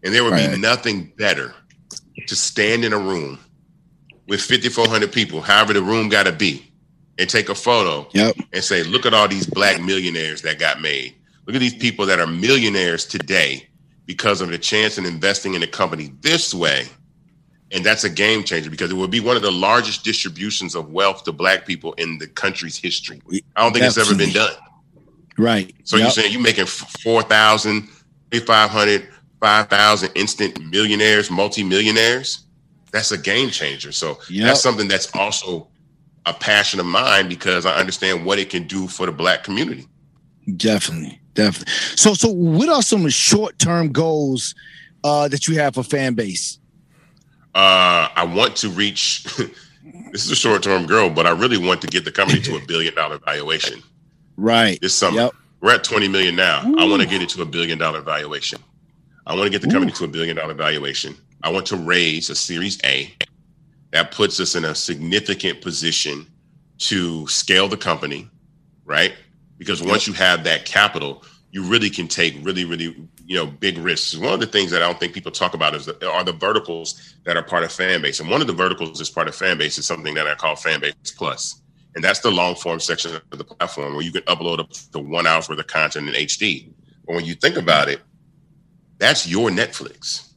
And 0.03 0.13
there 0.13 0.23
would 0.23 0.35
be 0.35 0.57
nothing 0.57 1.13
better 1.17 1.53
to 2.27 2.35
stand 2.35 2.83
in 2.83 2.93
a 2.93 2.97
room 2.97 3.39
with 4.27 4.41
5,400 4.41 5.11
people, 5.11 5.41
however 5.41 5.73
the 5.73 5.83
room 5.83 6.09
got 6.09 6.23
to 6.23 6.31
be, 6.31 6.71
and 7.19 7.29
take 7.29 7.49
a 7.49 7.55
photo 7.55 8.07
Yep. 8.13 8.35
and 8.53 8.63
say, 8.63 8.83
look 8.83 9.05
at 9.05 9.13
all 9.13 9.27
these 9.27 9.45
black 9.45 9.81
millionaires 9.81 10.41
that 10.41 10.57
got 10.59 10.81
made. 10.81 11.15
Look 11.45 11.55
at 11.55 11.59
these 11.59 11.75
people 11.75 12.07
that 12.07 12.19
are 12.19 12.27
millionaires 12.27 13.05
today 13.05 13.67
because 14.05 14.41
of 14.41 14.49
the 14.49 14.57
chance 14.57 14.97
in 14.97 15.05
investing 15.05 15.53
in 15.53 15.63
a 15.63 15.67
company 15.67 16.11
this 16.21 16.53
way. 16.53 16.85
And 17.75 17.85
that's 17.85 18.05
a 18.05 18.09
game 18.09 18.45
changer 18.45 18.69
because 18.69 18.89
it 18.89 18.93
will 18.93 19.09
be 19.09 19.19
one 19.19 19.35
of 19.35 19.41
the 19.41 19.51
largest 19.51 20.05
distributions 20.05 20.75
of 20.75 20.91
wealth 20.91 21.25
to 21.25 21.33
black 21.33 21.65
people 21.65 21.91
in 21.93 22.17
the 22.17 22.25
country's 22.25 22.77
history. 22.77 23.21
I 23.57 23.63
don't 23.63 23.73
think 23.73 23.83
it's 23.83 23.97
ever 23.97 24.15
been 24.15 24.31
done. 24.31 24.53
Right. 25.37 25.75
So 25.83 25.97
you're 25.97 26.09
saying 26.09 26.31
you're 26.31 26.41
making 26.41 26.67
4,000, 26.67 27.89
3,500, 28.31 29.09
5,000 29.41 30.11
instant 30.15 30.65
millionaires, 30.71 31.29
multimillionaires? 31.29 32.45
That's 32.93 33.11
a 33.11 33.17
game 33.17 33.49
changer. 33.49 33.91
So 33.91 34.19
Yep. 34.29 34.47
that's 34.47 34.61
something 34.61 34.87
that's 34.87 35.13
also 35.13 35.67
a 36.25 36.33
passion 36.33 36.79
of 36.79 36.85
mine 36.85 37.27
because 37.27 37.65
I 37.65 37.75
understand 37.75 38.25
what 38.25 38.39
it 38.39 38.49
can 38.49 38.67
do 38.67 38.87
for 38.87 39.05
the 39.05 39.11
black 39.11 39.43
community. 39.43 39.85
Definitely, 40.55 41.19
definitely. 41.33 41.73
So, 41.97 42.13
so 42.13 42.29
what 42.29 42.69
are 42.69 42.81
some 42.81 43.09
short 43.09 43.59
term 43.59 43.91
goals 43.91 44.55
uh, 45.03 45.27
that 45.27 45.49
you 45.49 45.59
have 45.59 45.73
for 45.75 45.81
Fanbase? 45.81 46.59
Uh, 47.55 48.09
I 48.15 48.25
want 48.25 48.55
to 48.57 48.69
reach. 48.69 49.23
this 50.11 50.25
is 50.25 50.31
a 50.31 50.35
short 50.35 50.61
term 50.61 50.85
goal, 50.85 51.09
but 51.09 51.25
I 51.25 51.31
really 51.31 51.57
want 51.57 51.81
to 51.81 51.87
get 51.87 52.03
the 52.05 52.11
company 52.11 52.41
to 52.41 52.57
a 52.57 52.65
billion 52.67 52.93
dollar 52.93 53.17
valuation 53.19 53.81
Right. 54.37 54.79
this 54.81 54.93
summer. 54.93 55.21
Yep. 55.21 55.31
We're 55.61 55.73
at 55.75 55.83
20 55.83 56.09
million 56.09 56.35
now. 56.35 56.61
I 56.77 56.85
want 56.85 57.01
to 57.01 57.07
get 57.07 57.21
it 57.21 57.29
to 57.29 57.41
a 57.41 57.45
billion 57.45 57.77
dollar 57.77 58.01
valuation. 58.01 58.61
I 59.25 59.33
want 59.33 59.45
to 59.45 59.49
get 59.49 59.61
the 59.61 59.71
company 59.71 59.91
to 59.93 60.03
a 60.03 60.07
billion 60.07 60.35
dollar 60.35 60.53
valuation. 60.53 61.15
I 61.41 61.49
want 61.49 61.65
to 61.67 61.77
raise 61.77 62.29
a 62.29 62.35
Series 62.35 62.77
A 62.83 63.11
that 63.91 64.11
puts 64.11 64.39
us 64.39 64.55
in 64.55 64.65
a 64.65 64.75
significant 64.75 65.61
position 65.61 66.27
to 66.79 67.25
scale 67.27 67.67
the 67.69 67.77
company, 67.77 68.27
right? 68.83 69.13
Because 69.57 69.81
once 69.81 70.05
you 70.07 70.13
have 70.13 70.43
that 70.43 70.65
capital, 70.65 71.23
you 71.51 71.63
really 71.63 71.89
can 71.89 72.07
take 72.07 72.35
really, 72.43 72.65
really, 72.65 73.07
you 73.25 73.35
know, 73.35 73.45
big 73.47 73.77
risks. 73.79 74.15
One 74.15 74.33
of 74.33 74.39
the 74.39 74.45
things 74.45 74.71
that 74.71 74.81
I 74.83 74.85
don't 74.85 74.99
think 74.99 75.13
people 75.13 75.31
talk 75.31 75.53
about 75.53 75.73
is 75.73 75.85
the, 75.87 76.09
are 76.09 76.23
the 76.23 76.33
verticals 76.33 77.15
that 77.23 77.35
are 77.35 77.43
part 77.43 77.63
of 77.63 77.71
Fanbase. 77.71 78.19
And 78.19 78.29
one 78.29 78.41
of 78.41 78.47
the 78.47 78.53
verticals 78.53 78.97
that's 78.99 79.09
part 79.09 79.27
of 79.27 79.35
Fanbase 79.35 79.79
is 79.79 79.85
something 79.85 80.13
that 80.13 80.27
I 80.27 80.35
call 80.35 80.55
Fanbase. 80.55 80.93
And 81.95 82.03
that's 82.03 82.19
the 82.19 82.29
long 82.29 82.55
form 82.55 82.79
section 82.79 83.15
of 83.31 83.37
the 83.37 83.43
platform 83.43 83.93
where 83.93 84.03
you 84.03 84.11
can 84.11 84.21
upload 84.23 84.59
up 84.59 84.69
to 84.91 84.99
one 84.99 85.25
hour's 85.25 85.49
worth 85.49 85.59
of 85.59 85.67
content 85.67 86.07
in 86.09 86.13
HD. 86.13 86.67
But 87.07 87.15
when 87.15 87.25
you 87.25 87.35
think 87.35 87.57
about 87.57 87.89
it, 87.89 88.01
that's 88.99 89.27
your 89.27 89.49
Netflix. 89.49 90.31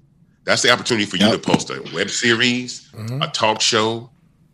That's 0.45 0.63
the 0.63 0.71
opportunity 0.71 1.05
for 1.05 1.17
you 1.17 1.27
Yep. 1.27 1.43
to 1.43 1.51
post 1.51 1.71
a 1.71 1.83
web 1.95 2.09
series, 2.11 2.89
mm-hmm. 2.93 3.21
a 3.21 3.29
talk 3.29 3.61
show, 3.61 4.11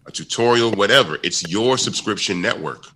a 0.07 0.11
tutorial, 0.11 0.73
whatever. 0.73 1.19
It's 1.23 1.49
your 1.49 1.79
subscription 1.79 2.43
network. 2.43 2.87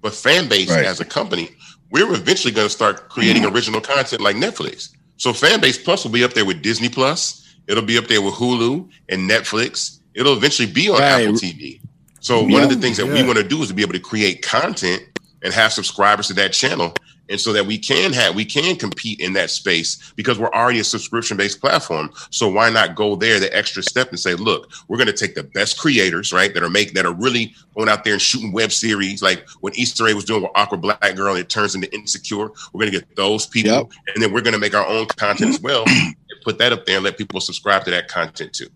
But 0.00 0.12
Fanbase 0.12 0.70
Right. 0.70 0.84
as 0.84 1.00
a 1.00 1.04
company, 1.04 1.50
we're 1.90 2.12
eventually 2.12 2.52
going 2.52 2.66
to 2.66 2.72
start 2.72 3.08
creating 3.08 3.42
mm-hmm. 3.42 3.54
original 3.54 3.80
content 3.80 4.20
like 4.20 4.36
Netflix. 4.36 4.90
So 5.16 5.32
Fanbase 5.32 5.82
Plus 5.84 6.04
will 6.04 6.12
be 6.12 6.24
up 6.24 6.32
there 6.32 6.44
with 6.44 6.62
Disney 6.62 6.88
Plus. 6.88 7.56
It'll 7.66 7.84
be 7.84 7.98
up 7.98 8.06
there 8.06 8.22
with 8.22 8.34
Hulu 8.34 8.88
and 9.08 9.28
Netflix. 9.28 9.98
It'll 10.14 10.36
eventually 10.36 10.70
be 10.70 10.88
on 10.88 11.00
Right. 11.00 11.22
Apple 11.22 11.34
TV. 11.34 11.80
So 12.20 12.42
one 12.42 12.62
of 12.62 12.68
the 12.68 12.76
things 12.76 12.96
that 12.96 13.06
we 13.06 13.22
want 13.22 13.38
to 13.38 13.44
do 13.44 13.62
is 13.62 13.68
to 13.68 13.74
be 13.74 13.82
able 13.82 13.92
to 13.92 14.00
create 14.00 14.42
content 14.42 15.02
and 15.42 15.54
have 15.54 15.72
subscribers 15.72 16.26
to 16.28 16.34
that 16.34 16.52
channel 16.52 16.94
and 17.30 17.40
so 17.40 17.52
that 17.52 17.64
we 17.66 17.78
can 17.78 18.12
have 18.12 18.34
we 18.34 18.44
can 18.44 18.76
compete 18.76 19.20
in 19.20 19.32
that 19.32 19.50
space 19.50 20.12
because 20.16 20.38
we're 20.38 20.52
already 20.52 20.80
a 20.80 20.84
subscription 20.84 21.36
based 21.36 21.60
platform 21.60 22.10
so 22.30 22.48
why 22.48 22.68
not 22.70 22.94
go 22.94 23.16
there 23.16 23.38
the 23.40 23.54
extra 23.56 23.82
step 23.82 24.08
and 24.10 24.18
say 24.18 24.34
look 24.34 24.70
we're 24.88 24.96
going 24.96 25.06
to 25.06 25.12
take 25.12 25.34
the 25.34 25.42
best 25.42 25.78
creators 25.78 26.32
right 26.32 26.54
that 26.54 26.62
are 26.62 26.70
making 26.70 26.94
that 26.94 27.06
are 27.06 27.14
really 27.14 27.54
going 27.76 27.88
out 27.88 28.04
there 28.04 28.12
and 28.14 28.22
shooting 28.22 28.52
web 28.52 28.72
series 28.72 29.22
like 29.22 29.46
when 29.60 29.72
Issa 29.78 30.04
Rae 30.04 30.14
was 30.14 30.24
doing 30.24 30.42
with 30.42 30.50
awkward 30.54 30.80
black 30.80 31.14
girl 31.16 31.30
and 31.34 31.40
it 31.40 31.48
turns 31.48 31.74
into 31.74 31.92
insecure 31.94 32.48
we're 32.72 32.80
going 32.80 32.92
to 32.92 32.98
get 32.98 33.16
those 33.16 33.46
people 33.46 33.72
Yep. 33.72 33.90
and 34.14 34.22
then 34.22 34.32
we're 34.32 34.40
going 34.42 34.54
to 34.54 34.58
make 34.60 34.74
our 34.74 34.86
own 34.86 35.06
content 35.06 35.50
as 35.50 35.60
well 35.60 35.84
and 35.86 36.14
put 36.44 36.58
that 36.58 36.72
up 36.72 36.86
there 36.86 36.96
and 36.96 37.04
let 37.04 37.18
people 37.18 37.40
subscribe 37.40 37.84
to 37.84 37.90
that 37.90 38.08
content 38.08 38.52
too 38.52 38.68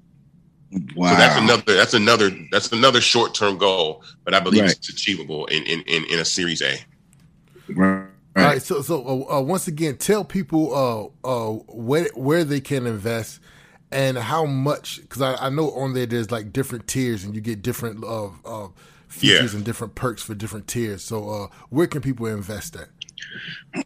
Wow. 0.97 1.11
so 1.11 1.17
that's 1.17 1.37
another 1.39 1.75
that's 1.75 1.95
another 1.95 2.31
that's 2.51 2.73
another 2.73 3.01
short 3.03 3.35
term 3.35 3.59
goal 3.59 4.03
but 4.25 4.33
i 4.33 4.41
believe 4.41 4.63
Right. 4.63 4.71
it's 4.73 4.89
achievable 4.89 5.45
in, 5.47 5.63
in 5.65 5.83
in 5.83 6.05
in 6.07 6.19
a 6.21 6.25
series 6.25 6.63
a 6.63 6.79
right. 7.75 8.02
All 8.35 8.43
right, 8.43 8.63
so 8.63 8.81
so 8.83 9.27
uh, 9.31 9.39
uh, 9.39 9.41
once 9.43 9.69
again, 9.69 9.97
tell 9.99 10.25
people 10.25 10.75
uh 11.25 11.27
uh 11.29 11.53
where 11.69 12.09
where 12.15 12.45
they 12.45 12.61
can 12.61 12.87
invest 12.87 13.41
and 13.91 14.17
how 14.17 14.47
much 14.47 15.01
because 15.03 15.21
I, 15.21 15.35
I 15.35 15.49
know 15.51 15.71
on 15.73 15.93
there 15.93 16.07
there's 16.07 16.31
like 16.31 16.53
different 16.53 16.87
tiers 16.87 17.25
and 17.25 17.35
you 17.35 17.41
get 17.43 17.61
different 17.63 18.03
uh, 18.05 18.29
uh 18.45 18.69
features 19.09 19.53
Yeah. 19.53 19.59
and 19.59 19.65
different 19.67 19.95
perks 19.95 20.23
for 20.23 20.35
different 20.35 20.67
tiers. 20.67 21.05
So 21.05 21.29
uh 21.29 21.47
where 21.69 21.87
can 21.87 22.01
people 22.01 22.27
invest 22.27 22.77
at? 22.77 22.89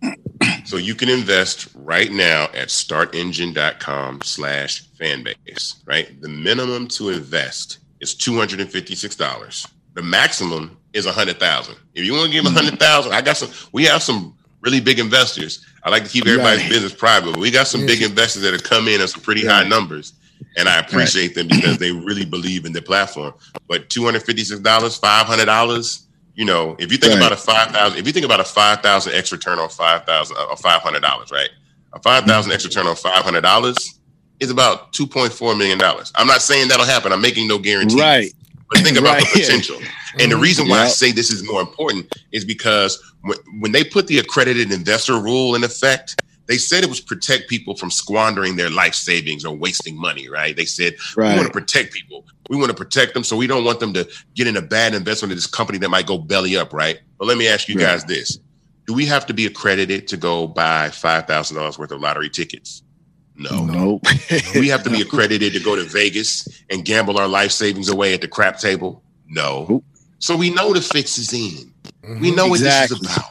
So 0.65 0.77
you 0.79 0.97
can 0.97 1.09
invest 1.09 1.69
right 1.77 2.11
now 2.11 2.45
at 2.47 2.69
startengine.com 2.69 4.21
slash 4.23 4.83
fanbase, 4.99 5.77
right? 5.87 6.21
The 6.21 6.29
minimum 6.29 6.89
to 6.89 7.11
invest 7.11 7.79
is 8.01 8.17
$256. 8.17 9.71
The 9.95 10.03
maximum 10.03 10.77
is 10.93 11.07
a 11.07 11.13
hundred 11.13 11.39
thousand. 11.39 11.77
If 11.95 12.05
you 12.05 12.15
want 12.15 12.27
to 12.27 12.33
give 12.33 12.45
a 12.47 12.51
hundred 12.51 12.81
thousand, 12.81 13.13
I 13.13 13.21
got 13.23 13.37
some, 13.37 13.51
we 13.73 13.85
have 13.85 14.03
some 14.03 14.36
really 14.67 14.81
big 14.81 14.99
investors. 14.99 15.65
I 15.85 15.91
like 15.91 16.03
to 16.05 16.11
keep 16.11 16.27
everybody's 16.27 16.63
Right. 16.63 16.71
business 16.71 16.93
private, 16.93 17.31
but 17.33 17.41
we 17.41 17.51
got 17.53 17.69
some 17.69 17.87
big 17.87 18.03
investors 18.03 18.43
that 18.43 18.53
have 18.53 18.65
come 18.65 18.89
in 18.89 19.01
at 19.01 19.09
some 19.11 19.23
pretty 19.23 19.47
high 19.47 19.63
numbers. 19.67 20.13
And 20.59 20.69
I 20.69 20.81
appreciate 20.81 21.35
them 21.35 21.47
because 21.49 21.79
they 21.79 21.93
really 21.93 22.25
believe 22.25 22.67
in 22.67 22.73
the 22.73 22.83
platform. 22.83 23.33
But 23.69 23.89
$256, 23.89 24.99
$500, 24.99 26.01
you 26.35 26.45
know, 26.45 26.77
if 26.79 26.91
you 26.93 26.99
think 26.99 27.13
Right. 27.13 27.19
about 27.23 27.33
a 27.33 27.37
five 27.37 27.71
thousand, 27.71 27.99
if 27.99 28.07
you 28.07 28.13
think 28.13 28.27
about 28.27 28.41
a 28.41 28.45
five 28.45 28.83
thousand 28.83 29.15
X 29.15 29.33
return 29.33 29.59
on 29.59 29.69
five 29.71 30.05
thousand 30.05 30.37
or 30.37 30.57
five 30.57 30.83
hundred 30.83 31.01
dollars, 31.01 31.31
right? 31.31 31.49
A 31.95 32.01
five 32.03 32.25
thousand 32.25 32.53
X 32.53 32.65
return 32.65 32.87
on 32.87 32.97
five 32.97 33.23
hundred 33.25 33.41
dollars 33.43 33.77
is 34.41 34.51
about 34.51 34.93
two 34.93 35.07
point 35.07 35.33
four 35.33 35.55
million 35.55 35.79
dollars. 35.79 36.13
I'm 36.17 36.27
not 36.27 36.43
saying 36.43 36.69
that'll 36.69 36.85
happen. 36.85 37.13
I'm 37.13 37.23
making 37.23 37.49
no 37.49 37.59
guarantee. 37.59 37.99
Right. 38.01 38.33
But 38.71 38.81
think 38.81 38.99
about 38.99 39.21
the 39.21 39.27
potential. 39.27 39.81
And 40.19 40.33
the 40.33 40.37
reason 40.37 40.69
why 40.69 40.83
I 40.83 40.89
say 40.89 41.13
this 41.13 41.31
is 41.31 41.49
more 41.49 41.61
important 41.61 42.13
is 42.33 42.45
because 42.45 43.01
when, 43.23 43.39
when 43.61 43.73
they 43.73 43.85
put 43.85 44.07
the 44.07 44.19
accredited 44.19 44.73
investor 44.73 45.21
rule 45.21 45.55
in 45.55 45.63
effect, 45.63 46.21
they 46.49 46.59
said 46.59 46.85
it 46.85 46.89
was 46.89 47.01
protect 47.01 47.49
people 47.49 47.77
from 47.77 47.91
squandering 47.91 48.57
their 48.57 48.71
life 48.71 48.95
savings 48.95 49.45
or 49.45 49.55
wasting 49.55 50.01
money, 50.01 50.29
right? 50.29 50.57
They 50.57 50.65
said 50.65 50.95
we 51.17 51.37
want 51.37 51.47
to 51.47 51.53
protect 51.53 51.93
people. 51.93 52.25
We 52.49 52.57
want 52.57 52.71
to 52.71 52.75
protect 52.77 53.15
them 53.15 53.25
so 53.25 53.37
we 53.37 53.47
don't 53.49 53.65
want 53.65 53.81
them 53.81 53.93
to 53.95 54.09
get 54.35 54.47
in 54.47 54.57
a 54.57 54.63
bad 54.63 54.95
investment 54.95 55.33
in 55.33 55.37
this 55.37 55.47
company 55.47 55.79
that 55.79 55.89
might 55.89 56.07
go 56.07 56.19
belly 56.19 56.57
up, 56.57 56.73
right? 56.73 56.99
But 57.19 57.27
let 57.27 57.37
me 57.39 57.49
ask 57.49 57.69
you 57.69 57.75
Right. 57.77 57.83
guys 57.83 58.05
this. 58.05 58.39
Do 58.87 58.95
we 58.95 59.07
have 59.07 59.27
to 59.27 59.35
be 59.35 59.47
accredited 59.47 60.07
to 60.09 60.17
go 60.17 60.47
buy 60.47 60.89
$5,000 60.91 61.79
worth 61.79 61.91
of 61.91 62.01
lottery 62.01 62.31
tickets? 62.31 62.83
No. 63.39 63.65
Nope. 63.65 64.03
we 64.55 64.69
have 64.69 64.83
to 64.85 64.91
be 64.91 65.01
accredited 65.03 65.53
to 65.53 65.61
go 65.61 65.77
to 65.77 65.85
Vegas 65.85 66.49
and 66.71 66.85
gamble 66.85 67.19
our 67.19 67.29
life 67.29 67.51
savings 67.53 67.89
away 67.89 68.15
at 68.15 68.21
the 68.21 68.29
crap 68.29 68.59
table? 68.59 69.03
No. 69.29 69.67
Nope. 69.69 69.85
So 70.19 70.37
we 70.37 70.51
know 70.51 70.73
the 70.73 70.81
fix 70.81 71.19
is 71.19 71.33
in. 71.33 71.73
Mm-hmm. 72.03 72.21
We 72.21 72.31
know 72.35 72.49
what 72.49 72.61
this 72.61 72.91
is 72.91 73.01
about. 73.01 73.31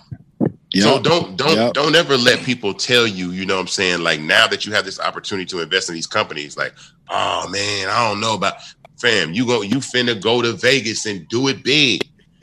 Yep. 0.74 0.84
So 0.84 1.01
don't 1.01 1.38
don't 1.38 1.56
Yep. 1.56 1.74
don't 1.74 1.95
ever 1.95 2.18
let 2.18 2.43
people 2.43 2.74
tell 2.74 3.08
you, 3.08 3.32
you 3.32 3.45
know 3.45 3.56
what 3.56 3.62
I'm 3.62 3.68
saying, 3.68 4.01
like 4.01 4.20
now 4.20 4.45
that 4.47 4.66
you 4.66 4.74
have 4.74 4.84
this 4.84 4.99
opportunity 4.99 5.45
to 5.45 5.62
invest 5.62 5.88
in 5.89 5.95
these 5.95 6.08
companies, 6.08 6.58
like, 6.58 6.74
oh 7.10 7.47
man, 7.49 7.88
I 7.88 8.10
don't 8.10 8.20
know 8.20 8.34
about 8.34 8.56
fam, 8.99 9.34
you 9.34 9.45
go 9.45 9.62
you 9.62 9.78
finna 9.78 10.22
go 10.22 10.41
to 10.41 10.51
Vegas 10.51 11.06
and 11.06 11.28
do 11.30 11.47
it 11.47 11.64
big. 11.64 12.01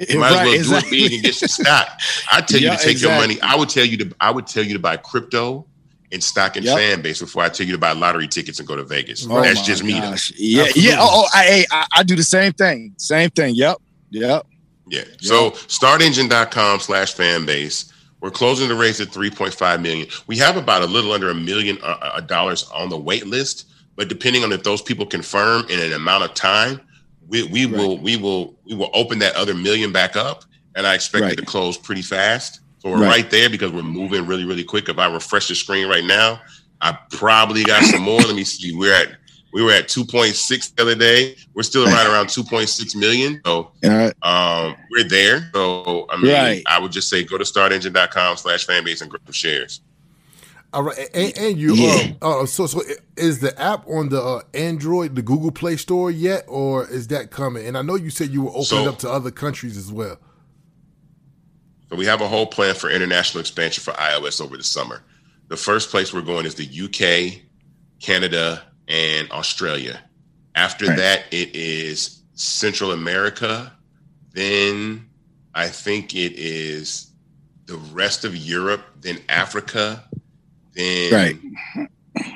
You 0.09 0.19
might 0.19 0.33
Right, 0.33 0.59
as 0.59 0.69
well 0.69 0.81
do 0.81 0.87
it 0.87 0.91
big 0.91 1.13
and 1.13 1.23
get 1.23 1.35
some 1.35 1.49
stock. 1.49 1.89
I 2.33 2.41
tell 2.41 2.61
you 2.61 2.71
to 2.71 2.77
take 2.83 3.01
your 3.03 3.13
money. 3.13 3.39
I 3.43 3.55
would 3.55 3.69
tell 3.69 3.85
you 3.85 3.99
to 3.99 4.15
I 4.19 4.31
would 4.31 4.47
tell 4.47 4.65
you 4.65 4.73
to 4.73 4.81
buy 4.81 4.97
crypto 4.97 5.67
and 6.13 6.23
stock 6.23 6.57
and 6.57 6.65
Yep. 6.65 6.77
fan 6.79 7.03
base 7.03 7.21
before 7.21 7.43
I 7.43 7.49
tell 7.49 7.67
you 7.67 7.73
to 7.73 7.79
buy 7.79 7.93
lottery 7.93 8.29
tickets 8.29 8.59
and 8.59 8.69
go 8.69 8.77
to 8.77 8.85
Vegas. 8.85 9.27
Oh 9.29 9.41
That's 9.41 9.63
just 9.63 9.83
me. 9.83 9.95
Yeah, 9.95 10.05
Absolutely. 10.13 10.83
yeah. 10.83 10.97
Oh, 11.01 11.25
oh 11.25 11.29
I, 11.33 11.65
I, 11.71 11.87
I 11.97 12.03
do 12.03 12.15
the 12.17 12.23
same 12.23 12.53
thing. 12.53 12.95
Same 12.99 13.31
thing. 13.31 13.55
Yep. 13.55 13.79
Yep. 14.11 14.47
Yeah. 14.89 15.05
So 15.21 15.53
startengine.com 15.53 16.81
slash 16.81 17.15
fan 17.15 17.47
base. 17.47 17.93
We're 18.21 18.31
closing 18.31 18.69
the 18.69 18.75
race 18.75 19.01
at 19.01 19.09
3.5 19.09 19.83
million. 19.83 20.07
We 20.27 20.37
have 20.39 20.57
about 20.57 20.83
a 20.83 20.87
little 20.87 21.13
under 21.13 21.31
a 21.31 21.35
million 21.35 21.79
uh, 21.83 21.99
uh, 22.01 22.21
dollars 22.21 22.69
on 22.73 22.89
the 22.89 22.97
wait 22.97 23.27
list, 23.27 23.69
but 23.97 24.09
depending 24.09 24.45
on 24.45 24.53
if 24.53 24.63
those 24.63 24.81
people 24.81 25.07
confirm 25.07 25.67
in 25.69 25.81
an 25.81 25.93
amount 25.93 26.25
of 26.25 26.35
time, 26.35 26.81
we, 27.27 27.43
we 27.45 27.67
will 27.67 27.99
we 27.99 28.17
will 28.17 28.55
we 28.65 28.75
will 28.75 28.91
open 28.95 29.19
that 29.21 29.35
other 29.35 29.55
million 29.55 29.91
back 29.93 30.15
up, 30.17 30.45
and 30.77 30.87
I 30.87 30.95
expect 30.95 31.23
Right. 31.23 31.33
it 31.33 31.37
to 31.37 31.45
close 31.45 31.77
pretty 31.79 32.03
fast. 32.03 32.61
So 32.83 32.91
we're 32.91 32.99
Right. 33.01 33.09
right. 33.09 33.31
there 33.31 33.49
because 33.49 33.71
we're 33.71 33.83
moving 33.83 34.27
really 34.27 34.45
really 34.45 34.65
quick. 34.65 34.89
If 34.89 34.99
I 34.99 35.07
refresh 35.07 35.47
the 35.47 35.55
screen 35.55 35.87
right 35.89 36.05
now, 36.05 36.41
I 36.81 36.99
probably 37.13 37.63
got 37.63 37.85
some 37.85 38.03
more. 38.03 38.21
Let 38.21 38.35
me 38.35 38.43
see. 38.45 38.75
We're 38.75 38.93
at 38.95 39.09
we 39.53 39.63
were 39.63 39.71
at 39.73 39.87
2.6 39.89 40.75
the 40.75 40.83
other 40.83 40.95
day. 40.95 41.37
We're 41.55 41.63
still 41.63 41.85
right 41.85 42.07
around 42.07 42.29
2.6 42.29 42.97
million. 42.97 43.41
So 43.45 43.71
All 43.85 43.91
right. 43.91 44.15
um, 44.23 44.75
we're 44.91 45.07
there. 45.09 45.49
So 45.55 46.07
I 46.11 46.17
mean, 46.17 46.33
Right. 46.33 46.63
I 46.67 46.81
would 46.81 46.91
just 46.91 47.09
say 47.09 47.23
go 47.23 47.39
to 47.39 47.45
startengine.com 47.45 48.37
slash 48.39 48.67
fanbase 48.67 49.01
and 49.01 49.11
grab 49.11 49.23
some 49.27 49.33
shares. 49.33 49.81
All 50.75 50.83
right, 50.83 50.99
and, 51.15 51.37
and 51.39 51.59
you 51.59 51.75
Yeah. 51.75 52.13
uh, 52.23 52.41
uh 52.41 52.47
so 52.47 52.67
so 52.67 52.83
is 53.17 53.41
the 53.41 53.57
app 53.61 53.87
on 53.87 54.09
the 54.09 54.21
uh, 54.23 54.41
Android, 54.55 55.15
the 55.15 55.21
Google 55.23 55.51
Play 55.53 55.77
Store 55.77 56.11
yet, 56.11 56.47
or 56.49 56.89
is 56.89 57.09
that 57.09 57.31
coming? 57.31 57.67
And 57.67 57.77
I 57.79 57.83
know 57.83 57.95
you 57.95 58.09
said 58.11 58.31
you 58.31 58.41
were 58.43 58.49
opening 58.51 58.65
So- 58.65 58.89
up 58.89 58.99
to 59.01 59.11
other 59.11 59.31
countries 59.31 59.77
as 59.77 59.93
well. 59.93 60.17
So 61.93 61.99
we 61.99 62.07
have 62.07 62.23
a 62.23 62.27
whole 62.29 62.47
plan 62.47 62.75
for 62.75 62.89
international 62.89 63.43
expansion 63.43 63.83
for 63.85 63.93
iOS 64.01 64.41
over 64.41 64.57
the 64.57 64.65
summer. 64.65 65.03
The 65.49 65.59
first 65.59 65.91
place 65.91 66.11
we're 66.11 66.23
going 66.23 66.47
is 66.47 66.55
the 66.55 66.65
UK, 66.65 67.43
Canada, 68.01 68.63
and 68.89 69.31
Australia. 69.31 70.01
After 70.55 70.87
Right. 70.87 70.97
that, 70.97 71.25
it 71.31 71.55
is 71.55 72.23
Central 72.33 72.93
America. 72.93 73.75
Then 74.33 75.05
I 75.55 75.69
think 75.69 76.15
it 76.15 76.33
is 76.33 77.09
the 77.67 77.77
rest 77.77 78.25
of 78.25 78.35
Europe, 78.35 78.87
then 79.03 79.19
Africa, 79.29 80.03
then 80.75 81.13
Right. 81.13 81.39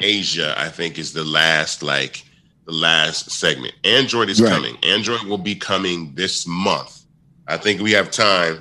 Asia, 0.03 0.55
I 0.59 0.69
think 0.69 0.99
is 0.99 1.15
the 1.15 1.25
last 1.25 1.83
like 1.83 2.25
the 2.67 2.73
last 2.73 3.31
segment. 3.31 3.73
Android 3.85 4.29
is 4.29 4.39
Right. 4.39 4.53
coming. 4.53 4.77
Android 4.83 5.23
will 5.23 5.39
be 5.39 5.55
coming 5.55 6.15
this 6.15 6.47
month. 6.47 7.05
I 7.49 7.57
think 7.57 7.81
we 7.81 7.93
have 7.93 8.11
time. 8.11 8.61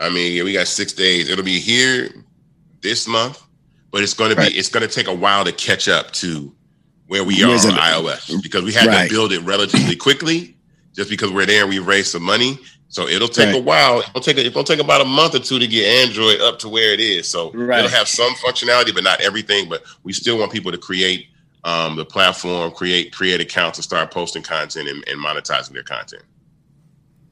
I 0.00 0.08
mean, 0.10 0.44
we 0.44 0.52
got 0.52 0.68
six 0.68 0.92
days. 0.92 1.28
It'll 1.28 1.44
be 1.44 1.58
here 1.58 2.10
this 2.82 3.08
month, 3.08 3.42
but 3.90 4.02
it's 4.02 4.14
going 4.14 4.30
to 4.30 4.36
Right. 4.36 4.52
be. 4.52 4.58
It's 4.58 4.68
going 4.68 4.86
to 4.86 4.92
take 4.92 5.08
a 5.08 5.14
while 5.14 5.44
to 5.44 5.52
catch 5.52 5.88
up 5.88 6.12
to 6.14 6.54
where 7.06 7.24
we 7.24 7.42
are 7.42 7.50
on 7.50 7.76
iOS 7.78 8.42
because 8.42 8.62
we 8.62 8.72
had 8.72 8.86
Right. 8.86 9.08
to 9.08 9.14
build 9.14 9.32
it 9.32 9.40
relatively 9.40 9.96
quickly, 9.96 10.56
just 10.94 11.10
because 11.10 11.30
we're 11.30 11.46
there 11.46 11.66
we 11.66 11.78
raised 11.78 12.12
some 12.12 12.22
money. 12.22 12.58
So 12.90 13.06
it'll 13.06 13.28
take 13.28 13.54
a 13.54 13.58
while. 13.60 14.00
It'll 14.00 14.20
take. 14.20 14.38
A, 14.38 14.46
it'll 14.46 14.64
take 14.64 14.78
about 14.80 15.00
a 15.00 15.04
month 15.04 15.34
or 15.34 15.40
two 15.40 15.58
to 15.58 15.66
get 15.66 16.06
Android 16.08 16.40
up 16.40 16.58
to 16.60 16.68
where 16.68 16.92
it 16.92 17.00
is. 17.00 17.28
So 17.28 17.50
Right. 17.52 17.80
it'll 17.80 17.90
have 17.90 18.08
some 18.08 18.34
functionality, 18.34 18.94
but 18.94 19.04
not 19.04 19.20
everything. 19.20 19.68
But 19.68 19.82
we 20.04 20.12
still 20.12 20.38
want 20.38 20.52
people 20.52 20.72
to 20.72 20.78
create 20.78 21.26
um, 21.64 21.96
the 21.96 22.04
platform, 22.04 22.70
create 22.70 23.12
create 23.12 23.40
accounts, 23.40 23.78
and 23.78 23.84
start 23.84 24.10
posting 24.10 24.42
content 24.42 24.88
and, 24.88 25.06
and 25.08 25.22
monetizing 25.22 25.72
their 25.72 25.82
content. 25.82 26.22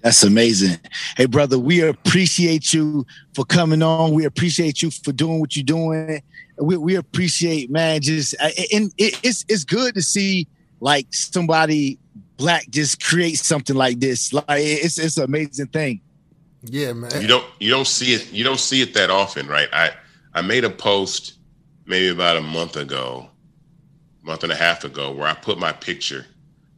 That's 0.06 0.22
amazing. 0.22 0.78
Hey, 1.16 1.26
brother, 1.26 1.58
we 1.58 1.80
appreciate 1.80 2.72
you 2.72 3.04
for 3.34 3.44
coming 3.44 3.82
on. 3.82 4.12
We 4.14 4.24
appreciate 4.24 4.80
you 4.80 4.92
for 4.92 5.10
doing 5.10 5.40
what 5.40 5.56
you're 5.56 5.64
doing. 5.64 6.22
We, 6.58 6.76
we 6.76 6.94
appreciate, 6.94 7.72
man, 7.72 8.02
just 8.02 8.32
and 8.72 8.92
it's 8.98 9.44
it's 9.48 9.64
good 9.64 9.96
to 9.96 10.02
see 10.02 10.46
like 10.78 11.08
somebody 11.10 11.98
black 12.36 12.70
just 12.70 13.02
create 13.02 13.38
something 13.38 13.74
like 13.74 13.98
this. 13.98 14.32
Like 14.32 14.44
it's 14.48 14.96
it's 14.96 15.16
an 15.16 15.24
amazing 15.24 15.66
thing. 15.66 16.00
Yeah, 16.62 16.92
man. 16.92 17.20
you 17.20 17.26
don't 17.26 17.44
you 17.58 17.70
don't 17.70 17.88
see 17.88 18.14
it 18.14 18.32
you 18.32 18.44
don't 18.44 18.60
see 18.60 18.82
it 18.82 18.94
that 18.94 19.10
often 19.10 19.48
right 19.48 19.68
i 19.72 19.90
i 20.34 20.40
made 20.40 20.62
a 20.64 20.70
post 20.70 21.38
maybe 21.84 22.10
about 22.10 22.36
a 22.36 22.42
month 22.42 22.76
ago 22.76 23.28
month 24.22 24.44
and 24.44 24.52
a 24.52 24.56
half 24.56 24.84
ago 24.84 25.10
where 25.10 25.26
i 25.26 25.34
put 25.34 25.58
my 25.58 25.72
picture 25.72 26.26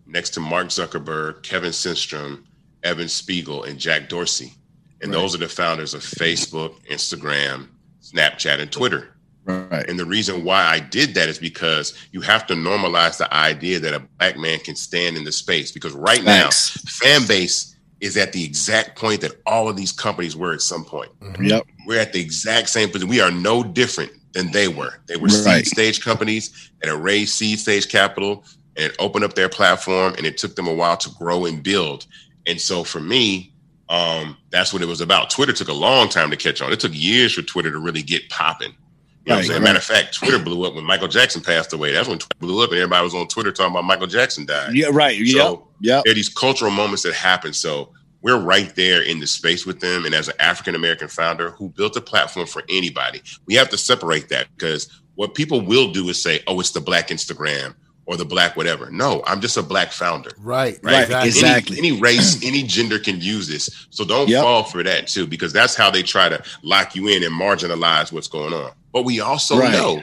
next 0.06 0.30
to 0.30 0.40
mark 0.40 0.68
zuckerberg 0.68 1.42
kevin 1.42 1.70
systrom 1.70 2.42
evan 2.82 3.08
spiegel 3.08 3.64
and 3.64 3.78
jack 3.78 4.08
dorsey 4.08 4.52
and 5.00 5.12
those 5.12 5.34
are 5.34 5.38
the 5.38 5.48
founders 5.48 5.94
of 5.94 6.00
facebook 6.02 6.74
instagram 6.86 7.66
snapchat 8.02 8.60
and 8.60 8.70
twitter 8.72 9.14
Right. 9.44 9.88
and 9.88 9.98
the 9.98 10.04
reason 10.04 10.44
why 10.44 10.62
I 10.62 10.78
did 10.78 11.14
that 11.14 11.30
is 11.30 11.38
because 11.38 11.94
you 12.12 12.20
have 12.20 12.46
to 12.48 12.54
normalize 12.54 13.16
the 13.16 13.32
idea 13.32 13.80
that 13.80 13.94
a 13.94 14.00
black 14.18 14.36
man 14.36 14.58
can 14.58 14.76
stand 14.76 15.16
in 15.16 15.24
the 15.24 15.32
space. 15.32 15.72
Because 15.72 15.94
right 15.94 16.22
Facts. 16.22 16.84
now, 16.84 16.90
Fanbase 17.18 17.74
is 18.02 18.18
at 18.18 18.34
the 18.34 18.44
exact 18.44 18.98
point 18.98 19.22
that 19.22 19.40
all 19.46 19.66
of 19.70 19.74
these 19.74 19.90
companies 19.90 20.36
were 20.36 20.52
at 20.52 20.60
some 20.60 20.84
point. 20.84 21.10
Mm-hmm. 21.20 21.44
Yep. 21.44 21.66
We're 21.86 21.98
at 21.98 22.12
the 22.12 22.20
exact 22.20 22.68
same 22.68 22.90
position. 22.90 23.08
We 23.08 23.22
are 23.22 23.30
no 23.30 23.64
different 23.64 24.12
than 24.34 24.50
they 24.52 24.68
were. 24.68 25.00
They 25.06 25.16
were 25.16 25.28
Right. 25.28 25.64
seed 25.64 25.66
stage 25.68 26.04
companies 26.04 26.70
that 26.82 26.90
had 26.90 27.02
raised 27.02 27.32
seed 27.32 27.58
stage 27.58 27.88
capital 27.88 28.44
and 28.76 28.92
opened 28.98 29.24
up 29.24 29.32
their 29.32 29.48
platform, 29.48 30.12
and 30.18 30.26
it 30.26 30.36
took 30.36 30.56
them 30.56 30.66
a 30.68 30.74
while 30.74 30.98
to 30.98 31.08
grow 31.18 31.46
and 31.46 31.62
build. 31.62 32.04
And 32.48 32.60
so 32.60 32.82
for 32.84 33.00
me, 33.00 33.52
um, 33.88 34.36
that's 34.50 34.72
what 34.72 34.82
it 34.82 34.86
was 34.88 35.00
about. 35.00 35.30
Twitter 35.30 35.52
took 35.52 35.68
a 35.68 35.72
long 35.72 36.08
time 36.08 36.30
to 36.30 36.36
catch 36.36 36.60
on. 36.62 36.72
It 36.72 36.80
took 36.80 36.92
years 36.94 37.34
for 37.34 37.42
Twitter 37.42 37.70
to 37.70 37.78
really 37.78 38.02
get 38.02 38.28
popping. 38.30 38.70
You 38.72 38.74
know 38.74 38.78
what 38.78 39.32
I'm 39.34 39.36
Right, 39.38 39.46
saying? 39.46 39.60
right. 39.60 39.64
Matter 39.68 39.78
of 39.78 39.84
fact, 39.84 40.14
Twitter 40.14 40.38
blew 40.38 40.64
up 40.64 40.74
when 40.74 40.84
Michael 40.84 41.08
Jackson 41.08 41.42
passed 41.42 41.72
away. 41.72 41.92
That's 41.92 42.08
when 42.08 42.18
Twitter 42.18 42.38
blew 42.40 42.64
up, 42.64 42.70
and 42.70 42.78
everybody 42.78 43.04
was 43.04 43.14
on 43.14 43.28
Twitter 43.28 43.52
talking 43.52 43.72
about 43.72 43.84
Michael 43.84 44.06
Jackson 44.06 44.46
died. 44.46 44.74
Yeah, 44.74 44.88
right. 44.90 45.16
So 45.28 45.68
Yep. 45.80 46.04
there 46.04 46.12
are 46.12 46.14
these 46.14 46.28
cultural 46.30 46.70
moments 46.70 47.02
that 47.04 47.14
happen. 47.14 47.52
So 47.52 47.92
we're 48.22 48.38
right 48.40 48.74
there 48.74 49.02
in 49.02 49.20
the 49.20 49.26
space 49.26 49.64
with 49.66 49.80
them. 49.80 50.04
And 50.06 50.14
as 50.14 50.28
an 50.28 50.34
African 50.40 50.74
American 50.74 51.08
founder 51.08 51.50
who 51.52 51.68
built 51.68 51.96
a 51.96 52.00
platform 52.00 52.46
for 52.46 52.62
anybody, 52.68 53.22
we 53.46 53.54
have 53.54 53.68
to 53.70 53.78
separate 53.78 54.28
that 54.30 54.48
because 54.56 54.88
what 55.14 55.34
people 55.34 55.60
will 55.60 55.92
do 55.92 56.08
is 56.08 56.20
say, 56.22 56.40
oh, 56.46 56.58
it's 56.60 56.70
the 56.72 56.80
black 56.80 57.08
Instagram 57.08 57.74
or 58.08 58.16
the 58.16 58.24
black 58.24 58.56
whatever. 58.56 58.90
No, 58.90 59.22
I'm 59.26 59.38
just 59.38 59.58
a 59.58 59.62
black 59.62 59.92
founder. 59.92 60.30
Right. 60.38 60.78
Right, 60.82 61.02
Exactly. 61.02 61.28
exactly. 61.28 61.78
Any, 61.78 61.88
any 61.90 62.00
race, 62.00 62.42
any 62.42 62.62
gender 62.62 62.98
can 62.98 63.20
use 63.20 63.46
this. 63.46 63.86
So 63.90 64.02
don't 64.02 64.28
Yep. 64.30 64.42
fall 64.42 64.64
for 64.64 64.82
that 64.82 65.08
too, 65.08 65.26
because 65.26 65.52
that's 65.52 65.74
how 65.74 65.90
they 65.90 66.02
try 66.02 66.30
to 66.30 66.42
lock 66.62 66.96
you 66.96 67.08
in 67.08 67.22
and 67.22 67.32
marginalize 67.38 68.10
what's 68.10 68.26
going 68.26 68.54
on. 68.54 68.72
But 68.94 69.02
we 69.04 69.20
also 69.20 69.58
Right. 69.58 69.72
know 69.72 70.02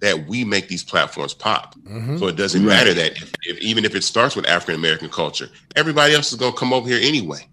that 0.00 0.26
we 0.26 0.42
make 0.42 0.68
these 0.68 0.82
platforms 0.82 1.34
pop. 1.34 1.74
Mhm. 1.86 2.18
So 2.18 2.28
it 2.28 2.36
doesn't 2.36 2.64
Right. 2.64 2.76
matter 2.76 2.94
that 2.94 3.12
if, 3.18 3.32
if 3.42 3.58
even 3.58 3.84
if 3.84 3.94
it 3.94 4.04
starts 4.04 4.34
with 4.34 4.46
African 4.48 4.76
American 4.76 5.10
culture, 5.10 5.50
everybody 5.76 6.14
else 6.14 6.32
is 6.32 6.38
going 6.38 6.52
to 6.52 6.58
come 6.58 6.72
over 6.72 6.88
here 6.88 6.98
anyway. 7.02 7.46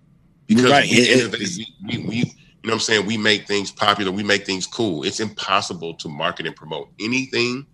Because 0.48 0.72
Right. 0.72 0.90
we, 0.90 0.96
It- 1.00 1.34
it- 1.34 1.40
we, 1.88 1.98
we, 1.98 2.04
we, 2.08 2.16
you 2.16 2.24
know 2.24 2.30
what 2.64 2.74
I'm 2.76 2.80
saying? 2.80 3.06
We 3.06 3.18
make 3.18 3.46
things 3.46 3.72
popular. 3.72 4.10
We 4.10 4.24
make 4.24 4.46
things 4.46 4.66
cool. 4.68 5.04
It's 5.04 5.20
impossible 5.20 5.96
to 5.96 6.08
market 6.08 6.46
and 6.48 6.56
promote 6.56 6.88
anything 7.02 7.66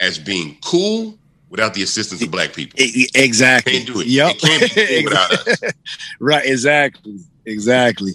as 0.00 0.18
being 0.18 0.56
cool 0.64 1.18
without 1.52 1.74
the 1.74 1.82
assistance 1.82 2.22
of 2.22 2.30
black 2.30 2.54
people. 2.54 2.80
Exactly. 3.14 3.74
Can't 3.74 3.86
do 3.86 4.00
it. 4.00 4.06
Yep. 4.06 4.36
It 4.36 4.40
can't 4.40 4.74
be 4.74 5.02
cool 5.02 5.04
without 5.04 5.32
us. 5.32 5.72
right. 6.20 6.44
Exactly. 6.46 7.18
Exactly. 7.44 8.14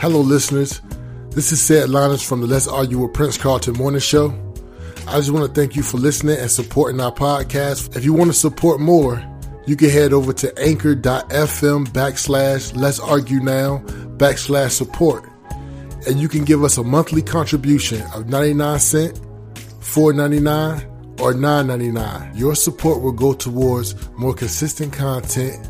Hello, 0.00 0.20
listeners. 0.20 0.80
This 1.30 1.52
is 1.52 1.60
Seth 1.60 1.88
Linus 1.88 2.26
from 2.26 2.40
the 2.40 2.46
Let's 2.46 2.66
Argue 2.66 2.98
with 2.98 3.12
Prince 3.12 3.36
Carlton 3.36 3.74
Morning 3.74 4.00
Show. 4.00 4.34
I 5.06 5.18
just 5.18 5.30
want 5.30 5.46
to 5.46 5.60
thank 5.60 5.76
you 5.76 5.82
for 5.82 5.98
listening 5.98 6.38
and 6.38 6.50
supporting 6.50 7.00
our 7.00 7.12
podcast. 7.12 7.96
If 7.96 8.04
you 8.04 8.14
want 8.14 8.30
to 8.30 8.36
support 8.36 8.80
more, 8.80 9.22
you 9.66 9.76
can 9.76 9.90
head 9.90 10.14
over 10.14 10.32
to 10.32 10.58
anchor.fm 10.58 11.86
backslash 11.88 12.74
let's 12.74 12.98
argue 12.98 13.40
now 13.40 13.78
backslash 14.16 14.70
support. 14.70 15.28
And 16.08 16.18
you 16.18 16.28
can 16.28 16.44
give 16.44 16.64
us 16.64 16.78
a 16.78 16.82
monthly 16.82 17.20
contribution 17.20 18.02
of 18.14 18.28
99 18.28 18.78
cent, 18.78 19.20
4.99, 19.80 20.91
or 21.20 21.32
9.99. 21.34 22.38
Your 22.38 22.54
support 22.54 23.02
will 23.02 23.12
go 23.12 23.32
towards 23.32 23.94
more 24.12 24.34
consistent 24.34 24.92
content 24.92 25.68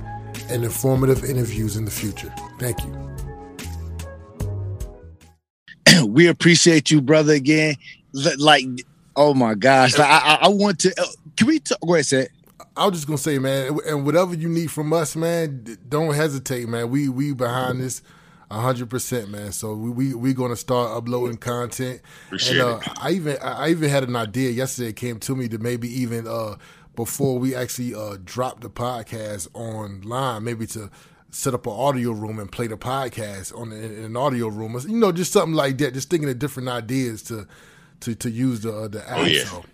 and 0.48 0.64
informative 0.64 1.24
interviews 1.24 1.76
in 1.76 1.84
the 1.84 1.90
future. 1.90 2.32
Thank 2.58 2.82
you. 2.84 3.10
we 6.06 6.26
appreciate 6.28 6.90
you, 6.90 7.00
brother. 7.00 7.32
Again, 7.34 7.76
like, 8.38 8.64
oh 9.16 9.34
my 9.34 9.54
gosh, 9.54 9.96
Like, 9.98 10.08
I, 10.08 10.38
I, 10.42 10.48
want 10.48 10.80
to. 10.80 10.94
uh, 11.00 11.04
Can 11.36 11.46
we 11.46 11.58
talk? 11.60 11.78
Go 11.86 11.94
ahead, 11.94 12.06
say. 12.06 12.28
I 12.76 12.86
was 12.86 12.94
just 12.94 13.06
gonna 13.06 13.18
say, 13.18 13.38
man, 13.38 13.78
and 13.86 14.06
whatever 14.06 14.34
you 14.34 14.48
need 14.48 14.70
from 14.70 14.92
us, 14.94 15.14
man, 15.14 15.76
don't 15.88 16.14
hesitate, 16.14 16.68
man. 16.68 16.88
We 16.90 17.08
we 17.10 17.34
behind 17.34 17.80
this 17.80 18.02
hundred 18.60 18.90
percent, 18.90 19.30
man. 19.30 19.52
So 19.52 19.74
we 19.74 19.90
we 19.90 20.14
we 20.14 20.34
gonna 20.34 20.56
start 20.56 20.96
uploading 20.96 21.38
content. 21.38 22.00
Appreciate 22.26 22.60
and, 22.60 22.68
uh, 22.68 22.78
it. 22.78 22.88
I 23.00 23.10
even 23.12 23.36
I 23.42 23.70
even 23.70 23.88
had 23.88 24.04
an 24.04 24.16
idea 24.16 24.50
yesterday. 24.50 24.90
It 24.90 24.96
came 24.96 25.18
to 25.20 25.36
me 25.36 25.48
to 25.48 25.58
maybe 25.58 25.88
even 26.00 26.26
uh 26.26 26.56
before 26.94 27.38
we 27.38 27.54
actually 27.54 27.94
uh 27.94 28.18
drop 28.24 28.60
the 28.60 28.70
podcast 28.70 29.48
online, 29.54 30.44
maybe 30.44 30.66
to 30.68 30.90
set 31.32 31.54
up 31.54 31.66
an 31.66 31.72
audio 31.72 32.12
room 32.12 32.38
and 32.38 32.52
play 32.52 32.66
the 32.66 32.76
podcast 32.76 33.58
on 33.58 33.72
in, 33.72 33.84
in 33.84 34.04
an 34.04 34.16
audio 34.16 34.48
room, 34.48 34.78
you 34.86 34.98
know, 34.98 35.10
just 35.10 35.32
something 35.32 35.54
like 35.54 35.78
that. 35.78 35.94
Just 35.94 36.10
thinking 36.10 36.28
of 36.28 36.38
different 36.38 36.68
ideas 36.68 37.22
to 37.24 37.48
to 38.00 38.14
to 38.14 38.30
use 38.30 38.60
the 38.60 38.72
uh, 38.72 38.88
the 38.88 39.08
app. 39.10 39.18
Oh, 39.18 39.24
yeah. 39.24 39.44
So, 39.44 39.64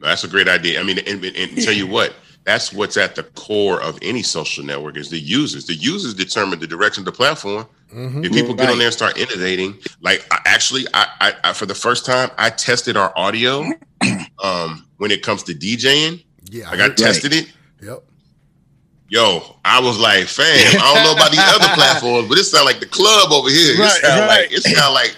That's 0.00 0.24
a 0.24 0.28
great 0.28 0.48
idea. 0.48 0.80
I 0.80 0.82
mean, 0.82 0.98
and, 0.98 1.24
and 1.24 1.62
tell 1.62 1.72
you 1.72 1.86
what, 1.96 2.14
that's 2.46 2.72
what's 2.72 2.96
at 2.96 3.16
the 3.16 3.24
core 3.24 3.82
of 3.82 3.98
any 4.02 4.22
social 4.22 4.64
network 4.64 4.96
is 4.96 5.10
the 5.10 5.18
users. 5.18 5.66
The 5.66 5.74
users 5.74 6.14
determine 6.14 6.60
the 6.60 6.66
direction 6.68 7.00
of 7.02 7.04
the 7.06 7.12
platform. 7.12 7.66
If 7.92 8.32
people 8.32 8.54
get 8.54 8.70
on 8.70 8.78
there 8.78 8.86
and 8.86 8.94
start 8.94 9.18
innovating, 9.18 9.78
like 10.00 10.24
I, 10.30 10.38
actually, 10.44 10.84
I, 10.94 11.06
I, 11.20 11.32
I 11.44 11.52
for 11.52 11.66
the 11.66 11.74
first 11.74 12.06
time, 12.06 12.30
I 12.38 12.50
tested 12.50 12.96
our 12.96 13.12
audio 13.16 13.64
um, 14.42 14.86
when 14.98 15.10
it 15.10 15.22
comes 15.22 15.42
to 15.44 15.54
DJing. 15.54 16.24
yeah, 16.50 16.70
Like 16.70 16.80
I 16.80 16.88
tested 16.90 17.32
it. 17.32 17.52
Yep. 17.82 18.04
Yo, 19.08 19.56
I 19.64 19.80
was 19.80 19.98
like, 19.98 20.26
fam, 20.26 20.46
I 20.46 20.94
don't 20.94 21.04
know 21.04 21.12
about 21.14 21.30
these 21.30 21.40
other 21.40 21.68
platforms, 21.74 22.28
but 22.28 22.38
it 22.38 22.44
sound 22.44 22.64
like 22.66 22.80
the 22.80 22.86
club 22.86 23.32
over 23.32 23.48
here. 23.48 23.76
Right, 23.78 23.98
it 24.02 24.04
sound 24.04 24.26
like 24.28 24.52
it 24.52 24.62
sound 24.62 24.94
like 24.94 25.16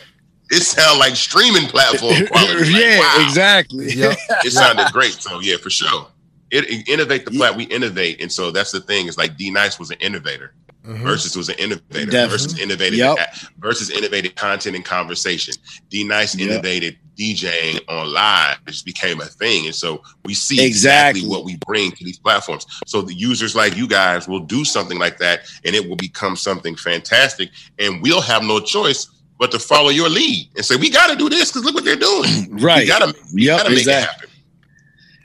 it 0.50 0.62
sound 0.62 0.98
like 0.98 1.16
streaming 1.16 1.68
platform 1.68 2.26
quality. 2.30 2.72
Like, 2.72 2.82
yeah, 2.82 2.98
wow. 3.00 3.24
exactly. 3.26 3.92
Yep. 3.92 4.16
it 4.44 4.52
sounded 4.52 4.86
great. 4.92 5.12
So 5.14 5.40
yeah, 5.40 5.56
for 5.56 5.70
sure. 5.70 6.06
It, 6.50 6.88
innovate 6.88 7.24
the 7.24 7.30
plat. 7.30 7.56
We 7.56 7.64
innovate, 7.64 8.20
and 8.22 8.30
so 8.32 8.50
that's 8.50 8.72
the 8.72 8.80
thing. 8.80 9.06
Is 9.06 9.18
like 9.18 9.36
D 9.36 9.50
Nice 9.50 9.78
was 9.78 9.90
an 9.90 9.98
innovator. 10.00 10.54
Mhm. 10.86 11.02
Verzuz 11.02 11.36
was 11.36 11.48
an 11.50 11.56
innovator. 11.56 12.10
Definitely. 12.10 12.46
Verzuz 12.54 12.58
innovated. 12.60 12.98
Yep. 12.98 13.18
Verzuz 13.60 13.90
innovated 13.90 14.36
content 14.36 14.74
and 14.76 14.84
conversation. 14.84 15.54
D 15.90 16.04
Nice 16.04 16.34
Yep. 16.34 16.48
innovated 16.48 16.96
DJing 17.18 17.80
on 17.88 18.12
live. 18.12 18.56
It 18.66 18.70
just 18.70 18.86
became 18.86 19.20
a 19.20 19.26
thing, 19.26 19.66
and 19.66 19.74
so 19.74 20.02
we 20.24 20.32
see 20.34 20.64
exactly, 20.64 21.20
Exactly. 21.20 21.26
what 21.28 21.44
we 21.44 21.58
bring 21.66 21.90
to 21.92 22.04
these 22.04 22.18
platforms. 22.18 22.64
So 22.86 23.02
the 23.02 23.12
users 23.12 23.54
like 23.56 23.76
you 23.76 23.86
guys 23.88 24.28
will 24.28 24.40
do 24.40 24.64
something 24.64 24.98
like 24.98 25.18
that, 25.18 25.40
and 25.64 25.74
it 25.74 25.86
will 25.88 25.96
become 25.96 26.36
something 26.36 26.76
fantastic, 26.76 27.50
and 27.78 28.00
we'll 28.00 28.20
have 28.22 28.42
no 28.44 28.60
choice 28.60 29.08
but 29.38 29.50
to 29.52 29.58
follow 29.58 29.90
your 29.90 30.08
lead 30.08 30.48
and 30.56 30.64
say 30.64 30.76
we 30.76 30.90
got 30.90 31.08
to 31.10 31.16
do 31.16 31.28
this 31.28 31.50
because 31.50 31.64
look 31.64 31.74
what 31.74 31.84
they're 31.84 31.96
doing. 31.96 32.48
Right. 32.60 32.80
We 32.82 32.86
got 32.86 33.00
to. 33.00 33.14
Yep, 33.34 33.56
got 33.58 33.62
to 33.64 33.70
make 33.70 33.78
exactly. 33.80 34.04
it 34.04 34.10
happen. 34.10 34.30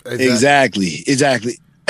Exactly. 0.05 1.03
Exactly. 1.07 1.57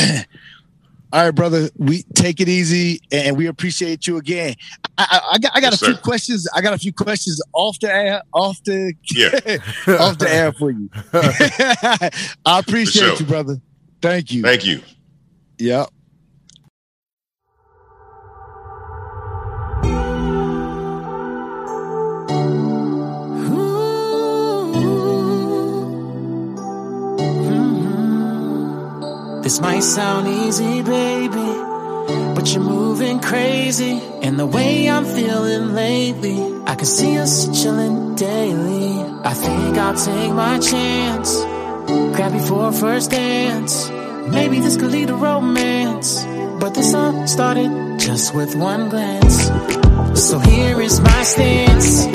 All 1.14 1.26
right, 1.26 1.32
brother. 1.32 1.70
We 1.78 2.04
take 2.16 2.42
it 2.42 2.50
easy, 2.50 3.00
and 3.12 3.38
we 3.38 3.46
appreciate 3.46 4.08
you 4.08 4.18
again. 4.18 4.56
I, 4.98 5.06
I, 5.12 5.30
I 5.34 5.38
got, 5.38 5.52
I 5.56 5.62
got 5.62 5.72
Yes, 5.74 5.82
a 5.82 5.86
few 5.86 5.94
sir. 5.94 6.02
questions. 6.02 6.48
I 6.56 6.62
got 6.62 6.74
a 6.74 6.78
few 6.80 6.92
questions 6.92 7.40
off 7.54 7.80
the 7.80 7.94
air, 7.94 8.22
off 8.34 8.58
the, 8.64 8.94
Yeah. 9.12 9.30
off 10.00 10.18
the 10.18 10.28
air 10.30 10.52
for 10.54 10.72
you. 10.72 10.90
I 12.46 12.60
appreciate 12.60 13.04
sure. 13.04 13.16
you, 13.18 13.26
brother. 13.26 13.62
Thank 14.02 14.32
you. 14.32 14.42
Thank 14.42 14.66
you. 14.66 14.82
Yep. 15.60 15.90
This 29.44 29.60
might 29.60 29.84
sound 29.84 30.26
easy, 30.30 30.82
baby, 30.82 31.50
but 32.34 32.54
you're 32.54 32.64
moving 32.64 33.20
crazy. 33.20 34.02
And 34.22 34.40
the 34.40 34.46
way 34.46 34.90
I'm 34.90 35.04
feeling 35.04 35.74
lately, 35.74 36.62
I 36.66 36.76
can 36.76 36.86
see 36.86 37.18
us 37.18 37.62
chilling 37.62 38.16
daily. 38.16 39.02
I 39.26 39.34
think 39.34 39.78
I'll 39.78 39.98
take 39.98 40.32
my 40.32 40.60
chance, 40.60 41.42
grab 42.16 42.34
you 42.34 42.40
for 42.40 42.70
a 42.70 42.72
first 42.72 43.12
dance. 43.12 43.90
Maybe 44.32 44.62
this 44.62 44.78
could 44.78 44.92
lead 44.92 45.10
to 45.10 45.16
romance, 45.16 46.24
but 46.62 46.74
this 46.74 46.94
all 46.94 47.28
started 47.28 48.00
just 48.00 48.34
with 48.34 48.56
one 48.56 48.88
glance. 48.88 49.52
So 50.16 50.40
here 50.40 50.80
is 50.80 51.02
my 51.02 51.24
stance. 51.24 52.06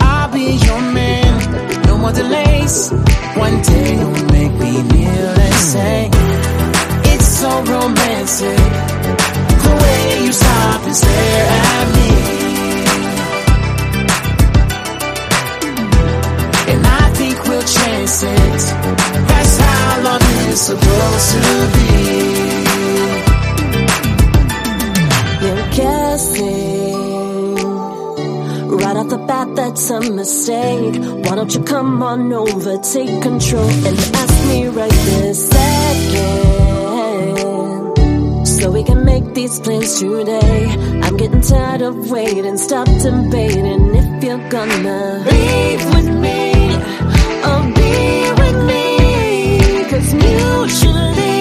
I'll 0.00 0.32
be 0.32 0.52
your 0.68 0.80
man, 0.80 1.82
no 1.86 1.98
more 1.98 2.12
delays. 2.12 2.92
One 3.36 3.60
day 3.62 3.94
you'll 3.98 4.26
make 4.30 4.52
me 4.52 4.82
kneel 4.82 5.34
and 5.46 5.54
say, 5.54 6.10
It's 7.14 7.30
so 7.40 7.50
romantic. 7.74 8.62
The 9.64 9.72
way 9.82 10.02
you 10.24 10.32
stop 10.32 10.80
and 10.88 10.96
stare 10.96 11.46
at 11.70 11.86
me. 11.96 12.10
And 16.72 16.82
I 16.86 17.04
think 17.18 17.36
we'll 17.46 17.68
chance 17.78 18.22
it. 18.22 18.62
That's 19.28 19.56
how 19.58 20.02
love 20.08 20.24
is 20.50 20.60
supposed 20.60 21.28
to 21.34 21.44
be. 21.74 21.92
You're 25.42 25.66
guessing 25.80 26.94
right 28.78 28.96
off 28.96 29.08
the 29.08 29.18
bat 29.18 29.48
that's 29.54 29.90
a 29.90 30.00
mistake. 30.00 30.94
Why 31.24 31.34
don't 31.36 31.54
you 31.54 31.62
come 31.64 32.02
on 32.02 32.32
over, 32.32 32.78
take 32.78 33.22
control, 33.22 33.68
and 33.88 33.98
ask 34.22 34.48
me 34.48 34.66
right 34.68 34.90
this 34.90 35.48
second, 35.48 36.63
we 38.74 38.82
can 38.82 39.04
make 39.04 39.24
these 39.34 39.60
plans 39.60 40.00
today. 40.00 40.66
I'm 41.04 41.16
getting 41.16 41.40
tired 41.40 41.82
of 41.82 42.10
waiting, 42.10 42.58
stop 42.58 42.86
debating 42.86 43.94
if 43.94 44.24
you're 44.24 44.48
gonna 44.48 45.22
leave 45.30 45.84
with 45.94 46.10
me 46.24 46.40
or 47.50 47.60
be 47.78 47.94
with 48.40 48.58
me. 48.70 48.84
Cause 49.90 50.10
mutually, 50.12 51.40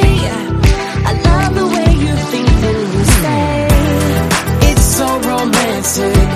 I 1.09 1.13
love 1.27 1.55
the 1.59 1.67
way 1.75 1.89
you 2.05 2.13
think 2.31 2.49
and 2.71 2.81
you 2.95 3.03
say 3.21 3.67
it's 4.69 4.85
so 4.97 5.07
romantic. 5.31 6.29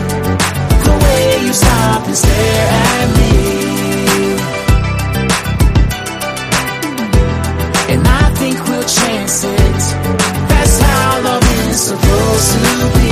The 0.87 0.95
way 1.03 1.45
you 1.45 1.53
stop 1.53 2.07
and 2.07 2.17
stare 2.17 2.76
Super. 12.39 13.06